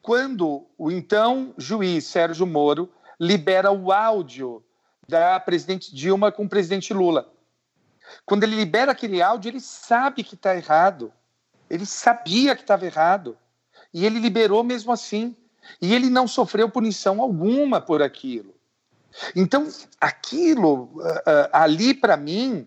Quando 0.00 0.66
o 0.78 0.90
então 0.90 1.52
juiz 1.58 2.04
Sérgio 2.04 2.46
Moro 2.46 2.88
libera 3.18 3.72
o 3.72 3.90
áudio 3.90 4.62
da 5.08 5.40
presidente 5.40 5.94
Dilma 5.94 6.30
com 6.30 6.44
o 6.44 6.48
presidente 6.48 6.94
Lula. 6.94 7.32
Quando 8.24 8.44
ele 8.44 8.54
libera 8.54 8.92
aquele 8.92 9.20
áudio, 9.20 9.48
ele 9.48 9.60
sabe 9.60 10.22
que 10.22 10.34
está 10.34 10.54
errado. 10.54 11.12
Ele 11.68 11.86
sabia 11.86 12.54
que 12.54 12.62
estava 12.62 12.86
errado. 12.86 13.36
E 13.92 14.04
ele 14.04 14.20
liberou 14.20 14.62
mesmo 14.62 14.92
assim. 14.92 15.34
E 15.80 15.94
ele 15.94 16.10
não 16.10 16.26
sofreu 16.26 16.68
punição 16.68 17.20
alguma 17.20 17.80
por 17.80 18.02
aquilo. 18.02 18.54
Então, 19.34 19.68
aquilo 20.00 20.84
uh, 20.94 20.98
uh, 20.98 21.48
ali, 21.52 21.94
para 21.94 22.16
mim, 22.16 22.66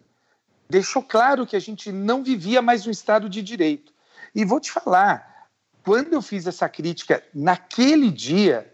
deixou 0.69 1.03
claro 1.03 1.45
que 1.45 1.55
a 1.55 1.59
gente 1.59 1.91
não 1.91 2.23
vivia 2.23 2.61
mais 2.61 2.87
um 2.87 2.91
Estado 2.91 3.29
de 3.29 3.41
Direito. 3.41 3.93
E 4.33 4.45
vou 4.45 4.59
te 4.59 4.71
falar, 4.71 5.47
quando 5.83 6.13
eu 6.13 6.21
fiz 6.21 6.47
essa 6.47 6.67
crítica 6.69 7.23
naquele 7.33 8.11
dia, 8.11 8.73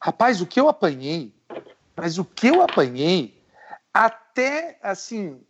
rapaz, 0.00 0.40
o 0.40 0.46
que 0.46 0.60
eu 0.60 0.68
apanhei, 0.68 1.32
mas 1.96 2.18
o 2.18 2.24
que 2.24 2.48
eu 2.48 2.62
apanhei, 2.62 3.42
até 3.92 4.78
assim, 4.82 5.40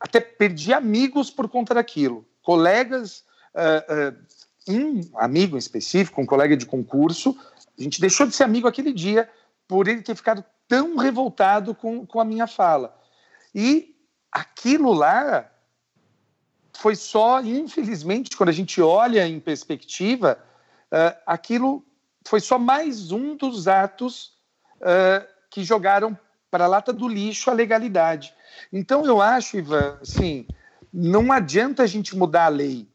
até 0.00 0.20
perdi 0.20 0.72
amigos 0.72 1.30
por 1.30 1.48
conta 1.48 1.74
daquilo. 1.74 2.24
Colegas, 2.42 3.24
uh, 3.54 4.16
um 4.68 5.00
amigo 5.16 5.56
em 5.56 5.58
específico, 5.58 6.20
um 6.20 6.26
colega 6.26 6.56
de 6.56 6.66
concurso, 6.66 7.36
a 7.78 7.82
gente 7.82 8.00
deixou 8.00 8.26
de 8.26 8.34
ser 8.34 8.44
amigo 8.44 8.66
aquele 8.66 8.92
dia 8.92 9.30
por 9.66 9.86
ele 9.86 10.02
ter 10.02 10.14
ficado 10.16 10.44
tão 10.66 10.96
revoltado 10.96 11.74
com, 11.74 12.04
com 12.04 12.20
a 12.20 12.24
minha 12.24 12.46
fala. 12.46 12.98
E 13.54 13.94
aquilo 14.32 14.92
lá 14.92 15.50
foi 16.76 16.96
só, 16.96 17.40
infelizmente, 17.40 18.36
quando 18.36 18.50
a 18.50 18.52
gente 18.52 18.80
olha 18.80 19.26
em 19.26 19.40
perspectiva, 19.40 20.38
uh, 20.92 21.16
aquilo 21.26 21.84
foi 22.26 22.40
só 22.40 22.58
mais 22.58 23.10
um 23.10 23.36
dos 23.36 23.68
atos 23.68 24.34
uh, 24.76 25.26
que 25.50 25.64
jogaram 25.64 26.18
para 26.50 26.64
a 26.64 26.68
lata 26.68 26.92
do 26.92 27.08
lixo 27.08 27.50
a 27.50 27.54
legalidade. 27.54 28.34
Então, 28.72 29.04
eu 29.04 29.20
acho, 29.20 29.56
Ivan, 29.56 29.98
assim, 30.00 30.46
não 30.92 31.32
adianta 31.32 31.82
a 31.82 31.86
gente 31.86 32.16
mudar 32.16 32.46
a 32.46 32.48
lei, 32.48 32.88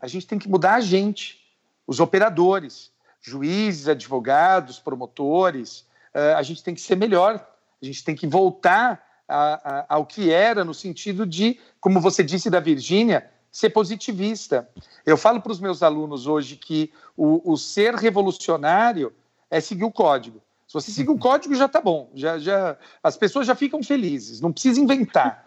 a 0.00 0.06
gente 0.06 0.26
tem 0.26 0.38
que 0.38 0.48
mudar 0.48 0.74
a 0.74 0.80
gente, 0.80 1.40
os 1.86 2.00
operadores 2.00 2.93
juízes, 3.24 3.88
advogados, 3.88 4.78
promotores, 4.78 5.86
uh, 6.14 6.36
a 6.36 6.42
gente 6.42 6.62
tem 6.62 6.74
que 6.74 6.80
ser 6.80 6.94
melhor, 6.94 7.44
a 7.82 7.84
gente 7.84 8.04
tem 8.04 8.14
que 8.14 8.26
voltar 8.26 9.02
a, 9.26 9.78
a, 9.78 9.86
ao 9.88 10.04
que 10.04 10.30
era, 10.30 10.62
no 10.62 10.74
sentido 10.74 11.26
de, 11.26 11.58
como 11.80 12.00
você 12.00 12.22
disse 12.22 12.50
da 12.50 12.60
Virgínia, 12.60 13.30
ser 13.50 13.70
positivista. 13.70 14.68
Eu 15.06 15.16
falo 15.16 15.40
para 15.40 15.52
os 15.52 15.60
meus 15.60 15.82
alunos 15.82 16.26
hoje 16.26 16.56
que 16.56 16.92
o, 17.16 17.52
o, 17.52 17.56
ser 17.56 17.94
revolucionário 17.94 19.12
é 19.50 19.60
seguir 19.60 19.84
o 19.84 19.92
código. 19.92 20.42
Se 20.66 20.74
você 20.74 20.90
seguir 20.90 21.10
o 21.10 21.18
código, 21.18 21.54
já 21.54 21.66
está 21.66 21.80
bom. 21.80 22.10
Já, 22.14 22.38
já, 22.38 22.76
as 23.02 23.16
pessoas 23.16 23.46
já 23.46 23.54
ficam 23.54 23.82
felizes. 23.82 24.40
Não 24.40 24.52
precisa 24.52 24.80
inventar. 24.80 25.44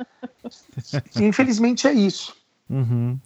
Infelizmente 1.19 1.85
é 1.85 1.93
isso. 1.93 2.35
Uhum. 2.69 3.19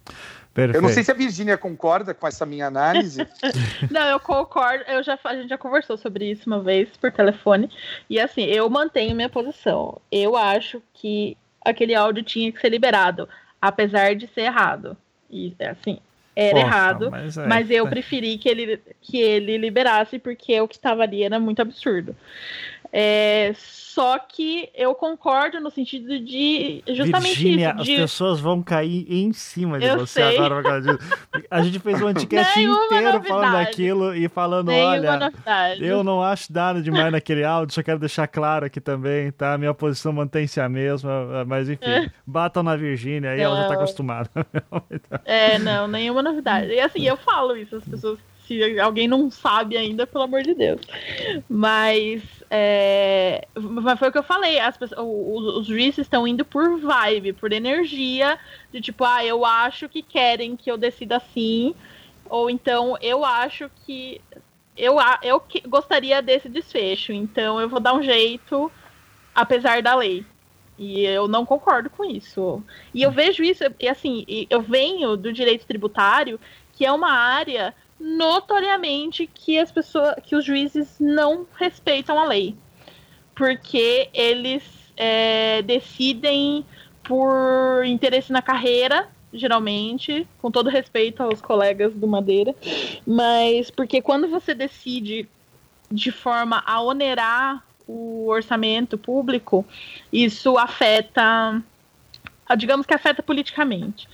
Perfeito. 0.54 0.78
Eu 0.78 0.82
não 0.82 0.90
sei 0.90 1.04
se 1.04 1.12
a 1.12 1.14
Virginia 1.14 1.58
concorda 1.58 2.14
com 2.14 2.28
essa 2.28 2.46
minha 2.46 2.68
análise. 2.68 3.26
não, 3.90 4.06
eu 4.08 4.20
concordo. 4.20 4.84
Eu 4.86 5.02
já, 5.02 5.18
a 5.24 5.36
gente 5.36 5.50
já 5.50 5.58
conversou 5.58 5.98
sobre 5.98 6.30
isso 6.30 6.44
uma 6.48 6.62
vez 6.62 6.90
por 6.98 7.12
telefone. 7.12 7.70
E 8.10 8.20
assim, 8.20 8.44
eu 8.44 8.70
mantenho 8.70 9.16
minha 9.16 9.30
posição. 9.30 10.02
Eu 10.12 10.36
acho 10.36 10.82
que 10.94 11.38
aquele 11.64 11.96
áudio 11.96 12.24
tinha 12.24 12.52
que 12.52 12.60
ser 12.60 12.70
liberado, 12.70 13.30
apesar 13.62 14.14
de 14.14 14.28
ser 14.28 14.42
errado. 14.42 14.98
E 15.30 15.56
assim, 15.60 16.00
era 16.36 16.52
Poxa, 16.52 16.66
errado, 16.66 17.12
mas, 17.12 17.38
é, 17.38 17.48
mas 17.48 17.70
eu 17.70 17.88
é. 17.88 17.90
preferi 17.90 18.38
que 18.38 18.50
ele, 18.50 18.80
que 19.02 19.18
ele 19.18 19.58
liberasse, 19.58 20.18
porque 20.20 20.60
o 20.60 20.68
que 20.68 20.76
estava 20.76 21.04
ali 21.04 21.24
era 21.24 21.40
muito 21.40 21.62
absurdo. 21.62 22.16
É, 22.94 23.54
só 23.56 24.20
que 24.20 24.70
eu 24.76 24.94
concordo 24.94 25.60
no 25.60 25.70
sentido 25.72 26.20
de 26.20 26.84
justamente 26.88 27.36
Virginia, 27.36 27.76
isso. 27.76 27.84
De... 27.84 27.94
As 27.94 28.00
pessoas 28.02 28.40
vão 28.40 28.62
cair 28.62 29.06
em 29.10 29.32
cima 29.32 29.80
de 29.80 29.86
eu 29.86 30.00
você 30.00 30.22
sei. 30.22 30.38
agora. 30.38 30.82
A 31.50 31.62
gente 31.62 31.80
fez 31.80 32.02
um 32.02 32.08
anticast 32.08 32.60
inteiro 32.60 33.14
novidade. 33.14 33.28
falando 33.28 33.52
daquilo 33.54 34.16
e 34.16 34.28
falando, 34.28 34.68
Nenhuma 34.68 34.90
olha, 34.90 35.20
novidade. 35.20 35.86
eu 35.86 36.04
não 36.04 36.22
acho 36.22 36.52
nada 36.52 36.82
demais 36.82 37.12
naquele 37.12 37.44
áudio, 37.44 37.74
só 37.76 37.84
quero 37.84 38.00
deixar 38.00 38.28
claro 38.28 38.66
aqui 38.66 38.82
também, 38.82 39.32
tá? 39.32 39.58
Minha 39.58 39.74
posição 39.74 40.12
mantém-se 40.12 40.60
a 40.60 40.68
mesma, 40.68 41.46
mas 41.46 41.70
enfim, 41.70 41.86
é. 41.86 42.12
batam 42.26 42.64
na 42.64 42.76
Virgínia, 42.76 43.32
aí 43.32 43.38
não. 43.38 43.46
ela 43.46 43.62
já 43.62 43.68
tá 43.68 43.74
acostumada. 43.76 44.30
é, 45.24 45.60
não, 45.60 45.88
nenhuma 45.88 46.22
novidade. 46.22 46.72
E 46.72 46.80
assim, 46.80 47.06
eu 47.06 47.18
falo 47.18 47.56
isso, 47.56 47.76
as 47.76 47.86
pessoas 47.86 48.20
se 48.52 48.80
alguém 48.80 49.08
não 49.08 49.32
sabe 49.32 49.78
ainda, 49.78 50.06
pelo 50.06 50.26
amor 50.26 50.44
de 50.44 50.54
Deus. 50.54 50.82
Mas, 51.48 52.22
é, 52.50 53.48
mas 53.56 53.98
foi 53.98 54.10
o 54.10 54.12
que 54.12 54.18
eu 54.18 54.24
falei, 54.24 54.60
as 54.60 54.76
pessoas, 54.76 55.00
os, 55.02 55.56
os 55.60 55.68
juízes 55.68 56.00
estão 56.00 56.28
indo 56.28 56.44
por 56.44 56.80
vibe, 56.80 57.34
por 57.34 57.54
energia, 57.54 58.38
de 58.72 58.82
tipo, 58.82 59.06
ah, 59.06 59.24
eu 59.24 59.46
acho 59.46 59.88
que 59.88 60.02
querem 60.02 60.58
que 60.58 60.70
eu 60.70 60.78
decida 60.78 61.18
assim, 61.18 61.74
ou 62.30 62.50
então 62.50 62.98
eu 63.02 63.24
acho 63.24 63.70
que 63.86 64.20
eu, 64.76 64.96
eu 65.24 65.40
que, 65.40 65.62
gostaria 65.62 66.22
desse 66.22 66.50
desfecho, 66.50 67.14
então 67.14 67.60
eu 67.62 67.70
vou 67.70 67.80
dar 67.80 67.94
um 67.94 68.04
jeito, 68.04 68.70
apesar 69.34 69.82
da 69.82 69.96
lei. 69.96 70.26
E 70.78 71.06
eu 71.06 71.28
não 71.28 71.46
concordo 71.46 71.92
com 71.92 72.04
isso. 72.04 72.64
E 72.92 73.04
eu 73.04 73.12
vejo 73.12 73.44
isso, 73.44 73.64
e 73.80 73.88
assim, 73.88 74.26
eu 74.50 74.62
venho 74.62 75.16
do 75.16 75.32
direito 75.32 75.68
tributário, 75.68 76.40
que 76.74 76.86
é 76.86 76.92
uma 76.92 77.12
área 77.12 77.76
notoriamente 78.02 79.28
que 79.28 79.60
as 79.60 79.72
pessoas, 79.72 80.16
que 80.24 80.36
os 80.36 80.44
juízes 80.44 80.96
não 81.00 81.46
respeitam 81.56 82.20
a 82.20 82.26
lei, 82.26 82.56
porque 83.36 84.10
eles 84.14 84.64
é, 84.98 85.62
decidem 85.62 86.66
por 87.04 87.86
interesse 87.86 88.32
na 88.32 88.42
carreira, 88.42 89.08
geralmente, 89.32 90.28
com 90.42 90.50
todo 90.50 90.70
respeito 90.70 91.22
aos 91.22 91.42
colegas 91.42 91.94
do 91.94 92.08
Madeira, 92.08 92.56
mas 93.06 93.70
porque 93.70 94.02
quando 94.02 94.28
você 94.28 94.54
decide 94.54 95.28
de 95.90 96.12
forma 96.12 96.64
a 96.66 96.82
onerar 96.82 97.64
o 97.88 98.28
orçamento 98.28 98.98
público, 98.98 99.66
isso 100.12 100.58
afeta, 100.58 101.62
digamos 102.58 102.86
que 102.86 102.94
afeta 102.94 103.22
politicamente. 103.22 104.08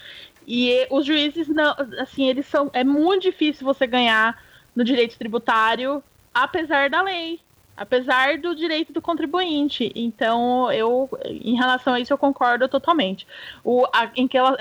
E 0.47 0.87
os 0.89 1.05
juízes 1.05 1.49
não, 1.49 1.75
assim, 1.99 2.29
eles 2.29 2.45
são 2.45 2.69
é 2.71 2.83
muito 2.83 3.23
difícil 3.23 3.65
você 3.65 3.85
ganhar 3.85 4.41
no 4.73 4.83
direito 4.83 5.17
tributário, 5.17 6.01
apesar 6.33 6.89
da 6.89 7.01
lei. 7.01 7.41
apesar 7.75 8.39
do 8.39 8.55
direito 8.55 8.91
do 8.91 9.01
contribuinte. 9.01 9.91
Então, 9.95 10.71
eu, 10.71 11.07
em 11.25 11.55
relação 11.55 11.93
a 11.93 11.99
isso, 11.99 12.11
eu 12.11 12.17
concordo 12.17 12.67
totalmente. 12.67 13.27
O, 13.63 13.85
a, 13.93 14.09
em 14.15 14.27
que 14.27 14.35
ela, 14.35 14.57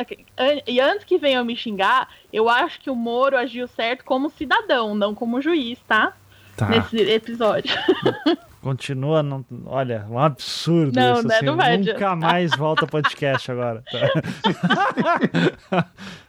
e 0.67 0.79
antes 0.81 1.05
que 1.05 1.17
venham 1.17 1.43
me 1.43 1.57
xingar, 1.57 2.11
eu 2.31 2.47
acho 2.49 2.79
que 2.79 2.91
o 2.91 2.95
Moro 2.95 3.37
agiu 3.37 3.67
certo 3.69 4.05
como 4.05 4.29
cidadão, 4.29 4.95
não 4.95 5.15
como 5.15 5.41
juiz, 5.41 5.79
tá? 5.89 6.15
tá. 6.57 6.69
Nesse 6.69 6.99
episódio. 6.99 7.75
Continua, 8.63 9.23
não, 9.23 9.45
olha, 9.67 10.07
um 10.11 10.19
absurdo 10.19 10.99
não, 10.99 11.15
isso. 11.15 11.29
Né? 11.29 11.37
Assim, 11.37 11.47
não 11.47 11.57
vai 11.57 11.77
nunca 11.79 12.17
mais 12.17 12.51
volta 12.57 12.87
podcast 12.87 13.51
agora. 13.53 13.85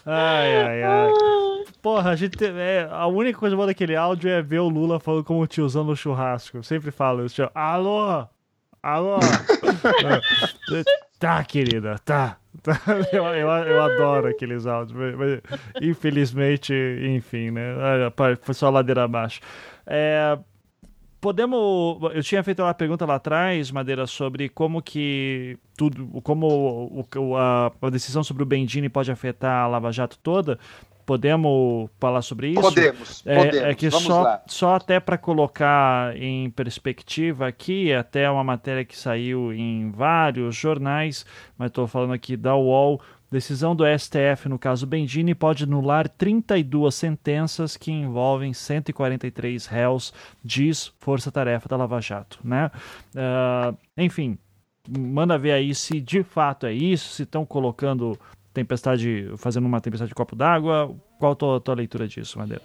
ai, 0.06 0.62
ai, 0.62 0.84
ai. 0.84 1.12
Porra, 1.82 2.12
a 2.12 2.16
gente. 2.16 2.38
É, 2.44 2.88
a 2.92 3.08
única 3.08 3.40
coisa 3.40 3.56
boa 3.56 3.68
daquele 3.68 3.96
áudio 3.96 4.30
é 4.30 4.42
ver 4.42 4.60
o 4.60 4.70
Lula 4.70 5.00
falando 5.00 5.24
como 5.24 5.42
o 5.42 5.48
tiozão 5.48 5.84
no 5.84 5.96
churrasco. 5.96 6.58
Eu 6.58 6.64
sempre 6.64 6.92
falo 6.92 7.26
isso. 7.26 7.50
Alô? 7.56 8.28
Alô? 8.84 9.18
tá, 11.20 11.44
querida, 11.44 11.98
tá. 12.06 12.38
tá. 12.62 12.80
Eu, 13.12 13.26
eu, 13.26 13.48
eu, 13.50 13.82
adoro 13.82 14.28
aqueles 14.28 14.66
áudios. 14.66 15.16
Mas, 15.16 15.42
infelizmente, 15.82 16.74
enfim, 17.02 17.52
né? 17.52 17.74
Foi 18.42 18.54
só 18.54 18.70
ladeira 18.70 19.04
abaixo. 19.04 19.40
É, 19.86 20.38
podemos. 21.20 22.00
Eu 22.14 22.24
tinha 22.24 22.44
feito 22.44 22.62
uma 22.62 22.74
pergunta 22.74 23.06
lá 23.06 23.16
atrás, 23.16 23.72
Madeira, 23.72 24.08
sobre 24.08 24.50
como 24.50 24.82
que 24.82 25.58
tudo, 25.76 26.08
como 26.22 27.06
o, 27.16 27.36
a, 27.36 27.72
a, 27.82 27.90
decisão 27.90 28.24
sobre 28.24 28.44
o 28.44 28.46
Bendini 28.46 28.90
pode 28.90 29.12
afetar 29.12 29.64
a 29.64 29.68
Lava 29.68 29.92
Jato 29.92 30.18
toda. 30.22 30.60
Podemos 31.06 31.90
falar 32.02 32.22
sobre 32.22 32.50
isso? 32.50 32.62
Podemos, 32.62 33.24
é, 33.26 33.36
podemos. 33.36 33.68
É 33.70 33.76
que 33.76 33.90
só, 33.90 34.42
só 34.46 34.76
até 34.76 35.00
para 35.00 35.18
colocar 35.18 36.14
em 36.18 36.50
perspectiva 36.50 37.48
aqui, 37.48 37.94
até 37.94 38.30
uma 38.30 38.44
matéria 38.44 38.84
que 38.84 38.98
saiu 38.98 39.54
em 39.54 39.90
vários 39.90 40.54
jornais, 40.54 41.26
mas 41.58 41.70
estou 41.70 41.88
falando 41.88 42.12
aqui 42.12 42.36
da 42.36 42.58
UOL, 42.58 43.02
Decisão 43.30 43.76
do 43.76 43.84
STF 43.86 44.48
no 44.48 44.58
caso 44.58 44.86
Bendini 44.86 45.36
pode 45.36 45.66
anular 45.66 46.08
32 46.08 46.96
sentenças 46.96 47.76
que 47.76 47.92
envolvem 47.92 48.54
143 48.54 49.66
réus, 49.66 50.14
diz 50.44 50.94
Força 51.00 51.32
Tarefa 51.32 51.68
da 51.68 51.76
Lava 51.76 52.00
Jato. 52.00 52.40
Né? 52.44 52.72
Uh, 53.14 53.78
enfim, 53.98 54.38
manda 54.88 55.38
ver 55.38 55.52
aí 55.52 55.76
se 55.76 56.00
de 56.00 56.24
fato 56.24 56.66
é 56.66 56.74
isso, 56.74 57.14
se 57.14 57.24
estão 57.24 57.46
colocando 57.46 58.18
tempestade, 58.54 59.32
fazendo 59.38 59.66
uma 59.66 59.82
tempestade 59.82 60.10
de 60.10 60.16
copo 60.16 60.36
d'água. 60.36 60.96
Qual 61.20 61.34
a 61.34 61.36
tua, 61.36 61.60
tua 61.60 61.76
leitura 61.76 62.08
disso, 62.08 62.40
Madeira? 62.40 62.64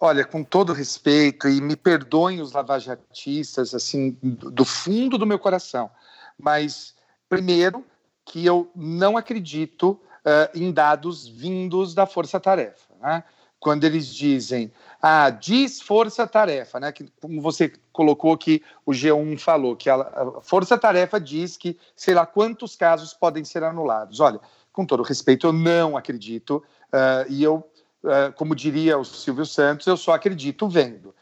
Olha, 0.00 0.24
com 0.24 0.42
todo 0.42 0.72
respeito, 0.72 1.48
e 1.48 1.60
me 1.60 1.76
perdoem 1.76 2.40
os 2.40 2.52
lavajatistas, 2.52 3.74
assim, 3.74 4.16
do 4.20 4.64
fundo 4.64 5.16
do 5.16 5.24
meu 5.24 5.38
coração, 5.38 5.90
mas, 6.38 6.94
primeiro, 7.28 7.84
que 8.24 8.44
eu 8.44 8.70
não 8.74 9.16
acredito 9.16 10.00
uh, 10.24 10.58
em 10.58 10.72
dados 10.72 11.26
vindos 11.26 11.94
da 11.94 12.06
força-tarefa. 12.06 12.94
Né? 13.00 13.22
Quando 13.60 13.84
eles 13.84 14.06
dizem, 14.06 14.72
ah, 15.00 15.30
diz 15.30 15.80
força-tarefa, 15.80 16.80
né? 16.80 16.92
que, 16.92 17.10
como 17.20 17.40
você 17.40 17.72
colocou 17.92 18.36
que 18.36 18.62
o 18.84 18.92
G1 18.92 19.38
falou, 19.38 19.76
que 19.76 19.88
a, 19.90 19.96
a 19.96 20.40
força-tarefa 20.40 21.20
diz 21.20 21.56
que 21.56 21.78
sei 21.94 22.14
lá 22.14 22.26
quantos 22.26 22.76
casos 22.76 23.12
podem 23.12 23.44
ser 23.44 23.62
anulados. 23.62 24.20
Olha, 24.20 24.40
com 24.72 24.84
todo 24.84 25.02
respeito, 25.02 25.46
eu 25.46 25.52
não 25.52 25.96
acredito, 25.96 26.62
uh, 26.92 27.30
e 27.30 27.42
eu 27.42 27.68
Uh, 28.04 28.30
como 28.34 28.54
diria 28.54 28.98
o 28.98 29.04
Silvio 29.04 29.46
Santos, 29.46 29.86
eu 29.86 29.96
só 29.96 30.12
acredito 30.12 30.68
vendo. 30.68 31.14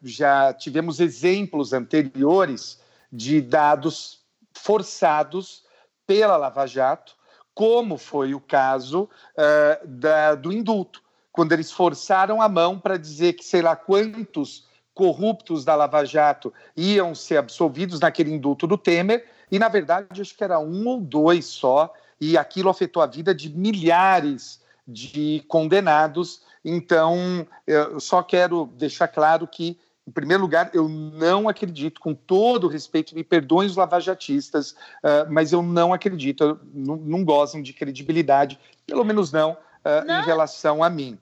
Já 0.00 0.54
tivemos 0.54 1.00
exemplos 1.00 1.72
anteriores 1.72 2.78
de 3.12 3.40
dados 3.40 4.20
forçados 4.54 5.65
pela 6.06 6.36
Lava 6.36 6.66
Jato, 6.66 7.14
como 7.54 7.96
foi 7.96 8.34
o 8.34 8.40
caso 8.40 9.08
uh, 9.34 9.86
da, 9.86 10.34
do 10.34 10.52
indulto, 10.52 11.02
quando 11.32 11.52
eles 11.52 11.72
forçaram 11.72 12.40
a 12.40 12.48
mão 12.48 12.78
para 12.78 12.96
dizer 12.96 13.32
que 13.32 13.44
sei 13.44 13.62
lá 13.62 13.74
quantos 13.74 14.66
corruptos 14.94 15.64
da 15.64 15.74
Lava 15.74 16.04
Jato 16.04 16.52
iam 16.76 17.14
ser 17.14 17.36
absolvidos 17.36 18.00
naquele 18.00 18.32
indulto 18.32 18.66
do 18.66 18.78
Temer, 18.78 19.26
e 19.50 19.58
na 19.58 19.68
verdade 19.68 20.20
acho 20.20 20.36
que 20.36 20.44
era 20.44 20.58
um 20.58 20.86
ou 20.86 21.00
dois 21.00 21.46
só, 21.46 21.92
e 22.20 22.38
aquilo 22.38 22.70
afetou 22.70 23.02
a 23.02 23.06
vida 23.06 23.34
de 23.34 23.50
milhares 23.50 24.62
de 24.86 25.44
condenados. 25.48 26.42
Então, 26.64 27.46
eu 27.66 28.00
só 28.00 28.22
quero 28.22 28.66
deixar 28.76 29.08
claro 29.08 29.46
que 29.46 29.78
em 30.06 30.10
primeiro 30.12 30.42
lugar, 30.42 30.70
eu 30.72 30.88
não 30.88 31.48
acredito, 31.48 32.00
com 32.00 32.14
todo 32.14 32.68
respeito, 32.68 33.14
me 33.14 33.24
perdoem 33.24 33.66
os 33.66 33.76
lavajatistas, 33.76 34.70
uh, 34.70 35.26
mas 35.28 35.52
eu 35.52 35.62
não 35.62 35.92
acredito, 35.92 36.60
não, 36.72 36.96
não, 36.96 37.24
gozam 37.24 37.60
de 37.60 37.72
credibilidade, 37.72 38.58
pelo 38.86 39.04
menos 39.04 39.32
não, 39.32 39.52
uh, 39.52 40.06
não. 40.06 40.20
em 40.20 40.24
relação 40.24 40.84
a 40.84 40.88
mim. 40.88 41.18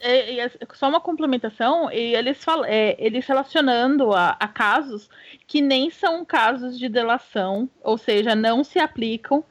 É, 0.00 0.40
é, 0.40 0.50
só 0.74 0.88
uma 0.88 1.00
complementação, 1.00 1.90
e 1.90 2.14
eles, 2.14 2.42
falam, 2.42 2.64
é, 2.64 2.94
eles 2.98 3.26
relacionando 3.26 4.12
a, 4.12 4.36
a, 4.38 4.46
casos 4.46 5.10
que 5.46 5.60
nem 5.60 5.90
são 5.90 6.24
casos 6.24 6.78
de 6.78 6.88
delação, 6.88 7.68
ou 7.82 7.98
seja, 7.98 8.36
não 8.36 8.62
se 8.62 8.78
aplicam 8.78 9.44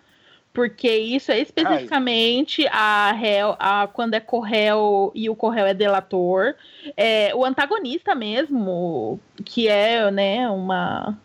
porque 0.53 0.89
isso 0.89 1.31
é 1.31 1.39
especificamente 1.39 2.67
a 2.71 3.11
réu, 3.11 3.55
a, 3.59 3.87
quando 3.87 4.15
é 4.15 4.19
corréu 4.19 5.11
e 5.13 5.29
o 5.29 5.35
corréu 5.35 5.65
é 5.65 5.73
delator. 5.73 6.55
É, 6.97 7.33
o 7.35 7.45
antagonista 7.45 8.15
mesmo, 8.15 9.19
que 9.45 9.67
é 9.67 10.09
né, 10.09 10.49
uma 10.49 11.17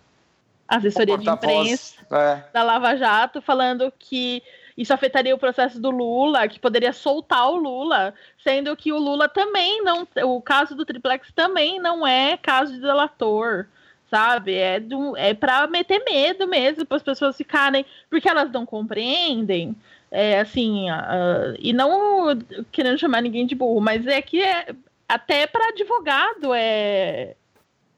assessoria 0.68 1.16
de 1.16 1.28
imprensa 1.28 1.96
é. 2.12 2.44
da 2.52 2.62
Lava 2.62 2.96
Jato, 2.96 3.40
falando 3.40 3.92
que 3.98 4.42
isso 4.76 4.92
afetaria 4.92 5.34
o 5.34 5.38
processo 5.38 5.80
do 5.80 5.90
Lula, 5.90 6.48
que 6.48 6.58
poderia 6.58 6.92
soltar 6.92 7.48
o 7.48 7.56
Lula, 7.56 8.12
sendo 8.42 8.76
que 8.76 8.92
o 8.92 8.98
Lula 8.98 9.28
também 9.28 9.82
não. 9.82 10.06
O 10.24 10.42
caso 10.42 10.74
do 10.74 10.84
Triplex 10.84 11.32
também 11.32 11.80
não 11.80 12.06
é 12.06 12.36
caso 12.36 12.72
de 12.72 12.80
delator 12.80 13.66
sabe? 14.10 14.54
É, 14.54 14.80
do, 14.80 15.16
é 15.16 15.34
para 15.34 15.66
meter 15.66 16.02
medo 16.04 16.46
mesmo, 16.46 16.86
para 16.86 16.96
as 16.96 17.02
pessoas 17.02 17.36
ficarem, 17.36 17.84
porque 18.08 18.28
elas 18.28 18.50
não 18.50 18.64
compreendem. 18.64 19.74
É, 20.10 20.38
assim, 20.38 20.88
uh, 20.90 21.56
e 21.58 21.72
não 21.72 22.38
querendo 22.70 22.98
chamar 22.98 23.20
ninguém 23.20 23.46
de 23.46 23.54
burro, 23.56 23.80
mas 23.80 24.06
é 24.06 24.22
que 24.22 24.40
é, 24.40 24.72
até 25.08 25.44
para 25.46 25.70
advogado 25.70 26.54
é, 26.54 27.34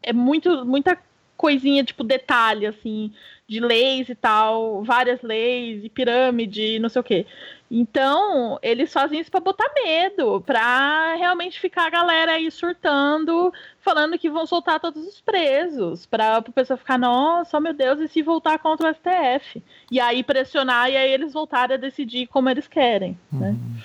é 0.02 0.12
muito, 0.14 0.64
muita 0.64 0.98
coisinha, 1.36 1.84
tipo, 1.84 2.02
detalhe, 2.02 2.66
assim, 2.66 3.12
de 3.48 3.60
leis 3.60 4.08
e 4.08 4.14
tal, 4.14 4.82
várias 4.82 5.22
leis, 5.22 5.84
e 5.84 5.88
pirâmide, 5.88 6.78
não 6.80 6.88
sei 6.88 7.00
o 7.00 7.04
quê. 7.04 7.26
Então, 7.70 8.58
eles 8.62 8.92
fazem 8.92 9.20
isso 9.20 9.30
para 9.30 9.40
botar 9.40 9.72
medo, 9.74 10.40
para 10.40 11.14
realmente 11.14 11.60
ficar 11.60 11.86
a 11.86 11.90
galera 11.90 12.32
aí 12.32 12.50
surtando, 12.50 13.52
falando 13.80 14.18
que 14.18 14.30
vão 14.30 14.46
soltar 14.46 14.80
todos 14.80 15.04
os 15.06 15.20
presos, 15.20 16.06
para 16.06 16.38
o 16.38 16.52
pessoal 16.52 16.76
ficar, 16.76 16.98
nossa, 16.98 17.60
meu 17.60 17.72
Deus, 17.72 18.00
e 18.00 18.08
se 18.08 18.22
voltar 18.22 18.58
contra 18.58 18.90
o 18.90 18.94
STF? 18.94 19.62
E 19.90 20.00
aí 20.00 20.22
pressionar 20.22 20.90
e 20.90 20.96
aí 20.96 21.12
eles 21.12 21.32
voltarem 21.32 21.76
a 21.76 21.80
decidir 21.80 22.26
como 22.26 22.48
eles 22.48 22.66
querem, 22.66 23.18
né? 23.32 23.50
Uhum. 23.50 23.76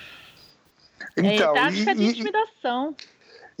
Então, 1.16 1.56
é, 1.56 1.60
tática 1.60 1.92
e, 1.92 1.94
de 1.94 2.04
intimidação. 2.04 2.94
E 2.98 3.11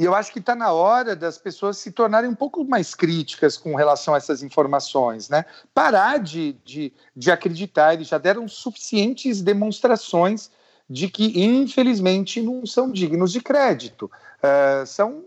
e 0.02 0.04
eu 0.04 0.16
acho 0.16 0.32
que 0.32 0.40
está 0.40 0.56
na 0.56 0.72
hora 0.72 1.14
das 1.14 1.38
pessoas 1.38 1.78
se 1.78 1.92
tornarem 1.92 2.28
um 2.28 2.34
pouco 2.34 2.64
mais 2.64 2.92
críticas 2.92 3.56
com 3.56 3.76
relação 3.76 4.14
a 4.14 4.16
essas 4.16 4.42
informações, 4.42 5.28
né? 5.28 5.44
Parar 5.72 6.18
de, 6.18 6.54
de, 6.64 6.92
de 7.14 7.30
acreditar, 7.30 7.94
eles 7.94 8.08
já 8.08 8.18
deram 8.18 8.48
suficientes 8.48 9.40
demonstrações 9.40 10.50
de 10.90 11.08
que, 11.08 11.40
infelizmente, 11.40 12.42
não 12.42 12.66
são 12.66 12.90
dignos 12.90 13.30
de 13.30 13.40
crédito. 13.40 14.10
Uh, 14.42 14.84
são 14.84 15.22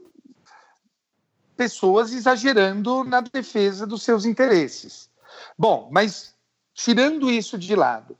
pessoas 1.55 2.11
exagerando 2.11 3.05
na 3.05 3.21
defesa 3.21 3.87
dos 3.87 4.03
seus 4.03 4.25
interesses. 4.25 5.09
Bom, 5.57 5.87
mas 5.89 6.35
tirando 6.73 7.31
isso 7.31 7.57
de 7.57 7.73
lado, 7.77 8.17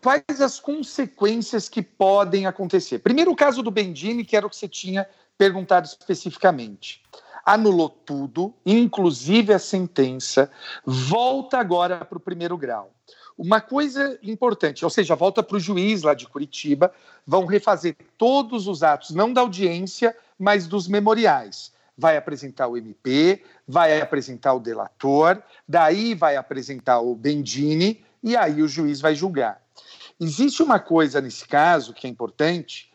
quais 0.00 0.40
as 0.40 0.58
consequências 0.58 1.68
que 1.68 1.82
podem 1.82 2.46
acontecer? 2.46 3.00
Primeiro, 3.00 3.30
o 3.30 3.36
caso 3.36 3.62
do 3.62 3.70
Bendini, 3.70 4.24
que 4.24 4.36
era 4.36 4.46
o 4.46 4.50
que 4.50 4.56
você 4.56 4.68
tinha 4.68 5.06
perguntado 5.36 5.86
especificamente. 5.86 7.02
Anulou 7.44 7.88
tudo, 7.88 8.54
inclusive 8.64 9.52
a 9.52 9.58
sentença, 9.58 10.50
volta 10.84 11.58
agora 11.58 12.04
para 12.04 12.16
o 12.16 12.20
primeiro 12.20 12.56
grau. 12.56 12.90
Uma 13.36 13.60
coisa 13.60 14.18
importante, 14.22 14.84
ou 14.84 14.90
seja, 14.90 15.16
volta 15.16 15.42
para 15.42 15.56
o 15.56 15.60
juiz 15.60 16.02
lá 16.02 16.14
de 16.14 16.26
Curitiba, 16.26 16.92
vão 17.26 17.46
refazer 17.46 17.96
todos 18.16 18.68
os 18.68 18.82
atos, 18.82 19.10
não 19.10 19.32
da 19.32 19.40
audiência, 19.40 20.16
mas 20.38 20.66
dos 20.66 20.86
memoriais. 20.86 21.72
Vai 21.98 22.16
apresentar 22.16 22.68
o 22.68 22.76
MP, 22.76 23.42
vai 23.66 24.00
apresentar 24.00 24.54
o 24.54 24.60
delator, 24.60 25.42
daí 25.68 26.14
vai 26.14 26.36
apresentar 26.36 27.00
o 27.00 27.14
Bendini, 27.14 28.04
e 28.22 28.36
aí 28.36 28.62
o 28.62 28.68
juiz 28.68 29.00
vai 29.00 29.14
julgar. 29.14 29.60
Existe 30.18 30.62
uma 30.62 30.78
coisa 30.78 31.20
nesse 31.20 31.46
caso 31.46 31.92
que 31.92 32.06
é 32.06 32.10
importante, 32.10 32.90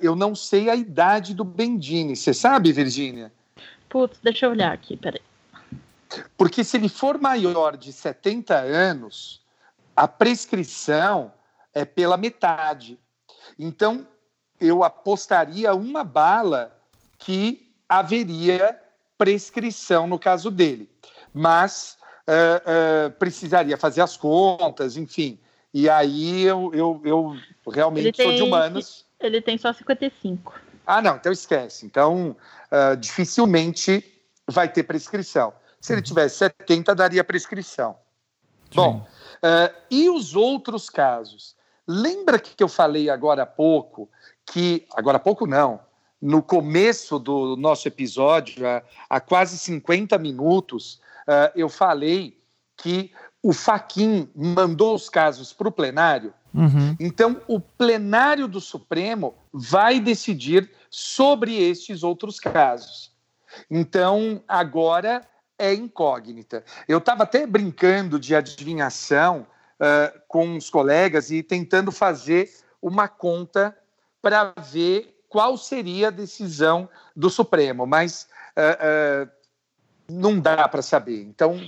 eu 0.00 0.16
não 0.16 0.34
sei 0.34 0.68
a 0.68 0.74
idade 0.74 1.34
do 1.34 1.44
Bendini. 1.44 2.16
Você 2.16 2.34
sabe, 2.34 2.72
Virgínia? 2.72 3.32
Putz, 3.88 4.18
deixa 4.22 4.46
eu 4.46 4.50
olhar 4.50 4.72
aqui, 4.72 4.96
peraí. 4.96 5.22
Porque 6.36 6.64
se 6.64 6.76
ele 6.76 6.88
for 6.88 7.18
maior 7.18 7.76
de 7.76 7.92
70 7.92 8.54
anos, 8.54 9.40
a 9.94 10.08
prescrição 10.08 11.32
é 11.74 11.84
pela 11.84 12.16
metade. 12.16 12.98
Então, 13.58 14.06
eu 14.60 14.82
apostaria 14.82 15.74
uma 15.74 16.02
bala 16.02 16.76
que 17.18 17.70
haveria 17.88 18.78
prescrição 19.16 20.06
no 20.06 20.18
caso 20.18 20.50
dele. 20.50 20.88
Mas 21.32 21.96
uh, 22.26 23.08
uh, 23.08 23.10
precisaria 23.12 23.76
fazer 23.76 24.00
as 24.00 24.16
contas, 24.16 24.96
enfim. 24.96 25.38
E 25.72 25.88
aí 25.88 26.42
eu, 26.42 26.70
eu, 26.74 27.00
eu 27.04 27.36
realmente 27.70 28.16
tem, 28.16 28.26
sou 28.26 28.34
de 28.34 28.42
humanos. 28.42 29.04
Ele 29.20 29.40
tem 29.40 29.58
só 29.58 29.72
55. 29.72 30.54
Ah, 30.86 31.02
não, 31.02 31.16
então 31.16 31.32
esquece. 31.32 31.84
Então, 31.84 32.36
uh, 32.72 32.96
dificilmente 32.96 34.04
vai 34.46 34.68
ter 34.68 34.84
prescrição. 34.84 35.52
Se 35.80 35.92
ele 35.92 36.02
tivesse 36.02 36.36
70, 36.36 36.94
daria 36.94 37.22
prescrição. 37.22 37.96
Sim. 38.70 38.76
Bom, 38.76 39.06
e 39.90 40.10
os 40.10 40.34
outros 40.34 40.90
casos? 40.90 41.56
Lembra 41.86 42.38
que 42.38 42.62
eu 42.62 42.68
falei 42.68 43.08
agora 43.08 43.44
há 43.44 43.46
pouco 43.46 44.10
que. 44.44 44.86
Agora 44.94 45.16
há 45.16 45.20
pouco 45.20 45.46
não. 45.46 45.80
No 46.20 46.42
começo 46.42 47.18
do 47.18 47.56
nosso 47.56 47.86
episódio, 47.88 48.66
há, 48.66 48.82
há 49.08 49.20
quase 49.20 49.56
50 49.56 50.18
minutos, 50.18 51.00
uh, 51.28 51.50
eu 51.54 51.68
falei 51.68 52.38
que 52.76 53.12
o 53.42 53.52
Faquin 53.52 54.28
mandou 54.34 54.94
os 54.94 55.08
casos 55.08 55.52
para 55.52 55.68
o 55.68 55.72
plenário. 55.72 56.34
Uhum. 56.54 56.96
Então, 56.98 57.40
o 57.46 57.60
plenário 57.60 58.48
do 58.48 58.60
Supremo 58.60 59.34
vai 59.52 60.00
decidir 60.00 60.70
sobre 60.90 61.56
estes 61.56 62.02
outros 62.02 62.40
casos. 62.40 63.12
Então, 63.70 64.42
agora 64.48 65.26
é 65.58 65.74
incógnita. 65.74 66.64
Eu 66.86 66.98
estava 66.98 67.24
até 67.24 67.46
brincando 67.46 68.18
de 68.18 68.34
adivinhação 68.34 69.46
uh, 69.80 70.20
com 70.28 70.56
os 70.56 70.70
colegas 70.70 71.30
e 71.30 71.42
tentando 71.42 71.90
fazer 71.90 72.50
uma 72.80 73.08
conta 73.08 73.76
para 74.22 74.54
ver 74.70 75.16
qual 75.28 75.56
seria 75.56 76.08
a 76.08 76.12
decisão 76.12 76.88
do 77.14 77.28
Supremo, 77.28 77.86
mas 77.86 78.28
uh, 78.56 79.26
uh, 79.26 79.30
não 80.08 80.38
dá 80.40 80.66
para 80.68 80.82
saber. 80.82 81.22
Então, 81.22 81.58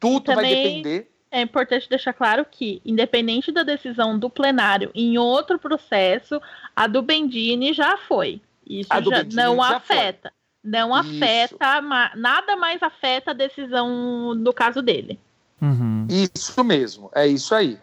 tudo 0.00 0.34
vai 0.34 0.48
depender. 0.48 1.10
É 1.30 1.42
importante 1.42 1.88
deixar 1.88 2.12
claro 2.12 2.46
que, 2.50 2.80
independente 2.84 3.52
da 3.52 3.62
decisão 3.62 4.18
do 4.18 4.30
plenário 4.30 4.90
em 4.94 5.18
outro 5.18 5.58
processo, 5.58 6.40
a 6.74 6.86
do 6.86 7.02
Bendini 7.02 7.72
já 7.74 7.98
foi. 7.98 8.40
Isso 8.66 8.88
já 8.90 9.24
não 9.32 9.56
já 9.56 9.76
afeta. 9.76 10.30
Foi. 10.30 10.38
Não 10.70 10.94
afeta, 10.94 11.80
nada 12.16 12.56
mais 12.56 12.82
afeta 12.82 13.30
a 13.30 13.34
decisão 13.34 14.36
do 14.36 14.52
caso 14.52 14.82
dele. 14.82 15.18
Uhum. 15.62 16.06
Isso 16.10 16.62
mesmo, 16.64 17.10
é 17.14 17.26
isso 17.26 17.54
aí. 17.54 17.78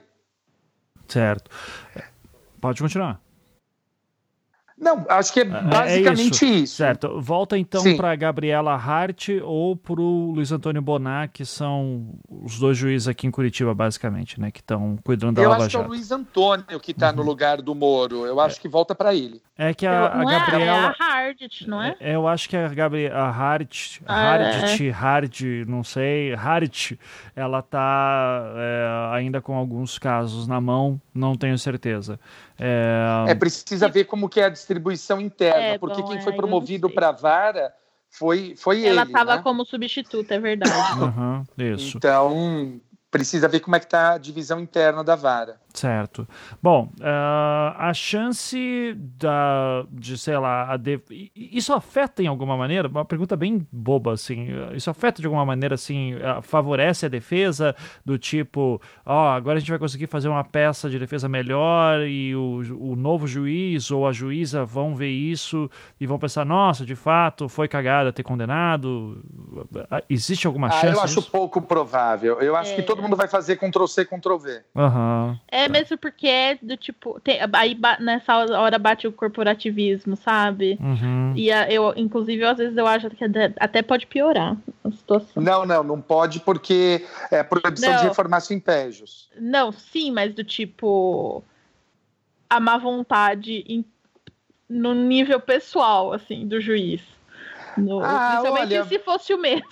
Certo. 1.07 1.49
Pode 2.59 2.81
continuar. 2.81 3.21
Não, 4.77 5.05
acho 5.07 5.31
que 5.31 5.39
é, 5.39 5.43
é, 5.43 5.47
é 5.47 5.61
basicamente 5.61 6.45
é 6.45 6.47
isso. 6.49 6.63
isso. 6.63 6.75
Certo. 6.75 7.21
Volta 7.21 7.57
então 7.57 7.81
para 7.95 8.13
Gabriela 8.15 8.75
Hart 8.75 9.29
ou 9.41 9.75
para 9.75 10.01
o 10.01 10.33
Luiz 10.33 10.51
Antônio 10.51 10.81
Bonar, 10.81 11.29
que 11.31 11.45
são 11.45 12.09
os 12.29 12.59
dois 12.59 12.77
juízes 12.77 13.07
aqui 13.07 13.25
em 13.25 13.31
Curitiba, 13.31 13.73
basicamente, 13.73 14.39
né? 14.39 14.51
Que 14.51 14.59
estão 14.59 14.97
cuidando 15.03 15.35
da 15.35 15.43
Eu 15.43 15.49
Lava 15.49 15.65
acho 15.65 15.77
que 15.77 15.83
é 15.83 15.85
o 15.85 15.87
Luiz 15.87 16.11
Antônio 16.11 16.79
que 16.81 16.91
está 16.91 17.09
uhum. 17.09 17.15
no 17.17 17.23
lugar 17.23 17.61
do 17.61 17.73
Moro. 17.73 18.25
Eu 18.25 18.39
acho 18.39 18.57
é. 18.57 18.61
que 18.61 18.67
volta 18.67 18.93
para 18.93 19.15
ele. 19.15 19.41
É 19.57 19.73
que 19.73 19.87
a, 19.87 20.07
a 20.07 20.25
Gabriela. 20.25 20.61
É, 20.61 21.03
é 21.03 21.05
a 21.05 21.27
Hart, 21.27 21.61
não 21.67 21.81
é? 21.81 21.95
é? 22.01 22.15
Eu 22.15 22.27
acho 22.27 22.49
que 22.49 22.57
a 22.57 22.67
Gabriela 22.67 23.29
Hart, 23.29 23.99
ah, 24.05 24.33
Hart, 24.33 24.81
é. 24.81 24.91
Hart, 24.91 25.41
não 25.65 25.83
sei, 25.85 26.33
Hart, 26.33 26.91
ela 27.33 27.61
tá 27.61 28.53
ainda 29.13 29.41
com 29.41 29.55
alguns 29.55 29.97
casos 29.97 30.47
na 30.47 30.59
mão, 30.59 30.99
não 31.13 31.35
tenho 31.35 31.57
certeza. 31.57 32.19
É, 32.59 33.25
é 33.27 33.35
precisa 33.35 33.87
ver 33.87 34.05
como 34.05 34.29
que 34.29 34.39
é 34.39 34.45
a 34.45 34.49
distribuição 34.49 35.19
interna, 35.19 35.59
é, 35.59 35.77
porque 35.77 36.01
bom, 36.01 36.07
quem 36.07 36.21
foi 36.21 36.33
promovido 36.33 36.89
para 36.89 37.09
a 37.09 37.11
vara 37.11 37.73
foi, 38.09 38.55
foi 38.55 38.77
Ela 38.77 38.87
ele. 38.87 38.99
Ela 38.99 39.03
estava 39.03 39.35
né? 39.35 39.41
como 39.43 39.65
substituto, 39.65 40.31
é 40.31 40.39
verdade. 40.39 41.01
uhum, 41.01 41.43
isso. 41.57 41.97
Então, 41.97 42.79
precisa 43.11 43.47
ver 43.47 43.59
como 43.59 43.75
é 43.75 43.79
que 43.79 43.85
está 43.85 44.13
a 44.13 44.17
divisão 44.17 44.59
interna 44.59 45.03
da 45.03 45.15
vara. 45.15 45.59
Certo. 45.75 46.25
Bom, 46.63 46.89
uh, 47.01 47.75
a 47.77 47.91
chance 47.93 48.95
da, 48.97 49.85
de, 49.91 50.17
sei 50.17 50.37
lá, 50.37 50.77
de, 50.77 51.01
isso 51.35 51.73
afeta 51.73 52.23
em 52.23 52.27
alguma 52.27 52.55
maneira? 52.55 52.87
Uma 52.87 53.03
pergunta 53.03 53.35
bem 53.35 53.67
boba, 53.71 54.13
assim. 54.13 54.47
Isso 54.73 54.89
afeta 54.89 55.21
de 55.21 55.27
alguma 55.27 55.45
maneira, 55.45 55.75
assim, 55.75 56.13
favorece 56.41 57.05
a 57.05 57.09
defesa 57.09 57.75
do 58.05 58.17
tipo, 58.17 58.81
ó, 59.05 59.25
oh, 59.25 59.35
agora 59.35 59.57
a 59.57 59.59
gente 59.59 59.69
vai 59.69 59.79
conseguir 59.79 60.07
fazer 60.07 60.29
uma 60.29 60.45
peça 60.45 60.89
de 60.89 60.97
defesa 60.97 61.27
melhor 61.27 62.01
e 62.07 62.33
o, 62.35 62.61
o 62.79 62.95
novo 62.95 63.27
juiz 63.27 63.91
ou 63.91 64.07
a 64.07 64.13
juíza 64.13 64.63
vão 64.63 64.95
ver 64.95 65.09
isso 65.09 65.69
e 65.99 66.07
vão 66.07 66.17
pensar, 66.17 66.45
nossa, 66.45 66.85
de 66.85 66.95
fato, 66.95 67.49
foi 67.49 67.67
cagada 67.67 68.13
ter 68.13 68.23
condenado? 68.23 69.21
Existe 70.09 70.47
alguma 70.47 70.67
ah, 70.67 70.71
chance? 70.71 70.97
Eu 70.97 71.01
acho 71.01 71.15
disso? 71.15 71.31
pouco 71.31 71.61
provável. 71.61 72.39
Eu 72.39 72.55
acho 72.55 72.71
é. 72.71 72.75
que 72.75 72.83
todo 72.83 73.01
mundo 73.01 73.17
vai 73.17 73.27
fazer 73.27 73.57
Ctrl-C, 73.57 74.05
Ctrl-V. 74.05 74.61
Aham. 74.73 75.29
Uhum. 75.29 75.39
É, 75.51 75.64
é 75.65 75.69
mesmo 75.69 75.97
porque 75.97 76.27
é 76.27 76.57
do 76.61 76.77
tipo. 76.77 77.19
Tem, 77.19 77.39
aí 77.53 77.77
nessa 77.99 78.37
hora 78.37 78.77
bate 78.77 79.07
o 79.07 79.11
corporativismo, 79.11 80.15
sabe? 80.15 80.77
Uhum. 80.79 81.33
E 81.35 81.51
a, 81.51 81.69
eu, 81.71 81.93
inclusive, 81.95 82.43
às 82.43 82.57
vezes 82.57 82.77
eu 82.77 82.87
acho 82.87 83.09
que 83.09 83.25
até 83.59 83.81
pode 83.81 84.07
piorar 84.07 84.55
a 84.83 84.91
situação. 84.91 85.41
Não, 85.41 85.65
não, 85.65 85.83
não 85.83 86.01
pode 86.01 86.39
porque 86.39 87.05
é 87.31 87.43
proibição 87.43 87.91
não. 87.91 88.01
de 88.01 88.07
reformar 88.07 88.41
impégios. 88.51 89.29
Não, 89.39 89.71
sim, 89.71 90.11
mas 90.11 90.33
do 90.33 90.43
tipo. 90.43 91.43
A 92.49 92.59
má 92.59 92.77
vontade 92.77 93.65
em, 93.67 93.83
no 94.69 94.93
nível 94.93 95.39
pessoal, 95.39 96.13
assim, 96.13 96.47
do 96.47 96.61
juiz. 96.61 97.01
No, 97.75 97.99
ah, 98.01 98.31
principalmente 98.33 98.73
olha... 98.73 98.85
se 98.85 98.99
fosse 98.99 99.33
o 99.33 99.37
mesmo. 99.37 99.65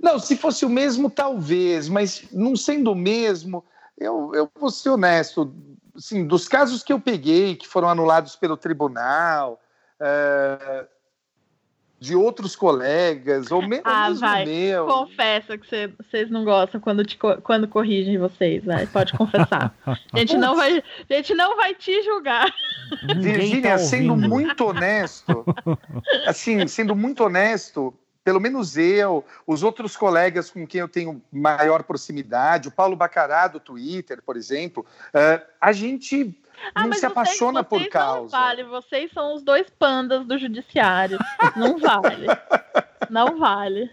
Não, 0.00 0.18
se 0.18 0.36
fosse 0.36 0.64
o 0.64 0.68
mesmo, 0.68 1.08
talvez, 1.08 1.88
mas 1.88 2.26
não 2.30 2.56
sendo 2.56 2.92
o 2.92 2.94
mesmo, 2.94 3.64
eu, 3.98 4.32
eu 4.34 4.50
vou 4.58 4.70
ser 4.70 4.90
honesto, 4.90 5.54
assim, 5.94 6.26
dos 6.26 6.48
casos 6.48 6.82
que 6.82 6.92
eu 6.92 7.00
peguei, 7.00 7.54
que 7.54 7.66
foram 7.66 7.88
anulados 7.88 8.36
pelo 8.36 8.56
tribunal, 8.56 9.60
é, 10.00 10.86
de 11.98 12.14
outros 12.14 12.54
colegas, 12.54 13.50
ou 13.50 13.62
mesmo, 13.66 13.84
ah, 13.86 14.08
mesmo 14.08 14.20
vai. 14.20 14.44
meu. 14.44 14.86
Confessa 14.86 15.56
que 15.56 15.66
vocês 15.98 16.30
não 16.30 16.44
gostam 16.44 16.80
quando, 16.80 17.04
te, 17.04 17.16
quando 17.16 17.66
corrigem 17.66 18.18
vocês, 18.18 18.64
vai. 18.64 18.86
pode 18.86 19.12
confessar. 19.16 19.74
a, 19.86 20.18
gente 20.18 20.36
não 20.36 20.54
vai, 20.54 20.82
a 21.08 21.14
gente 21.14 21.34
não 21.34 21.56
vai 21.56 21.74
te 21.74 22.02
julgar. 22.02 22.52
Virgínia, 23.16 23.70
tá 23.70 23.78
sendo 23.78 24.16
muito 24.16 24.66
honesto, 24.66 25.44
assim, 26.26 26.66
sendo 26.66 26.94
muito 26.94 27.24
honesto, 27.24 27.94
pelo 28.24 28.40
menos 28.40 28.76
eu, 28.76 29.22
os 29.46 29.62
outros 29.62 29.96
colegas 29.96 30.50
com 30.50 30.66
quem 30.66 30.80
eu 30.80 30.88
tenho 30.88 31.22
maior 31.30 31.82
proximidade, 31.82 32.68
o 32.68 32.72
Paulo 32.72 32.96
Bacará 32.96 33.46
do 33.46 33.60
Twitter, 33.60 34.22
por 34.22 34.36
exemplo, 34.36 34.84
uh, 35.08 35.44
a 35.60 35.72
gente 35.72 36.34
ah, 36.74 36.86
não 36.86 36.92
se 36.94 37.04
apaixona 37.04 37.62
vocês, 37.62 37.68
vocês 37.68 37.84
por 37.84 37.92
causa. 37.92 38.22
Não 38.22 38.28
vale, 38.28 38.64
vocês 38.64 39.12
são 39.12 39.34
os 39.34 39.42
dois 39.42 39.68
pandas 39.68 40.24
do 40.26 40.38
judiciário. 40.38 41.18
Não 41.54 41.78
vale. 41.78 42.26
não 43.10 43.38
vale. 43.38 43.90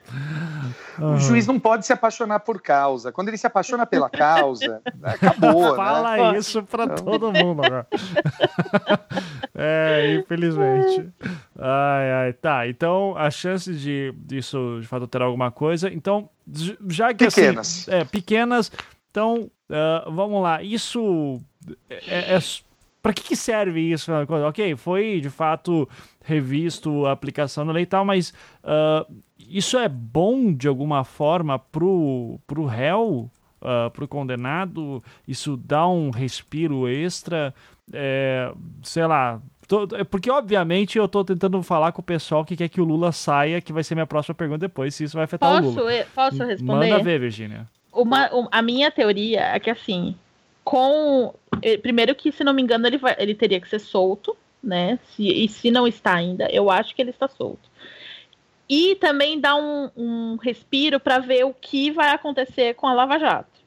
O 1.00 1.18
juiz 1.18 1.48
não 1.48 1.60
pode 1.60 1.86
se 1.86 1.94
apaixonar 1.94 2.40
por 2.40 2.62
causa. 2.62 3.12
Quando 3.12 3.30
ele 3.30 3.38
se 3.38 3.48
apaixona 3.48 3.86
pela 3.86 4.10
causa, 4.10 4.82
acabou. 5.04 5.72
Né? 5.72 5.76
Fala 5.76 6.32
né? 6.32 6.38
isso 6.38 6.64
para 6.64 6.88
todo 6.88 7.32
mundo 7.32 7.64
agora. 7.64 7.88
é, 9.56 10.16
infelizmente. 10.20 11.10
Ai, 11.58 12.12
ai, 12.12 12.34
tá. 12.34 12.68
Então, 12.68 13.16
a 13.18 13.30
chance 13.30 13.74
de 13.74 14.14
isso 14.32 14.80
de 14.82 14.88
fato 14.88 15.08
ter 15.08 15.22
alguma 15.22 15.52
coisa. 15.52 15.92
Então, 15.92 16.30
já 16.88 17.14
que 17.14 17.26
assim, 17.26 17.42
pequenas. 17.42 17.68
Assim, 17.88 17.92
é, 17.92 18.06
pequenas. 18.06 18.72
Então, 19.10 19.52
uh, 19.70 20.12
vamos 20.12 20.42
lá. 20.42 20.64
Isso 20.64 21.40
é, 21.90 22.36
é 22.36 22.40
para 23.02 23.14
que, 23.14 23.24
que, 23.24 23.36
serve 23.36 23.80
isso? 23.80 24.12
Ok, 24.48 24.76
foi 24.76 25.20
de 25.20 25.30
fato 25.30 25.90
revisto 26.24 27.06
a 27.08 27.12
aplicação 27.12 27.66
da 27.66 27.74
lei 27.74 27.84
e 27.84 27.88
tal, 27.88 28.06
mas 28.06 28.32
uh, 28.64 29.12
isso 29.58 29.78
é 29.78 29.88
bom 29.88 30.54
de 30.54 30.68
alguma 30.68 31.04
forma 31.04 31.60
pro, 31.60 32.40
pro 32.48 32.66
réu, 32.66 33.30
uh, 33.62 33.90
pro 33.92 34.08
condenado? 34.08 35.04
Isso 35.28 35.58
dá 35.58 35.88
um 35.88 36.10
respiro 36.10 36.88
extra? 36.88 37.54
É, 37.94 38.52
sei 38.84 39.06
lá. 39.06 39.42
Tô, 39.68 39.88
é 39.96 40.04
porque, 40.04 40.30
obviamente, 40.30 40.98
eu 40.98 41.08
tô 41.08 41.24
tentando 41.24 41.62
falar 41.64 41.92
com 41.92 42.02
o 42.02 42.06
pessoal 42.06 42.44
que 42.44 42.58
quer 42.58 42.70
que 42.70 42.82
o 42.82 42.86
Lula 42.86 43.12
saia, 43.12 43.62
que 43.62 43.72
vai 43.72 43.84
ser 43.84 43.96
minha 43.96 44.08
próxima 44.08 44.36
pergunta 44.36 44.60
depois, 44.60 44.96
se 44.96 45.04
isso 45.04 45.16
vai 45.16 45.24
afetar 45.24 45.50
posso, 45.50 45.80
o 45.80 45.84
Lula. 45.84 46.06
Posso 46.14 46.44
responder? 46.44 46.90
Manda 46.90 47.04
ver, 47.04 47.20
Virginia. 47.20 47.68
Uma, 47.94 48.30
a 48.52 48.62
minha 48.62 48.90
teoria 48.92 49.42
é 49.42 49.60
que, 49.60 49.70
assim, 49.70 50.16
com. 50.64 51.34
Eh, 51.62 51.78
primeiro 51.78 52.16
que, 52.16 52.32
se 52.32 52.44
não 52.44 52.54
me 52.54 52.62
engano, 52.62 52.88
ele, 52.88 52.98
vai, 52.98 53.16
ele 53.18 53.36
teria 53.36 53.60
que 53.60 53.70
ser 53.70 53.80
solto, 53.80 54.36
né? 54.64 55.00
Se, 55.04 55.28
e 55.28 55.48
se 55.48 55.72
não 55.72 55.88
está 55.88 56.16
ainda, 56.16 56.50
eu 56.52 56.70
acho 56.70 56.96
que 56.96 57.02
ele 57.02 57.12
está 57.12 57.28
solto. 57.28 57.70
E 58.72 58.96
também 58.96 59.38
dá 59.38 59.54
um, 59.54 59.92
um 59.98 60.38
respiro 60.42 60.98
para 60.98 61.20
ver 61.20 61.44
o 61.44 61.54
que 61.54 61.92
vai 61.92 62.12
acontecer 62.12 62.74
com 62.76 62.88
a 62.88 62.94
Lava 62.94 63.20
Jato. 63.20 63.60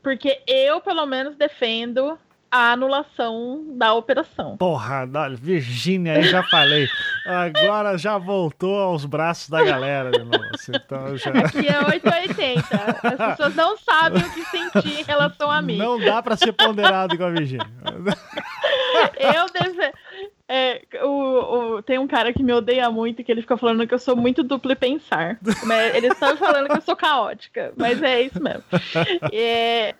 Porque 0.00 0.40
eu, 0.46 0.80
pelo 0.80 1.04
menos, 1.06 1.34
defendo 1.34 2.16
a 2.48 2.70
anulação 2.70 3.64
da 3.76 3.92
operação. 3.94 4.56
Porra, 4.56 5.08
Virgínia, 5.36 6.14
aí 6.14 6.22
já 6.22 6.44
falei. 6.44 6.86
Agora 7.26 7.98
já 7.98 8.16
voltou 8.16 8.78
aos 8.78 9.04
braços 9.04 9.48
da 9.48 9.64
galera 9.64 10.12
de 10.12 10.20
novo. 10.22 10.44
Assim, 10.54 10.72
então 10.72 11.16
já... 11.16 11.30
Aqui 11.32 11.66
é 11.66 11.84
880. 11.84 12.66
As 13.02 13.36
pessoas 13.36 13.56
não 13.56 13.76
sabem 13.76 14.22
o 14.22 14.32
que 14.32 14.44
sentir 14.44 15.00
em 15.00 15.02
relação 15.02 15.50
a 15.50 15.60
mim. 15.60 15.78
Não 15.78 15.98
dá 15.98 16.22
para 16.22 16.36
ser 16.36 16.52
ponderado 16.52 17.18
com 17.18 17.24
a 17.24 17.30
Virgínia. 17.30 17.66
Eu 19.18 19.46
deve... 19.52 19.92
É, 20.50 20.80
o, 21.04 21.76
o, 21.76 21.82
tem 21.82 21.98
um 21.98 22.06
cara 22.06 22.32
que 22.32 22.42
me 22.42 22.54
odeia 22.54 22.90
muito 22.90 23.22
que 23.22 23.30
ele 23.30 23.42
fica 23.42 23.58
falando 23.58 23.86
que 23.86 23.92
eu 23.92 23.98
sou 23.98 24.16
muito 24.16 24.42
duplo 24.42 24.74
pensar. 24.74 25.38
Ele 25.94 26.06
está 26.06 26.34
falando 26.36 26.68
que 26.68 26.78
eu 26.78 26.80
sou 26.80 26.96
caótica, 26.96 27.72
mas 27.76 28.02
é 28.02 28.22
isso 28.22 28.42
mesmo. 28.42 28.64
É, 29.30 29.94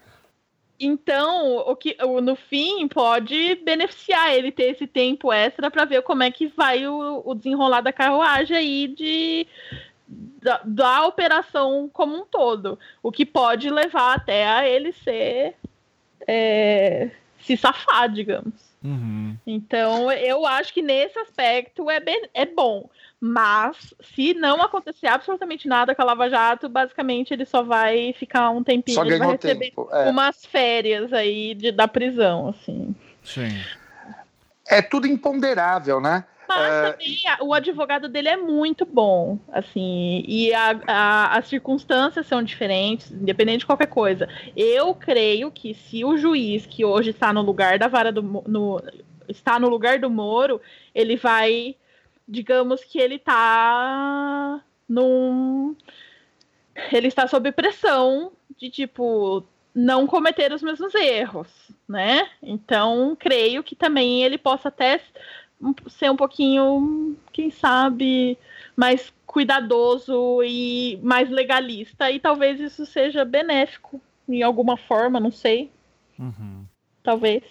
então, 0.81 1.57
o 1.57 1.77
que 1.77 1.97
no 2.23 2.37
fim 2.37 2.87
pode 2.89 3.57
beneficiar 3.57 4.33
ele 4.33 4.53
ter 4.53 4.71
esse 4.71 4.87
tempo 4.87 5.33
extra 5.33 5.71
para 5.71 5.85
ver 5.85 6.03
como 6.03 6.23
é 6.23 6.31
que 6.31 6.47
vai 6.47 6.87
o, 6.87 7.23
o 7.25 7.35
desenrolar 7.35 7.81
da 7.81 7.93
carruagem 7.93 8.57
aí 8.57 8.89
de 8.89 9.47
da, 10.41 10.63
da, 10.65 11.07
operação 11.07 11.91
como 11.93 12.17
um 12.17 12.25
todo, 12.25 12.79
o 13.03 13.13
que 13.13 13.27
pode 13.27 13.69
levar 13.69 14.15
até 14.15 14.47
a 14.47 14.67
ele 14.67 14.93
ser 14.93 15.55
é, 16.27 17.11
se 17.41 17.57
safar, 17.57 18.09
digamos. 18.09 18.68
Uhum. 18.83 19.37
Então, 19.47 20.11
eu 20.13 20.47
acho 20.47 20.73
que 20.73 20.83
nesse 20.83 21.19
aspecto 21.19 21.91
é, 21.91 22.01
bem, 22.01 22.29
é 22.33 22.47
bom. 22.47 22.89
Mas, 23.21 23.93
se 24.01 24.33
não 24.35 24.63
acontecer 24.63 25.09
absolutamente 25.09 25.67
nada 25.67 25.95
com 25.95 26.03
a 26.03 26.05
Lava 26.05 26.31
Jato, 26.31 26.69
basicamente 26.69 27.33
ele 27.33 27.45
só 27.45 27.63
vai 27.63 28.13
ficar 28.13 28.51
um 28.51 28.63
tempinho, 28.63 28.95
só 28.95 29.05
ele 29.05 29.19
vai 29.19 29.33
receber 29.33 29.71
tempo, 29.71 29.89
é. 29.91 30.09
umas 30.09 30.47
férias 30.47 31.13
aí 31.13 31.55
de, 31.55 31.73
da 31.73 31.89
prisão, 31.89 32.49
assim. 32.49 32.95
Sim. 33.25 33.51
É 34.69 34.81
tudo 34.81 35.07
imponderável, 35.07 36.01
né? 36.01 36.25
Mas 36.49 36.89
uh, 36.89 36.93
também 36.93 37.17
o 37.43 37.53
advogado 37.53 38.09
dele 38.09 38.29
é 38.29 38.37
muito 38.37 38.87
bom, 38.87 39.39
assim, 39.53 40.25
e 40.27 40.53
a, 40.55 40.81
a, 40.87 41.39
as 41.39 41.47
circunstâncias 41.47 42.27
são 42.27 42.43
diferentes, 42.43 43.11
independente 43.11 43.61
de 43.61 43.67
qualquer 43.67 43.89
coisa. 43.89 44.29
Eu 44.57 44.95
creio 44.95 45.51
que 45.51 45.75
se 45.75 46.05
o 46.05 46.17
juiz 46.17 46.65
que 46.65 46.85
hoje 46.85 47.11
está 47.11 47.33
no 47.33 47.43
lugar 47.43 47.79
da 47.79 47.87
vara 47.87 48.11
do 48.11 48.23
no, 48.23 48.83
está 49.29 49.59
no 49.59 49.69
lugar 49.69 49.99
do 49.99 50.09
Moro, 50.09 50.61
ele 50.95 51.17
vai 51.17 51.77
digamos 52.29 52.85
que 52.85 52.99
ele 52.99 53.19
tá 53.19 54.63
num. 54.89 55.75
Ele 56.93 57.09
está 57.09 57.27
sob 57.27 57.51
pressão 57.53 58.33
de 58.57 58.71
tipo 58.71 59.45
não 59.75 60.07
cometer 60.07 60.53
os 60.53 60.63
mesmos 60.63 60.95
erros, 60.95 61.49
né? 61.89 62.29
Então, 62.43 63.17
creio 63.19 63.63
que 63.63 63.77
também 63.77 64.23
ele 64.25 64.37
possa 64.37 64.69
até 64.69 65.01
ser 65.89 66.11
um 66.11 66.17
pouquinho, 66.17 67.17
quem 67.33 67.51
sabe, 67.51 68.39
mais 68.77 69.13
cuidadoso 69.27 70.43
e 70.43 70.99
mais 71.03 71.29
legalista, 71.31 72.11
e 72.11 72.19
talvez 72.19 72.61
isso 72.61 72.87
seja 72.87 73.25
benéfico 73.25 74.01
em 74.29 74.43
alguma 74.43 74.77
forma, 74.77 75.21
não 75.21 75.31
sei. 75.31 75.71
Uhum. 76.19 76.65
Talvez. 77.03 77.43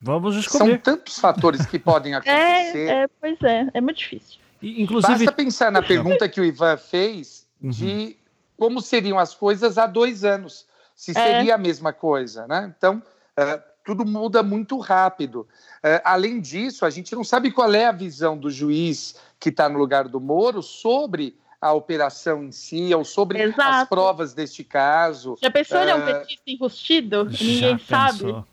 Vamos 0.00 0.34
descobrir. 0.34 0.72
São 0.72 0.78
tantos 0.78 1.18
fatores 1.18 1.66
que 1.66 1.78
podem 1.78 2.14
acontecer. 2.16 2.88
É, 2.88 3.02
é 3.02 3.08
pois 3.20 3.42
é, 3.42 3.68
é 3.74 3.80
muito 3.80 3.98
difícil. 3.98 4.38
E, 4.62 4.82
inclusive... 4.82 5.24
Basta 5.24 5.32
pensar 5.32 5.72
na 5.72 5.82
pergunta 5.82 6.28
que 6.28 6.40
o 6.40 6.44
Ivan 6.44 6.76
fez 6.76 7.46
uhum. 7.62 7.70
de 7.70 8.16
como 8.56 8.80
seriam 8.80 9.18
as 9.18 9.34
coisas 9.34 9.78
há 9.78 9.86
dois 9.86 10.24
anos, 10.24 10.66
se 10.94 11.12
é. 11.12 11.14
seria 11.14 11.52
é. 11.52 11.54
a 11.54 11.58
mesma 11.58 11.92
coisa, 11.92 12.46
né? 12.48 12.74
Então, 12.76 13.02
uh, 13.38 13.62
tudo 13.88 14.04
muda 14.04 14.42
muito 14.42 14.76
rápido. 14.76 15.48
Uh, 15.78 16.04
além 16.04 16.42
disso, 16.42 16.84
a 16.84 16.90
gente 16.90 17.14
não 17.14 17.24
sabe 17.24 17.50
qual 17.50 17.72
é 17.72 17.86
a 17.86 17.92
visão 17.92 18.36
do 18.36 18.50
juiz 18.50 19.18
que 19.40 19.48
está 19.48 19.66
no 19.66 19.78
lugar 19.78 20.06
do 20.08 20.20
Moro 20.20 20.62
sobre 20.62 21.38
a 21.58 21.72
operação 21.72 22.44
em 22.44 22.52
si, 22.52 22.94
ou 22.94 23.02
sobre 23.02 23.42
Exato. 23.42 23.62
as 23.62 23.88
provas 23.88 24.34
deste 24.34 24.62
caso. 24.62 25.38
Já 25.40 25.50
pensou 25.50 25.78
uh, 25.78 25.80
ele 25.80 25.90
é 25.90 25.94
um 25.94 26.04
petista 26.04 26.50
enrustido? 26.50 27.24
Ninguém 27.24 27.78
sabe. 27.78 28.44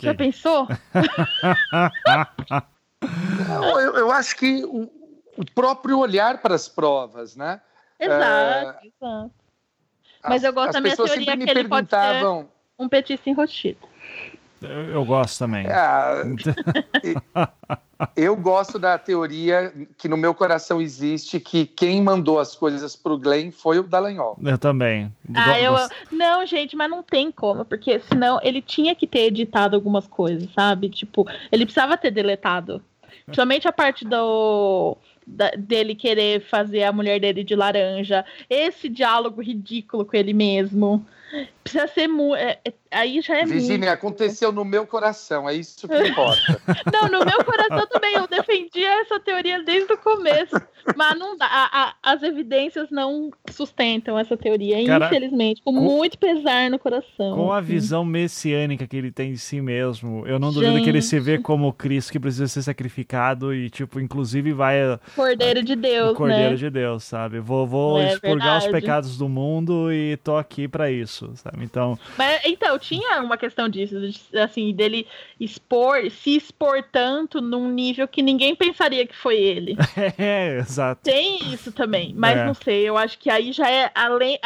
Já 0.00 0.14
pensou? 0.14 0.66
Não, 3.46 3.78
eu, 3.78 3.94
eu, 3.96 4.10
acho 4.10 4.36
que 4.36 4.64
o, 4.64 4.90
o, 5.36 5.44
próprio 5.54 5.98
olhar 5.98 6.40
para 6.40 6.54
as 6.54 6.66
provas, 6.66 7.36
né? 7.36 7.60
Exato, 8.00 8.78
é, 8.82 8.86
exato. 8.86 9.30
Mas 10.24 10.42
eu 10.42 10.52
gosto 10.54 10.72
da 10.72 10.80
minha 10.80 10.96
teoria 10.96 11.36
que 11.36 11.50
ele 11.50 11.68
pode 11.68 11.90
ser 11.90 12.24
um 12.78 12.88
petista 12.88 13.28
enrostido. 13.28 13.86
Eu, 14.62 14.68
eu 14.90 15.04
gosto 15.04 15.38
também. 15.38 15.66
É, 15.66 16.22
eu 18.16 18.36
gosto 18.36 18.78
da 18.78 18.98
teoria 18.98 19.72
que 19.98 20.08
no 20.08 20.16
meu 20.16 20.34
coração 20.34 20.80
existe 20.80 21.38
que 21.38 21.66
quem 21.66 22.02
mandou 22.02 22.38
as 22.38 22.54
coisas 22.54 22.96
pro 22.96 23.18
Glenn 23.18 23.50
foi 23.50 23.78
o 23.78 23.82
Dallagnol. 23.82 24.38
Eu 24.42 24.58
também. 24.58 25.12
Ah, 25.34 25.60
eu... 25.60 25.74
Não, 26.10 26.44
gente, 26.46 26.74
mas 26.74 26.90
não 26.90 27.02
tem 27.02 27.30
como, 27.30 27.64
porque 27.64 28.00
senão 28.00 28.40
ele 28.42 28.62
tinha 28.62 28.94
que 28.94 29.06
ter 29.06 29.26
editado 29.26 29.76
algumas 29.76 30.06
coisas, 30.06 30.48
sabe? 30.54 30.88
Tipo, 30.88 31.26
ele 31.52 31.64
precisava 31.64 31.96
ter 31.96 32.10
deletado. 32.10 32.82
Principalmente 33.24 33.66
a 33.66 33.72
parte 33.72 34.04
do 34.04 34.96
da, 35.26 35.50
dele 35.50 35.94
querer 35.94 36.40
fazer 36.42 36.84
a 36.84 36.92
mulher 36.92 37.18
dele 37.18 37.42
de 37.42 37.56
laranja, 37.56 38.24
esse 38.48 38.88
diálogo 38.88 39.42
ridículo 39.42 40.04
com 40.04 40.16
ele 40.16 40.32
mesmo. 40.32 41.04
Precisa 41.64 41.88
ser 41.88 42.06
muito. 42.06 42.36
É, 42.36 42.60
é, 42.64 42.72
aí 42.90 43.20
já 43.20 43.36
é 43.36 43.44
Virginia, 43.44 43.78
muito. 43.78 43.88
aconteceu 43.90 44.52
no 44.52 44.64
meu 44.64 44.86
coração, 44.86 45.48
é 45.48 45.54
isso 45.54 45.86
que 45.86 46.08
importa. 46.08 46.60
não, 46.92 47.08
no 47.08 47.24
meu 47.24 47.44
coração 47.44 47.86
também. 47.88 48.14
Eu 48.14 48.26
defendi 48.26 48.84
essa 48.84 49.20
teoria 49.20 49.62
desde 49.62 49.92
o 49.92 49.98
começo. 49.98 50.56
Mas 50.94 51.18
não 51.18 51.36
dá. 51.36 51.46
A, 51.46 51.82
a, 51.82 51.94
as 52.12 52.22
evidências 52.22 52.88
não 52.90 53.30
sustentam 53.50 54.18
essa 54.18 54.36
teoria, 54.36 54.84
Cara, 54.86 55.06
infelizmente. 55.06 55.60
Com, 55.62 55.74
com, 55.74 55.80
muito 55.80 56.18
pesar 56.18 56.70
no 56.70 56.78
coração. 56.78 57.34
Com 57.34 57.52
a 57.52 57.60
visão 57.60 58.04
messiânica 58.04 58.86
que 58.86 58.96
ele 58.96 59.10
tem 59.10 59.32
de 59.32 59.38
si 59.38 59.60
mesmo, 59.60 60.24
eu 60.26 60.38
não 60.38 60.52
duvido 60.52 60.72
Gente. 60.72 60.84
que 60.84 60.90
ele 60.90 61.02
se 61.02 61.18
vê 61.18 61.38
como 61.38 61.72
Cristo 61.72 62.12
que 62.12 62.20
precisa 62.20 62.46
ser 62.46 62.62
sacrificado 62.62 63.54
e, 63.54 63.68
tipo, 63.68 63.98
inclusive 63.98 64.52
vai. 64.52 64.76
Cordeiro 65.14 65.62
de 65.62 65.74
Deus. 65.74 66.12
O 66.12 66.14
Cordeiro 66.14 66.50
né? 66.50 66.56
de 66.56 66.70
Deus, 66.70 67.04
sabe? 67.04 67.40
Vou, 67.40 67.66
vou 67.66 67.98
é, 67.98 68.12
expurgar 68.12 68.60
verdade. 68.60 68.66
os 68.66 68.72
pecados 68.72 69.18
do 69.18 69.28
mundo 69.28 69.92
e 69.92 70.16
tô 70.18 70.36
aqui 70.36 70.68
para 70.68 70.90
isso, 70.90 71.32
sabe? 71.34 71.64
Então. 71.64 71.98
Mas, 72.16 72.40
então, 72.44 72.78
tinha 72.86 73.20
uma 73.20 73.36
questão 73.36 73.68
disso, 73.68 73.96
assim, 74.34 74.72
dele 74.74 75.06
expor, 75.40 76.10
se 76.10 76.36
expor 76.36 76.82
tanto 76.92 77.40
num 77.40 77.70
nível 77.70 78.06
que 78.06 78.22
ninguém 78.22 78.54
pensaria 78.54 79.06
que 79.06 79.16
foi 79.16 79.36
ele. 79.36 79.76
é, 80.18 80.58
exato. 80.58 81.02
Tem 81.02 81.52
isso 81.52 81.72
também, 81.72 82.14
mas 82.14 82.38
é. 82.38 82.46
não 82.46 82.54
sei, 82.54 82.88
eu 82.88 82.96
acho 82.96 83.18
que 83.18 83.28
aí 83.28 83.52
já 83.52 83.70
é 83.70 83.90
além 83.94 84.38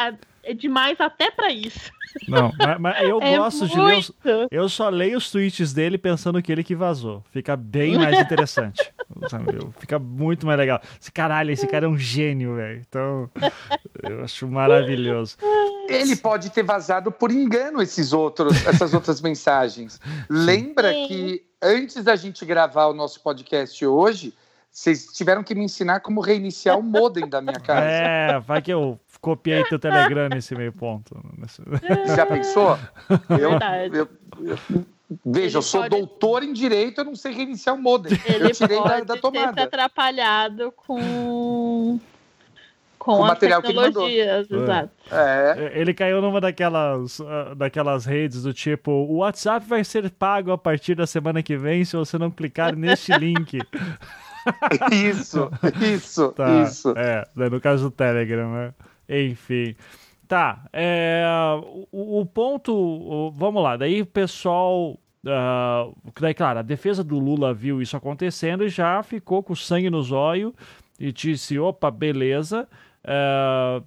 é 0.43 0.53
demais 0.53 0.99
até 0.99 1.31
para 1.31 1.51
isso. 1.51 1.91
Não, 2.27 2.51
mas, 2.57 2.79
mas 2.79 3.03
eu 3.03 3.19
é 3.23 3.37
gosto 3.37 3.59
muito. 3.59 3.73
de 3.73 3.81
ler. 3.81 3.97
Os, 3.97 4.11
eu 4.51 4.69
só 4.69 4.89
leio 4.89 5.17
os 5.17 5.31
tweets 5.31 5.73
dele 5.73 5.97
pensando 5.97 6.41
que 6.41 6.51
ele 6.51 6.63
que 6.63 6.75
vazou. 6.75 7.23
Fica 7.31 7.55
bem 7.55 7.97
mais 7.97 8.19
interessante. 8.19 8.91
Fica 9.79 9.99
muito 9.99 10.45
mais 10.45 10.57
legal. 10.57 10.81
Esse 10.99 11.11
caralho, 11.11 11.51
esse 11.51 11.67
cara 11.67 11.85
é 11.85 11.89
um 11.89 11.97
gênio, 11.97 12.55
velho. 12.55 12.81
Então, 12.87 13.29
eu 14.03 14.23
acho 14.23 14.47
maravilhoso. 14.47 15.37
Ele 15.87 16.15
pode 16.15 16.49
ter 16.49 16.63
vazado 16.63 17.11
por 17.11 17.31
engano 17.31 17.81
esses 17.81 18.13
outros, 18.13 18.65
essas 18.65 18.93
outras 18.93 19.19
mensagens. 19.21 19.99
Lembra 20.29 20.91
Sim. 20.91 21.07
que 21.07 21.45
antes 21.61 22.03
da 22.03 22.15
gente 22.15 22.45
gravar 22.45 22.87
o 22.87 22.93
nosso 22.93 23.21
podcast 23.21 23.85
hoje, 23.85 24.33
vocês 24.71 25.07
tiveram 25.07 25.43
que 25.43 25.53
me 25.53 25.65
ensinar 25.65 25.99
como 25.99 26.21
reiniciar 26.21 26.79
o 26.79 26.83
modem 26.83 27.27
da 27.27 27.41
minha 27.41 27.59
casa. 27.59 27.85
É, 27.85 28.39
vai 28.39 28.61
que 28.61 28.71
eu 28.71 28.97
copiei 29.21 29.63
teu 29.65 29.79
Telegram 29.79 30.27
nesse 30.29 30.55
meio 30.55 30.73
ponto. 30.73 31.15
Já 32.15 32.25
pensou? 32.25 32.77
Eu, 33.29 33.51
eu, 33.93 34.09
eu, 34.43 34.85
veja, 35.25 35.47
ele 35.47 35.57
eu 35.57 35.61
sou 35.61 35.81
pode... 35.81 35.95
doutor 35.95 36.43
em 36.43 36.51
direito, 36.51 37.01
eu 37.01 37.05
não 37.05 37.15
sei 37.15 37.31
reiniciar 37.31 37.75
o 37.75 37.81
modem. 37.81 38.19
Ele 38.25 38.45
eu 38.45 38.51
tirei 38.51 38.81
da, 38.83 38.99
da 39.01 39.17
tomada. 39.17 39.53
Ter 39.53 39.61
atrapalhado 39.61 40.73
com 40.75 41.99
com, 43.01 43.15
com 43.15 43.23
as 43.23 43.29
material 43.29 43.63
tecnologias, 43.63 44.47
que 44.47 44.53
ele 44.53 44.61
mandou. 44.61 44.75
exato. 44.75 44.91
É. 45.11 45.71
Ele 45.73 45.91
caiu 45.91 46.21
numa 46.21 46.39
daquelas, 46.39 47.19
uh, 47.19 47.55
daquelas 47.55 48.05
redes 48.05 48.43
do 48.43 48.53
tipo, 48.53 48.91
o 48.91 49.17
WhatsApp 49.17 49.65
vai 49.65 49.83
ser 49.83 50.07
pago 50.11 50.51
a 50.51 50.57
partir 50.57 50.93
da 50.93 51.07
semana 51.07 51.41
que 51.41 51.57
vem 51.57 51.83
se 51.83 51.97
você 51.97 52.19
não 52.19 52.29
clicar 52.29 52.75
neste 52.75 53.11
link. 53.17 53.57
isso, 54.91 55.49
isso, 55.81 56.31
tá, 56.33 56.61
isso. 56.61 56.93
É, 56.95 57.27
né, 57.35 57.49
no 57.49 57.59
caso 57.59 57.85
do 57.85 57.91
Telegram, 57.91 58.53
né? 58.53 58.73
Enfim. 59.11 59.75
Tá, 60.27 60.65
é, 60.71 61.25
o, 61.91 62.21
o 62.21 62.25
ponto, 62.25 63.31
vamos 63.35 63.61
lá, 63.61 63.75
daí 63.75 64.01
o 64.01 64.05
pessoal 64.05 64.97
Uh, 65.23 65.95
daí, 66.19 66.33
claro, 66.33 66.59
a 66.59 66.61
defesa 66.63 67.03
do 67.03 67.19
Lula 67.19 67.53
viu 67.53 67.79
isso 67.79 67.95
acontecendo 67.95 68.63
e 68.63 68.69
já 68.69 69.03
ficou 69.03 69.43
com 69.43 69.53
sangue 69.53 69.87
nos 69.89 70.11
olhos 70.11 70.51
e 70.99 71.11
disse: 71.11 71.59
opa, 71.59 71.91
beleza. 71.91 72.67
Uh, 73.05 73.85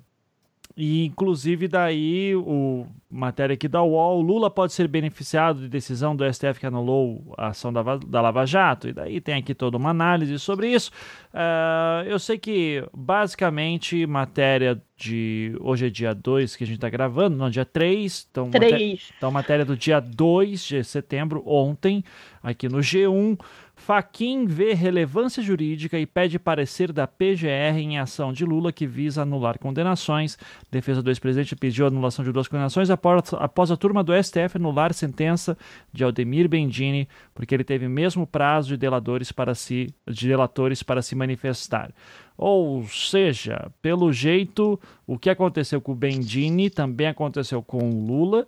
e 0.76 1.04
inclusive 1.04 1.68
daí 1.68 2.34
o 2.34 2.86
matéria 3.08 3.54
aqui 3.54 3.68
da 3.68 3.80
UOL, 3.80 4.20
Lula 4.20 4.50
pode 4.50 4.72
ser 4.72 4.88
beneficiado 4.88 5.60
de 5.60 5.68
decisão 5.68 6.16
do 6.16 6.24
STF 6.32 6.58
que 6.58 6.66
anulou 6.66 7.32
a 7.38 7.48
ação 7.48 7.72
da, 7.72 7.82
da 7.96 8.20
Lava 8.20 8.44
Jato, 8.44 8.88
e 8.88 8.92
daí 8.92 9.20
tem 9.20 9.36
aqui 9.36 9.54
toda 9.54 9.76
uma 9.76 9.90
análise 9.90 10.36
sobre 10.40 10.68
isso. 10.68 10.90
Uh, 11.32 12.08
eu 12.08 12.18
sei 12.18 12.38
que 12.38 12.84
basicamente 12.92 14.04
matéria 14.04 14.82
de 14.96 15.56
hoje 15.60 15.86
é 15.86 15.90
dia 15.90 16.12
2 16.12 16.56
que 16.56 16.64
a 16.64 16.66
gente 16.66 16.76
está 16.76 16.88
gravando, 16.88 17.36
não, 17.36 17.48
dia 17.48 17.64
3, 17.64 18.28
então, 18.30 18.50
3. 18.50 18.72
Maté 18.72 19.14
então 19.16 19.30
matéria 19.30 19.64
do 19.64 19.76
dia 19.76 20.00
2 20.00 20.64
de 20.64 20.82
setembro, 20.82 21.42
ontem, 21.46 22.04
aqui 22.42 22.68
no 22.68 22.78
G1. 22.78 23.38
Faquin 23.84 24.46
vê 24.46 24.72
relevância 24.72 25.42
jurídica 25.42 25.98
e 25.98 26.06
pede 26.06 26.38
parecer 26.38 26.90
da 26.90 27.06
PGR 27.06 27.76
em 27.76 27.98
ação 27.98 28.32
de 28.32 28.42
Lula 28.42 28.72
que 28.72 28.86
visa 28.86 29.20
anular 29.20 29.58
condenações. 29.58 30.38
Defesa 30.70 31.02
do 31.02 31.10
ex-presidente 31.10 31.54
pediu 31.54 31.86
anulação 31.86 32.24
de 32.24 32.32
duas 32.32 32.48
condenações 32.48 32.88
após, 32.88 33.34
após 33.34 33.70
a 33.70 33.76
turma 33.76 34.02
do 34.02 34.14
STF 34.14 34.56
anular 34.56 34.94
sentença 34.94 35.54
de 35.92 36.02
Aldemir 36.02 36.48
Bendini, 36.48 37.06
porque 37.34 37.54
ele 37.54 37.62
teve 37.62 37.86
mesmo 37.86 38.26
prazo 38.26 38.68
de 38.70 38.78
delatores 38.78 39.30
para 39.30 39.54
se, 39.54 39.94
de 40.08 40.28
delatores 40.28 40.82
para 40.82 41.02
se 41.02 41.14
manifestar. 41.14 41.92
Ou 42.38 42.84
seja, 42.84 43.70
pelo 43.82 44.10
jeito, 44.14 44.80
o 45.06 45.18
que 45.18 45.28
aconteceu 45.28 45.78
com 45.78 45.92
o 45.92 45.94
Bendini 45.94 46.70
também 46.70 47.08
aconteceu 47.08 47.62
com 47.62 47.90
o 47.90 48.06
Lula. 48.06 48.46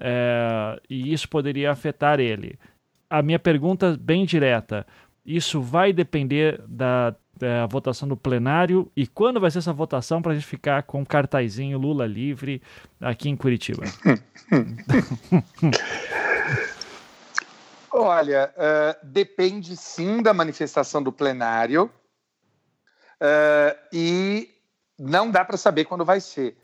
É, 0.00 0.80
e 0.88 1.12
isso 1.12 1.28
poderia 1.28 1.70
afetar 1.70 2.18
ele 2.18 2.58
a 3.10 3.20
minha 3.22 3.38
pergunta 3.38 3.98
bem 4.00 4.24
direta: 4.24 4.86
isso 5.26 5.60
vai 5.60 5.92
depender 5.92 6.62
da, 6.66 7.14
da, 7.36 7.66
votação 7.66 8.08
do 8.08 8.16
plenário 8.16 8.90
e 8.96 9.06
quando 9.06 9.40
vai 9.40 9.50
ser 9.50 9.58
essa 9.58 9.72
votação 9.72 10.22
para 10.22 10.30
a 10.32 10.34
gente 10.36 10.46
ficar 10.46 10.84
com 10.84 11.00
um 11.00 11.04
cartazinho 11.04 11.76
Lula 11.76 12.06
livre 12.06 12.62
aqui 13.00 13.28
em 13.28 13.36
Curitiba? 13.36 13.82
Olha, 17.92 18.54
uh, 18.56 18.94
depende 19.04 19.76
sim 19.76 20.22
da 20.22 20.32
manifestação 20.32 21.02
do 21.02 21.10
plenário 21.10 21.90
uh, 23.20 23.76
e 23.92 24.48
não 24.96 25.28
dá 25.28 25.44
para 25.44 25.56
saber 25.56 25.84
quando 25.86 26.04
vai 26.04 26.20
ser. 26.20 26.56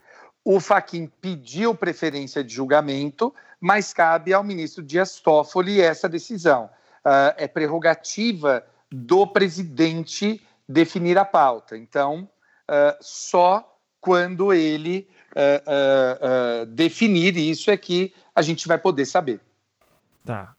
O 0.49 0.61
Faquin 0.61 1.11
pediu 1.21 1.75
preferência 1.75 2.45
de 2.45 2.55
julgamento, 2.55 3.35
mas 3.61 3.93
cabe 3.93 4.33
ao 4.33 4.45
ministro 4.45 4.81
Dias 4.81 5.19
Toffoli 5.19 5.81
essa 5.81 6.09
decisão. 6.09 6.71
Uh, 7.05 7.35
é 7.37 7.49
prerrogativa 7.49 8.65
do 8.89 9.27
presidente 9.27 10.41
definir 10.69 11.19
a 11.19 11.25
pauta. 11.25 11.77
Então, 11.77 12.29
uh, 12.71 12.97
só 13.01 13.77
quando 14.01 14.53
ele 14.53 15.09
uh, 15.33 16.65
definir 16.67 17.37
isso 17.37 17.69
é 17.69 17.77
que 17.77 18.15
a 18.33 18.41
gente 18.41 18.69
vai 18.69 18.79
poder 18.79 19.05
saber. 19.05 19.41
Tá. 20.25 20.55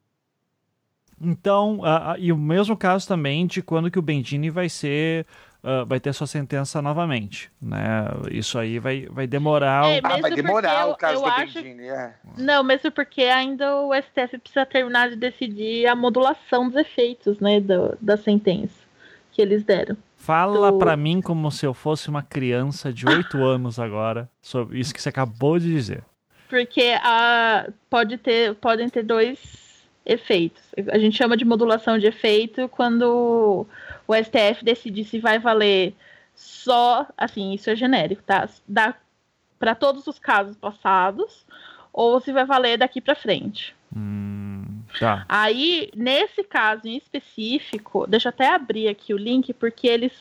Então, 1.20 1.80
e 2.20 2.34
o 2.34 2.38
mesmo 2.38 2.76
caso 2.76 3.08
também 3.08 3.48
de 3.48 3.62
quando 3.62 3.90
que 3.90 3.98
o 3.98 4.02
Bendini 4.02 4.50
vai 4.50 4.68
ser 4.68 5.26
uh, 5.68 5.86
vai 5.86 6.00
ter 6.00 6.14
sua 6.14 6.26
sentença 6.26 6.82
novamente, 6.82 7.52
né? 7.62 8.06
Isso 8.32 8.58
aí 8.58 8.80
vai, 8.80 9.06
vai 9.10 9.28
demorar. 9.28 9.86
É, 9.86 10.00
ah, 10.02 10.18
vai 10.22 10.32
demorar 10.32 10.88
o 10.88 10.96
caso 10.96 11.22
do 11.22 11.28
acho... 11.28 11.54
Bendini, 11.56 11.88
é. 11.88 12.14
Não, 12.38 12.64
mesmo 12.64 12.90
porque 12.92 13.24
ainda 13.24 13.76
o 13.82 13.94
STF 13.94 14.38
precisa 14.38 14.66
terminar 14.66 15.10
de 15.10 15.18
decidir 15.18 15.88
a 15.88 15.96
modulação 15.96 16.70
dos 16.70 16.78
efeitos, 16.78 17.40
né, 17.40 17.60
do, 17.60 17.98
da 18.00 18.16
sentença 18.16 18.88
que 19.32 19.42
eles 19.42 19.64
deram. 19.64 19.98
Fala 20.16 20.72
do... 20.72 20.80
para 20.80 20.96
mim 20.96 21.22
como 21.22 21.52
se 21.52 21.66
eu 21.66 21.74
fosse 21.74 22.10
uma 22.10 22.24
criança 22.24 22.92
de 22.92 23.08
8 23.08 23.38
anos 23.44 23.80
agora, 23.80 24.30
sobre 24.42 24.80
isso 24.80 24.94
que 24.94 25.02
você 25.02 25.10
acabou 25.10 25.60
de 25.60 25.72
dizer. 25.72 26.04
Porque 26.50 26.96
a, 27.04 27.68
pode 27.90 28.18
ter, 28.18 28.56
podem 28.56 28.88
ter 28.88 29.04
dois 29.04 29.68
efeitos. 30.06 30.64
A 30.90 30.98
gente 30.98 31.18
chama 31.18 31.36
de 31.36 31.44
modulação 31.44 32.00
de 32.00 32.08
efeito 32.08 32.70
quando 32.70 33.68
o 34.08 34.16
STF 34.16 34.64
decidir 34.64 35.04
se 35.04 35.20
vai 35.20 35.38
valer 35.38 35.94
só, 36.34 37.08
assim, 37.18 37.54
isso 37.54 37.70
é 37.70 37.76
genérico, 37.76 38.24
tá? 38.24 38.48
Dá 38.68 38.96
para 39.60 39.76
todos 39.76 40.06
os 40.08 40.20
casos 40.20 40.56
passados 40.56 41.46
ou 41.92 42.22
se 42.22 42.32
vai 42.32 42.46
valer 42.46 42.78
daqui 42.78 43.02
para 43.02 43.16
frente. 43.16 43.76
Hum, 43.96 44.84
tá. 45.00 45.26
Aí, 45.28 45.90
nesse 45.96 46.44
caso 46.44 46.88
em 46.88 46.96
específico, 46.96 48.06
deixa 48.08 48.30
eu 48.30 48.30
até 48.30 48.54
abrir 48.54 48.88
aqui 48.88 49.14
o 49.14 49.18
link, 49.18 49.52
porque 49.54 49.88
eles. 49.88 50.14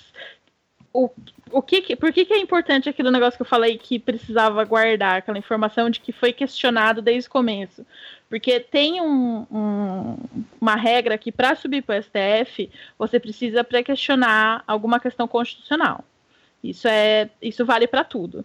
O, 0.97 1.11
o 1.51 1.61
que, 1.61 1.95
por 1.95 2.11
que, 2.11 2.25
que 2.25 2.33
é 2.33 2.39
importante 2.39 2.89
aquele 2.89 3.11
negócio 3.11 3.37
que 3.37 3.43
eu 3.43 3.47
falei 3.47 3.77
que 3.77 3.99
precisava 3.99 4.65
guardar 4.65 5.19
aquela 5.19 5.37
informação 5.37 5.91
de 5.91 6.01
que 6.01 6.11
foi 6.11 6.33
questionado 6.33 7.03
desde 7.03 7.29
o 7.29 7.33
começo? 7.33 7.85
Porque 8.31 8.59
tem 8.61 8.99
um, 9.03 9.47
um, 9.51 10.17
uma 10.59 10.75
regra 10.75 11.19
que 11.19 11.31
para 11.31 11.55
subir 11.55 11.83
para 11.83 11.99
o 11.99 12.03
STF 12.03 12.71
você 12.99 13.21
precisa 13.21 13.63
pré-questionar 13.63 14.65
alguma 14.67 14.99
questão 14.99 15.29
constitucional. 15.29 16.03
Isso 16.65 16.89
é, 16.89 17.29
isso 17.43 17.63
vale 17.67 17.87
para 17.87 18.03
tudo. 18.03 18.43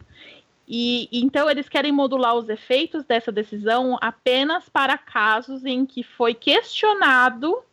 E 0.67 1.07
então 1.09 1.49
eles 1.49 1.69
querem 1.69 1.93
modular 1.93 2.35
os 2.35 2.49
efeitos 2.49 3.05
dessa 3.05 3.31
decisão 3.31 3.97
apenas 4.01 4.67
para 4.67 4.97
casos 4.97 5.63
em 5.63 5.85
que 5.85 6.03
foi 6.03 6.33
questionado 6.33 7.63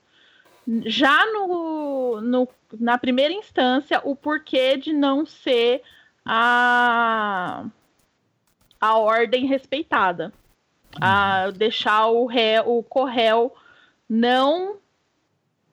já 0.85 1.25
no, 1.33 2.21
no, 2.21 2.49
na 2.79 2.99
primeira 2.99 3.33
instância 3.33 4.01
o 4.05 4.15
porquê 4.15 4.77
de 4.77 4.93
não 4.93 5.25
ser 5.25 5.83
a, 6.25 7.65
a 8.81 8.99
ordem 8.99 9.47
respeitada. 9.47 10.33
A 11.01 11.51
deixar 11.51 12.07
o 12.07 12.27
ré, 12.27 12.61
o 12.63 12.83
corréu 12.83 13.55
não 14.09 14.79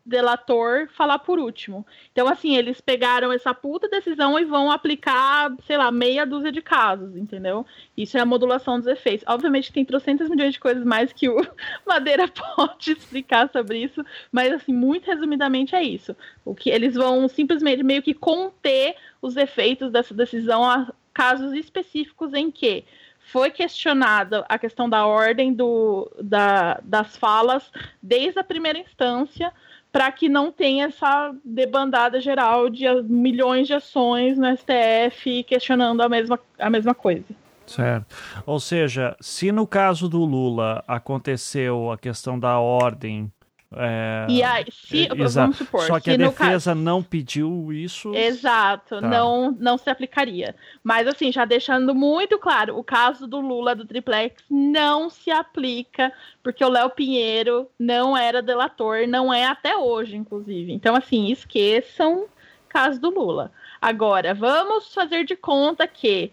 delator 0.05 0.87
falar 0.89 1.19
por 1.19 1.39
último. 1.39 1.85
Então, 2.11 2.27
assim, 2.27 2.55
eles 2.55 2.79
pegaram 2.79 3.31
essa 3.31 3.53
puta 3.53 3.89
decisão 3.89 4.37
e 4.37 4.45
vão 4.45 4.69
aplicar, 4.69 5.51
sei 5.65 5.77
lá, 5.77 5.91
meia 5.91 6.25
dúzia 6.25 6.51
de 6.51 6.61
casos, 6.61 7.17
entendeu? 7.17 7.65
Isso 7.97 8.17
é 8.17 8.21
a 8.21 8.25
modulação 8.25 8.77
dos 8.77 8.87
efeitos. 8.87 9.25
Obviamente 9.27 9.73
tem 9.73 9.83
trocentas 9.83 10.29
milhões 10.29 10.53
de 10.53 10.59
coisas 10.59 10.83
mais 10.83 11.11
que 11.11 11.27
o 11.27 11.37
Madeira 11.85 12.27
pode 12.27 12.91
explicar 12.91 13.49
sobre 13.51 13.79
isso, 13.79 14.05
mas, 14.31 14.53
assim, 14.53 14.73
muito 14.73 15.07
resumidamente 15.07 15.75
é 15.75 15.83
isso. 15.83 16.15
O 16.43 16.53
que 16.53 16.69
eles 16.69 16.93
vão 16.93 17.27
simplesmente 17.27 17.81
meio 17.81 18.03
que 18.03 18.13
conter 18.13 18.95
os 19.21 19.35
efeitos 19.35 19.91
dessa 19.91 20.13
decisão 20.13 20.63
a 20.63 20.93
casos 21.11 21.53
específicos 21.53 22.33
em 22.33 22.51
que 22.51 22.83
foi 23.25 23.49
questionada 23.49 24.45
a 24.47 24.59
questão 24.59 24.87
da 24.87 25.05
ordem 25.05 25.51
do, 25.51 26.11
da, 26.21 26.79
das 26.83 27.17
falas 27.17 27.71
desde 28.01 28.39
a 28.39 28.43
primeira 28.43 28.77
instância 28.77 29.51
para 29.95 30.11
que 30.11 30.27
não 30.27 30.51
tenha 30.51 30.87
essa 30.87 31.33
debandada 31.41 32.19
geral 32.19 32.69
de 32.69 32.83
milhões 33.03 33.65
de 33.65 33.75
ações 33.75 34.37
no 34.37 34.45
STF 34.45 35.41
questionando 35.45 36.01
a 36.01 36.09
mesma, 36.09 36.37
a 36.59 36.69
mesma 36.69 36.93
coisa. 36.93 37.23
Certo. 37.65 38.13
Ou 38.45 38.59
seja, 38.59 39.15
se 39.21 39.53
no 39.53 39.65
caso 39.65 40.09
do 40.09 40.19
Lula 40.25 40.83
aconteceu 40.85 41.93
a 41.93 41.97
questão 41.97 42.37
da 42.37 42.59
ordem 42.59 43.31
é, 43.77 44.25
e 44.29 44.41
aí, 44.41 44.65
se, 44.71 45.07
vamos 45.07 45.57
supor, 45.57 45.81
Só 45.81 45.99
que 45.99 46.11
a 46.11 46.17
defesa 46.17 46.71
caso, 46.71 46.75
não 46.75 47.03
pediu 47.03 47.73
isso. 47.73 48.13
Exato, 48.15 49.01
tá. 49.01 49.07
não, 49.07 49.51
não 49.59 49.77
se 49.77 49.89
aplicaria. 49.89 50.55
Mas 50.81 51.07
assim, 51.07 51.31
já 51.31 51.43
deixando 51.43 51.93
muito 51.93 52.37
claro, 52.37 52.77
o 52.77 52.83
caso 52.83 53.27
do 53.27 53.41
Lula 53.41 53.75
do 53.75 53.85
triplex 53.85 54.43
não 54.49 55.09
se 55.09 55.29
aplica, 55.29 56.13
porque 56.41 56.63
o 56.63 56.69
Léo 56.69 56.89
Pinheiro 56.89 57.67
não 57.77 58.15
era 58.15 58.41
delator, 58.41 59.05
não 59.07 59.33
é 59.33 59.45
até 59.45 59.75
hoje, 59.75 60.15
inclusive. 60.15 60.71
Então, 60.71 60.95
assim, 60.95 61.29
esqueçam 61.29 62.27
caso 62.69 62.99
do 62.99 63.09
Lula. 63.09 63.51
Agora, 63.81 64.33
vamos 64.33 64.93
fazer 64.93 65.25
de 65.25 65.35
conta 65.35 65.85
que 65.85 66.31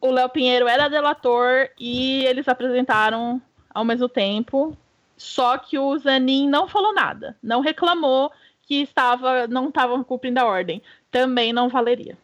o 0.00 0.10
Léo 0.10 0.28
Pinheiro 0.30 0.66
era 0.66 0.88
delator 0.88 1.68
e 1.78 2.24
eles 2.24 2.48
apresentaram 2.48 3.40
ao 3.74 3.84
mesmo 3.84 4.08
tempo 4.08 4.76
só 5.16 5.56
que 5.58 5.78
o 5.78 5.98
Zanin 5.98 6.48
não 6.48 6.68
falou 6.68 6.92
nada, 6.92 7.36
não 7.42 7.60
reclamou 7.60 8.30
que 8.66 8.82
estava, 8.82 9.46
não 9.46 9.68
estavam 9.68 10.02
cumprindo 10.02 10.40
a 10.40 10.44
ordem. 10.44 10.82
Também 11.10 11.52
não 11.52 11.68
valeria. 11.68 12.18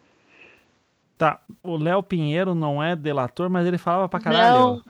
Tá, 1.17 1.41
o 1.63 1.77
Léo 1.77 2.03
Pinheiro 2.03 2.55
não 2.55 2.83
é 2.83 2.97
delator, 2.97 3.49
mas 3.49 3.67
ele 3.67 3.79
falava 3.79 4.09
pra 4.09 4.21
caralho. 4.21 4.59
Não. 4.59 4.83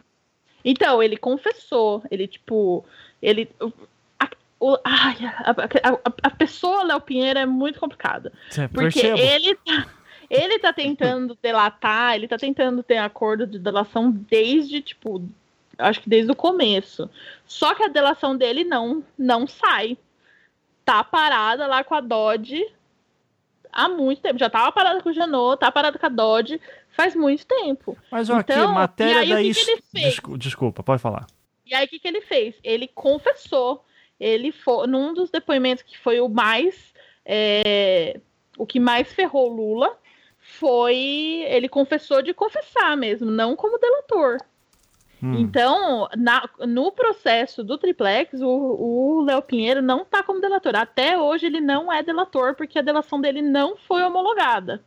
Então, 0.65 1.03
ele 1.03 1.17
confessou, 1.17 2.03
ele 2.11 2.27
tipo, 2.27 2.85
ele 3.21 3.51
a, 4.19 4.29
o, 4.59 4.79
ai, 4.83 5.17
a, 5.23 5.51
a, 5.51 6.13
a 6.23 6.31
pessoa 6.31 6.85
Léo 6.85 7.01
Pinheiro 7.01 7.39
é 7.39 7.45
muito 7.45 7.79
complicada. 7.79 8.33
Cê, 8.49 8.67
porque 8.69 9.01
percebo. 9.01 9.19
ele 9.19 9.55
tá, 9.57 9.87
ele 10.31 10.59
tá 10.59 10.73
tentando 10.73 11.37
delatar, 11.43 12.15
ele 12.15 12.27
tá 12.27 12.39
tentando 12.39 12.83
ter 12.83 12.97
acordo 12.97 13.47
de 13.47 13.59
delação 13.59 14.11
desde 14.11 14.81
tipo 14.81 15.29
acho 15.83 16.01
que 16.01 16.09
desde 16.09 16.31
o 16.33 16.37
começo. 16.37 17.09
Só 17.47 17.75
que 17.75 17.83
a 17.83 17.89
delação 17.89 18.37
dele 18.37 18.65
não 18.65 19.05
não 19.19 19.47
sai. 19.47 19.97
Tá 20.85 21.03
parada 21.05 21.67
lá 21.67 21.85
com 21.85 21.95
a 21.95 22.01
Dodge 22.01 22.61
há 23.73 23.89
muito 23.89 24.21
tempo. 24.23 24.39
Já 24.39 24.51
tava 24.51 24.73
parada 24.73 25.01
com 25.03 25.11
o 25.11 25.13
Janot, 25.13 25.59
tá 25.61 25.71
parada 25.71 25.99
com 25.99 26.07
a 26.07 26.09
Dodge 26.09 26.61
faz 26.91 27.15
muito 27.15 27.47
tempo. 27.47 27.97
Mas 28.11 28.29
olha 28.29 28.41
Então, 28.41 28.65
aqui, 28.65 28.75
matéria 28.75 29.19
aí, 29.21 29.29
da 29.29 29.37
que 29.37 29.43
que 29.43 29.49
his- 29.51 29.69
ele 29.69 29.83
fez? 29.93 30.05
Descu- 30.05 30.37
Desculpa, 30.39 30.83
pode 30.83 31.01
falar. 31.01 31.27
E 31.65 31.75
aí, 31.75 31.87
o 31.87 31.89
que, 31.89 31.99
que 31.99 32.09
ele 32.09 32.21
fez? 32.21 32.55
Ele 32.63 32.87
confessou. 32.89 33.85
Ele 34.21 34.53
foi 34.53 34.87
num 34.87 35.15
dos 35.15 35.31
depoimentos 35.31 35.83
que 35.83 35.99
foi 35.99 36.21
o 36.21 36.29
mais. 36.29 36.93
é, 37.25 38.21
o 38.59 38.67
que 38.67 38.79
mais 38.81 39.13
ferrou 39.13 39.51
o 39.51 39.55
Lula 39.55 39.97
foi. 40.39 41.45
Ele 41.49 41.69
confessou 41.69 42.21
de 42.21 42.35
confessar 42.35 42.97
mesmo, 42.97 43.31
não 43.31 43.55
como 43.57 43.79
delator. 43.79 44.39
Hum. 45.23 45.35
Então, 45.39 46.09
na- 46.17 46.49
no 46.67 46.91
processo 46.91 47.63
do 47.63 47.79
triplex, 47.79 48.41
o, 48.41 48.49
o 48.49 49.23
Léo 49.25 49.41
Pinheiro 49.43 49.81
não 49.81 50.03
está 50.03 50.23
como 50.23 50.41
delator. 50.41 50.75
Até 50.75 51.17
hoje 51.17 51.47
ele 51.47 51.61
não 51.61 51.93
é 51.93 52.03
delator, 52.03 52.55
porque 52.57 52.79
a 52.79 52.83
delação 52.83 53.21
dele 53.21 53.41
não 53.41 53.77
foi 53.77 54.03
homologada. 54.03 54.83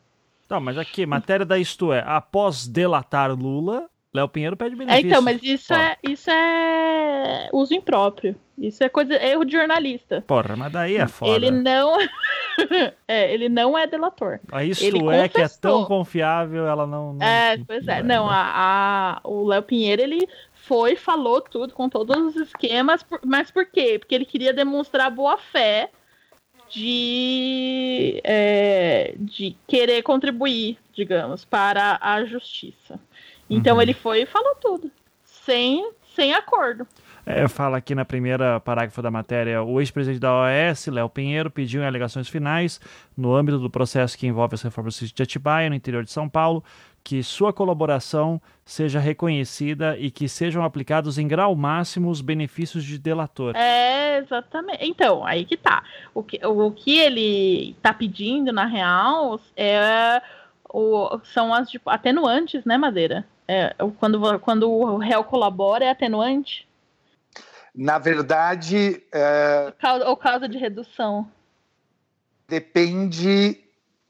Tá, 0.48 0.60
mas 0.60 0.78
aqui, 0.78 1.06
matéria 1.06 1.46
da 1.46 1.58
Isto 1.58 1.92
É. 1.94 2.04
Após 2.06 2.68
delatar 2.68 3.32
Lula, 3.32 3.90
Léo 4.16 4.28
Pinheiro 4.30 4.56
pede 4.58 4.74
É, 4.74 4.78
benefício. 4.78 5.08
então, 5.08 5.22
mas 5.22 5.42
isso 5.44 5.74
Ó. 5.74 5.78
é, 5.78 5.98
isso 6.04 6.30
é 6.32 7.50
uso 7.54 7.74
impróprio. 7.74 8.36
Isso 8.58 8.82
é 8.84 8.88
coisa 8.90 9.14
erro 9.22 9.44
de 9.44 9.52
jornalista. 9.52 10.24
Porra, 10.26 10.56
mas 10.56 10.72
daí 10.72 10.96
é 10.96 11.08
foda. 11.08 11.32
Ele 11.36 11.52
não. 11.52 11.98
é, 13.08 13.34
ele 13.34 13.50
não 13.50 13.78
é 13.78 13.86
delator. 13.86 14.40
A 14.50 14.64
Isto 14.64 14.84
ele 14.86 15.06
É, 15.14 15.28
que 15.28 15.42
é 15.42 15.48
tão 15.50 15.84
confiável, 15.84 16.66
ela 16.66 16.88
não. 16.88 17.14
não- 17.16 17.26
É, 17.26 17.58
pois 17.68 17.86
é. 17.88 18.02
Não, 18.02 18.30
a, 18.30 19.20
a- 19.22 19.28
o 19.28 19.46
Léo 19.46 19.62
Pinheiro, 19.62 20.02
ele 20.02 20.26
foi, 20.54 20.96
falou 20.96 21.42
tudo, 21.42 21.74
com 21.74 21.90
todos 21.90 22.16
os 22.18 22.36
esquemas, 22.38 23.06
mas 23.26 23.52
por 23.52 23.66
quê? 23.66 24.00
Porque 24.00 24.16
ele 24.16 24.26
queria 24.26 24.54
demonstrar 24.54 25.12
boa 25.12 25.38
fé 25.38 25.90
de, 26.70 28.22
é, 28.24 29.14
de 29.18 29.56
querer 29.68 30.02
contribuir, 30.02 30.78
digamos, 30.94 31.44
para 31.46 31.98
a 32.02 32.24
justiça. 32.24 33.00
Então 33.50 33.76
Uhum. 33.76 33.82
ele 33.82 33.94
foi 33.94 34.22
e 34.22 34.26
falou 34.26 34.56
tudo, 34.56 34.92
sem, 35.24 35.92
sem 36.16 36.34
acordo. 36.34 36.88
É, 37.28 37.48
fala 37.48 37.78
aqui 37.78 37.96
na 37.96 38.06
primeira 38.06 38.60
parágrafo 38.60 39.02
da 39.02 39.10
matéria, 39.10 39.64
o 39.64 39.80
ex-presidente 39.82 40.20
da 40.22 40.32
OAS, 40.32 40.86
Léo 40.86 41.10
Pinheiro, 41.10 41.50
pediu 41.50 41.82
em 41.82 41.86
alegações 41.86 42.28
finais, 42.28 42.80
no 43.18 43.34
âmbito 43.34 43.58
do 43.58 43.70
processo 43.70 44.16
que 44.16 44.28
envolve 44.28 44.54
as 44.54 44.62
reformas 44.62 44.96
de 45.00 45.24
Atibaia, 45.24 45.68
no 45.68 45.76
interior 45.76 46.04
de 46.04 46.12
São 46.12 46.30
Paulo, 46.30 46.64
que 47.04 47.24
sua 47.24 47.52
colaboração 47.52 48.40
seja 48.64 49.00
reconhecida 49.00 49.98
e 49.98 50.12
que 50.12 50.28
sejam 50.30 50.64
aplicados 50.64 51.18
em 51.18 51.28
grau 51.28 51.56
máximo 51.56 52.10
os 52.12 52.22
benefícios 52.22 52.84
de 52.84 52.98
delator. 53.00 53.56
É, 53.56 54.18
exatamente. 54.20 54.86
Então, 54.86 55.26
aí 55.26 55.46
que 55.46 55.58
tá. 55.58 55.84
O 56.14 56.22
que, 56.24 56.40
o 56.46 56.72
que 56.72 57.00
ele 57.00 57.76
tá 57.82 57.92
pedindo, 57.92 58.52
na 58.54 58.66
real, 58.66 59.40
é 59.58 60.22
o, 60.70 61.20
são 61.24 61.52
as 61.54 61.70
tipo, 61.70 61.90
atenuantes, 61.90 62.64
né, 62.66 62.78
Madeira? 62.78 63.26
É, 63.48 63.76
quando, 64.00 64.40
quando 64.40 64.70
o 64.72 64.98
réu 64.98 65.24
colabora, 65.24 65.86
é 65.86 65.90
atenuante? 65.92 66.68
Na 67.76 68.00
verdade, 68.00 69.04
é, 69.14 69.74
Ou 70.08 70.16
causa 70.18 70.48
de 70.48 70.58
redução? 70.58 71.30
depende 72.48 73.60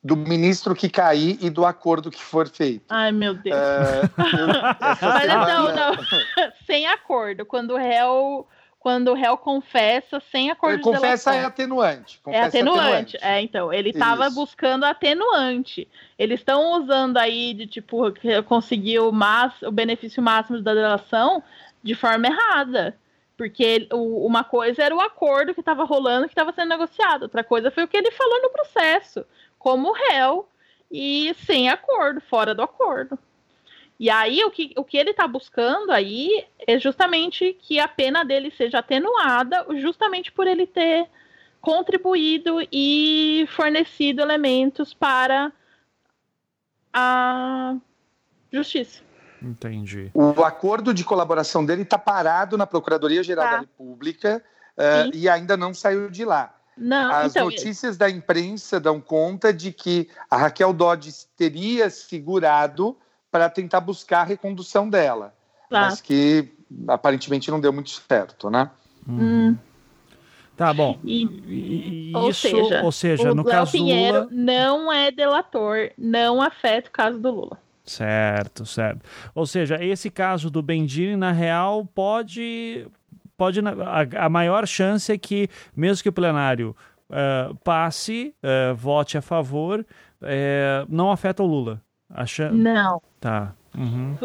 do 0.04 0.16
ministro 0.16 0.76
que 0.76 0.88
cair 0.90 1.38
e 1.42 1.50
do 1.50 1.66
acordo 1.66 2.12
que 2.12 2.22
for 2.22 2.48
feito. 2.48 2.86
Ai, 2.90 3.12
meu 3.12 3.34
Deus. 3.34 3.56
É, 3.58 4.02
eu- 4.04 4.48
Mas 4.80 5.00
semana- 5.00 5.48
não, 5.48 5.76
não. 5.76 5.94
sem 6.68 6.86
acordo. 6.86 7.46
Quando 7.46 7.72
o 7.74 7.78
réu, 7.78 8.48
quando 8.86 9.08
o 9.08 9.14
réu 9.16 9.36
confessa, 9.36 10.20
sem 10.32 10.52
acordo 10.52 10.78
de 10.78 10.84
Confessa 10.84 11.34
é 11.34 11.44
atenuante. 11.44 12.20
É 12.20 12.24
confessa 12.24 12.46
atenuante. 12.60 13.18
É, 13.20 13.42
então, 13.42 13.74
ele 13.74 13.90
estava 13.90 14.30
buscando 14.30 14.84
atenuante. 14.84 15.88
Eles 16.20 16.40
estão 16.40 16.74
usando 16.80 17.18
aí 17.18 17.56
de 17.56 17.66
tipo 17.66 18.12
que 18.12 18.44
conseguir 18.44 19.00
o, 19.00 19.12
mas, 19.12 19.60
o 19.64 19.72
benefício 19.72 20.22
máximo 20.22 20.62
da 20.62 20.76
delação 20.76 21.42
de 21.82 21.96
forma 21.96 22.28
errada. 22.28 22.96
Porque 23.36 23.88
o- 23.92 24.24
uma 24.24 24.44
coisa 24.44 24.84
era 24.84 24.96
o 24.96 25.02
acordo 25.02 25.56
que 25.56 25.62
estava 25.62 25.84
rolando, 25.84 26.28
que 26.28 26.34
estava 26.34 26.54
sendo 26.54 26.70
negociado. 26.70 27.24
Outra 27.24 27.44
coisa 27.44 27.72
foi 27.72 27.86
o 27.86 27.88
que 27.88 27.98
ele 27.98 28.12
falou 28.12 28.40
no 28.44 28.52
processo, 28.52 29.26
como 29.58 29.94
réu 29.94 30.48
e 30.92 31.36
sem 31.44 31.70
acordo, 31.70 32.22
fora 32.22 32.54
do 32.54 32.62
acordo. 32.62 33.18
E 34.00 34.10
aí 34.10 34.44
o 34.44 34.52
que, 34.52 34.74
o 34.76 34.84
que 34.84 34.98
ele 34.98 35.12
está 35.12 35.28
buscando 35.28 35.92
aí 35.92 36.46
é 36.68 36.78
justamente 36.78 37.58
que 37.62 37.80
a 37.80 37.88
pena 37.88 38.24
dele 38.26 38.52
seja 38.52 38.80
atenuada, 38.80 39.66
justamente 39.78 40.32
por 40.32 40.48
ele 40.48 40.68
ter 40.68 41.08
contribuído 41.62 42.58
e 42.72 43.48
fornecido 43.50 44.22
elementos 44.22 44.94
para 44.94 45.52
a 46.94 47.76
justiça. 48.52 49.02
Entendi. 49.42 50.12
O 50.14 50.44
acordo 50.44 50.94
de 50.94 51.04
colaboração 51.04 51.66
dele 51.66 51.84
está 51.84 51.98
parado 51.98 52.58
na 52.58 52.68
Procuradoria-Geral 52.68 53.46
Tá. 53.46 53.52
da 53.52 53.60
República 53.60 54.44
Sim. 54.78 55.12
e 55.14 55.30
ainda 55.30 55.56
não 55.56 55.74
saiu 55.74 56.10
de 56.10 56.26
lá. 56.26 56.54
Não, 56.78 57.12
As 57.12 57.32
então, 57.32 57.46
notícias 57.46 57.96
da 57.96 58.10
imprensa 58.10 58.80
dão 58.80 59.00
conta 59.00 59.54
de 59.54 59.72
que 59.72 60.10
a 60.30 60.36
Raquel 60.36 60.74
Dodge 60.74 61.12
teria 61.38 61.90
segurado 61.90 62.98
para 63.36 63.50
tentar 63.50 63.82
buscar 63.82 64.22
a 64.22 64.24
recondução 64.24 64.90
dela, 64.90 65.34
tá. 65.70 65.82
mas 65.82 66.00
que 66.00 66.54
aparentemente 66.88 67.52
não 67.52 67.60
deu 67.60 67.74
muito 67.74 67.90
certo, 67.90 68.50
né? 68.50 68.72
Hum, 69.06 69.58
Tá 70.56 70.74
bom. 70.74 70.98
e, 71.04 71.24
E- 71.24 72.14
Ou 72.16 72.30
isso, 72.30 72.48
seja, 72.48 72.82
ou 72.82 72.92
seja, 72.94 73.32
o 73.34 73.36
no 73.36 73.44
Léo 73.44 73.52
caso 73.52 73.72
Pinheiro 73.74 74.18
Lula. 74.20 74.28
não 74.32 74.90
é 74.94 75.12
delator, 75.12 75.90
não 75.98 76.42
afeta 76.42 76.88
o 76.88 76.92
caso 76.94 77.20
do 77.20 77.30
Lula. 77.30 77.60
Certo, 77.84 78.66
certo. 78.66 79.02
Ou 79.36 79.46
seja, 79.46 79.84
esse 79.84 80.10
caso 80.10 80.50
do 80.50 80.62
Bendini, 80.62 81.18
na 81.18 81.34
real, 81.34 81.86
pode. 81.94 82.88
pode 83.36 83.60
a, 83.60 84.26
a 84.26 84.30
maior 84.30 84.66
chance 84.66 85.12
é 85.12 85.18
que, 85.18 85.50
mesmo 85.76 86.02
que 86.04 86.08
o 86.10 86.14
plenário 86.14 86.74
eh, 87.10 87.50
passe, 87.66 88.34
eh, 88.42 88.72
vote 88.74 89.18
a 89.18 89.22
favor, 89.22 89.86
eh, 90.22 90.86
não 90.88 91.12
afeta 91.12 91.44
o 91.44 91.46
Lula. 91.46 91.82
A 92.14 92.26
chan- 92.26 92.52
Não. 92.52 93.02
Tá. 93.20 93.54
Uhum. 93.78 94.16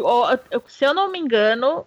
Se 0.67 0.85
eu 0.85 0.93
não 0.93 1.11
me 1.11 1.19
engano, 1.19 1.85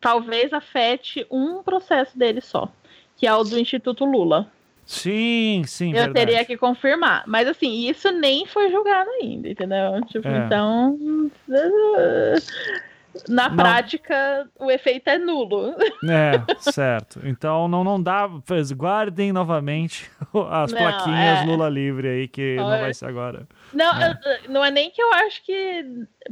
talvez 0.00 0.52
afete 0.52 1.26
um 1.30 1.62
processo 1.62 2.18
dele 2.18 2.40
só, 2.40 2.68
que 3.16 3.26
é 3.26 3.34
o 3.34 3.42
do 3.44 3.58
Instituto 3.58 4.04
Lula. 4.04 4.50
Sim, 4.86 5.62
sim, 5.66 5.88
Eu 5.92 6.04
verdade. 6.04 6.12
teria 6.26 6.44
que 6.44 6.58
confirmar. 6.58 7.24
Mas 7.26 7.48
assim, 7.48 7.88
isso 7.88 8.10
nem 8.12 8.44
foi 8.44 8.70
julgado 8.70 9.08
ainda, 9.12 9.48
entendeu? 9.48 10.04
Tipo, 10.06 10.28
É. 10.28 10.44
então. 10.44 10.98
Na 13.28 13.48
Não. 13.48 13.56
prática, 13.56 14.48
o 14.58 14.70
efeito 14.70 15.08
é 15.08 15.18
nulo. 15.18 15.74
É, 16.08 16.32
certo. 16.70 17.20
Então 17.24 17.68
não, 17.68 17.84
não 17.84 18.02
dá. 18.02 18.28
Guardem 18.74 19.32
novamente 19.32 20.10
as 20.50 20.72
Não, 20.72 20.78
plaquinhas 20.78 21.40
é. 21.40 21.44
Lula 21.44 21.68
livre 21.68 22.08
aí, 22.08 22.28
que 22.28 22.56
não 22.56 22.68
vai 22.68 22.92
ser 22.92 23.06
agora. 23.06 23.46
Não, 23.72 23.92
É. 24.02 24.18
eu- 24.44 24.50
não 24.52 24.64
é 24.64 24.70
nem 24.70 24.90
que 24.90 25.00
eu 25.02 25.12
acho 25.14 25.42
que. 25.44 25.84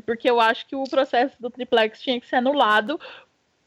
Porque 0.07 0.29
eu 0.29 0.41
acho 0.41 0.67
que 0.67 0.75
o 0.75 0.85
processo 0.85 1.35
do 1.41 1.51
triplex 1.51 2.01
tinha 2.01 2.21
que 2.21 2.27
ser 2.27 2.37
anulado 2.37 2.99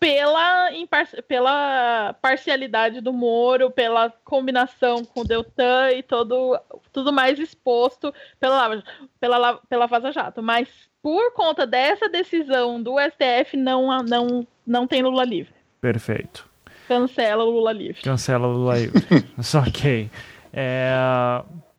pela, 0.05 0.71
impar- 0.73 1.23
pela 1.27 2.13
parcialidade 2.21 3.01
do 3.01 3.11
Moro, 3.11 3.71
pela 3.71 4.13
combinação 4.23 5.03
com 5.03 5.21
o 5.21 5.23
Deltan 5.27 5.89
e 5.93 6.03
todo, 6.03 6.59
tudo 6.93 7.11
mais 7.11 7.39
exposto 7.39 8.13
pela, 8.39 8.83
pela, 9.19 9.37
La- 9.39 9.59
pela 9.67 9.87
Vaza 9.87 10.11
Jato. 10.11 10.43
Mas 10.43 10.67
por 11.01 11.33
conta 11.33 11.65
dessa 11.65 12.07
decisão 12.07 12.79
do 12.79 12.97
STF, 12.99 13.57
não, 13.57 13.87
não, 14.03 14.45
não 14.65 14.85
tem 14.85 15.01
Lula 15.01 15.23
livre. 15.23 15.55
Perfeito. 15.81 16.47
Cancela 16.87 17.43
o 17.43 17.49
Lula 17.49 17.71
livre. 17.71 18.03
Cancela 18.03 18.47
o 18.47 18.51
Lula 18.51 18.77
livre. 18.77 19.03
Só 19.41 19.61
ok. 19.61 20.07
É, 20.53 20.93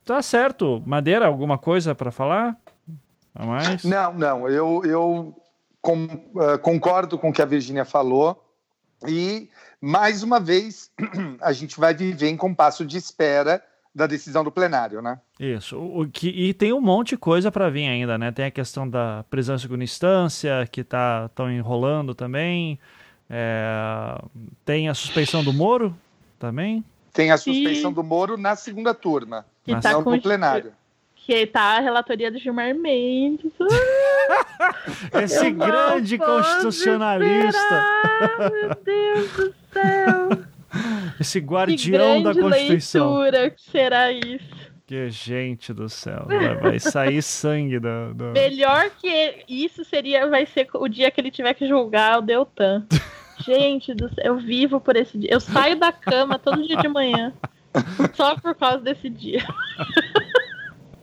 tá 0.05 0.21
certo. 0.21 0.83
Madeira, 0.85 1.27
alguma 1.29 1.59
coisa 1.59 1.95
para 1.95 2.11
falar? 2.11 2.57
A 3.33 3.47
mais? 3.47 3.85
Não, 3.85 4.13
não, 4.15 4.49
eu, 4.49 4.83
eu 4.85 5.37
com- 5.87 6.09
eh, 6.43 6.59
concordo 6.59 7.17
com 7.17 7.29
o 7.29 7.33
que 7.33 7.41
a 7.41 7.45
Virgínia 7.45 7.85
falou 7.85 8.43
e, 9.07 9.49
mais 9.81 10.25
uma 10.25 10.41
vez, 10.41 10.91
a 11.41 11.53
gente 11.53 11.79
vai 11.79 11.95
viver 11.95 12.29
em 12.29 12.37
compasso 12.37 12.85
de 12.85 12.97
espera 12.97 13.63
da 13.95 14.07
decisão 14.07 14.43
do 14.43 14.51
plenário, 14.51 15.01
né? 15.01 15.19
Isso. 15.39 15.79
O, 15.79 16.07
que, 16.11 16.29
e 16.29 16.53
tem 16.53 16.73
um 16.73 16.81
monte 16.81 17.11
de 17.11 17.17
coisa 17.17 17.53
para 17.53 17.71
vir 17.71 17.87
ainda, 17.87 18.19
né? 18.19 18.33
Tem 18.33 18.47
a 18.47 18.51
questão 18.51 18.89
da 18.89 19.25
prisão 19.31 19.55
em 19.55 19.59
segunda 19.59 19.85
instância, 19.85 20.69
que 20.71 20.83
tá 20.83 21.31
tão 21.35 21.51
enrolando 21.51 22.15
também. 22.15 22.79
É, 23.31 24.21
tem 24.65 24.89
a 24.89 24.95
suspeição 24.95 25.43
do 25.45 25.53
Moro 25.53 25.97
também. 26.39 26.85
Tem 27.13 27.31
a 27.31 27.39
suspeição 27.39 27.93
do 27.93 28.03
Moro 28.03 28.37
na 28.37 28.57
segunda 28.57 28.93
turma, 28.93 29.47
Mas 29.67 29.83
tá 29.83 29.93
não 29.93 30.03
com 30.03 30.11
no 30.11 30.21
plenário. 30.21 30.73
Que 31.27 31.45
tá 31.45 31.77
a 31.77 31.81
relatoria 31.81 32.31
do 32.31 32.39
Gilmar 32.39 32.73
Mendes. 32.75 33.51
Esse 35.23 35.47
Eu 35.49 35.55
grande 35.55 36.19
constitucionalista. 36.19 37.59
esperar, 37.59 38.51
Meu 38.53 38.75
Deus 38.85 39.33
do 39.33 39.55
céu. 39.73 40.29
Esse 41.21 41.41
Que 41.41 41.47
guardião 41.47 42.23
da 42.23 42.33
Constituição. 42.33 43.19
leitura 43.19 43.51
que 43.51 43.63
será 43.63 44.13
isso. 44.13 44.67
Que 44.87 45.11
gente 45.11 45.73
do 45.73 45.89
céu, 45.89 46.27
vai, 46.27 46.55
vai 46.59 46.79
sair 46.79 47.21
sangue 47.21 47.81
do, 47.81 48.15
do, 48.15 48.25
Melhor 48.27 48.89
que 49.01 49.43
isso 49.49 49.85
seria, 49.85 50.29
vai 50.29 50.47
ser 50.47 50.69
o 50.75 50.87
dia 50.87 51.11
que 51.11 51.21
ele 51.21 51.33
tiver 51.33 51.55
que 51.55 51.67
julgar 51.67 52.19
o 52.21 52.23
Deltan. 52.23 52.87
gente 53.45 53.93
do 53.95 54.09
céu, 54.15 54.25
eu 54.25 54.37
vivo 54.37 54.81
por 54.81 54.95
esse 54.95 55.19
dia. 55.19 55.31
Eu 55.33 55.41
saio 55.41 55.75
da 55.77 55.91
cama 55.91 56.39
todo 56.39 56.63
dia 56.65 56.77
de 56.77 56.87
manhã. 56.87 57.33
Só 58.15 58.37
por 58.39 58.55
causa 58.55 58.79
desse 58.79 59.11
dia. 59.11 59.45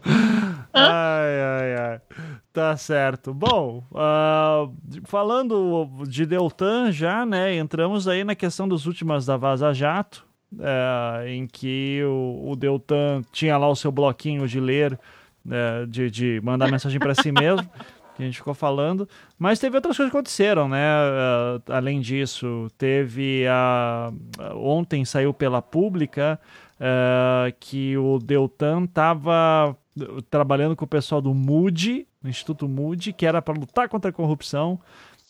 ai, 0.73 1.41
ai, 1.41 1.75
ai. 1.75 2.01
Tá 2.51 2.77
certo. 2.77 3.33
Bom, 3.33 3.83
uh, 3.91 4.71
falando 5.05 5.89
de 6.07 6.25
Deltan 6.25 6.91
já, 6.91 7.25
né? 7.25 7.55
Entramos 7.55 8.07
aí 8.07 8.23
na 8.23 8.35
questão 8.35 8.67
das 8.67 8.85
últimas 8.85 9.25
da 9.25 9.37
Vaza 9.37 9.73
Jato 9.73 10.25
é, 10.59 11.29
em 11.29 11.47
que 11.47 12.01
o, 12.03 12.51
o, 12.51 12.55
Deltan 12.55 13.21
tinha 13.31 13.57
lá 13.57 13.67
o 13.67 13.75
seu 13.75 13.91
bloquinho 13.91 14.47
de 14.47 14.59
ler, 14.59 14.99
é, 15.49 15.85
de, 15.85 16.11
de 16.11 16.41
mandar 16.43 16.69
mensagem 16.69 16.99
para 16.99 17.15
si 17.15 17.31
mesmo, 17.31 17.67
que 18.15 18.21
a 18.21 18.25
gente 18.25 18.37
ficou 18.37 18.53
falando, 18.53 19.07
mas 19.37 19.59
teve 19.59 19.75
outras 19.75 19.97
coisas 19.97 20.11
que 20.11 20.17
aconteceram, 20.17 20.69
né? 20.69 20.85
Uh, 20.87 21.73
além 21.73 21.99
disso, 21.99 22.67
teve 22.77 23.47
a. 23.47 24.11
Ontem 24.55 25.03
saiu 25.03 25.33
pela 25.33 25.63
pública 25.63 26.39
uh, 26.75 27.53
que 27.59 27.97
o 27.97 28.19
Deltan 28.19 28.83
estava 28.83 29.75
trabalhando 30.29 30.75
com 30.75 30.85
o 30.85 30.87
pessoal 30.87 31.21
do 31.21 31.33
MUD, 31.33 32.07
no 32.21 32.29
Instituto 32.29 32.67
MUD, 32.67 33.13
que 33.13 33.25
era 33.25 33.41
para 33.41 33.59
lutar 33.59 33.89
contra 33.89 34.09
a 34.09 34.13
corrupção. 34.13 34.79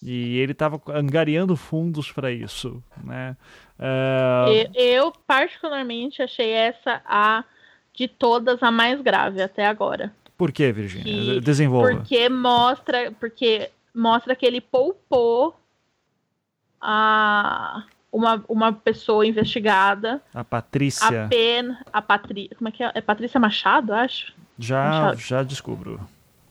E 0.02 0.38
ele 0.38 0.52
estava 0.52 0.82
angariando 0.90 1.56
fundos 1.56 2.12
para 2.12 2.30
isso, 2.30 2.84
né? 3.04 3.38
Uh... 3.80 4.70
Eu, 4.76 5.14
particularmente, 5.26 6.22
achei 6.22 6.52
essa 6.52 7.02
a 7.06 7.46
de 7.94 8.08
todas 8.08 8.62
a 8.62 8.70
mais 8.70 9.00
grave 9.02 9.42
até 9.42 9.66
agora. 9.66 10.14
Por 10.38 10.52
que, 10.52 10.72
Virginia? 10.74 11.40
Desenvolva. 11.40 11.96
Porque 11.96 12.28
mostra, 12.28 13.14
porque 13.18 13.70
mostra 13.96 14.36
que 14.36 14.46
ele 14.46 14.60
poupou 14.60 15.56
a 16.82 17.86
uma, 18.12 18.44
uma 18.48 18.74
pessoa 18.74 19.26
investigada. 19.26 20.22
A 20.34 20.44
Patrícia. 20.44 21.26
Apenas 21.26 21.78
a 21.92 22.02
Patrícia, 22.02 22.56
como 22.56 22.68
é 22.68 22.72
que 22.72 22.84
é? 22.84 22.92
É 22.94 23.02
Patrícia 23.02 23.40
Machado, 23.40 23.94
acho. 23.94 24.34
Já, 24.58 25.16
já 25.16 25.44
descubro. 25.44 26.00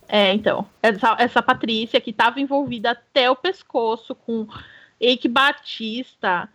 É, 0.08 0.32
então, 0.34 0.66
essa, 0.82 1.16
essa 1.18 1.42
Patrícia 1.42 2.00
que 2.00 2.10
estava 2.10 2.40
envolvida 2.40 2.90
até 2.90 3.30
o 3.30 3.36
pescoço 3.36 4.14
com 4.14 4.46
Eike 5.00 5.26
Batista, 5.26 6.48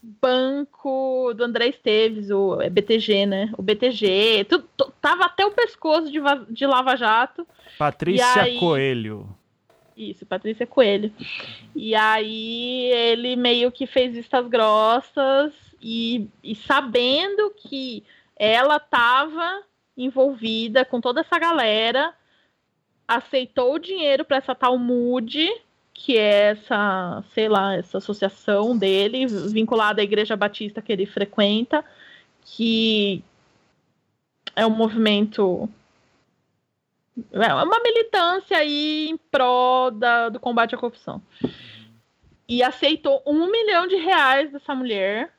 banco 0.00 1.32
do 1.34 1.44
André 1.44 1.68
Esteves, 1.68 2.30
o 2.30 2.56
BTG, 2.70 3.26
né? 3.26 3.52
O 3.58 3.62
BTG, 3.62 4.46
tudo, 4.48 4.68
tava 5.00 5.24
até 5.24 5.44
o 5.44 5.50
pescoço 5.50 6.10
de, 6.10 6.20
de 6.50 6.66
Lava 6.66 6.96
Jato. 6.96 7.46
Patrícia 7.78 8.42
aí, 8.42 8.58
Coelho. 8.58 9.28
Isso, 9.96 10.24
Patrícia 10.24 10.66
Coelho. 10.66 11.12
E 11.74 11.94
aí 11.94 12.90
ele 12.92 13.36
meio 13.36 13.70
que 13.70 13.86
fez 13.86 14.14
vistas 14.14 14.46
grossas 14.46 15.52
e, 15.82 16.28
e 16.42 16.54
sabendo 16.54 17.52
que 17.56 18.02
ela 18.36 18.78
tava 18.78 19.62
envolvida 20.04 20.84
com 20.84 21.00
toda 21.00 21.20
essa 21.20 21.38
galera, 21.38 22.14
aceitou 23.06 23.74
o 23.74 23.78
dinheiro 23.78 24.24
para 24.24 24.36
essa 24.38 24.54
tal 24.54 24.78
Moody 24.78 25.50
que 26.02 26.16
é 26.16 26.52
essa, 26.52 27.22
sei 27.34 27.46
lá, 27.46 27.74
essa 27.74 27.98
associação 27.98 28.76
dele, 28.76 29.26
vinculada 29.26 30.00
à 30.00 30.04
Igreja 30.04 30.34
Batista 30.34 30.80
que 30.80 30.90
ele 30.90 31.04
frequenta, 31.04 31.84
que 32.42 33.22
é 34.56 34.64
um 34.66 34.70
movimento. 34.70 35.68
É 37.32 37.52
uma 37.52 37.82
militância 37.82 38.56
aí 38.56 39.10
em 39.10 39.16
prol 39.18 39.90
da, 39.90 40.30
do 40.30 40.40
combate 40.40 40.74
à 40.74 40.78
corrupção. 40.78 41.20
E 42.48 42.62
aceitou 42.62 43.22
um 43.26 43.50
milhão 43.50 43.86
de 43.86 43.96
reais 43.96 44.50
dessa 44.50 44.74
mulher. 44.74 45.30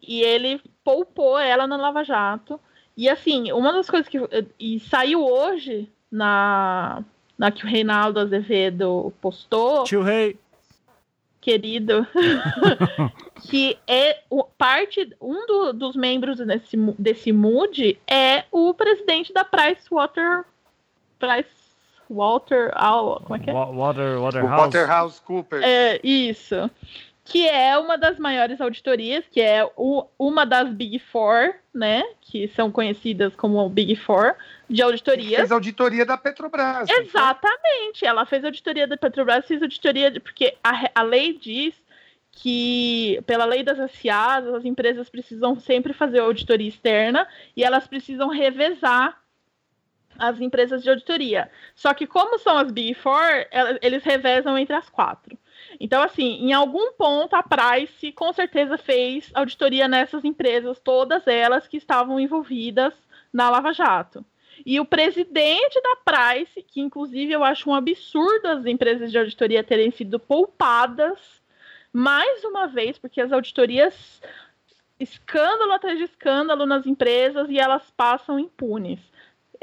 E 0.00 0.22
ele 0.22 0.60
poupou 0.84 1.36
ela 1.36 1.66
na 1.66 1.76
Lava 1.76 2.04
Jato. 2.04 2.60
E 2.96 3.08
assim, 3.08 3.52
uma 3.52 3.72
das 3.72 3.88
coisas 3.88 4.08
que. 4.08 4.18
E 4.58 4.80
saiu 4.80 5.24
hoje 5.24 5.88
na 6.10 7.02
na 7.38 7.50
que 7.50 7.64
o 7.64 7.68
Reinaldo 7.68 8.20
Azevedo 8.20 9.12
postou. 9.20 9.84
Tio 9.84 10.02
Rei. 10.02 10.38
Querido. 11.40 12.06
que 13.50 13.76
é 13.86 14.20
o, 14.30 14.44
parte. 14.44 15.10
Um 15.20 15.46
do, 15.46 15.72
dos 15.72 15.96
membros 15.96 16.38
desse, 16.38 16.76
desse 16.98 17.32
MUD 17.32 17.98
é 18.06 18.44
o 18.52 18.72
presidente 18.74 19.32
da 19.32 19.44
Price 19.44 19.88
Water. 19.90 20.44
Price 21.18 21.50
Walter. 22.08 22.72
Como 23.24 23.34
é 23.34 23.38
que 23.40 23.50
é? 23.50 23.52
Water, 23.52 24.20
Waterhouse. 24.20 24.60
Waterhouse 24.60 25.22
Cooper. 25.22 25.62
É, 25.64 26.00
isso 26.04 26.70
que 27.24 27.48
é 27.48 27.78
uma 27.78 27.96
das 27.96 28.18
maiores 28.18 28.60
auditorias, 28.60 29.24
que 29.30 29.40
é 29.40 29.64
o, 29.76 30.06
uma 30.18 30.44
das 30.44 30.70
Big 30.70 30.98
Four, 30.98 31.54
né? 31.72 32.02
Que 32.20 32.48
são 32.48 32.70
conhecidas 32.70 33.34
como 33.36 33.68
Big 33.68 33.94
Four 33.96 34.34
de 34.68 34.82
auditoria. 34.82 35.38
Fez 35.38 35.52
auditoria 35.52 36.04
da 36.04 36.16
Petrobras. 36.16 36.88
Exatamente. 36.90 38.04
Ela 38.04 38.26
fez 38.26 38.44
auditoria 38.44 38.86
da 38.86 38.96
Petrobras, 38.96 39.46
fez 39.46 39.62
auditoria 39.62 40.10
de, 40.10 40.18
porque 40.18 40.56
a, 40.64 40.90
a 40.94 41.02
lei 41.02 41.38
diz 41.38 41.74
que, 42.32 43.22
pela 43.24 43.44
lei 43.44 43.62
das 43.62 43.78
SAs, 43.92 44.46
as 44.46 44.64
empresas 44.64 45.08
precisam 45.08 45.58
sempre 45.60 45.92
fazer 45.92 46.18
auditoria 46.18 46.68
externa 46.68 47.28
e 47.56 47.62
elas 47.62 47.86
precisam 47.86 48.28
revezar 48.28 49.20
as 50.18 50.40
empresas 50.40 50.82
de 50.82 50.90
auditoria. 50.90 51.50
Só 51.74 51.94
que 51.94 52.06
como 52.06 52.38
são 52.38 52.58
as 52.58 52.70
Big 52.72 52.94
Four, 52.94 53.46
eles 53.80 54.02
revezam 54.02 54.58
entre 54.58 54.74
as 54.74 54.88
quatro. 54.88 55.38
Então, 55.80 56.02
assim, 56.02 56.38
em 56.40 56.52
algum 56.52 56.92
ponto 56.92 57.34
a 57.34 57.42
Price 57.42 58.12
com 58.12 58.32
certeza 58.32 58.76
fez 58.78 59.30
auditoria 59.34 59.88
nessas 59.88 60.24
empresas, 60.24 60.78
todas 60.78 61.26
elas 61.26 61.66
que 61.66 61.76
estavam 61.76 62.18
envolvidas 62.18 62.94
na 63.32 63.50
Lava 63.50 63.72
Jato. 63.72 64.24
E 64.64 64.78
o 64.78 64.84
presidente 64.84 65.80
da 65.80 65.96
Price, 65.96 66.62
que 66.62 66.80
inclusive 66.80 67.32
eu 67.32 67.42
acho 67.42 67.70
um 67.70 67.74
absurdo 67.74 68.46
as 68.46 68.66
empresas 68.66 69.10
de 69.10 69.18
auditoria 69.18 69.64
terem 69.64 69.90
sido 69.90 70.18
poupadas, 70.18 71.18
mais 71.92 72.44
uma 72.44 72.66
vez, 72.66 72.98
porque 72.98 73.20
as 73.20 73.32
auditorias 73.32 74.20
escândalo 75.02 75.72
atrás 75.72 75.98
de 75.98 76.04
escândalo 76.04 76.64
nas 76.64 76.86
empresas 76.86 77.50
e 77.50 77.58
elas 77.58 77.90
passam 77.96 78.38
impunes. 78.38 79.00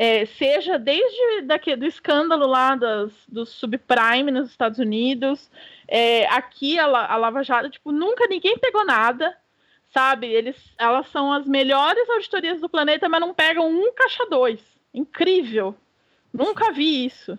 É, 0.02 0.26
seja 0.26 0.80
desde 0.80 1.42
daqui, 1.42 1.76
do 1.76 1.86
escândalo 1.86 2.48
lá 2.48 2.74
das, 2.74 3.12
do 3.28 3.46
subprime 3.46 4.32
nos 4.32 4.50
Estados 4.50 4.80
Unidos, 4.80 5.52
é, 5.86 6.26
aqui 6.28 6.80
a, 6.80 6.86
a 6.86 7.18
Lava 7.18 7.44
Jato, 7.44 7.70
tipo, 7.70 7.92
nunca 7.92 8.26
ninguém 8.26 8.58
pegou 8.58 8.86
nada, 8.86 9.36
sabe? 9.94 10.28
Eles, 10.28 10.56
elas 10.78 11.10
são 11.10 11.34
as 11.34 11.46
melhores 11.46 12.10
auditorias 12.10 12.62
do 12.62 12.70
planeta, 12.70 13.10
mas 13.10 13.20
não 13.20 13.34
pegam 13.34 13.70
um 13.70 13.92
caixa 13.92 14.26
dois. 14.28 14.62
Incrível. 14.94 15.76
Nunca 16.34 16.72
vi 16.72 17.06
isso. 17.06 17.38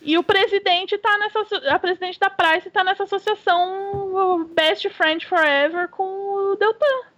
E 0.00 0.16
o 0.16 0.22
presidente 0.22 0.96
tá 0.96 1.18
nessa. 1.18 1.68
A 1.68 1.78
presidente 1.78 2.18
da 2.18 2.30
Price 2.30 2.70
tá 2.70 2.82
nessa 2.82 3.04
associação 3.04 4.48
Best 4.54 4.88
Friend 4.88 5.26
Forever 5.26 5.88
com 5.88 6.02
o 6.02 6.56
Deltan. 6.56 7.11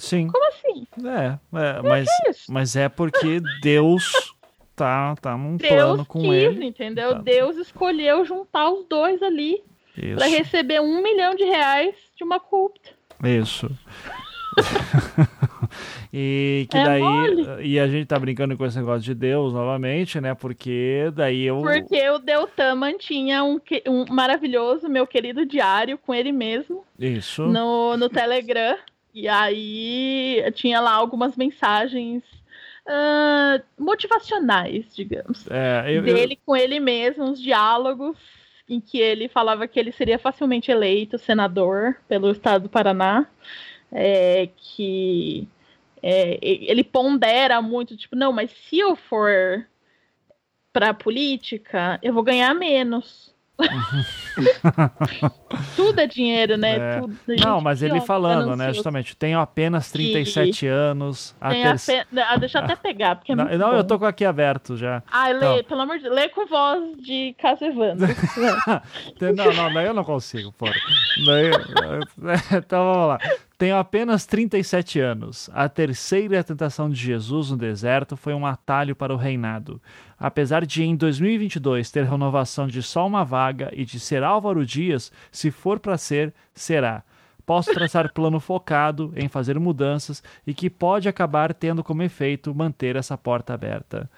Sim. 0.00 0.28
Como 0.28 0.48
assim? 0.48 0.86
É, 1.04 1.38
é 1.58 1.82
mas, 1.82 2.08
é 2.08 2.30
mas 2.48 2.76
é 2.76 2.88
porque 2.88 3.40
Deus 3.62 4.34
tá, 4.74 5.14
tá 5.16 5.36
num 5.36 5.56
Deus 5.56 5.70
plano 5.70 6.06
com 6.06 6.20
quis, 6.20 6.32
ele. 6.32 6.64
entendeu? 6.64 7.12
Tá. 7.12 7.18
Deus 7.18 7.56
escolheu 7.56 8.24
juntar 8.24 8.70
os 8.70 8.84
dois 8.86 9.22
ali 9.22 9.62
para 10.16 10.26
receber 10.26 10.80
um 10.80 11.02
milhão 11.02 11.34
de 11.34 11.44
reais 11.44 11.94
de 12.16 12.24
uma 12.24 12.40
culpa. 12.40 12.80
Isso. 13.22 13.70
e 16.12 16.66
que 16.70 16.76
é 16.76 16.84
daí 16.84 17.00
mole. 17.00 17.46
e 17.62 17.78
a 17.78 17.86
gente 17.86 18.06
tá 18.06 18.18
brincando 18.18 18.56
com 18.56 18.64
esse 18.64 18.78
negócio 18.78 19.02
de 19.02 19.14
Deus 19.14 19.52
novamente, 19.52 20.20
né? 20.20 20.34
Porque 20.34 21.10
daí 21.14 21.44
eu 21.44 21.60
Porque 21.60 22.08
o 22.08 22.18
Deltan 22.18 22.74
mantinha 22.74 23.44
um, 23.44 23.60
um 23.86 24.06
maravilhoso 24.10 24.88
meu 24.88 25.06
querido 25.06 25.44
diário 25.46 25.98
com 25.98 26.14
ele 26.14 26.32
mesmo. 26.32 26.84
Isso. 26.98 27.42
No, 27.46 27.96
no 27.96 28.08
Telegram. 28.08 28.76
E 29.14 29.28
aí 29.28 30.42
tinha 30.54 30.80
lá 30.80 30.92
algumas 30.92 31.36
mensagens 31.36 32.22
uh, 32.86 33.62
motivacionais, 33.78 34.94
digamos. 34.94 35.46
É, 35.50 35.84
eu, 35.88 36.02
dele 36.02 36.34
eu... 36.34 36.38
com 36.44 36.56
ele 36.56 36.78
mesmo, 36.80 37.24
uns 37.24 37.40
diálogos 37.40 38.16
em 38.68 38.80
que 38.80 38.98
ele 38.98 39.28
falava 39.28 39.66
que 39.66 39.80
ele 39.80 39.90
seria 39.90 40.18
facilmente 40.18 40.70
eleito 40.70 41.18
senador 41.18 41.96
pelo 42.08 42.30
estado 42.30 42.62
do 42.62 42.68
Paraná, 42.68 43.26
é, 43.90 44.48
que 44.56 45.48
é, 46.00 46.38
ele 46.40 46.84
pondera 46.84 47.60
muito, 47.60 47.96
tipo, 47.96 48.14
não, 48.14 48.32
mas 48.32 48.50
se 48.52 48.78
eu 48.78 48.94
for 48.94 49.66
para 50.72 50.90
a 50.90 50.94
política, 50.94 51.98
eu 52.00 52.14
vou 52.14 52.22
ganhar 52.22 52.54
menos. 52.54 53.34
Tudo 55.76 56.00
é 56.00 56.06
dinheiro, 56.06 56.56
né? 56.56 56.76
É. 56.76 57.00
Tudo, 57.00 57.16
Não, 57.44 57.60
mas 57.60 57.82
ele 57.82 58.00
falando, 58.00 58.56
né? 58.56 58.72
Justamente, 58.72 59.16
tenho 59.16 59.40
apenas 59.40 59.90
37 59.90 60.66
anos. 60.66 61.34
A 61.40 61.48
ape- 61.48 62.06
Ah, 62.26 62.36
deixa 62.36 62.58
eu 62.58 62.64
até 62.64 62.76
pegar, 62.76 63.16
porque 63.16 63.32
é 63.32 63.34
Não, 63.34 63.44
não, 63.58 63.72
eu 63.74 63.84
tô 63.84 63.98
com 63.98 64.06
aqui 64.06 64.24
aberto 64.24 64.76
já. 64.76 65.02
Ai, 65.10 65.32
lê, 65.32 65.40
Não. 65.56 65.64
pelo 65.64 65.80
amor 65.82 65.96
de 65.96 66.04
Deus, 66.04 66.14
lê 66.14 66.28
com 66.28 66.46
voz 66.46 66.96
de 67.02 67.34
Caso 67.38 67.64
Evandro. 67.64 68.06
Tem- 69.18 69.32
Não, 69.34 69.52
não, 69.52 69.72
daí 69.72 69.86
eu 69.86 69.94
não 69.94 70.04
consigo, 70.04 70.52
porra. 70.52 70.74
Então 72.56 72.84
vamos 72.92 73.08
lá. 73.08 73.18
Tenho 73.58 73.76
apenas 73.76 74.24
37 74.24 75.00
anos. 75.00 75.50
A 75.52 75.68
terceira 75.68 76.42
tentação 76.42 76.88
de 76.88 76.96
Jesus 76.96 77.50
no 77.50 77.56
deserto 77.56 78.16
foi 78.16 78.32
um 78.32 78.46
atalho 78.46 78.96
para 78.96 79.12
o 79.12 79.16
reinado. 79.16 79.80
Apesar 80.20 80.66
de 80.66 80.82
em 80.84 80.94
2022 80.94 81.90
ter 81.90 82.04
renovação 82.04 82.68
de 82.68 82.82
só 82.82 83.06
uma 83.06 83.24
vaga 83.24 83.70
e 83.72 83.86
de 83.86 83.98
ser 83.98 84.22
Álvaro 84.22 84.66
Dias, 84.66 85.10
se 85.32 85.50
for 85.50 85.80
para 85.80 85.96
ser, 85.96 86.34
será. 86.54 87.02
Posso 87.46 87.72
traçar 87.72 88.12
plano 88.14 88.38
focado 88.38 89.12
em 89.16 89.26
fazer 89.28 89.58
mudanças 89.58 90.22
e 90.46 90.52
que 90.52 90.68
pode 90.68 91.08
acabar 91.08 91.54
tendo 91.54 91.82
como 91.82 92.02
efeito 92.02 92.54
manter 92.54 92.96
essa 92.96 93.16
porta 93.16 93.54
aberta. 93.54 94.10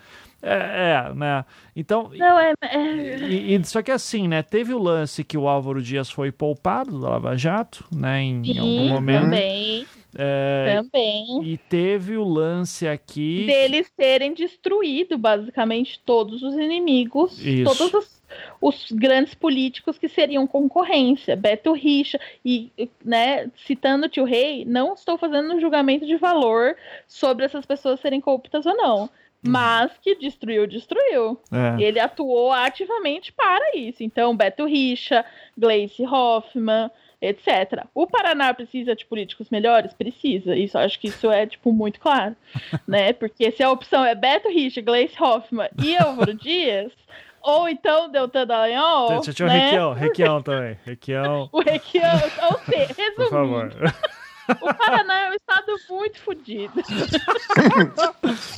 É, 0.43 1.07
é, 1.09 1.15
né? 1.15 1.45
Então, 1.75 2.11
Não, 2.17 2.37
é. 2.41 2.53
é- 2.63 3.19
e, 3.21 3.55
e- 3.55 3.65
só 3.65 3.81
que 3.81 3.93
assim, 3.93 4.27
né? 4.27 4.43
Teve 4.43 4.75
o 4.75 4.79
lance 4.83 5.23
que 5.23 5.39
o 5.39 5.47
Álvaro 5.47 5.81
Dias 5.81 6.11
foi 6.11 6.33
poupado 6.33 7.01
da 7.01 7.11
Lava 7.11 7.37
Jato, 7.37 7.85
né? 7.95 8.21
Em, 8.21 8.43
em 8.51 8.59
algum 8.59 8.79
Sim, 8.83 8.89
momento. 8.89 9.23
também. 9.27 9.87
É, 10.17 10.81
Também. 10.83 11.43
e 11.43 11.57
teve 11.57 12.17
o 12.17 12.25
lance 12.25 12.87
aqui. 12.87 13.47
Deles 13.47 13.91
terem 13.97 14.35
destruído, 14.35 15.17
basicamente, 15.17 16.01
todos 16.05 16.43
os 16.43 16.55
inimigos, 16.55 17.45
Isso. 17.45 17.65
todos 17.65 17.95
os, 17.95 18.23
os 18.61 18.93
grandes 18.93 19.35
políticos 19.35 19.97
que 19.99 20.09
seriam 20.09 20.47
concorrência. 20.47 21.35
Beto 21.35 21.73
Richa. 21.73 22.21
E, 22.45 22.71
né, 23.05 23.51
citando 23.67 24.07
o 24.07 24.09
tio 24.09 24.25
Rei, 24.25 24.65
não 24.65 24.95
estou 24.95 25.17
fazendo 25.17 25.55
um 25.55 25.61
julgamento 25.61 26.07
de 26.07 26.17
valor 26.17 26.77
sobre 27.09 27.45
essas 27.45 27.65
pessoas 27.65 28.01
serem 28.01 28.21
corruptas 28.21 28.67
ou 28.67 28.77
não. 28.77 29.11
Mas 29.45 29.91
que 30.01 30.15
destruiu, 30.15 30.69
destruiu. 30.69 31.37
É, 31.51 31.83
Ele 31.83 31.99
atuou 31.99 32.53
ativamente 32.53 33.33
para 33.33 33.77
isso. 33.77 34.05
Então, 34.05 34.37
Beto 34.37 34.65
Richa, 34.67 35.25
Gleice 35.59 36.05
Hoffmann, 36.07 36.89
etc. 37.23 37.85
O 37.95 38.07
Paraná 38.07 38.53
precisa 38.53 38.95
de 38.97 39.07
políticos 39.07 39.49
melhores? 39.49 39.95
Precisa. 39.95 40.57
Isso 40.57 40.77
acho 40.77 40.99
que 40.99 41.09
isso 41.09 41.31
é 41.31 41.47
tipo 41.47 41.73
muito 41.73 42.01
claro, 42.01 42.35
né? 42.87 43.13
Porque 43.13 43.51
se 43.53 43.63
a 43.63 43.71
opção 43.71 44.05
é 44.05 44.15
Beto 44.15 44.49
Richa, 44.49 44.81
Gleice 44.81 45.15
Hoffmann 45.23 45.69
e 45.83 45.97
Álvaro 45.97 46.35
Dias, 46.35 46.93
ou 47.41 47.69
então 47.69 48.11
Deltan 48.11 48.47
Dallagnol, 48.47 49.21
Tinha, 49.21 49.35
tinha 49.35 49.47
o 49.47 49.51
né? 49.51 49.59
Requião, 49.61 49.93
Requião 49.93 50.43
também. 50.43 50.79
Requião, 50.85 51.49
O 51.53 51.61
Requião, 51.61 52.21
ou 52.51 52.59
seja, 52.61 53.13
por 53.17 53.31
favor. 53.31 53.73
O 54.61 54.75
Paraná 54.75 55.21
é 55.27 55.31
um 55.31 55.35
estado 55.35 55.73
muito 55.91 56.19
fodido. 56.21 56.73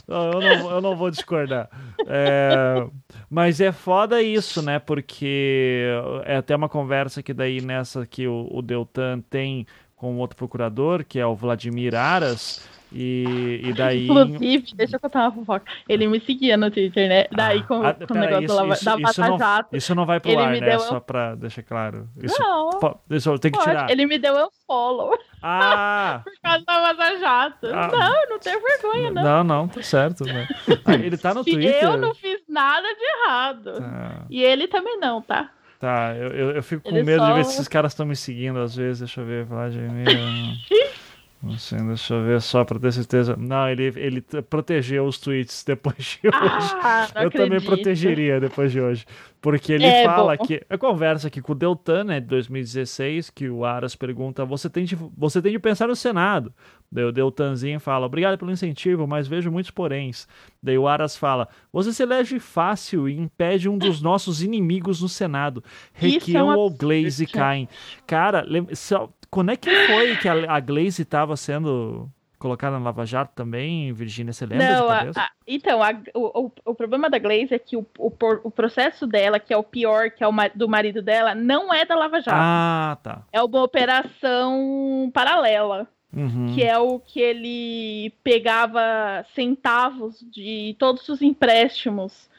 Eu, 0.06 0.40
não, 0.40 0.59
vou- 0.62 0.70
eu 0.73 0.81
não 0.81 0.97
vou 0.97 1.11
discordar. 1.11 1.69
É, 2.06 2.86
mas 3.31 3.61
é 3.61 3.73
foda 3.73 4.23
isso, 4.23 4.61
né? 4.62 4.78
Porque 4.78 5.86
é 6.24 6.36
até 6.36 6.55
uma 6.55 6.69
conversa 6.69 7.23
que 7.23 7.32
daí 7.32 7.61
nessa 7.61 8.06
que 8.06 8.27
o, 8.28 8.48
o 8.52 8.61
Deltan 8.62 9.20
tem 9.31 9.66
com 9.97 10.16
outro 10.19 10.36
procurador, 10.36 11.05
que 11.05 11.19
é 11.19 11.27
o 11.27 11.35
Vladimir 11.35 11.94
Aras, 11.94 12.66
e, 12.94 13.60
e 13.64 13.72
daí... 13.72 14.04
Inclusive, 14.08 14.66
deixa 14.74 14.96
eu 14.96 15.00
contar 15.00 15.22
uma 15.22 15.32
fofoca. 15.32 15.64
Ele 15.88 16.06
me 16.06 16.20
seguia 16.20 16.56
no 16.56 16.70
Twitter, 16.70 17.08
né? 17.08 17.24
Daí 17.32 17.62
com, 17.64 17.82
Ah, 17.84 17.92
com 17.94 18.04
o 18.04 18.06
pera, 18.06 18.20
negócio 18.40 18.44
isso- 18.44 18.56
da 18.56 18.74
isso- 18.74 18.84
da 19.02 19.10
isso 19.10 19.20
não- 19.20 19.38
Jato. 19.38 19.76
Isso 19.76 19.94
não 19.94 20.06
vai 20.06 20.20
pro 20.20 20.38
ar, 20.38 20.52
né? 20.52 20.60
deu- 20.60 20.80
Só 20.80 21.00
pra 21.00 21.34
deixar 21.34 21.62
claro. 21.62 22.08
Isso, 22.22 22.40
Não, 22.40 22.70
po- 22.70 22.98
isso 23.10 23.38
tenho 23.38 23.52
que 23.52 23.58
pode. 23.58 23.70
tirar. 23.70 23.90
Ele 23.90 24.06
me 24.06 24.18
deu 24.18 24.34
um 24.34 24.48
follow 24.66 25.18
Ah! 25.42 26.22
por 26.24 26.32
causa 26.42 26.64
da 26.64 26.92
Vaza 26.92 27.18
Jato. 27.18 27.66
Ah. 27.72 27.88
Não, 27.92 28.30
não 28.30 28.38
tenho 28.38 28.60
vergonha, 28.62 29.10
não. 29.10 29.22
Não, 29.22 29.44
não, 29.44 29.68
tá 29.68 29.82
certo, 29.82 30.24
né? 30.24 30.46
Ah, 30.86 30.94
ele 30.94 31.16
tá 31.16 31.34
no 31.34 31.42
Twitter. 31.44 31.82
eu 31.82 31.96
não 31.96 32.14
fiz 32.14 32.40
nada 32.48 32.86
de 32.94 33.04
errado. 33.04 33.72
Tá, 33.80 34.22
E 34.30 34.42
ele 34.42 34.66
também 34.68 34.98
não, 34.98 35.20
tá? 35.20 35.50
tá. 35.80 36.14
Eu, 36.16 36.28
eu, 36.28 36.50
eu 36.52 36.62
fico 36.62 36.82
com 36.82 36.90
Ele 36.96 37.02
medo 37.04 37.24
de 37.26 37.32
ver 37.32 37.44
só- 37.44 37.50
se 37.50 37.56
esses 37.56 37.68
caras 37.68 37.92
estão 37.92 38.06
me 38.06 38.16
seguindo 38.16 38.58
às 38.58 38.74
vezes. 38.76 39.00
Deixa 39.00 39.20
eu 39.20 39.26
ver, 39.26 39.44
Vladimir. 39.44 40.04
Não 40.06 40.54
sei, 41.52 41.78
deixa 41.78 42.14
eu 42.14 42.24
ver 42.24 42.40
só 42.40 42.64
pra 42.64 42.78
ter 42.78 42.92
certeza. 42.92 43.36
Não, 43.36 43.68
ele, 43.68 43.92
ele 43.96 44.20
protegeu 44.48 45.04
os 45.04 45.18
tweets 45.18 45.62
depois 45.64 46.18
de 46.22 46.28
hoje. 46.28 46.74
Ah, 46.82 47.08
eu 47.22 47.30
também 47.30 47.58
acredito. 47.58 47.66
protegeria 47.66 48.40
depois 48.40 48.72
de 48.72 48.80
hoje. 48.80 49.04
Porque 49.40 49.74
ele 49.74 49.84
É, 49.84 50.04
fala 50.06 50.36
bom. 50.36 50.44
que. 50.46 50.62
A 50.70 50.78
conversa 50.78 51.28
aqui 51.28 51.42
com 51.42 51.52
o 51.52 51.54
Deltan, 51.54 52.04
né, 52.04 52.18
de 52.20 52.26
2016, 52.28 53.28
que 53.30 53.48
o 53.48 53.64
Aras 53.64 53.94
pergunta: 53.94 54.44
você 54.44 54.70
tem, 54.70 54.84
de, 54.84 54.96
você 55.16 55.42
tem 55.42 55.52
de 55.52 55.58
pensar 55.58 55.86
no 55.88 55.94
Senado? 55.94 56.52
Daí 56.90 57.04
o 57.04 57.12
Deltanzinho 57.12 57.78
fala: 57.78 58.06
obrigado 58.06 58.38
pelo 58.38 58.50
incentivo, 58.50 59.06
mas 59.06 59.28
vejo 59.28 59.50
muitos 59.52 59.70
poréns. 59.70 60.26
Daí 60.62 60.78
o 60.78 60.88
Aras 60.88 61.14
fala: 61.16 61.46
você 61.70 61.92
se 61.92 62.02
elege 62.02 62.38
fácil 62.38 63.06
e 63.06 63.18
impede 63.18 63.68
um 63.68 63.76
dos 63.76 64.00
nossos 64.00 64.42
inimigos 64.42 65.02
no 65.02 65.08
Senado. 65.10 65.62
Isso 66.00 66.04
é 66.04 66.08
um 66.08 66.10
Requião 66.12 66.56
ou. 66.56 66.70
Glaze 66.70 67.26
caem. 67.26 67.68
Cara, 68.06 68.42
lem- 68.48 68.74
só- 68.74 69.10
quando 69.35 69.51
é 69.51 69.56
que 69.56 69.69
foi 69.86 70.16
que 70.16 70.28
a, 70.28 70.52
a 70.55 70.61
Glaze 70.61 71.02
estava 71.02 71.36
sendo 71.36 72.09
colocada 72.39 72.78
na 72.78 72.85
Lava 72.85 73.05
Jato 73.05 73.32
também, 73.35 73.93
Virgínia? 73.93 74.32
Você 74.32 74.47
lembra 74.47 74.66
Não, 74.78 74.86
de 75.12 75.19
a- 75.19 75.23
a- 75.23 75.31
então, 75.47 75.81
o, 76.15 76.44
o, 76.47 76.52
o 76.66 76.74
problema 76.74 77.11
da 77.11 77.19
Glaze 77.19 77.52
é 77.55 77.59
que 77.59 77.77
o, 77.77 77.85
o, 77.98 78.12
o 78.44 78.51
processo 78.51 79.06
dela, 79.06 79.40
que 79.40 79.52
é 79.52 79.56
o 79.56 79.62
pior, 79.62 80.11
que 80.11 80.23
é 80.23 80.28
o 80.28 80.32
do 80.55 80.69
marido 80.69 81.02
dela, 81.02 81.35
não 81.35 81.73
é 81.74 81.85
da 81.85 81.94
Lava 81.97 82.20
Jato. 82.20 82.36
Ah, 82.40 82.97
tá. 83.02 83.23
É 83.32 83.43
uma 83.43 83.62
operação 83.62 85.11
paralela. 85.12 85.89
Uhum. 86.16 86.52
que 86.55 86.62
é 86.62 86.78
o 86.78 87.01
que 87.01 87.19
ele 87.20 88.12
pegava 88.23 89.27
centavos 89.35 90.24
de 90.31 90.77
todos 90.78 91.09
os 91.09 91.20
empréstimos 91.20 92.31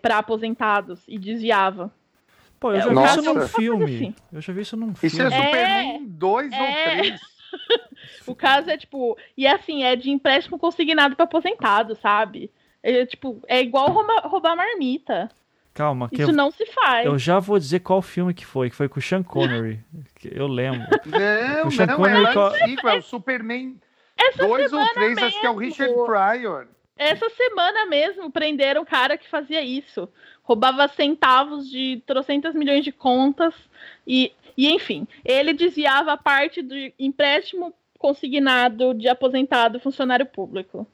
para 0.00 0.18
aposentados 0.18 1.00
e 1.08 1.18
desviava. 1.18 1.90
Pô, 2.60 2.72
eu 2.72 2.76
É, 2.76 2.80
já 2.82 2.88
vi 2.90 3.04
isso 3.04 3.22
num 3.34 3.40
filme. 3.48 3.84
assim. 3.84 4.14
Eu 4.32 4.40
já 4.42 4.52
vi 4.52 4.60
isso 4.60 4.76
num 4.76 4.92
Isso 5.02 5.06
é 5.22 5.30
filme. 5.30 5.34
É. 5.34 5.44
Superman 5.46 6.04
2 6.06 6.52
É. 6.52 6.60
ou 6.60 6.92
3. 7.00 7.20
O 8.26 8.34
caso 8.34 8.70
é 8.70 8.76
tipo, 8.76 9.16
e 9.36 9.46
assim, 9.46 9.82
é 9.82 9.96
de 9.96 10.10
empréstimo 10.10 10.58
consignado 10.58 11.16
para 11.16 11.24
aposentado, 11.24 11.96
sabe? 11.96 12.50
É, 12.82 13.04
tipo, 13.06 13.42
é 13.48 13.60
igual 13.60 13.88
roubar, 13.90 14.26
roubar 14.28 14.56
marmita. 14.56 15.28
Calma, 15.72 16.08
que 16.08 16.20
Isso 16.20 16.30
eu, 16.30 16.36
não 16.36 16.50
se 16.50 16.66
faz. 16.66 17.06
eu 17.06 17.18
já 17.18 17.38
vou 17.38 17.58
dizer 17.58 17.80
qual 17.80 18.02
filme 18.02 18.34
que 18.34 18.44
foi, 18.44 18.68
que 18.70 18.76
foi 18.76 18.88
com 18.88 18.98
o 18.98 19.02
Sean 19.02 19.22
Connery. 19.22 19.80
que 20.16 20.28
eu 20.32 20.46
lembro. 20.46 20.86
Não, 21.06 21.68
O 21.68 21.70
Sean 21.70 21.86
não, 21.86 21.96
Connery 21.96 22.24
é 22.24 22.32
co- 22.34 22.40
antigo, 22.40 22.88
é 22.88 22.98
o 22.98 23.02
Superman 23.02 23.76
Essa 24.18 24.46
2 24.46 24.64
ou 24.64 24.68
semana 24.80 24.92
3, 24.94 25.18
acho 25.18 25.40
que 25.40 25.46
é 25.46 25.50
o. 25.50 25.56
Richard 25.56 25.94
Pryor. 26.04 26.66
Essa 26.96 27.30
semana 27.30 27.86
mesmo 27.86 28.30
prenderam 28.30 28.82
um 28.82 28.84
cara 28.84 29.16
que 29.16 29.28
fazia 29.28 29.62
isso. 29.62 30.08
Roubava 30.50 30.88
centavos 30.88 31.70
de 31.70 32.02
trocentas 32.04 32.56
milhões 32.56 32.82
de 32.82 32.90
contas 32.90 33.54
e, 34.04 34.32
e 34.56 34.68
enfim, 34.68 35.06
ele 35.24 35.52
desviava 35.52 36.16
parte 36.16 36.60
do 36.60 36.74
empréstimo 36.98 37.72
consignado 37.96 38.92
de 38.92 39.08
aposentado 39.08 39.78
funcionário 39.78 40.26
público. 40.26 40.84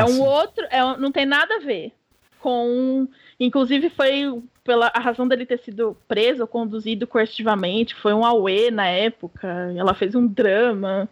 É 0.00 0.04
um 0.04 0.22
outro, 0.22 0.66
é 0.68 0.84
um- 0.84 0.98
não 0.98 1.10
tem 1.10 1.24
nada 1.24 1.54
a 1.56 1.60
ver 1.60 1.92
com, 2.40 3.08
inclusive 3.40 3.88
foi 3.88 4.42
pela 4.62 4.92
a 4.94 5.00
razão 5.00 5.26
dele 5.26 5.46
ter 5.46 5.60
sido 5.60 5.96
preso 6.06 6.42
ou 6.42 6.46
conduzido 6.46 7.06
coercitivamente, 7.06 7.94
foi 7.94 8.12
um 8.12 8.22
auê 8.22 8.70
na 8.70 8.86
época, 8.86 9.72
ela 9.74 9.94
fez 9.94 10.14
um 10.14 10.26
drama. 10.26 11.08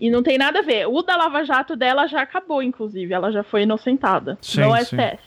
E 0.00 0.10
não 0.10 0.22
tem 0.22 0.36
nada 0.38 0.58
a 0.58 0.62
ver. 0.62 0.86
O 0.86 1.02
da 1.02 1.16
Lava 1.16 1.44
Jato 1.44 1.74
dela 1.74 2.06
já 2.06 2.22
acabou, 2.22 2.62
inclusive. 2.62 3.12
Ela 3.12 3.30
já 3.30 3.42
foi 3.42 3.62
inocentada. 3.62 4.36
Sim, 4.40 4.60
não 4.60 4.76
é 4.76 4.84
sim. 4.84 4.96
STF. 4.96 5.22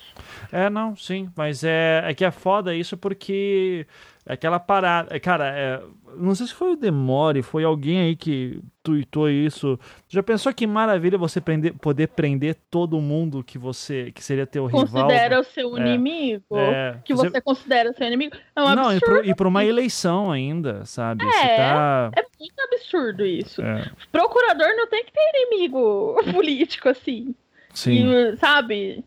É, 0.51 0.69
não, 0.69 0.95
sim, 0.95 1.29
mas 1.35 1.63
é, 1.63 2.03
é 2.05 2.13
que 2.13 2.25
é 2.25 2.31
foda 2.31 2.75
isso 2.75 2.97
porque 2.97 3.85
aquela 4.29 4.59
parada. 4.59 5.19
Cara, 5.19 5.47
é, 5.49 5.81
não 6.15 6.33
sei 6.35 6.47
se 6.47 6.53
foi 6.53 6.71
o 6.71 6.75
Demore, 6.75 7.41
foi 7.41 7.63
alguém 7.63 7.99
aí 7.99 8.15
que 8.15 8.61
tuitou 8.83 9.29
isso. 9.29 9.79
Já 10.07 10.21
pensou 10.23 10.53
que 10.53 10.65
maravilha 10.65 11.17
você 11.17 11.41
prender- 11.41 11.73
poder 11.79 12.07
prender 12.07 12.55
todo 12.69 13.01
mundo 13.01 13.43
que 13.43 13.57
você 13.57 14.11
que 14.11 14.23
seria 14.23 14.45
teu 14.47 14.65
rival? 14.67 14.81
Considera 14.85 15.39
o 15.39 15.43
seu 15.43 15.77
É. 15.77 15.81
inimigo. 15.81 16.43
É, 16.57 16.97
Que 17.03 17.13
você- 17.13 17.29
você 17.29 17.41
considera 17.41 17.91
seu 17.93 18.07
inimigo. 18.07 18.35
É 18.55 18.61
um 18.61 18.75
Não, 18.75 18.93
e, 18.93 18.99
e 19.25 19.35
pra 19.35 19.47
uma 19.47 19.65
eleição 19.65 20.31
ainda, 20.31 20.85
sabe? 20.85 21.25
É. 21.25 21.57
tá. 21.57 22.11
É 22.15 22.21
muito 22.39 22.59
absurdo 22.71 23.25
isso. 23.25 23.61
É, 23.61 23.89
Procurador 24.11 24.67
não 24.77 24.87
tem 24.87 25.03
que 25.03 25.11
ter 25.11 25.31
inimigo 25.35 26.15
político 26.33 26.87
assim. 26.89 27.35
sim. 27.73 28.07
E, 28.11 28.37
sabe? 28.37 29.03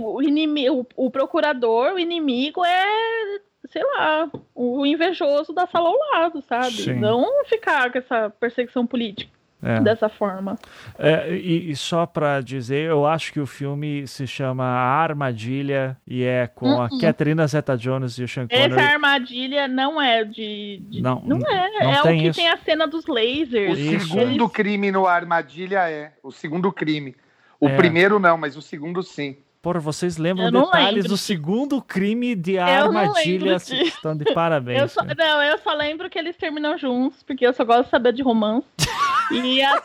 O, 0.00 0.22
inimigo, 0.22 0.86
o 0.96 1.10
procurador, 1.10 1.92
o 1.94 1.98
inimigo 1.98 2.64
é, 2.64 3.38
sei 3.74 3.82
lá, 3.82 4.30
o 4.54 4.86
invejoso 4.86 5.52
da 5.52 5.66
sala 5.66 5.88
ao 5.88 5.98
lado, 6.12 6.40
sabe? 6.48 6.70
Sim. 6.70 6.94
Não 6.94 7.44
ficar 7.46 7.90
com 7.90 7.98
essa 7.98 8.30
perseguição 8.30 8.86
política. 8.86 9.32
é. 9.60 9.80
dessa 9.80 10.08
forma. 10.08 10.56
É, 10.96 11.34
e, 11.34 11.70
e, 11.70 11.74
só 11.74 12.06
para 12.06 12.40
dizer, 12.40 12.88
eu 12.90 13.04
acho 13.04 13.32
que 13.32 13.40
o 13.40 13.46
filme 13.46 14.06
se 14.06 14.28
chama 14.28 14.62
A 14.62 15.02
Armadilha 15.02 15.96
e 16.06 16.22
é 16.22 16.46
com 16.46 16.68
uh 16.68 16.76
-uh. 16.76 16.80
a 16.82 16.92
uhum. 16.92 17.00
Catherine 17.00 17.46
Zeta-Jones 17.48 18.18
e 18.18 18.22
o 18.22 18.28
Sean 18.28 18.46
Connery. 18.46 18.72
Essa 18.72 18.92
armadilha 18.92 19.66
não 19.66 20.00
é 20.00 20.22
de... 20.22 20.80
de 20.88 21.02
não, 21.02 21.20
não 21.24 21.38
é, 21.38 21.70
não 21.80 21.92
é 21.92 22.00
o 22.00 22.04
que 22.04 22.28
isso. 22.28 22.38
tem 22.38 22.48
a 22.48 22.58
cena 22.58 22.86
dos 22.86 23.06
lasers. 23.06 23.72
O 23.72 24.00
segundo 24.00 24.44
Eles... 24.44 24.52
crime 24.52 24.92
no 24.92 25.06
Armadilha 25.06 25.90
é, 25.90 26.12
o 26.22 26.30
segundo 26.30 26.70
crime. 26.70 27.16
O 27.58 27.68
é. 27.68 27.76
primeiro 27.76 28.20
não, 28.20 28.36
mas 28.36 28.56
o 28.56 28.62
segundo 28.62 29.02
sim. 29.02 29.38
Porra, 29.64 29.80
vocês 29.80 30.18
lembram 30.18 30.50
detalhes 30.50 30.94
lembro. 30.96 31.08
do 31.08 31.16
segundo 31.16 31.80
crime 31.80 32.34
de 32.34 32.58
armadilha? 32.58 33.56
Estão 33.56 34.14
de 34.14 34.26
parabéns. 34.34 34.78
Eu 34.78 34.88
só, 34.90 35.02
não, 35.02 35.42
eu 35.42 35.56
só 35.56 35.72
lembro 35.72 36.10
que 36.10 36.18
eles 36.18 36.36
terminam 36.36 36.76
juntos, 36.76 37.22
porque 37.22 37.46
eu 37.46 37.52
só 37.54 37.64
gosto 37.64 37.84
de 37.84 37.90
saber 37.90 38.12
de 38.12 38.22
romance. 38.22 38.66
e, 39.32 39.62
a, 39.62 39.82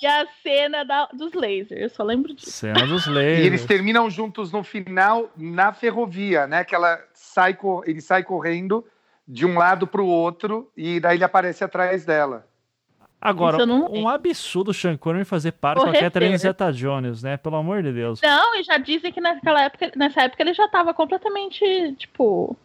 e 0.00 0.06
a 0.06 0.26
cena 0.42 0.82
da, 0.82 1.10
dos 1.12 1.34
lasers, 1.34 1.72
eu 1.72 1.90
só 1.90 2.02
lembro 2.02 2.32
disso. 2.32 2.50
Cena 2.50 2.86
dos 2.86 3.06
lasers. 3.06 3.40
E 3.40 3.46
eles 3.46 3.66
terminam 3.66 4.08
juntos 4.08 4.50
no 4.50 4.64
final, 4.64 5.30
na 5.36 5.74
ferrovia, 5.74 6.46
né? 6.46 6.64
Que 6.64 6.74
ela 6.74 6.98
sai, 7.12 7.54
ele 7.84 8.00
sai 8.00 8.22
correndo 8.22 8.82
de 9.28 9.44
um 9.44 9.58
lado 9.58 9.86
para 9.86 10.00
o 10.00 10.06
outro 10.06 10.72
e 10.74 10.98
daí 11.00 11.18
ele 11.18 11.24
aparece 11.24 11.62
atrás 11.62 12.02
dela. 12.06 12.46
Agora, 13.20 13.64
um 13.64 14.08
absurdo 14.08 14.70
o 14.70 14.74
Sean 14.74 14.96
Connery 14.96 15.24
fazer 15.24 15.52
par 15.52 15.76
com 15.76 15.88
a 15.88 15.92
Catherine 15.92 16.38
Zeta-Jones, 16.38 17.22
né? 17.22 17.36
Pelo 17.36 17.56
amor 17.56 17.82
de 17.82 17.92
Deus. 17.92 18.20
Não, 18.22 18.54
e 18.54 18.62
já 18.62 18.78
dizem 18.78 19.12
que 19.12 19.20
naquela 19.20 19.62
época, 19.62 19.90
nessa 19.96 20.22
época 20.22 20.42
ele 20.42 20.54
já 20.54 20.66
estava 20.66 20.94
completamente, 20.94 21.94
tipo... 21.98 22.56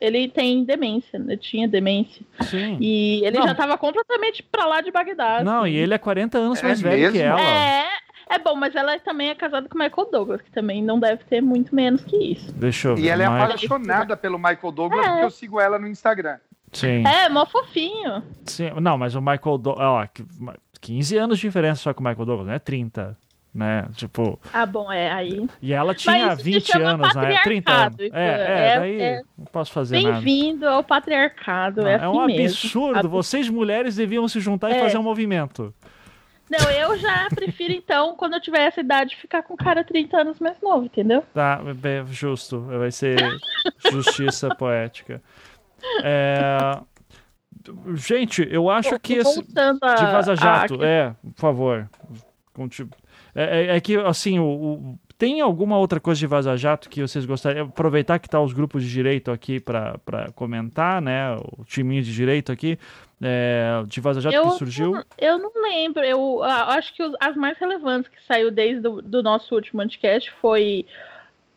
Ele 0.00 0.28
tem 0.28 0.64
demência, 0.64 1.16
ele 1.16 1.36
tinha 1.36 1.68
demência. 1.68 2.22
Sim. 2.42 2.76
E 2.80 3.24
ele 3.24 3.38
não. 3.38 3.46
já 3.46 3.52
estava 3.52 3.78
completamente 3.78 4.42
pra 4.42 4.66
lá 4.66 4.80
de 4.80 4.90
Bagdá. 4.90 5.42
Não, 5.42 5.62
assim. 5.62 5.72
e 5.72 5.76
ele 5.76 5.94
é 5.94 5.98
40 5.98 6.36
anos 6.36 6.58
é 6.58 6.62
mais 6.62 6.82
mesmo? 6.82 6.98
velho 6.98 7.12
que 7.12 7.18
ela. 7.20 7.40
É, 7.40 7.86
é 8.30 8.38
bom, 8.38 8.54
mas 8.54 8.74
ela 8.74 8.98
também 8.98 9.30
é 9.30 9.34
casada 9.34 9.68
com 9.68 9.78
o 9.78 9.80
Michael 9.80 10.10
Douglas, 10.10 10.42
que 10.42 10.50
também 10.50 10.82
não 10.82 10.98
deve 10.98 11.24
ter 11.24 11.40
muito 11.40 11.74
menos 11.74 12.04
que 12.04 12.16
isso. 12.16 12.52
Deixa 12.52 12.88
eu 12.88 12.96
ver. 12.96 13.02
E 13.02 13.08
ela 13.08 13.22
é 13.22 13.26
apaixonada 13.26 14.16
pelo 14.16 14.38
Michael 14.38 14.72
Douglas, 14.72 15.06
é. 15.06 15.08
porque 15.08 15.24
eu 15.24 15.30
sigo 15.30 15.60
ela 15.60 15.78
no 15.78 15.86
Instagram. 15.86 16.38
Sim. 16.74 17.06
É, 17.06 17.28
mó 17.28 17.46
fofinho. 17.46 18.22
Sim, 18.44 18.70
não, 18.80 18.98
mas 18.98 19.14
o 19.14 19.20
Michael 19.20 19.58
Douglas. 19.58 20.10
15 20.80 21.16
anos 21.16 21.38
de 21.38 21.46
diferença 21.46 21.80
só 21.80 21.94
com 21.94 22.00
o 22.00 22.06
Michael 22.06 22.26
Douglas, 22.26 22.46
não 22.46 22.54
é 22.54 22.58
30 22.58 23.16
né? 23.54 23.86
Tipo. 23.94 24.38
Ah, 24.52 24.66
bom, 24.66 24.90
é 24.90 25.10
aí. 25.12 25.46
E 25.62 25.72
ela 25.72 25.94
tinha 25.94 26.26
Mas 26.26 26.42
20 26.42 26.76
anos, 26.76 27.14
né? 27.14 27.40
30 27.44 27.72
anos. 27.72 28.00
É, 28.00 28.08
é, 28.12 28.68
é, 28.68 28.78
daí 28.78 29.00
é, 29.00 29.22
não 29.38 29.46
posso 29.46 29.70
fazer 29.70 29.96
bem 29.96 30.06
nada. 30.06 30.20
Bem-vindo 30.20 30.66
ao 30.66 30.82
patriarcado. 30.82 31.82
Não, 31.82 31.88
é, 31.88 31.94
assim 31.94 32.04
é 32.04 32.08
um 32.08 32.26
mesmo. 32.26 32.44
absurdo. 32.46 33.08
Vocês 33.08 33.48
mulheres 33.48 33.94
deviam 33.94 34.26
se 34.26 34.40
juntar 34.40 34.70
e 34.70 34.74
é. 34.74 34.80
fazer 34.80 34.98
um 34.98 35.02
movimento. 35.04 35.72
Não, 36.50 36.70
eu 36.70 36.98
já 36.98 37.28
prefiro, 37.30 37.72
então, 37.72 38.14
quando 38.16 38.34
eu 38.34 38.40
tiver 38.40 38.66
essa 38.66 38.80
idade, 38.80 39.16
ficar 39.16 39.42
com 39.42 39.54
um 39.54 39.56
cara 39.56 39.82
30 39.82 40.20
anos 40.20 40.38
mais 40.40 40.60
novo, 40.60 40.84
entendeu? 40.84 41.24
Tá, 41.32 41.60
é 41.82 42.04
justo. 42.12 42.60
Vai 42.60 42.90
ser 42.90 43.16
justiça 43.90 44.54
poética. 44.54 45.22
É... 46.02 46.80
Gente, 47.94 48.46
eu 48.50 48.68
acho 48.68 48.98
que 49.00 49.14
esse. 49.14 49.42
De 49.42 49.54
Vaza 49.82 50.36
Jato, 50.36 50.82
a... 50.82 50.86
é, 50.86 51.14
por 51.22 51.40
favor. 51.40 51.88
É, 53.34 53.72
é, 53.72 53.76
é 53.76 53.80
que, 53.80 53.96
assim, 53.96 54.38
o, 54.38 54.44
o, 54.44 54.98
tem 55.16 55.40
alguma 55.40 55.78
outra 55.78 55.98
coisa 55.98 56.18
de 56.18 56.26
Vaza 56.26 56.56
Jato 56.56 56.88
que 56.88 57.00
vocês 57.00 57.24
gostariam? 57.24 57.66
Aproveitar 57.66 58.18
que 58.18 58.28
tá 58.28 58.40
os 58.40 58.52
grupos 58.52 58.82
de 58.82 58.90
direito 58.90 59.30
aqui 59.30 59.60
para 59.60 60.30
comentar, 60.34 61.00
né? 61.00 61.34
O 61.58 61.64
timinho 61.64 62.02
de 62.02 62.12
direito 62.12 62.52
aqui. 62.52 62.78
É, 63.22 63.82
de 63.86 64.00
Vaza 64.00 64.20
Jato 64.20 64.36
eu, 64.36 64.50
que 64.50 64.58
surgiu? 64.58 65.02
Eu 65.16 65.38
não 65.38 65.50
lembro. 65.54 66.02
Eu, 66.02 66.18
eu 66.18 66.42
acho 66.42 66.94
que 66.94 67.02
as 67.20 67.36
mais 67.36 67.56
relevantes 67.58 68.10
que 68.10 68.22
saiu 68.26 68.50
desde 68.50 68.86
o 68.86 69.00
do 69.00 69.22
nosso 69.22 69.54
último 69.54 69.80
podcast 69.80 70.30
foi 70.40 70.84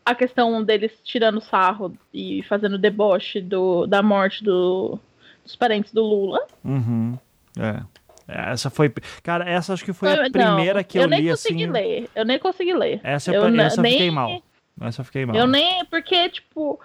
a 0.07 0.15
questão 0.15 0.63
deles 0.63 0.93
tirando 1.03 1.41
sarro 1.41 1.93
e 2.13 2.41
fazendo 2.43 2.77
deboche 2.77 3.41
do, 3.41 3.85
da 3.85 4.01
morte 4.01 4.41
do, 4.41 4.97
dos 5.43 5.53
parentes 5.53 5.91
do 5.91 6.01
Lula. 6.01 6.39
Uhum. 6.63 7.17
É. 7.59 7.83
Essa 8.25 8.69
foi. 8.69 8.93
Cara, 9.21 9.49
essa 9.49 9.73
acho 9.73 9.83
que 9.83 9.91
foi 9.91 10.13
a 10.13 10.29
primeira 10.29 10.81
que 10.81 10.97
eu, 10.97 11.03
eu 11.03 11.07
li. 11.09 11.15
Eu 11.15 11.19
nem 11.19 11.29
consegui 11.31 11.63
assim... 11.63 11.71
ler. 11.71 12.09
Eu 12.15 12.25
nem 12.25 12.39
consegui 12.39 12.73
ler. 12.73 13.01
Essa 13.03 13.33
eu, 13.33 13.49
eu 13.49 13.61
essa 13.61 13.81
nem... 13.81 13.91
fiquei 13.91 14.11
mal. 14.11 14.41
Essa 14.79 15.01
eu 15.01 15.05
fiquei 15.05 15.25
mal. 15.25 15.35
Eu 15.35 15.45
nem. 15.45 15.83
Porque, 15.85 16.29
tipo. 16.29 16.79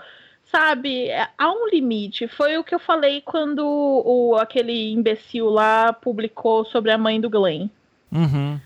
Sabe, 0.45 1.09
há 1.39 1.51
um 1.51 1.67
limite. 1.69 2.29
Foi 2.29 2.59
o 2.59 2.65
que 2.65 2.75
eu 2.75 2.79
falei 2.79 3.23
quando 3.23 3.65
o, 3.65 4.37
aquele 4.37 4.93
imbecil 4.93 5.49
lá 5.49 5.93
publicou 5.95 6.65
sobre 6.67 6.91
a 6.91 6.99
mãe 6.99 7.19
do 7.19 7.31
Glenn. 7.31 7.69
Uhum 8.11 8.61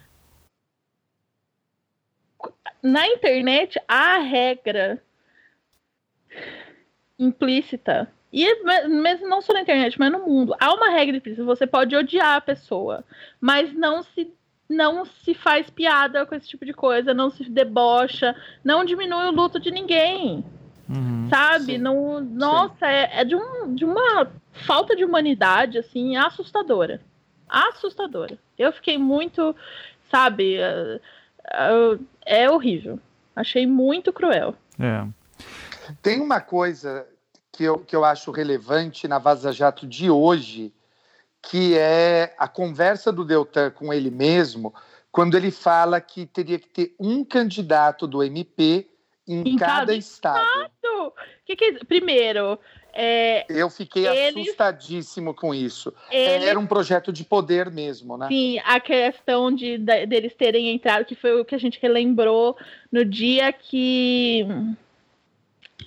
na 2.82 3.06
internet 3.08 3.80
há 3.88 4.18
regra 4.18 5.02
implícita. 7.18 8.10
E 8.32 8.64
mesmo 8.88 9.28
não 9.28 9.40
só 9.40 9.52
na 9.52 9.62
internet, 9.62 9.98
mas 9.98 10.12
no 10.12 10.26
mundo. 10.26 10.54
Há 10.60 10.74
uma 10.74 10.90
regra 10.90 11.16
implícita. 11.16 11.44
Você 11.44 11.66
pode 11.66 11.96
odiar 11.96 12.36
a 12.36 12.40
pessoa, 12.40 13.04
mas 13.40 13.72
não 13.72 14.02
se 14.02 14.30
não 14.68 15.04
se 15.04 15.32
faz 15.32 15.70
piada 15.70 16.26
com 16.26 16.34
esse 16.34 16.48
tipo 16.48 16.64
de 16.64 16.72
coisa, 16.72 17.14
não 17.14 17.30
se 17.30 17.48
debocha, 17.48 18.34
não 18.64 18.84
diminui 18.84 19.26
o 19.26 19.30
luto 19.30 19.60
de 19.60 19.70
ninguém. 19.70 20.44
Uhum, 20.88 21.28
sabe? 21.28 21.78
Não, 21.78 22.20
nossa, 22.20 22.86
é, 22.86 23.20
é, 23.20 23.24
de, 23.24 23.34
um, 23.34 23.74
de 23.74 23.84
uma 23.84 24.30
falta 24.52 24.94
de 24.94 25.04
humanidade, 25.04 25.78
assim, 25.78 26.16
assustadora. 26.16 27.00
Assustadora. 27.48 28.38
Eu 28.58 28.72
fiquei 28.72 28.98
muito, 28.98 29.54
sabe, 30.10 30.58
uh, 30.58 31.00
é 32.24 32.50
horrível. 32.50 32.98
Achei 33.34 33.66
muito 33.66 34.12
cruel. 34.12 34.54
É. 34.78 35.06
Tem 36.02 36.20
uma 36.20 36.40
coisa 36.40 37.06
que 37.52 37.64
eu, 37.64 37.78
que 37.78 37.94
eu 37.94 38.04
acho 38.04 38.30
relevante 38.30 39.06
na 39.08 39.18
Vaza 39.18 39.52
Jato 39.52 39.86
de 39.86 40.10
hoje, 40.10 40.72
que 41.42 41.76
é 41.76 42.34
a 42.38 42.48
conversa 42.48 43.12
do 43.12 43.24
Deltan 43.24 43.70
com 43.70 43.92
ele 43.92 44.10
mesmo, 44.10 44.74
quando 45.10 45.36
ele 45.36 45.50
fala 45.50 46.00
que 46.00 46.26
teria 46.26 46.58
que 46.58 46.68
ter 46.68 46.94
um 46.98 47.24
candidato 47.24 48.06
do 48.06 48.22
MP 48.22 48.88
em, 49.26 49.48
em 49.48 49.56
cada, 49.56 49.72
cada, 49.72 49.94
estado. 49.94 50.44
estado. 50.44 51.12
Que 51.44 51.56
que, 51.56 51.84
primeiro, 51.84 52.58
é, 52.98 53.44
eu 53.50 53.68
fiquei 53.68 54.06
eles, 54.06 54.46
assustadíssimo 54.46 55.34
com 55.34 55.54
isso. 55.54 55.92
Eles, 56.10 56.48
Era 56.48 56.58
um 56.58 56.66
projeto 56.66 57.12
de 57.12 57.24
poder 57.24 57.70
mesmo, 57.70 58.16
né? 58.16 58.26
Sim, 58.28 58.58
a 58.64 58.80
questão 58.80 59.52
de, 59.54 59.76
de 59.76 60.06
deles 60.06 60.34
terem 60.34 60.70
entrado, 60.70 61.04
que 61.04 61.14
foi 61.14 61.38
o 61.38 61.44
que 61.44 61.54
a 61.54 61.58
gente 61.58 61.78
relembrou 61.80 62.56
no 62.90 63.04
dia 63.04 63.52
que. 63.52 64.46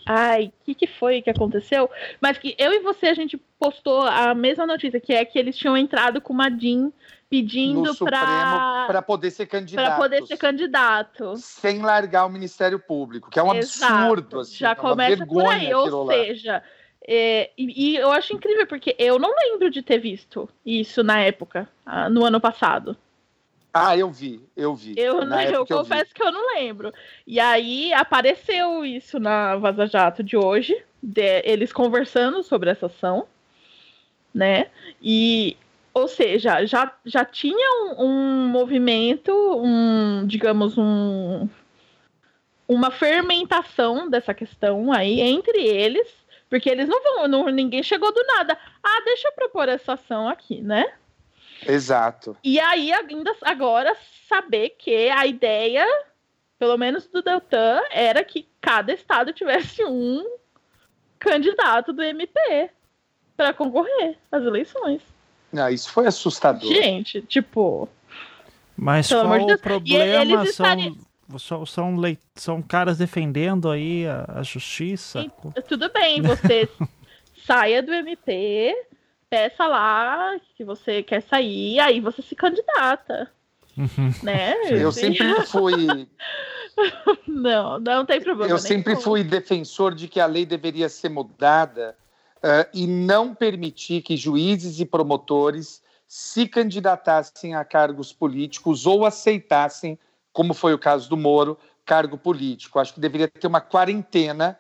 Ai, 0.05 0.45
o 0.61 0.65
que, 0.65 0.75
que 0.75 0.87
foi 0.87 1.23
que 1.23 1.31
aconteceu? 1.31 1.89
Mas 2.21 2.37
que 2.37 2.55
eu 2.59 2.71
e 2.73 2.79
você 2.79 3.07
a 3.07 3.13
gente 3.15 3.37
postou 3.59 4.01
a 4.03 4.35
mesma 4.35 4.67
notícia, 4.67 4.99
que 4.99 5.13
é 5.13 5.25
que 5.25 5.39
eles 5.39 5.57
tinham 5.57 5.75
entrado 5.75 6.21
com 6.21 6.31
uma 6.31 6.49
DIN 6.49 6.93
pedindo 7.27 7.95
para 8.05 9.01
poder 9.01 9.31
ser 9.31 9.45
candidato. 9.45 9.85
Para 9.85 9.97
poder 9.97 10.25
ser 10.25 10.37
candidato. 10.37 11.35
Sem 11.37 11.81
largar 11.81 12.25
o 12.25 12.29
Ministério 12.29 12.79
Público, 12.79 13.29
que 13.29 13.39
é 13.39 13.43
um 13.43 13.53
Exato. 13.53 13.93
absurdo. 13.93 14.39
Assim, 14.39 14.55
Já 14.55 14.71
é 14.71 14.75
começa 14.75 15.25
por 15.25 15.45
aí, 15.45 15.73
ou 15.73 16.07
seja, 16.07 16.53
lá. 16.53 16.63
É, 17.07 17.51
e, 17.57 17.93
e, 17.93 17.95
eu 17.95 18.11
acho 18.11 18.33
incrível, 18.33 18.67
porque 18.67 18.95
eu 18.99 19.17
não 19.17 19.33
lembro 19.35 19.69
de 19.69 19.81
ter 19.81 19.97
visto 19.97 20.49
isso 20.65 21.03
na 21.03 21.19
época, 21.19 21.67
ah, 21.85 22.09
no 22.09 22.25
ano 22.25 22.39
passado. 22.39 22.95
Ah, 23.73 23.95
eu 23.95 24.09
vi, 24.09 24.41
eu 24.57 24.75
vi. 24.75 24.95
Eu, 24.97 25.21
eu 25.21 25.65
confesso 25.65 26.13
que 26.13 26.21
eu 26.21 26.31
não 26.31 26.55
lembro. 26.55 26.91
E 27.25 27.39
aí 27.39 27.93
apareceu 27.93 28.83
isso 28.83 29.19
na 29.19 29.55
Vaza 29.55 29.85
Jato 29.85 30.23
de 30.23 30.35
hoje, 30.35 30.75
de, 31.01 31.41
eles 31.45 31.71
conversando 31.71 32.41
sobre 32.41 32.71
essa 32.71 32.87
ação, 32.87 33.27
né? 34.33 34.67
E, 35.01 35.55
ou 35.93 36.07
seja, 36.07 36.65
já, 36.65 36.91
já 37.05 37.23
tinha 37.23 37.95
um, 37.95 38.05
um 38.05 38.47
movimento, 38.47 39.31
um, 39.31 40.25
digamos, 40.25 40.75
um, 40.77 41.47
uma 42.67 42.89
fermentação 42.89 44.09
dessa 44.09 44.33
questão 44.33 44.91
aí 44.91 45.21
entre 45.21 45.59
eles 45.59 46.07
porque 46.49 46.69
eles 46.69 46.87
não 46.87 47.01
vão, 47.03 47.27
não, 47.27 47.45
ninguém 47.47 47.83
chegou 47.83 48.11
do 48.13 48.23
nada. 48.25 48.57
Ah, 48.83 49.01
deixa 49.05 49.27
eu 49.27 49.33
propor 49.33 49.69
essa 49.69 49.93
ação 49.93 50.27
aqui, 50.27 50.61
né? 50.61 50.85
Exato. 51.67 52.35
E 52.43 52.59
aí, 52.59 52.91
ainda 52.91 53.35
agora, 53.41 53.95
saber 54.27 54.75
que 54.77 55.09
a 55.09 55.25
ideia, 55.25 55.85
pelo 56.57 56.77
menos 56.77 57.07
do 57.07 57.21
Deltan, 57.21 57.81
era 57.91 58.23
que 58.23 58.47
cada 58.59 58.93
estado 58.93 59.33
tivesse 59.33 59.83
um 59.85 60.25
candidato 61.19 61.93
do 61.93 62.01
MP 62.01 62.71
para 63.35 63.53
concorrer 63.53 64.17
às 64.31 64.43
eleições. 64.43 65.01
Não, 65.51 65.69
isso 65.69 65.91
foi 65.91 66.07
assustador. 66.07 66.67
Gente, 66.67 67.21
tipo. 67.21 67.89
Mas 68.75 69.09
qual 69.09 69.25
o 69.25 69.57
problema? 69.57 70.37
São, 70.37 70.43
estariam... 70.45 70.97
São, 71.37 71.65
são, 71.65 71.95
leit... 71.95 72.19
são 72.35 72.61
caras 72.61 72.97
defendendo 72.97 73.69
aí 73.69 74.07
a, 74.07 74.39
a 74.39 74.43
justiça. 74.43 75.21
E, 75.21 75.61
tudo 75.61 75.91
bem, 75.91 76.21
você 76.21 76.67
saia 77.45 77.83
do 77.83 77.93
MP, 77.93 78.75
peça 79.29 79.67
lá 79.67 80.39
que 80.55 80.63
você 80.63 81.03
quer 81.03 81.21
sair, 81.21 81.79
aí 81.79 81.99
você 81.99 82.21
se 82.21 82.35
candidata. 82.35 83.31
Uhum. 83.77 84.13
Né? 84.23 84.55
Eu 84.71 84.91
sempre 84.91 85.33
fui. 85.45 86.07
Não, 87.27 87.79
não 87.79 88.05
tem 88.05 88.21
problema. 88.21 88.51
Eu 88.51 88.57
sempre 88.57 88.93
nenhum. 88.93 89.03
fui 89.03 89.23
defensor 89.23 89.93
de 89.93 90.07
que 90.07 90.19
a 90.19 90.25
lei 90.25 90.45
deveria 90.45 90.89
ser 90.89 91.09
mudada 91.09 91.95
uh, 92.37 92.67
e 92.73 92.87
não 92.87 93.35
permitir 93.35 94.01
que 94.01 94.17
juízes 94.17 94.79
e 94.79 94.85
promotores 94.85 95.81
se 96.07 96.47
candidatassem 96.47 97.53
a 97.53 97.63
cargos 97.63 98.11
políticos 98.11 98.85
ou 98.85 99.05
aceitassem, 99.05 99.97
como 100.31 100.53
foi 100.53 100.73
o 100.73 100.79
caso 100.79 101.09
do 101.09 101.17
Moro, 101.17 101.57
cargo 101.85 102.17
político. 102.17 102.79
Acho 102.79 102.93
que 102.93 102.99
deveria 102.99 103.27
ter 103.27 103.47
uma 103.47 103.61
quarentena 103.61 104.57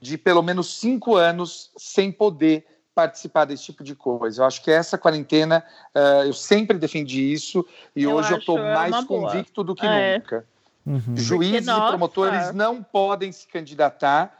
de 0.00 0.18
pelo 0.18 0.42
menos 0.42 0.78
cinco 0.78 1.16
anos 1.16 1.70
sem 1.76 2.10
poder 2.12 2.66
participar 2.94 3.44
desse 3.44 3.64
tipo 3.64 3.82
de 3.82 3.94
coisa. 3.94 4.42
Eu 4.42 4.46
acho 4.46 4.62
que 4.62 4.70
essa 4.70 4.96
quarentena, 4.96 5.64
uh, 5.94 6.26
eu 6.26 6.32
sempre 6.32 6.78
defendi 6.78 7.32
isso 7.32 7.66
e 7.94 8.04
Eu 8.04 8.12
hoje 8.14 8.32
eu 8.32 8.38
estou 8.38 8.56
mais 8.58 8.92
boa. 9.04 9.28
convicto 9.30 9.64
do 9.64 9.74
que 9.74 9.84
É. 9.86 10.18
nunca. 10.18 10.46
Uhum. 10.86 11.16
Juízes 11.16 11.66
nossa. 11.66 11.86
e 11.86 11.88
promotores 11.88 12.52
não 12.52 12.82
podem 12.82 13.32
se 13.32 13.48
candidatar 13.48 14.38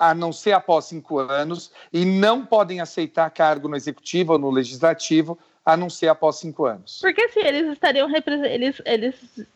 a 0.00 0.14
não 0.14 0.32
ser 0.32 0.52
após 0.52 0.86
cinco 0.86 1.18
anos 1.18 1.70
e 1.92 2.04
não 2.04 2.46
podem 2.46 2.80
aceitar 2.80 3.28
cargo 3.30 3.68
no 3.68 3.76
executivo 3.76 4.32
ou 4.32 4.38
no 4.38 4.50
legislativo 4.50 5.38
a 5.64 5.76
não 5.76 5.90
ser 5.90 6.08
após 6.08 6.36
cinco 6.36 6.64
anos. 6.64 6.98
Porque 7.00 7.20
assim, 7.22 7.40
eles 7.40 7.70
estariam 7.70 8.08
representando. 8.08 8.50
Eles, 8.50 8.82
eles. 8.84 9.46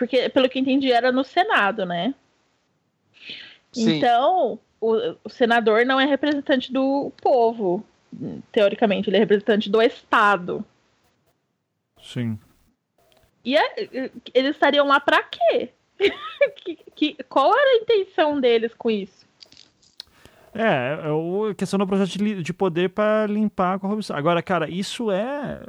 Porque, 0.00 0.30
pelo 0.30 0.48
que 0.48 0.58
eu 0.58 0.62
entendi, 0.62 0.90
era 0.90 1.12
no 1.12 1.22
Senado, 1.22 1.84
né? 1.84 2.14
Sim. 3.70 3.98
Então, 3.98 4.58
o, 4.80 4.94
o 5.22 5.28
senador 5.28 5.84
não 5.84 6.00
é 6.00 6.06
representante 6.06 6.72
do 6.72 7.12
povo. 7.20 7.84
Teoricamente, 8.50 9.10
ele 9.10 9.18
é 9.18 9.20
representante 9.20 9.68
do 9.68 9.82
Estado. 9.82 10.64
Sim. 12.02 12.38
E 13.44 13.58
é- 13.58 14.10
eles 14.32 14.52
estariam 14.52 14.86
lá 14.86 14.98
pra 14.98 15.22
quê? 15.22 15.68
que, 16.64 16.76
que- 16.96 17.22
qual 17.28 17.52
era 17.54 17.72
a 17.72 17.82
intenção 17.82 18.40
deles 18.40 18.72
com 18.72 18.90
isso? 18.90 19.26
É, 20.54 20.98
é 21.08 21.12
o- 21.12 21.48
a 21.50 21.54
questão 21.54 21.78
do 21.78 21.86
projeto 21.86 22.16
de, 22.16 22.42
de 22.42 22.52
poder 22.54 22.88
para 22.88 23.26
limpar 23.26 23.74
a 23.74 23.78
corrupção. 23.78 24.16
Agora, 24.16 24.42
cara, 24.42 24.68
isso 24.68 25.10
é. 25.10 25.60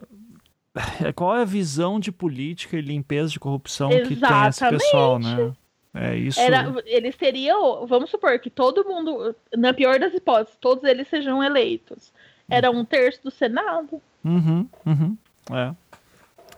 é- 1.03 1.11
Qual 1.11 1.35
é 1.35 1.41
a 1.41 1.45
visão 1.45 1.99
de 1.99 2.11
política 2.11 2.77
e 2.77 2.81
limpeza 2.81 3.29
de 3.29 3.39
corrupção 3.39 3.89
que 3.89 4.15
tem 4.15 4.47
esse 4.49 4.69
pessoal, 4.69 5.19
né? 5.19 5.53
É 5.93 6.15
isso. 6.15 6.39
Era, 6.39 6.73
eles 6.85 7.17
teriam, 7.17 7.85
vamos 7.85 8.09
supor 8.09 8.39
que 8.39 8.49
todo 8.49 8.85
mundo, 8.85 9.35
na 9.57 9.73
pior 9.73 9.99
das 9.99 10.13
hipóteses, 10.13 10.57
todos 10.61 10.85
eles 10.85 11.07
sejam 11.09 11.43
eleitos. 11.43 12.13
Era 12.49 12.71
um 12.71 12.85
terço 12.85 13.21
do 13.23 13.31
Senado. 13.31 14.01
Uhum, 14.23 14.67
uhum. 14.85 15.17
É. 15.51 15.73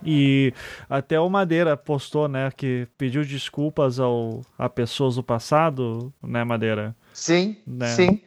E 0.06 0.54
até 0.90 1.20
o 1.20 1.30
Madeira 1.30 1.76
postou, 1.78 2.28
né, 2.28 2.52
que 2.56 2.88
pediu 2.98 3.24
desculpas 3.24 4.00
ao, 4.00 4.42
a 4.58 4.68
pessoas 4.70 5.16
do 5.16 5.24
passado, 5.24 6.14
né, 6.22 6.44
Madeira? 6.44 6.96
Sim, 7.14 7.58
Né? 7.66 7.88
sim. 7.88 8.22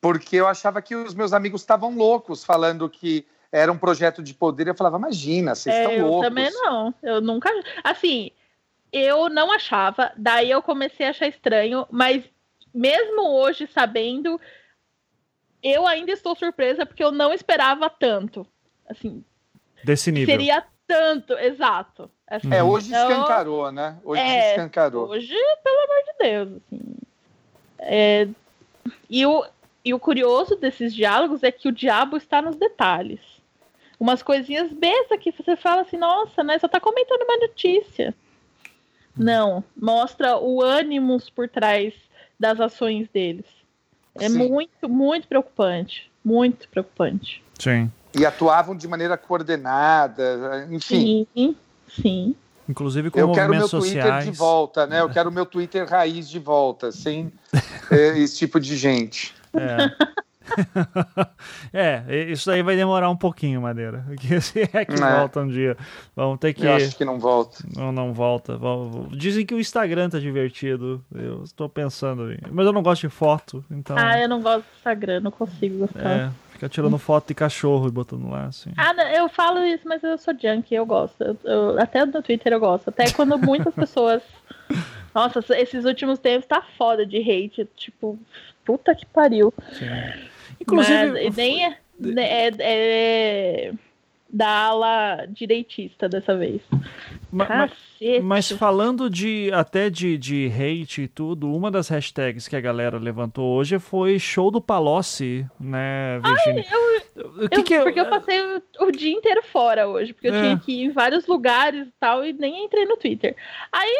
Porque 0.00 0.36
eu 0.36 0.46
achava 0.48 0.80
que 0.80 0.94
os 0.94 1.12
meus 1.14 1.32
amigos 1.32 1.60
estavam 1.60 1.94
loucos 1.96 2.44
falando 2.44 2.88
que 2.88 3.26
era 3.50 3.70
um 3.72 3.78
projeto 3.78 4.22
de 4.22 4.34
poder. 4.34 4.68
Eu 4.68 4.74
falava, 4.74 4.98
imagina, 4.98 5.54
vocês 5.54 5.74
É, 5.74 5.80
estão 5.82 5.92
eu 5.94 6.06
loucos. 6.06 6.28
também 6.28 6.50
não. 6.52 6.94
Eu 7.02 7.20
nunca. 7.20 7.50
Assim, 7.82 8.30
eu 8.92 9.28
não 9.28 9.50
achava, 9.52 10.12
daí 10.16 10.50
eu 10.50 10.62
comecei 10.62 11.06
a 11.06 11.10
achar 11.10 11.26
estranho, 11.28 11.86
mas 11.90 12.22
mesmo 12.74 13.22
hoje 13.28 13.66
sabendo, 13.66 14.40
eu 15.62 15.86
ainda 15.86 16.12
estou 16.12 16.34
surpresa 16.36 16.86
porque 16.86 17.02
eu 17.02 17.12
não 17.12 17.32
esperava 17.32 17.88
tanto. 17.90 18.46
Assim, 18.88 19.24
Desse 19.84 20.10
nível. 20.10 20.34
seria 20.34 20.64
tanto, 20.86 21.34
exato. 21.34 22.10
Assim, 22.26 22.52
É, 22.52 22.62
hoje 22.62 22.88
então, 22.88 23.10
escancarou, 23.10 23.70
né? 23.72 23.98
Hoje 24.04 24.20
É, 24.22 24.50
escancarou. 24.50 25.08
Hoje, 25.08 25.34
pelo 25.62 25.78
amor 25.78 26.04
de 26.04 26.12
Deus, 26.18 26.62
assim. 26.62 26.80
É, 27.80 28.28
e, 29.08 29.24
o, 29.26 29.44
e 29.84 29.94
o 29.94 29.98
curioso 30.00 30.56
desses 30.56 30.94
diálogos 30.94 31.42
é 31.42 31.50
que 31.52 31.68
o 31.68 31.72
diabo 31.72 32.16
está 32.16 32.40
nos 32.42 32.56
detalhes. 32.56 33.20
Umas 33.98 34.22
coisinhas 34.22 34.72
bestas 34.72 35.18
que 35.20 35.32
você 35.32 35.56
fala 35.56 35.82
assim, 35.82 35.96
nossa, 35.96 36.42
né? 36.42 36.58
Só 36.58 36.68
tá 36.68 36.78
comentando 36.78 37.22
uma 37.22 37.36
notícia. 37.38 38.14
Não, 39.16 39.64
mostra 39.76 40.38
o 40.38 40.62
ânimos 40.62 41.28
por 41.28 41.48
trás 41.48 41.92
das 42.38 42.60
ações 42.60 43.08
deles. 43.08 43.46
É 44.14 44.28
Sim. 44.28 44.48
muito, 44.48 44.88
muito 44.88 45.26
preocupante. 45.26 46.10
Muito 46.24 46.68
preocupante. 46.68 47.42
Sim. 47.58 47.90
E 48.16 48.24
atuavam 48.24 48.76
de 48.76 48.86
maneira 48.86 49.16
coordenada, 49.16 50.68
enfim. 50.70 51.26
Sim, 51.34 51.56
sim. 51.88 52.36
Inclusive 52.68 53.10
com 53.10 53.18
Eu 53.18 53.32
quero 53.32 53.50
meu 53.50 53.68
Twitter 53.68 54.02
sociais. 54.02 54.24
de 54.24 54.30
volta, 54.30 54.86
né? 54.86 55.00
Eu 55.00 55.08
quero 55.10 55.32
meu 55.32 55.46
Twitter 55.46 55.88
raiz 55.88 56.28
de 56.28 56.38
volta, 56.38 56.92
sem 56.92 57.32
é, 57.90 58.18
esse 58.18 58.36
tipo 58.36 58.60
de 58.60 58.76
gente. 58.76 59.34
É. 59.54 59.90
é, 61.72 62.02
isso 62.30 62.50
aí 62.50 62.62
vai 62.62 62.76
demorar 62.76 63.10
um 63.10 63.16
pouquinho, 63.16 63.60
Madeira. 63.62 64.04
Que 64.18 64.40
se 64.40 64.62
é 64.72 64.84
que 64.84 64.94
É. 64.94 65.18
volta 65.18 65.40
um 65.40 65.48
dia. 65.48 65.76
Vamos 66.14 66.38
ter 66.38 66.52
que. 66.52 66.64
Eu 66.66 66.74
acho 66.74 66.96
que 66.96 67.04
não 67.04 67.18
volta. 67.18 67.58
Não, 67.76 67.92
não 67.92 68.12
volta. 68.12 68.56
Vamos- 68.56 69.16
Dizem 69.16 69.44
que 69.46 69.54
o 69.54 69.60
Instagram 69.60 70.08
tá 70.10 70.18
divertido. 70.18 71.04
Eu 71.14 71.42
estou 71.44 71.68
pensando 71.68 72.32
em. 72.32 72.38
Mas 72.50 72.66
eu 72.66 72.72
não 72.72 72.82
gosto 72.82 73.02
de 73.02 73.08
foto, 73.08 73.64
então. 73.70 73.96
Ah, 73.98 74.18
eu 74.20 74.28
não 74.28 74.40
gosto 74.40 74.62
do 74.64 74.76
Instagram, 74.76 75.20
não 75.20 75.30
consigo 75.30 75.78
gostar. 75.78 76.00
É, 76.10 76.30
fica 76.50 76.68
tirando 76.68 76.98
foto 76.98 77.28
de 77.28 77.34
cachorro 77.34 77.88
e 77.88 77.90
botando 77.90 78.28
lá, 78.28 78.46
assim. 78.46 78.70
Ah, 78.76 78.92
eu 79.14 79.28
falo 79.28 79.62
isso, 79.64 79.86
mas 79.86 80.02
eu 80.02 80.18
sou 80.18 80.34
junk, 80.38 80.74
eu 80.74 80.84
gosto. 80.86 81.22
Eu- 81.22 81.36
eu- 81.44 81.80
até 81.80 82.04
no 82.04 82.22
Twitter 82.22 82.52
eu 82.52 82.60
gosto. 82.60 82.88
Até 82.88 83.10
quando 83.10 83.38
muitas 83.38 83.74
pessoas. 83.74 84.22
Nossa, 85.14 85.40
esses 85.56 85.84
últimos 85.84 86.18
tempos 86.18 86.46
tá 86.46 86.62
foda 86.76 87.04
de 87.06 87.18
hate. 87.18 87.66
Tipo, 87.76 88.18
puta 88.64 88.94
que 88.94 89.06
pariu. 89.06 89.52
Sim. 89.72 89.86
Inclusive. 90.72 91.24
Mas 91.24 91.36
nem 91.36 91.64
é, 91.64 91.78
é, 92.16 92.50
é 92.60 93.72
da 94.30 94.46
ala 94.66 95.26
direitista 95.26 96.06
dessa 96.08 96.36
vez. 96.36 96.60
ma- 97.32 97.44
ma- 97.44 97.68
Cacete. 97.68 98.20
Mas 98.22 98.50
falando 98.52 99.08
de 99.10 99.50
até 99.52 99.88
de, 99.90 100.16
de 100.18 100.46
hate 100.54 101.02
e 101.02 101.08
tudo, 101.08 101.52
uma 101.52 101.70
das 101.70 101.88
hashtags 101.88 102.46
que 102.46 102.54
a 102.54 102.60
galera 102.60 102.98
levantou 102.98 103.56
hoje 103.56 103.78
foi 103.78 104.18
show 104.18 104.50
do 104.50 104.60
Palocci, 104.60 105.44
né, 105.58 106.20
Virginia? 106.20 106.64
o 107.16 107.48
que 107.48 107.58
Eu- 107.60 107.64
que 107.64 107.74
é- 107.74 107.82
porque 107.82 107.98
eu 108.00 108.06
passei 108.06 108.40
o, 108.40 108.62
o 108.82 108.92
dia 108.92 109.12
inteiro 109.12 109.42
fora 109.42 109.88
hoje, 109.88 110.12
porque 110.12 110.28
eu 110.28 110.34
É. 110.34 110.40
tinha 110.42 110.58
que 110.58 110.72
ir 110.72 110.84
em 110.84 110.90
vários 110.90 111.26
lugares 111.26 111.88
e 111.88 111.92
tal, 111.98 112.24
e 112.24 112.32
nem 112.34 112.66
entrei 112.66 112.84
no 112.84 112.96
Twitter. 112.98 113.34
Aí 113.72 113.90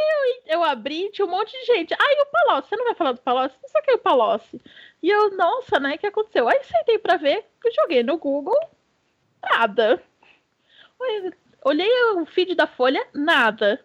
eu, 0.47 0.59
eu 0.59 0.63
abri, 0.65 1.11
tinha 1.11 1.27
um 1.27 1.31
monte 1.31 1.51
de 1.53 1.65
gente. 1.67 1.95
Aí 1.99 2.17
o 2.21 2.27
Palocci, 2.31 2.69
você 2.69 2.77
não 2.77 2.85
vai 2.85 2.95
falar 2.95 3.13
do 3.13 3.21
Palocci? 3.21 3.57
Não 3.63 3.69
sei 3.71 3.81
o 3.81 3.85
que 3.85 3.91
é 3.91 3.95
o 3.95 3.99
Palocci. 3.99 4.61
E 5.03 5.09
eu, 5.11 5.37
nossa, 5.37 5.79
né, 5.79 5.95
o 5.95 5.99
que 5.99 6.07
aconteceu? 6.07 6.49
Aí 6.49 6.63
sentei 6.65 6.99
pra 6.99 7.17
ver, 7.17 7.45
joguei 7.77 8.03
no 8.03 8.17
Google, 8.19 8.59
nada. 9.43 10.03
Olhei- 11.65 11.91
o 12.17 12.27
feed 12.27 12.55
da 12.55 12.67
Folha, 12.67 13.07
nada. 13.15 13.81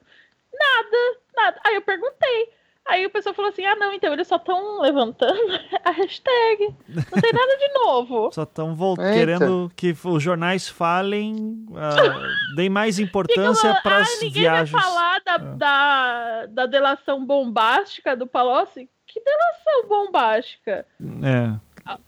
Nada, 0.54 0.98
nada. 1.36 1.60
Aí 1.66 1.76
eu 1.76 1.82
perguntei. 1.82 2.50
Aí 2.86 3.06
o 3.06 3.10
pessoal 3.10 3.34
falou 3.34 3.50
assim: 3.50 3.66
ah, 3.66 3.76
não, 3.76 3.94
então 3.94 4.12
eles 4.14 4.28
só 4.28 4.36
estão 4.36 4.82
levantando 4.82 5.34
a 5.86 5.92
hashtag. 5.92 6.76
Não 6.90 7.22
tem 7.22 7.32
nada 7.34 7.58
de 7.58 7.74
novo. 7.74 8.30
Só 8.34 8.44
estão 8.44 8.76
querendo 8.96 9.72
que 9.76 9.96
os 10.06 10.22
jornais 10.22 10.68
falem, 10.68 11.66
ah, 11.76 12.56
deem 12.56 12.70
mais 12.70 13.00
importância 13.00 13.80
para 13.82 13.98
as 14.00 14.10
"Ai, 14.10 14.16
ninguém 14.16 14.42
viagens. 14.44 14.72
vai 14.72 14.82
falar 14.82 15.22
da, 15.26 15.38
da, 15.38 16.46
da 16.48 16.66
delação 16.66 17.26
bombástica 17.26 18.16
do 18.16 18.28
Palocci? 18.28 18.90
Que 19.14 19.20
delação 19.22 19.88
bombástica? 19.88 20.86
É. 21.24 21.60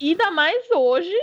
Ainda 0.02 0.30
mais 0.32 0.68
hoje, 0.72 1.14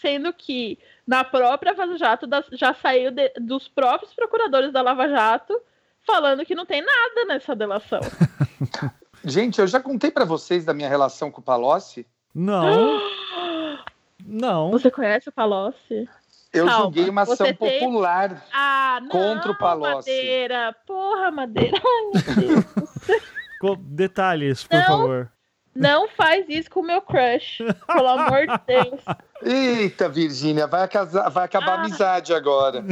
sendo 0.00 0.32
que 0.32 0.76
na 1.06 1.22
própria 1.22 1.74
Vaza 1.74 1.96
Jato 1.96 2.26
já 2.52 2.74
saiu 2.74 3.12
de- 3.12 3.32
dos 3.40 3.68
próprios 3.68 4.12
procuradores 4.14 4.72
da 4.72 4.82
Lava 4.82 5.08
Jato 5.08 5.60
falando 6.04 6.44
que 6.44 6.54
não 6.56 6.66
tem 6.66 6.82
nada 6.82 7.24
nessa 7.26 7.54
delação. 7.54 8.00
Gente, 9.24 9.60
eu 9.60 9.66
já 9.66 9.78
contei 9.80 10.10
pra 10.10 10.24
vocês 10.24 10.64
da 10.64 10.74
minha 10.74 10.88
relação 10.88 11.30
com 11.30 11.40
o 11.40 11.44
Palocci. 11.44 12.04
Não. 12.34 13.00
Não. 14.26 14.70
Você 14.72 14.90
conhece 14.90 15.28
o 15.28 15.32
Palocci? 15.32 16.08
Eu 16.52 16.66
Calma, 16.66 16.82
julguei 16.84 17.08
uma 17.08 17.22
ação 17.22 17.54
popular. 17.54 18.44
Ah, 18.52 18.98
não, 19.02 19.08
Contra 19.10 19.52
o 19.52 19.58
Palocci. 19.58 20.10
Madeira. 20.10 20.76
Porra, 20.86 21.30
Madeira. 21.30 21.78
Ai, 21.78 22.10
meu 22.10 22.46
Deus. 22.48 22.64
Detalhes, 23.76 24.64
por 24.64 24.76
Não. 24.76 24.86
favor. 24.86 25.32
Não 25.74 26.08
faz 26.08 26.44
isso 26.48 26.68
com 26.70 26.80
o 26.80 26.86
meu 26.86 27.00
crush. 27.00 27.58
Pelo 27.86 28.08
amor 28.08 28.46
de 28.48 28.60
Deus. 28.66 29.00
Eita, 29.42 30.08
Virgínia, 30.08 30.66
vai, 30.66 30.88
vai 31.30 31.44
acabar 31.44 31.68
a 31.68 31.74
Ah. 31.74 31.80
amizade 31.84 32.34
agora. 32.34 32.84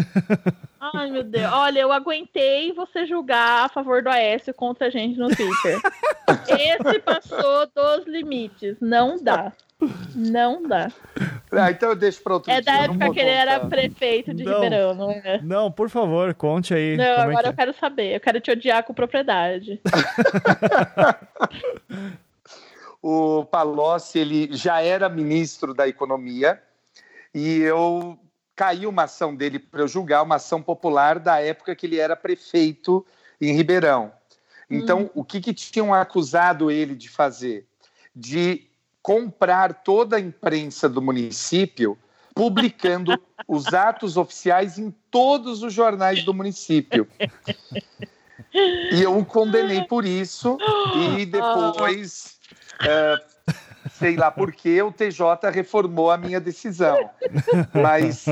Ai, 0.94 1.10
meu 1.10 1.24
Deus. 1.24 1.52
Olha, 1.52 1.80
eu 1.80 1.90
aguentei 1.90 2.72
você 2.72 3.04
julgar 3.04 3.64
a 3.64 3.68
favor 3.68 4.02
do 4.04 4.08
Aécio 4.08 4.54
contra 4.54 4.86
a 4.86 4.90
gente 4.90 5.18
no 5.18 5.26
Twitter. 5.34 5.80
Esse 6.48 6.98
passou 7.00 7.66
dos 7.74 8.06
limites. 8.06 8.76
Não 8.80 9.16
dá. 9.20 9.52
Não 10.14 10.62
dá. 10.62 10.90
Ah, 11.52 11.70
então 11.70 11.90
eu 11.90 11.96
deixo 11.96 12.22
para 12.22 12.34
outro 12.34 12.50
é 12.50 12.60
dia. 12.60 12.72
É 12.72 12.76
da 12.76 12.84
época 12.84 13.12
que 13.12 13.20
ele 13.20 13.30
era 13.30 13.60
prefeito 13.66 14.32
de 14.32 14.42
não, 14.42 14.54
Ribeirão, 14.54 14.94
não 14.94 15.10
é? 15.10 15.40
Não, 15.42 15.70
por 15.70 15.90
favor, 15.90 16.32
conte 16.34 16.72
aí. 16.72 16.96
Não, 16.96 17.20
agora 17.20 17.48
é 17.48 17.50
eu 17.50 17.54
quero 17.54 17.74
saber. 17.74 18.14
Eu 18.14 18.20
quero 18.20 18.40
te 18.40 18.50
odiar 18.50 18.82
com 18.84 18.94
propriedade. 18.94 19.80
o 23.02 23.44
Palocci, 23.44 24.18
ele 24.18 24.56
já 24.56 24.80
era 24.80 25.08
ministro 25.08 25.74
da 25.74 25.86
Economia 25.86 26.60
e 27.34 27.58
eu 27.58 28.18
caiu 28.54 28.88
uma 28.88 29.02
ação 29.02 29.36
dele 29.36 29.58
para 29.58 29.82
eu 29.82 29.88
julgar, 29.88 30.22
uma 30.22 30.36
ação 30.36 30.62
popular 30.62 31.18
da 31.18 31.40
época 31.40 31.76
que 31.76 31.84
ele 31.84 31.98
era 31.98 32.16
prefeito 32.16 33.04
em 33.38 33.52
Ribeirão. 33.52 34.10
Então, 34.70 35.02
hum. 35.02 35.10
o 35.14 35.24
que, 35.24 35.40
que 35.40 35.52
tinham 35.52 35.92
acusado 35.92 36.70
ele 36.70 36.94
de 36.94 37.10
fazer? 37.10 37.66
De 38.14 38.66
comprar 39.06 39.72
toda 39.84 40.16
a 40.16 40.20
imprensa 40.20 40.88
do 40.88 41.00
município, 41.00 41.96
publicando 42.34 43.16
os 43.46 43.72
atos 43.72 44.16
oficiais 44.16 44.80
em 44.80 44.92
todos 45.12 45.62
os 45.62 45.72
jornais 45.72 46.24
do 46.24 46.34
município. 46.34 47.06
E 48.52 49.00
eu 49.00 49.16
o 49.16 49.24
condenei 49.24 49.84
por 49.84 50.04
isso, 50.04 50.58
e 51.16 51.24
depois. 51.24 52.40
Uh, 52.82 53.35
sei 53.98 54.16
lá 54.16 54.30
por 54.30 54.52
que 54.52 54.80
o 54.82 54.92
TJ 54.92 55.50
reformou 55.50 56.10
a 56.10 56.16
minha 56.16 56.40
decisão. 56.40 57.10
Mas 57.72 58.24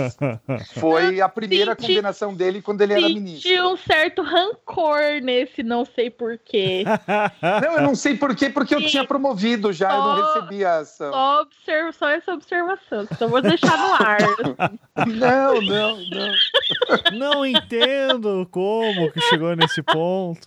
foi 0.78 1.20
a 1.20 1.28
primeira 1.28 1.72
senti, 1.72 1.88
condenação 1.88 2.34
dele 2.34 2.60
quando 2.60 2.82
ele 2.82 2.92
era 2.92 3.08
ministro. 3.08 3.48
Tinha 3.48 3.66
um 3.66 3.76
certo 3.76 4.22
rancor 4.22 5.20
nesse 5.22 5.62
não 5.62 5.84
sei 5.84 6.10
porquê. 6.10 6.84
Não, 7.62 7.76
eu 7.76 7.82
não 7.82 7.94
sei 7.94 8.16
porquê, 8.16 8.50
porque 8.50 8.74
eu 8.74 8.86
tinha 8.86 9.06
promovido 9.06 9.72
já, 9.72 9.90
só, 9.90 9.96
eu 9.96 10.02
não 10.02 10.26
recebia 10.26 10.68
essa. 10.80 11.10
Só, 11.10 11.40
observa, 11.42 11.92
só 11.92 12.08
essa 12.10 12.32
observação, 12.32 13.06
só 13.18 13.26
vou 13.26 13.40
deixar 13.42 13.76
no 13.76 13.94
ar. 13.94 14.18
Não, 15.06 15.60
não, 15.60 15.96
não. 16.10 16.34
Não 17.12 17.46
entendo 17.46 18.46
como 18.50 19.10
que 19.12 19.20
chegou 19.22 19.54
nesse 19.56 19.82
ponto. 19.82 20.40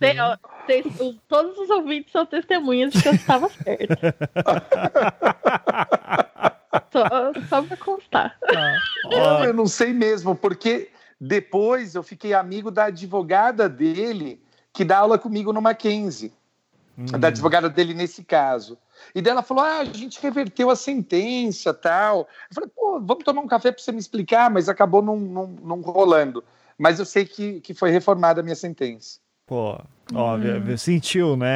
Todos 1.28 1.58
os 1.58 1.70
ouvintes 1.70 2.12
são 2.12 2.26
testemunhas 2.26 2.92
de 2.92 3.02
que 3.02 3.08
eu 3.08 3.14
estava 3.14 3.48
certa. 3.64 4.14
só, 6.92 7.32
só 7.48 7.62
pra 7.62 7.76
constar. 7.76 8.38
Ah, 9.14 9.44
eu 9.44 9.54
não 9.54 9.66
sei 9.66 9.92
mesmo, 9.92 10.36
porque 10.36 10.90
depois 11.20 11.94
eu 11.94 12.02
fiquei 12.02 12.34
amigo 12.34 12.70
da 12.70 12.84
advogada 12.84 13.68
dele, 13.68 14.42
que 14.72 14.84
dá 14.84 14.98
aula 14.98 15.18
comigo 15.18 15.52
no 15.52 15.62
Mackenzie. 15.62 16.32
Hum. 16.96 17.06
Da 17.18 17.28
advogada 17.28 17.68
dele 17.68 17.94
nesse 17.94 18.24
caso. 18.24 18.76
E 19.14 19.22
dela 19.22 19.42
falou: 19.42 19.64
ah, 19.64 19.78
a 19.78 19.84
gente 19.84 20.20
reverteu 20.20 20.68
a 20.68 20.76
sentença 20.76 21.72
tal. 21.72 22.28
Eu 22.50 22.54
falei, 22.54 22.70
pô, 22.74 23.00
vamos 23.00 23.24
tomar 23.24 23.40
um 23.40 23.46
café 23.46 23.70
para 23.70 23.80
você 23.80 23.92
me 23.92 24.00
explicar, 24.00 24.50
mas 24.50 24.68
acabou 24.68 25.00
não, 25.00 25.16
não, 25.16 25.46
não 25.46 25.80
rolando. 25.80 26.42
Mas 26.76 26.98
eu 26.98 27.04
sei 27.04 27.24
que, 27.24 27.60
que 27.60 27.72
foi 27.72 27.90
reformada 27.90 28.40
a 28.40 28.44
minha 28.44 28.56
sentença. 28.56 29.20
Pô, 29.48 29.80
ó, 30.14 30.36
hum. 30.36 30.76
sentiu, 30.76 31.34
né, 31.34 31.48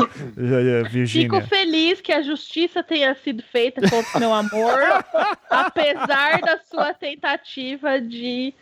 Virgínia? 0.90 1.28
Fico 1.28 1.46
feliz 1.46 2.00
que 2.00 2.10
a 2.10 2.22
justiça 2.22 2.82
tenha 2.82 3.14
sido 3.16 3.42
feita 3.42 3.82
contra 3.82 4.18
meu 4.18 4.32
amor, 4.32 5.04
apesar 5.50 6.40
da 6.40 6.58
sua 6.58 6.94
tentativa 6.94 8.00
de 8.00 8.54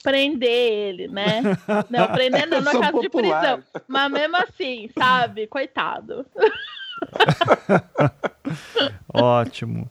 prender 0.00 0.48
ele, 0.48 1.08
né? 1.08 1.42
Não, 1.90 2.06
prender 2.08 2.46
não, 2.46 2.60
no 2.60 2.70
caso 2.70 2.92
popular. 2.92 3.02
de 3.02 3.08
prisão. 3.10 3.82
Mas 3.88 4.12
mesmo 4.12 4.36
assim, 4.36 4.88
sabe? 4.96 5.48
Coitado. 5.48 6.24
Ótimo. 9.12 9.90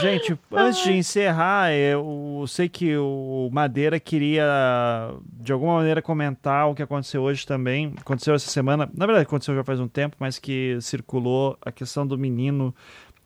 Gente, 0.00 0.36
antes 0.52 0.82
de 0.82 0.92
encerrar, 0.92 1.72
eu 1.72 2.44
sei 2.48 2.68
que 2.68 2.96
o 2.96 3.48
Madeira 3.52 4.00
queria, 4.00 4.44
de 5.32 5.52
alguma 5.52 5.76
maneira, 5.76 6.02
comentar 6.02 6.68
o 6.68 6.74
que 6.74 6.82
aconteceu 6.82 7.22
hoje 7.22 7.46
também. 7.46 7.94
Aconteceu 8.00 8.34
essa 8.34 8.50
semana, 8.50 8.90
na 8.92 9.06
verdade, 9.06 9.26
aconteceu 9.26 9.54
já 9.54 9.62
faz 9.62 9.78
um 9.78 9.86
tempo, 9.86 10.16
mas 10.18 10.38
que 10.38 10.76
circulou 10.80 11.56
a 11.62 11.70
questão 11.70 12.06
do 12.06 12.18
menino 12.18 12.74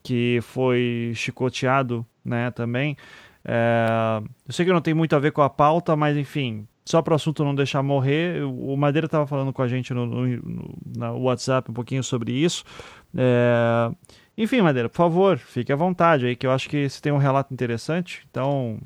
que 0.03 0.41
foi 0.43 1.13
chicoteado, 1.15 2.05
né, 2.25 2.51
também. 2.51 2.97
É, 3.45 4.23
eu 4.47 4.53
sei 4.53 4.67
que 4.67 4.73
não 4.73 4.83
tem 4.83 4.93
muito 4.93 5.17
a 5.17 5.19
ver 5.19 5.33
com 5.33 5.41
a 5.41 5.49
pauta, 5.49 5.97
mas 5.97 6.17
enfim, 6.17 6.67
só 6.91 7.01
para 7.01 7.13
o 7.13 7.15
assunto 7.15 7.45
não 7.45 7.55
deixar 7.55 7.83
morrer, 7.83 8.43
o 8.43 8.77
Madeira 8.77 9.07
estava 9.07 9.27
falando 9.27 9.53
com 9.53 9.63
a 9.63 9.69
gente 9.69 9.95
no, 9.95 10.05
no, 10.05 10.27
no, 10.97 11.19
WhatsApp 11.21 11.71
um 11.71 11.75
pouquinho 11.75 12.03
sobre 12.03 12.33
isso. 12.33 12.65
É, 13.17 13.91
enfim, 14.37 14.61
Madeira, 14.61 14.89
por 14.89 14.97
favor, 14.97 15.39
fique 15.39 15.73
à 15.73 15.77
vontade 15.77 16.27
aí, 16.27 16.35
que 16.35 16.47
eu 16.47 16.51
acho 16.51 16.69
que 16.69 16.89
você 16.89 17.01
tem 17.01 17.13
um 17.13 17.19
relato 17.19 17.55
interessante, 17.55 18.27
então 18.31 18.81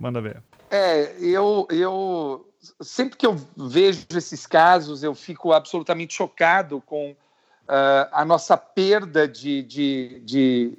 manda 0.00 0.20
ver. 0.20 0.42
É, 0.70 1.14
eu, 1.20 1.68
eu 1.70 2.48
sempre 2.80 3.18
que 3.18 3.26
eu 3.26 3.36
vejo 3.56 4.06
esses 4.16 4.46
casos, 4.46 5.02
eu 5.02 5.14
fico 5.14 5.52
absolutamente 5.52 6.14
chocado 6.14 6.80
com 6.80 7.10
uh, 7.10 8.08
a 8.10 8.24
nossa 8.24 8.56
perda 8.56 9.28
de, 9.28 9.62
de, 9.62 10.20
de 10.24 10.78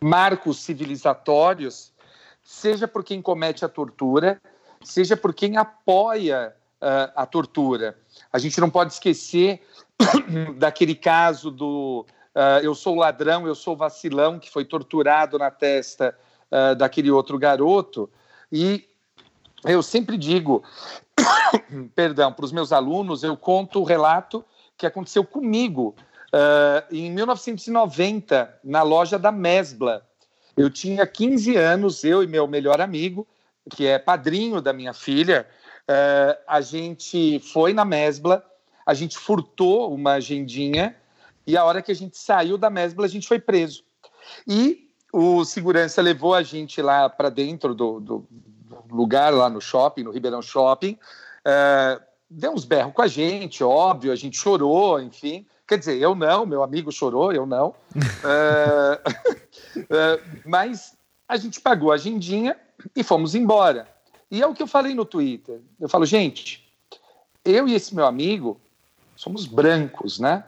marcos 0.00 0.58
civilizatórios, 0.58 1.92
seja 2.42 2.88
por 2.88 3.04
quem 3.04 3.22
comete 3.22 3.64
a 3.64 3.68
tortura, 3.68 4.40
seja 4.82 5.16
por 5.16 5.34
quem 5.34 5.56
apoia 5.56 6.54
uh, 6.80 7.12
a 7.14 7.26
tortura. 7.26 7.96
A 8.32 8.38
gente 8.38 8.60
não 8.60 8.70
pode 8.70 8.92
esquecer 8.92 9.62
daquele 10.56 10.94
caso 10.94 11.50
do 11.50 12.06
uh, 12.34 12.62
eu 12.62 12.74
sou 12.74 12.94
ladrão, 12.94 13.46
eu 13.46 13.54
sou 13.54 13.76
vacilão, 13.76 14.38
que 14.38 14.50
foi 14.50 14.64
torturado 14.64 15.38
na 15.38 15.50
testa 15.50 16.16
uh, 16.50 16.74
daquele 16.74 17.10
outro 17.10 17.38
garoto. 17.38 18.08
E 18.50 18.88
eu 19.64 19.82
sempre 19.82 20.16
digo, 20.16 20.62
perdão, 21.94 22.32
para 22.32 22.44
os 22.44 22.52
meus 22.52 22.72
alunos, 22.72 23.22
eu 23.22 23.36
conto 23.36 23.80
o 23.80 23.84
relato 23.84 24.44
que 24.76 24.86
aconteceu 24.86 25.24
comigo 25.24 25.94
uh, 26.32 26.94
em 26.94 27.10
1990, 27.10 28.60
na 28.62 28.82
loja 28.82 29.18
da 29.18 29.32
Mesbla. 29.32 30.06
Eu 30.56 30.70
tinha 30.70 31.06
15 31.06 31.56
anos, 31.56 32.04
eu 32.04 32.22
e 32.22 32.26
meu 32.26 32.46
melhor 32.46 32.80
amigo, 32.80 33.26
que 33.68 33.86
é 33.86 33.98
padrinho 33.98 34.60
da 34.60 34.72
minha 34.72 34.92
filha, 34.92 35.46
uh, 35.88 36.38
a 36.46 36.60
gente 36.60 37.40
foi 37.40 37.72
na 37.72 37.84
Mesbla, 37.84 38.44
a 38.84 38.94
gente 38.94 39.18
furtou 39.18 39.92
uma 39.92 40.12
agendinha 40.12 40.96
e 41.46 41.56
a 41.56 41.64
hora 41.64 41.82
que 41.82 41.92
a 41.92 41.94
gente 41.94 42.18
saiu 42.18 42.58
da 42.58 42.70
Mesbla, 42.70 43.06
a 43.06 43.08
gente 43.08 43.26
foi 43.26 43.38
preso. 43.38 43.82
E 44.46 44.90
o 45.12 45.44
segurança 45.44 46.02
levou 46.02 46.34
a 46.34 46.42
gente 46.42 46.82
lá 46.82 47.08
para 47.08 47.30
dentro 47.30 47.74
do, 47.74 48.00
do, 48.00 48.26
do, 48.30 48.94
lugar, 48.94 49.32
lá 49.32 49.48
no 49.48 49.60
shopping, 49.60 50.02
no 50.02 50.10
Ribeirão 50.10 50.42
Shopping, 50.42 50.98
uh, 51.46 52.02
deu 52.28 52.52
uns 52.52 52.64
berros 52.64 52.92
com 52.92 53.02
a 53.02 53.06
gente, 53.06 53.64
óbvio, 53.64 54.12
a 54.12 54.16
gente 54.16 54.36
chorou, 54.36 55.00
enfim. 55.00 55.46
Quer 55.66 55.78
dizer, 55.78 55.98
eu 55.98 56.14
não, 56.14 56.46
meu 56.46 56.62
amigo 56.62 56.92
chorou, 56.92 57.32
eu 57.32 57.46
não. 57.46 57.68
uh, 57.68 58.98
mas 60.44 60.96
a 61.28 61.36
gente 61.36 61.60
pagou 61.60 61.92
a 61.92 61.94
agendinha 61.94 62.56
e 62.94 63.02
fomos 63.02 63.34
embora. 63.34 63.88
E 64.30 64.42
é 64.42 64.46
o 64.46 64.54
que 64.54 64.62
eu 64.62 64.66
falei 64.66 64.94
no 64.94 65.04
Twitter. 65.04 65.60
Eu 65.80 65.88
falo, 65.88 66.04
gente, 66.04 66.68
eu 67.44 67.66
e 67.66 67.74
esse 67.74 67.94
meu 67.94 68.06
amigo 68.06 68.60
somos 69.16 69.46
brancos, 69.46 70.18
né? 70.18 70.44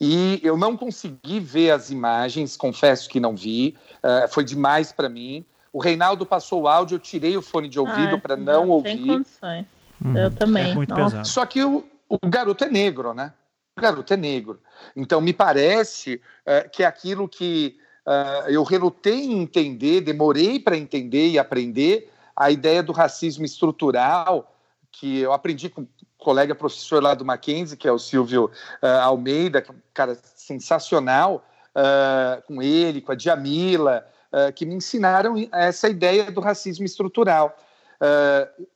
E 0.00 0.40
eu 0.44 0.56
não 0.56 0.76
consegui 0.76 1.40
ver 1.40 1.72
as 1.72 1.90
imagens, 1.90 2.56
confesso 2.56 3.08
que 3.08 3.18
não 3.18 3.34
vi, 3.34 3.76
uh, 3.98 4.28
foi 4.28 4.44
demais 4.44 4.92
para 4.92 5.08
mim. 5.08 5.44
O 5.72 5.80
Reinaldo 5.80 6.24
passou 6.24 6.62
o 6.62 6.68
áudio, 6.68 6.96
eu 6.96 7.00
tirei 7.00 7.36
o 7.36 7.42
fone 7.42 7.68
de 7.68 7.80
ouvido 7.80 8.16
ah, 8.16 8.18
para 8.18 8.36
não, 8.36 8.64
não 8.64 8.68
ouvir. 8.68 8.96
Tem 8.96 9.06
condições. 9.06 9.66
Hum, 10.04 10.16
eu 10.16 10.30
também. 10.30 10.70
É 10.70 10.74
muito 10.74 10.94
pesado. 10.94 11.26
Só 11.26 11.44
que 11.44 11.62
o, 11.64 11.84
o 12.08 12.18
garoto 12.28 12.64
é 12.64 12.70
negro, 12.70 13.12
né? 13.12 13.32
O 13.76 13.80
garoto 13.80 14.14
é 14.14 14.16
negro. 14.16 14.60
Então, 14.94 15.20
me 15.20 15.32
parece 15.32 16.20
uh, 16.46 16.70
que 16.70 16.84
é 16.84 16.86
aquilo 16.86 17.28
que 17.28 17.76
uh, 18.08 18.48
eu 18.48 18.62
relutei 18.62 19.24
em 19.24 19.42
entender, 19.42 20.00
demorei 20.00 20.58
para 20.58 20.76
entender 20.76 21.28
e 21.28 21.38
aprender 21.38 22.10
a 22.34 22.50
ideia 22.50 22.82
do 22.82 22.92
racismo 22.92 23.44
estrutural, 23.44 24.56
que 24.90 25.18
eu 25.18 25.32
aprendi 25.32 25.68
com 25.68 25.82
um 25.82 25.88
colega 26.16 26.54
professor 26.54 27.02
lá 27.02 27.14
do 27.14 27.24
Mackenzie, 27.24 27.76
que 27.76 27.86
é 27.86 27.92
o 27.92 27.98
Silvio 27.98 28.50
uh, 28.82 28.86
Almeida, 29.02 29.60
que 29.60 29.70
é 29.70 29.74
um 29.74 29.80
cara 29.92 30.18
sensacional, 30.36 31.44
uh, 31.76 32.42
com 32.46 32.62
ele, 32.62 33.02
com 33.02 33.12
a 33.12 33.14
Djamila, 33.14 34.06
que 34.54 34.66
me 34.66 34.74
ensinaram 34.74 35.36
essa 35.50 35.88
ideia 35.88 36.30
do 36.30 36.42
racismo 36.42 36.84
estrutural. 36.84 37.56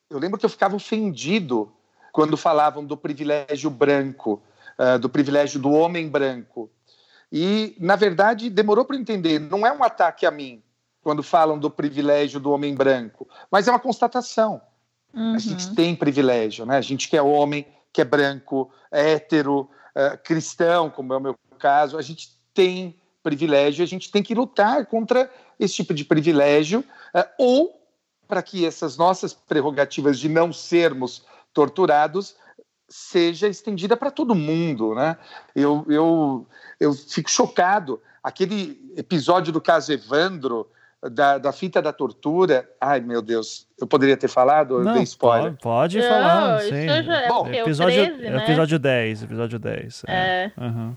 eu 0.08 0.18
lembro 0.18 0.38
que 0.38 0.46
eu 0.46 0.48
ficava 0.48 0.74
ofendido 0.74 1.70
quando 2.10 2.38
falavam 2.38 2.82
do 2.82 2.96
privilégio 2.96 3.68
branco, 3.68 4.42
do 4.98 5.10
privilégio 5.10 5.60
do 5.60 5.70
homem 5.70 6.08
branco. 6.08 6.70
E, 7.32 7.74
na 7.80 7.96
verdade, 7.96 8.50
demorou 8.50 8.84
para 8.84 8.96
entender. 8.96 9.38
Não 9.38 9.66
é 9.66 9.72
um 9.72 9.82
ataque 9.82 10.26
a 10.26 10.30
mim, 10.30 10.62
quando 11.02 11.22
falam 11.22 11.58
do 11.58 11.70
privilégio 11.70 12.38
do 12.38 12.50
homem 12.50 12.74
branco, 12.74 13.26
mas 13.50 13.66
é 13.66 13.70
uma 13.70 13.80
constatação. 13.80 14.60
Uhum. 15.14 15.34
A 15.34 15.38
gente 15.38 15.74
tem 15.74 15.96
privilégio, 15.96 16.66
né? 16.66 16.76
A 16.76 16.82
gente 16.82 17.08
que 17.08 17.16
é 17.16 17.22
homem, 17.22 17.66
que 17.92 18.02
é 18.02 18.04
branco, 18.04 18.70
é 18.90 19.12
hétero, 19.12 19.68
uh, 19.96 20.18
cristão, 20.22 20.90
como 20.90 21.14
é 21.14 21.16
o 21.16 21.20
meu 21.20 21.36
caso, 21.58 21.96
a 21.96 22.02
gente 22.02 22.36
tem 22.52 23.00
privilégio, 23.22 23.82
a 23.82 23.86
gente 23.86 24.10
tem 24.10 24.22
que 24.22 24.34
lutar 24.34 24.86
contra 24.86 25.30
esse 25.58 25.74
tipo 25.74 25.94
de 25.94 26.04
privilégio, 26.04 26.80
uh, 27.14 27.28
ou 27.38 27.82
para 28.28 28.42
que 28.42 28.64
essas 28.66 28.96
nossas 28.96 29.32
prerrogativas 29.32 30.18
de 30.18 30.28
não 30.28 30.52
sermos 30.52 31.24
torturados 31.52 32.36
seja 32.92 33.48
estendida 33.48 33.96
para 33.96 34.10
todo 34.10 34.34
mundo, 34.34 34.94
né? 34.94 35.16
Eu, 35.56 35.84
eu, 35.88 36.46
eu 36.78 36.92
fico 36.92 37.30
chocado. 37.30 38.00
Aquele 38.22 38.78
episódio 38.96 39.50
do 39.50 39.60
caso 39.60 39.92
Evandro, 39.92 40.68
da, 41.10 41.38
da 41.38 41.52
fita 41.52 41.80
da 41.80 41.92
tortura. 41.92 42.68
Ai, 42.78 43.00
meu 43.00 43.22
Deus, 43.22 43.66
eu 43.80 43.86
poderia 43.86 44.16
ter 44.16 44.28
falado? 44.28 44.80
Não, 44.80 44.96
eu 44.96 45.02
spoiler. 45.02 45.52
Pode, 45.52 45.98
pode 45.98 46.00
não, 46.00 46.08
falar, 46.08 46.60
sim. 46.60 46.88
É 46.88 47.28
Bom, 47.28 47.46
episódio, 47.48 48.04
13, 48.04 48.30
né? 48.30 48.44
episódio 48.44 48.78
10, 48.78 49.22
episódio 49.22 49.58
10. 49.58 50.02
É. 50.06 50.12
é. 50.14 50.52
Uhum. 50.60 50.94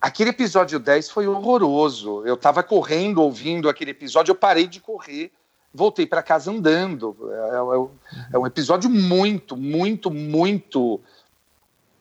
Aquele 0.00 0.30
episódio 0.30 0.78
10 0.78 1.10
foi 1.10 1.26
horroroso. 1.26 2.26
Eu 2.26 2.34
estava 2.34 2.62
correndo, 2.62 3.22
ouvindo 3.22 3.70
aquele 3.70 3.92
episódio, 3.92 4.32
eu 4.32 4.36
parei 4.36 4.66
de 4.66 4.78
correr, 4.78 5.32
voltei 5.74 6.06
para 6.06 6.22
casa 6.22 6.50
andando. 6.50 7.16
É, 7.32 7.34
é, 7.34 8.34
é 8.34 8.38
um 8.38 8.46
episódio 8.46 8.88
muito, 8.88 9.56
muito, 9.56 10.10
muito 10.10 11.00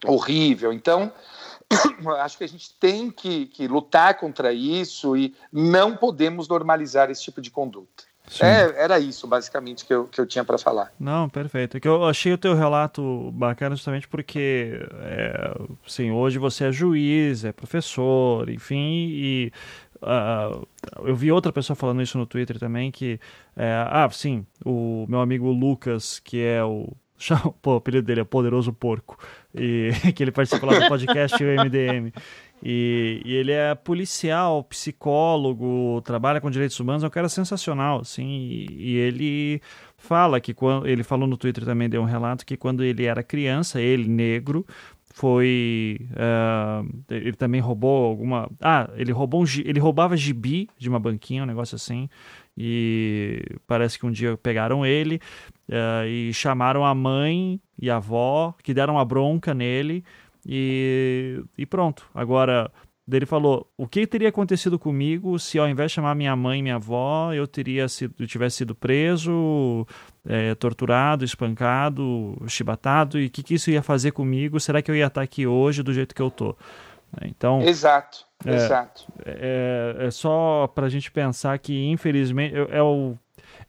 horrível. 0.06 0.72
Então, 0.72 1.12
acho 2.20 2.38
que 2.38 2.44
a 2.44 2.48
gente 2.48 2.74
tem 2.80 3.10
que, 3.10 3.48
que, 3.48 3.68
lutar 3.68 4.16
contra 4.16 4.54
isso 4.54 5.18
e 5.18 5.36
não 5.52 5.98
podemos 5.98 6.48
normalizar 6.48 7.10
esse 7.10 7.24
tipo 7.24 7.42
de 7.42 7.50
conduta. 7.50 8.04
É, 8.40 8.82
era 8.82 9.00
isso, 9.00 9.28
basicamente, 9.28 9.84
que 9.86 9.94
eu, 9.94 10.06
que 10.06 10.20
eu 10.20 10.26
tinha 10.26 10.46
para 10.46 10.58
falar. 10.58 10.94
Não, 10.98 11.28
perfeito. 11.28 11.76
É 11.76 11.80
que 11.80 11.88
eu 11.88 12.06
achei 12.06 12.32
o 12.32 12.38
teu 12.38 12.56
relato 12.56 13.30
bacana 13.34 13.76
justamente 13.76 14.08
porque, 14.08 14.80
é, 15.02 15.54
assim, 15.86 16.10
hoje 16.10 16.40
você 16.40 16.66
é 16.66 16.72
juiz, 16.72 17.44
é 17.44 17.52
professor, 17.52 18.50
enfim, 18.50 19.10
e 19.12 19.52
uh, 20.04 20.68
eu 21.06 21.16
vi 21.16 21.32
outra 21.32 21.52
pessoa 21.52 21.76
falando 21.76 22.02
isso 22.02 22.18
no 22.18 22.26
Twitter 22.26 22.60
também, 22.60 22.92
que, 22.92 23.20
é, 23.56 23.86
ah, 23.88 24.10
sim, 24.12 24.46
o 24.66 25.06
meu 25.08 25.22
amigo 25.22 25.52
Lucas, 25.52 26.20
que 26.20 26.42
é 26.42 26.64
o 26.64 26.96
Pô, 27.62 27.74
o 27.74 27.76
apelido 27.78 28.06
dele 28.06 28.22
é 28.22 28.24
Poderoso 28.24 28.74
Porco. 28.74 29.18
E 29.54 29.92
que 30.14 30.24
ele 30.24 30.32
participa 30.32 30.66
lá 30.66 30.80
do 30.80 30.88
podcast 30.88 31.42
o 31.44 31.48
MDM. 31.48 32.12
E, 32.66 33.22
e, 33.26 33.34
ele 33.34 33.52
é 33.52 33.76
policial, 33.76 34.64
psicólogo, 34.64 36.02
trabalha 36.02 36.40
com 36.40 36.50
direitos 36.50 36.80
humanos, 36.80 37.04
é 37.04 37.08
um 37.08 37.10
cara 37.10 37.28
sensacional, 37.28 38.00
assim. 38.00 38.26
E, 38.26 38.68
e, 38.70 38.96
ele 38.96 39.62
fala 39.98 40.40
que 40.40 40.54
quando. 40.54 40.88
Ele 40.88 41.04
falou 41.04 41.28
no 41.28 41.38
Twitter 41.38 41.66
também, 41.66 41.90
deu 41.90 42.02
um 42.02 42.06
relato 42.06 42.46
que 42.46 42.56
quando 42.56 42.84
ele 42.84 43.06
era 43.06 43.22
criança, 43.22 43.82
ele, 43.82 44.08
negro, 44.08 44.66
foi. 45.14 46.00
Uh, 46.12 47.04
ele 47.10 47.34
também 47.34 47.62
roubou 47.62 48.06
alguma. 48.06 48.50
Ah, 48.60 48.90
ele 48.96 49.12
roubou 49.12 49.42
um, 49.42 49.46
ele 49.64 49.80
roubava 49.80 50.18
gibi 50.18 50.68
de 50.78 50.90
uma 50.90 51.00
banquinha, 51.00 51.44
um 51.44 51.46
negócio 51.46 51.76
assim 51.76 52.10
e 52.58 53.42
parece 53.66 53.98
que 53.98 54.06
um 54.06 54.12
dia 54.12 54.38
pegaram 54.38 54.86
ele 54.86 55.20
uh, 55.70 56.08
e 56.08 56.34
chamaram 56.34 56.86
a 56.86 56.94
mãe 56.94 57.60
e 57.80 57.90
a 57.90 57.98
avó, 57.98 58.54
que 58.64 58.74
deram 58.74 58.96
uma 58.96 59.06
bronca 59.06 59.54
nele 59.54 60.04
e, 60.46 61.44
e 61.58 61.66
pronto. 61.66 62.08
Agora, 62.14 62.72
ele 63.12 63.26
falou: 63.26 63.70
o 63.78 63.88
que 63.88 64.08
teria 64.08 64.30
acontecido 64.30 64.80
comigo 64.80 65.38
se 65.38 65.60
ao 65.60 65.68
invés 65.68 65.92
de 65.92 65.96
chamar 65.96 66.16
minha 66.16 66.36
mãe 66.36 66.60
e 66.60 66.62
minha 66.62 66.76
avó, 66.76 67.34
eu 67.34 67.46
teria 67.46 67.88
sido, 67.90 68.14
eu 68.20 68.28
tivesse 68.28 68.58
sido 68.58 68.74
preso, 68.74 69.86
é, 70.26 70.56
torturado, 70.56 71.26
espancado, 71.26 72.38
chibatado, 72.48 73.20
e 73.20 73.28
o 73.28 73.30
que, 73.30 73.44
que 73.44 73.56
isso 73.56 73.70
ia 73.70 73.82
fazer 73.82 74.12
comigo? 74.12 74.60
Será 74.60 74.82
que 74.82 74.90
eu 74.90 74.96
ia 74.96 75.08
estar 75.08 75.22
aqui 75.22 75.46
hoje 75.46 75.84
do 75.84 75.94
jeito 75.94 76.16
que 76.16 76.22
eu 76.22 76.32
tô? 76.32 76.56
Então, 77.22 77.62
exato, 77.62 78.26
é, 78.46 78.56
exato. 78.56 79.06
É, 79.26 79.96
é 80.00 80.12
só 80.12 80.68
para 80.74 80.88
a 80.88 80.90
gente 80.90 81.12
pensar 81.12 81.58
que, 81.60 81.86
infelizmente, 81.86 82.56
é 82.56 82.82
o, 82.82 83.16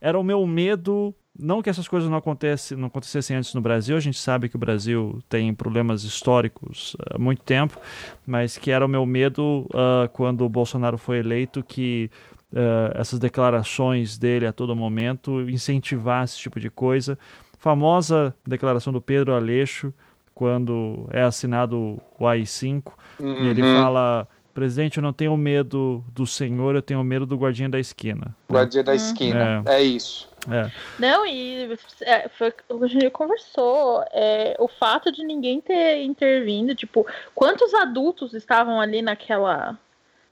era 0.01 0.17
o 0.17 0.23
meu 0.23 0.45
medo. 0.47 1.13
Não 1.37 1.61
que 1.61 1.69
essas 1.69 1.87
coisas 1.87 2.09
não, 2.09 2.17
acontecem, 2.17 2.77
não 2.77 2.87
acontecessem 2.87 3.35
antes 3.35 3.53
no 3.53 3.61
Brasil, 3.61 3.97
a 3.97 3.99
gente 3.99 4.17
sabe 4.17 4.47
que 4.47 4.55
o 4.55 4.59
Brasil 4.59 5.21
tem 5.27 5.53
problemas 5.53 6.03
históricos 6.03 6.95
há 7.11 7.17
muito 7.17 7.41
tempo, 7.41 7.77
mas 8.25 8.57
que 8.57 8.71
era 8.71 8.85
o 8.85 8.89
meu 8.89 9.05
medo 9.05 9.67
uh, 9.71 10.07
quando 10.13 10.45
o 10.45 10.49
Bolsonaro 10.49 10.97
foi 10.97 11.19
eleito, 11.19 11.61
que 11.61 12.09
uh, 12.53 12.97
essas 12.99 13.19
declarações 13.19 14.17
dele 14.17 14.47
a 14.47 14.53
todo 14.53 14.75
momento 14.75 15.41
incentivassem 15.49 16.35
esse 16.35 16.41
tipo 16.41 16.59
de 16.59 16.69
coisa. 16.69 17.19
Famosa 17.57 18.33
declaração 18.47 18.93
do 18.93 19.01
Pedro 19.01 19.33
Aleixo, 19.33 19.93
quando 20.33 21.07
é 21.11 21.21
assinado 21.21 21.99
o 22.19 22.27
AI-5, 22.27 22.93
uhum. 23.19 23.43
e 23.43 23.47
ele 23.47 23.61
uhum. 23.61 23.81
fala: 23.81 24.27
presidente, 24.53 24.97
eu 24.97 25.03
não 25.03 25.11
tenho 25.11 25.35
medo 25.35 26.03
do 26.13 26.25
senhor, 26.25 26.75
eu 26.75 26.81
tenho 26.81 27.03
medo 27.03 27.25
do 27.25 27.35
guardinha 27.35 27.67
da 27.67 27.79
esquina. 27.79 28.35
Guardinha 28.49 28.83
da 28.83 28.91
uhum. 28.91 28.97
esquina, 28.97 29.63
é, 29.65 29.75
é 29.75 29.83
isso. 29.83 30.29
É. 30.51 30.71
Não, 30.99 31.25
e 31.25 31.77
é, 32.01 32.29
foi 32.29 32.53
o 32.69 32.87
gente 32.87 33.09
conversou. 33.09 34.03
É, 34.11 34.55
o 34.59 34.67
fato 34.67 35.11
de 35.11 35.23
ninguém 35.23 35.61
ter 35.61 36.03
intervindo, 36.03 36.75
tipo, 36.75 37.05
quantos 37.33 37.73
adultos 37.73 38.33
estavam 38.33 38.79
ali 38.79 39.01
naquela 39.01 39.77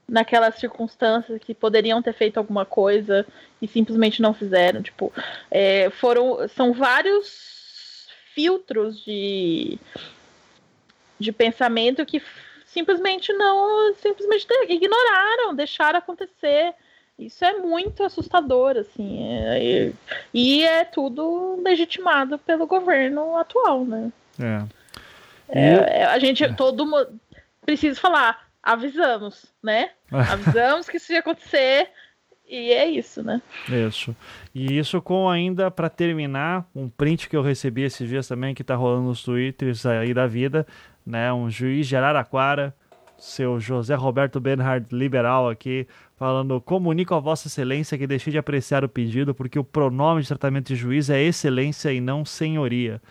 naquelas 0.07 0.55
circunstâncias 0.55 1.39
que 1.39 1.55
poderiam 1.55 2.01
ter 2.01 2.13
feito 2.13 2.37
alguma 2.37 2.65
coisa 2.65 3.25
e 3.61 3.67
simplesmente 3.67 4.21
não 4.21 4.33
fizeram. 4.33 4.81
Tipo, 4.81 5.11
é, 5.49 5.89
foram. 5.89 6.47
São 6.49 6.73
vários 6.73 8.07
filtros 8.33 9.03
de, 9.03 9.79
de 11.19 11.31
pensamento 11.31 12.05
que 12.05 12.21
simplesmente 12.65 13.31
não, 13.33 13.93
simplesmente 13.95 14.47
ignoraram, 14.69 15.55
deixaram 15.55 15.99
acontecer. 15.99 16.73
Isso 17.17 17.45
é 17.45 17.53
muito 17.59 18.03
assustador, 18.03 18.75
assim, 18.75 19.23
é, 19.23 19.93
e 20.33 20.63
é 20.63 20.83
tudo 20.83 21.61
legitimado 21.63 22.39
pelo 22.39 22.65
governo 22.65 23.37
atual, 23.37 23.85
né? 23.85 24.11
É. 24.39 25.59
é, 25.59 26.01
é 26.01 26.05
a 26.05 26.17
gente, 26.17 26.51
todo 26.55 26.85
mundo, 26.85 27.19
precisa 27.61 27.99
falar, 27.99 28.47
avisamos, 28.61 29.45
né? 29.61 29.91
Avisamos 30.09 30.89
que 30.89 30.97
isso 30.97 31.13
ia 31.13 31.19
acontecer, 31.19 31.89
e 32.47 32.71
é 32.71 32.87
isso, 32.87 33.23
né? 33.23 33.41
Isso. 33.69 34.15
E 34.53 34.77
isso 34.77 35.01
com 35.01 35.29
ainda, 35.29 35.71
para 35.71 35.89
terminar, 35.89 36.67
um 36.75 36.89
print 36.89 37.29
que 37.29 37.35
eu 37.35 37.41
recebi 37.41 37.83
esses 37.83 38.07
dias 38.07 38.27
também, 38.27 38.53
que 38.53 38.63
tá 38.63 38.75
rolando 38.75 39.07
nos 39.07 39.23
twitters 39.23 39.85
aí 39.85 40.13
da 40.13 40.27
vida, 40.27 40.65
né? 41.05 41.31
Um 41.31 41.49
juiz 41.49 41.87
de 41.87 41.95
Araraquara, 41.95 42.75
seu 43.23 43.59
José 43.59 43.95
Roberto 43.95 44.39
Bernhard 44.39 44.87
Liberal 44.91 45.49
aqui, 45.49 45.87
falando: 46.17 46.59
comunico 46.59 47.15
a 47.15 47.19
Vossa 47.19 47.47
Excelência 47.47 47.97
que 47.97 48.05
deixei 48.05 48.31
de 48.31 48.37
apreciar 48.37 48.83
o 48.83 48.89
pedido 48.89 49.33
porque 49.33 49.57
o 49.57 49.63
pronome 49.63 50.21
de 50.21 50.27
tratamento 50.27 50.67
de 50.67 50.75
juiz 50.75 51.09
é 51.09 51.21
excelência 51.21 51.91
e 51.91 52.01
não 52.01 52.25
senhoria. 52.25 53.01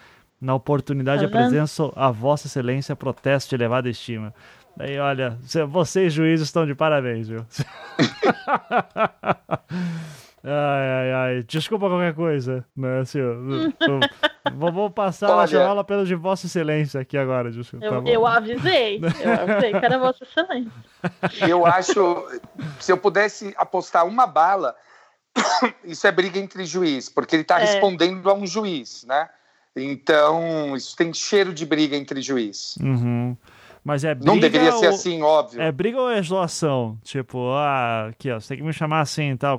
Na 0.40 0.54
oportunidade, 0.54 1.24
apresento 1.24 1.92
a 1.96 2.10
Vossa 2.10 2.46
Excelência 2.46 2.96
protesto 2.96 3.50
de 3.50 3.54
elevada 3.54 3.88
estima. 3.88 4.34
Daí, 4.76 4.98
olha, 4.98 5.38
vocês 5.68 6.12
juízes 6.12 6.48
estão 6.48 6.66
de 6.66 6.74
parabéns, 6.74 7.28
viu? 7.28 7.46
ai, 10.44 10.88
ai, 10.88 11.12
ai. 11.12 11.42
Desculpa 11.42 11.88
qualquer 11.88 12.14
coisa, 12.14 12.64
né? 12.76 13.00
Assim, 13.00 13.20
vou, 14.54 14.72
vou, 14.72 14.90
passar 14.90 15.30
olha, 15.30 15.42
a 15.42 15.46
chamá-la 15.46 15.84
pelo 15.84 16.04
de 16.04 16.14
Vossa 16.14 16.46
Excelência 16.46 17.00
aqui 17.00 17.16
agora, 17.16 17.50
desculpa. 17.50 17.84
Eu, 17.84 18.02
tá 18.02 18.10
eu 18.10 18.26
avisei, 18.26 18.98
eu 18.98 19.32
avisei 19.32 19.70
que 19.72 19.84
era 19.84 19.98
Vossa 19.98 20.24
Excelência. 20.24 20.72
Eu 21.46 21.66
acho, 21.66 22.26
se 22.80 22.92
eu 22.92 22.96
pudesse 22.96 23.54
apostar 23.56 24.06
uma 24.06 24.26
bala, 24.26 24.74
isso 25.84 26.06
é 26.06 26.12
briga 26.12 26.38
entre 26.38 26.64
juiz, 26.64 27.08
porque 27.08 27.36
ele 27.36 27.42
está 27.42 27.60
é. 27.60 27.64
respondendo 27.64 28.28
a 28.28 28.34
um 28.34 28.46
juiz, 28.46 29.04
né? 29.04 29.28
Então, 29.74 30.76
isso 30.76 30.94
tem 30.96 31.14
cheiro 31.14 31.52
de 31.52 31.64
briga 31.64 31.96
entre 31.96 32.20
juiz. 32.20 32.76
Uhum. 32.76 33.36
Mas 33.84 34.04
é 34.04 34.14
briga 34.14 34.30
Não 34.30 34.38
deveria 34.38 34.72
ser 34.72 34.86
assim, 34.86 35.22
óbvio. 35.22 35.60
É 35.60 35.72
briga 35.72 36.00
ou 36.00 36.08
é 36.08 36.22
zoação? 36.22 36.96
Tipo, 37.02 37.52
ah, 37.52 38.08
aqui, 38.10 38.30
ó, 38.30 38.38
você 38.38 38.48
tem 38.48 38.58
que 38.58 38.62
me 38.62 38.72
chamar 38.72 39.00
assim 39.00 39.32
e 39.32 39.36
tal. 39.36 39.58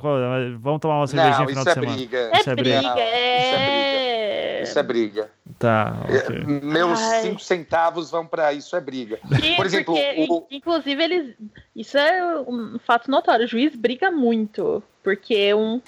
Vamos 0.59 0.79
tomar 0.79 0.97
uma 0.97 1.07
cervejinha 1.07 1.39
no 1.39 1.47
final 1.49 1.65
de 1.65 1.73
semana. 1.73 1.95
Briga. 1.95 2.17
É 2.17 2.39
isso 2.39 2.49
é 2.49 2.55
briga. 2.55 2.81
Não, 2.81 2.97
é... 2.97 3.43
Isso 3.43 3.55
é 3.55 3.63
briga. 3.63 4.63
Isso 4.63 4.79
é 4.79 4.83
briga. 4.83 5.31
Tá. 5.59 5.97
É, 6.07 6.17
okay. 6.17 6.43
Meus 6.61 6.99
Ai. 6.99 7.21
cinco 7.21 7.41
centavos 7.41 8.11
vão 8.11 8.25
para 8.25 8.53
isso 8.53 8.75
é 8.75 8.81
briga. 8.81 9.19
E, 9.43 9.55
Por 9.57 9.65
exemplo, 9.65 9.93
porque, 9.93 10.25
o... 10.29 10.47
inclusive 10.49 11.03
eles, 11.03 11.35
isso 11.75 11.97
é 11.97 12.39
um 12.47 12.79
fato 12.79 13.11
notório. 13.11 13.45
O 13.45 13.47
juiz 13.47 13.75
briga 13.75 14.09
muito 14.09 14.81
porque 15.03 15.53
um 15.53 15.81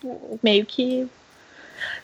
meio 0.44 0.66
que, 0.66 1.08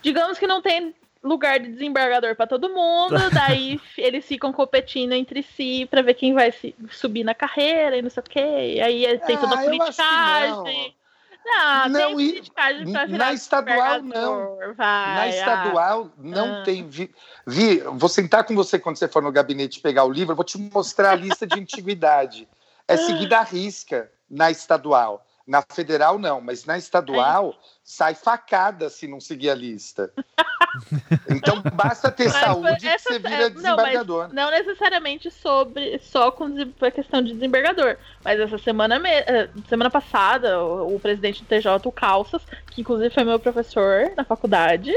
digamos 0.02 0.40
que 0.40 0.48
não 0.48 0.62
tem 0.62 0.96
lugar 1.24 1.60
de 1.60 1.70
desembargador 1.70 2.36
para 2.36 2.48
todo 2.48 2.70
mundo, 2.70 3.16
daí 3.32 3.80
eles 3.98 4.26
ficam 4.26 4.52
competindo 4.52 5.14
entre 5.14 5.44
si 5.44 5.86
para 5.90 6.02
ver 6.02 6.16
quem 6.16 6.34
vai 6.34 6.52
se, 6.52 6.76
subir 6.90 7.24
na 7.24 7.34
carreira 7.34 7.98
e 7.98 8.02
não 8.02 8.10
sei 8.10 8.22
o 8.22 8.30
quê. 8.30 8.74
E 8.76 8.82
aí 8.82 9.20
tem 9.20 9.38
toda 9.38 9.56
a 9.56 9.60
ah, 9.60 9.64
politicagem. 9.64 10.96
Não, 11.44 11.90
não, 11.90 12.00
tem 12.00 12.14
politicagem 12.14 12.92
pra 12.92 13.06
virar 13.06 13.26
Na 13.26 13.34
estadual, 13.34 14.02
não. 14.02 14.58
Vai, 14.76 15.16
na 15.16 15.28
estadual, 15.28 16.06
ah, 16.06 16.12
não 16.18 16.56
ah. 16.56 16.64
tem. 16.64 16.88
Vi, 16.88 17.14
vi, 17.46 17.80
vou 17.80 18.10
sentar 18.10 18.44
com 18.44 18.56
você 18.56 18.78
quando 18.80 18.98
você 18.98 19.08
for 19.08 19.22
no 19.22 19.32
gabinete 19.32 19.80
pegar 19.80 20.04
o 20.04 20.12
livro, 20.12 20.34
eu 20.34 20.36
vou 20.36 20.46
te 20.46 20.58
mostrar 20.58 21.12
a 21.12 21.16
lista 21.16 21.48
de 21.48 21.60
antiguidade. 21.60 22.48
É 22.88 22.98
seguida 22.98 23.40
à 23.40 23.44
risca 23.44 24.12
na 24.30 24.52
estadual. 24.52 25.26
Na 25.48 25.64
federal, 25.74 26.20
não, 26.20 26.40
mas 26.40 26.66
na 26.66 26.78
estadual 26.78 27.52
é 27.52 27.56
sai 27.92 28.16
facada 28.16 28.90
se 28.90 29.06
não 29.06 29.20
seguir 29.20 29.50
a 29.50 29.56
lista. 29.56 30.14
então 31.30 31.62
basta 31.74 32.10
ter 32.10 32.30
mas, 32.30 32.38
saúde 32.38 32.88
essa, 32.88 33.10
que 33.10 33.14
você 33.16 33.20
vira 33.20 33.50
desembargador. 33.50 34.30
Não, 34.30 34.46
não, 34.46 34.52
necessariamente 34.52 35.30
sobre 35.30 36.00
só 36.00 36.32
com 36.32 36.48
a 36.80 36.92
questão 36.92 37.22
de 37.22 37.34
desembargador. 37.34 37.98
Mas 38.24 38.40
essa 38.40 38.58
semana, 38.58 38.96
eh, 39.06 39.50
semana 39.68 39.90
passada, 39.90 40.64
o, 40.64 40.96
o 40.96 41.00
presidente 41.02 41.44
do 41.44 41.48
TJ, 41.48 41.86
o 41.86 41.92
Calças, 41.92 42.42
que 42.68 42.80
inclusive 42.80 43.14
foi 43.14 43.26
meu 43.26 43.38
professor 43.38 44.10
na 44.16 44.24
faculdade, 44.24 44.94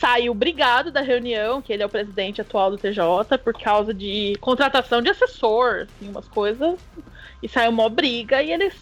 saiu 0.00 0.32
brigado 0.32 0.90
da 0.90 1.02
reunião, 1.02 1.60
que 1.60 1.74
ele 1.74 1.82
é 1.82 1.86
o 1.86 1.90
presidente 1.90 2.40
atual 2.40 2.70
do 2.70 2.78
TJ, 2.78 3.36
por 3.44 3.52
causa 3.52 3.92
de 3.92 4.34
contratação 4.40 5.02
de 5.02 5.10
assessor, 5.10 5.82
assim, 5.82 6.08
umas 6.08 6.26
coisas. 6.26 6.80
E 7.42 7.48
saiu 7.50 7.70
uma 7.70 7.90
briga 7.90 8.42
e 8.42 8.50
ele 8.50 8.72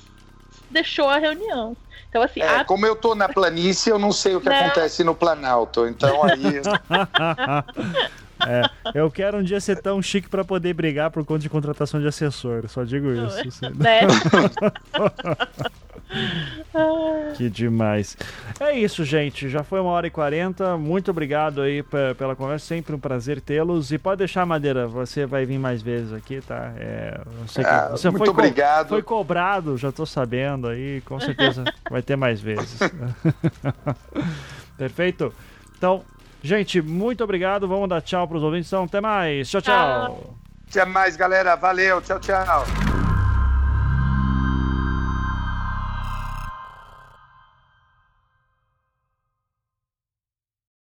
deixou 0.72 1.08
a 1.08 1.18
reunião. 1.18 1.76
Então, 2.08 2.22
assim. 2.22 2.40
É, 2.40 2.60
a... 2.60 2.64
Como 2.64 2.84
eu 2.84 2.94
tô 2.94 3.14
na 3.14 3.28
planície, 3.28 3.90
eu 3.90 3.98
não 3.98 4.12
sei 4.12 4.36
o 4.36 4.40
que 4.40 4.48
não. 4.48 4.56
acontece 4.56 5.02
no 5.04 5.14
Planalto. 5.14 5.86
Então 5.86 6.22
aí. 6.24 6.60
É, 8.44 8.98
eu 8.98 9.08
quero 9.08 9.38
um 9.38 9.42
dia 9.42 9.60
ser 9.60 9.80
tão 9.80 10.02
chique 10.02 10.28
para 10.28 10.44
poder 10.44 10.74
brigar 10.74 11.12
por 11.12 11.24
conta 11.24 11.38
de 11.38 11.48
contratação 11.48 12.00
de 12.00 12.08
assessor. 12.08 12.68
Só 12.68 12.82
digo 12.82 13.12
isso. 13.12 13.48
Assim. 13.48 13.76
Né? 13.78 14.00
que 17.36 17.48
demais. 17.48 18.16
É 18.60 18.72
isso, 18.76 19.04
gente. 19.04 19.48
Já 19.48 19.62
foi 19.62 19.80
uma 19.80 19.90
hora 19.90 20.06
e 20.06 20.10
quarenta. 20.10 20.76
Muito 20.76 21.10
obrigado 21.10 21.60
aí 21.62 21.82
pela 22.16 22.36
conversa. 22.36 22.66
Sempre 22.66 22.94
um 22.94 22.98
prazer 22.98 23.40
tê-los. 23.40 23.92
E 23.92 23.98
pode 23.98 24.18
deixar, 24.18 24.44
Madeira, 24.46 24.86
você 24.86 25.26
vai 25.26 25.44
vir 25.44 25.58
mais 25.58 25.82
vezes 25.82 26.12
aqui, 26.12 26.40
tá? 26.40 26.72
É, 26.76 27.20
ah, 27.64 27.88
você 27.90 28.10
muito 28.10 28.24
foi 28.24 28.28
obrigado. 28.28 28.88
foi 28.88 29.02
cobrado, 29.02 29.76
já 29.76 29.90
tô 29.90 30.06
sabendo 30.06 30.68
aí. 30.68 31.00
Com 31.02 31.18
certeza 31.18 31.64
vai 31.90 32.02
ter 32.02 32.16
mais 32.16 32.40
vezes. 32.40 32.78
Perfeito? 34.76 35.32
Então, 35.76 36.02
gente, 36.42 36.80
muito 36.80 37.24
obrigado. 37.24 37.66
Vamos 37.66 37.88
dar 37.88 38.00
tchau 38.00 38.26
para 38.28 38.36
os 38.36 38.42
ouvintes. 38.42 38.68
Então, 38.68 38.84
até 38.84 39.00
mais. 39.00 39.48
Tchau, 39.48 39.62
tchau. 39.62 40.36
Até 40.70 40.84
mais, 40.84 41.16
galera. 41.16 41.54
Valeu. 41.56 42.00
Tchau, 42.00 42.18
tchau. 42.20 43.11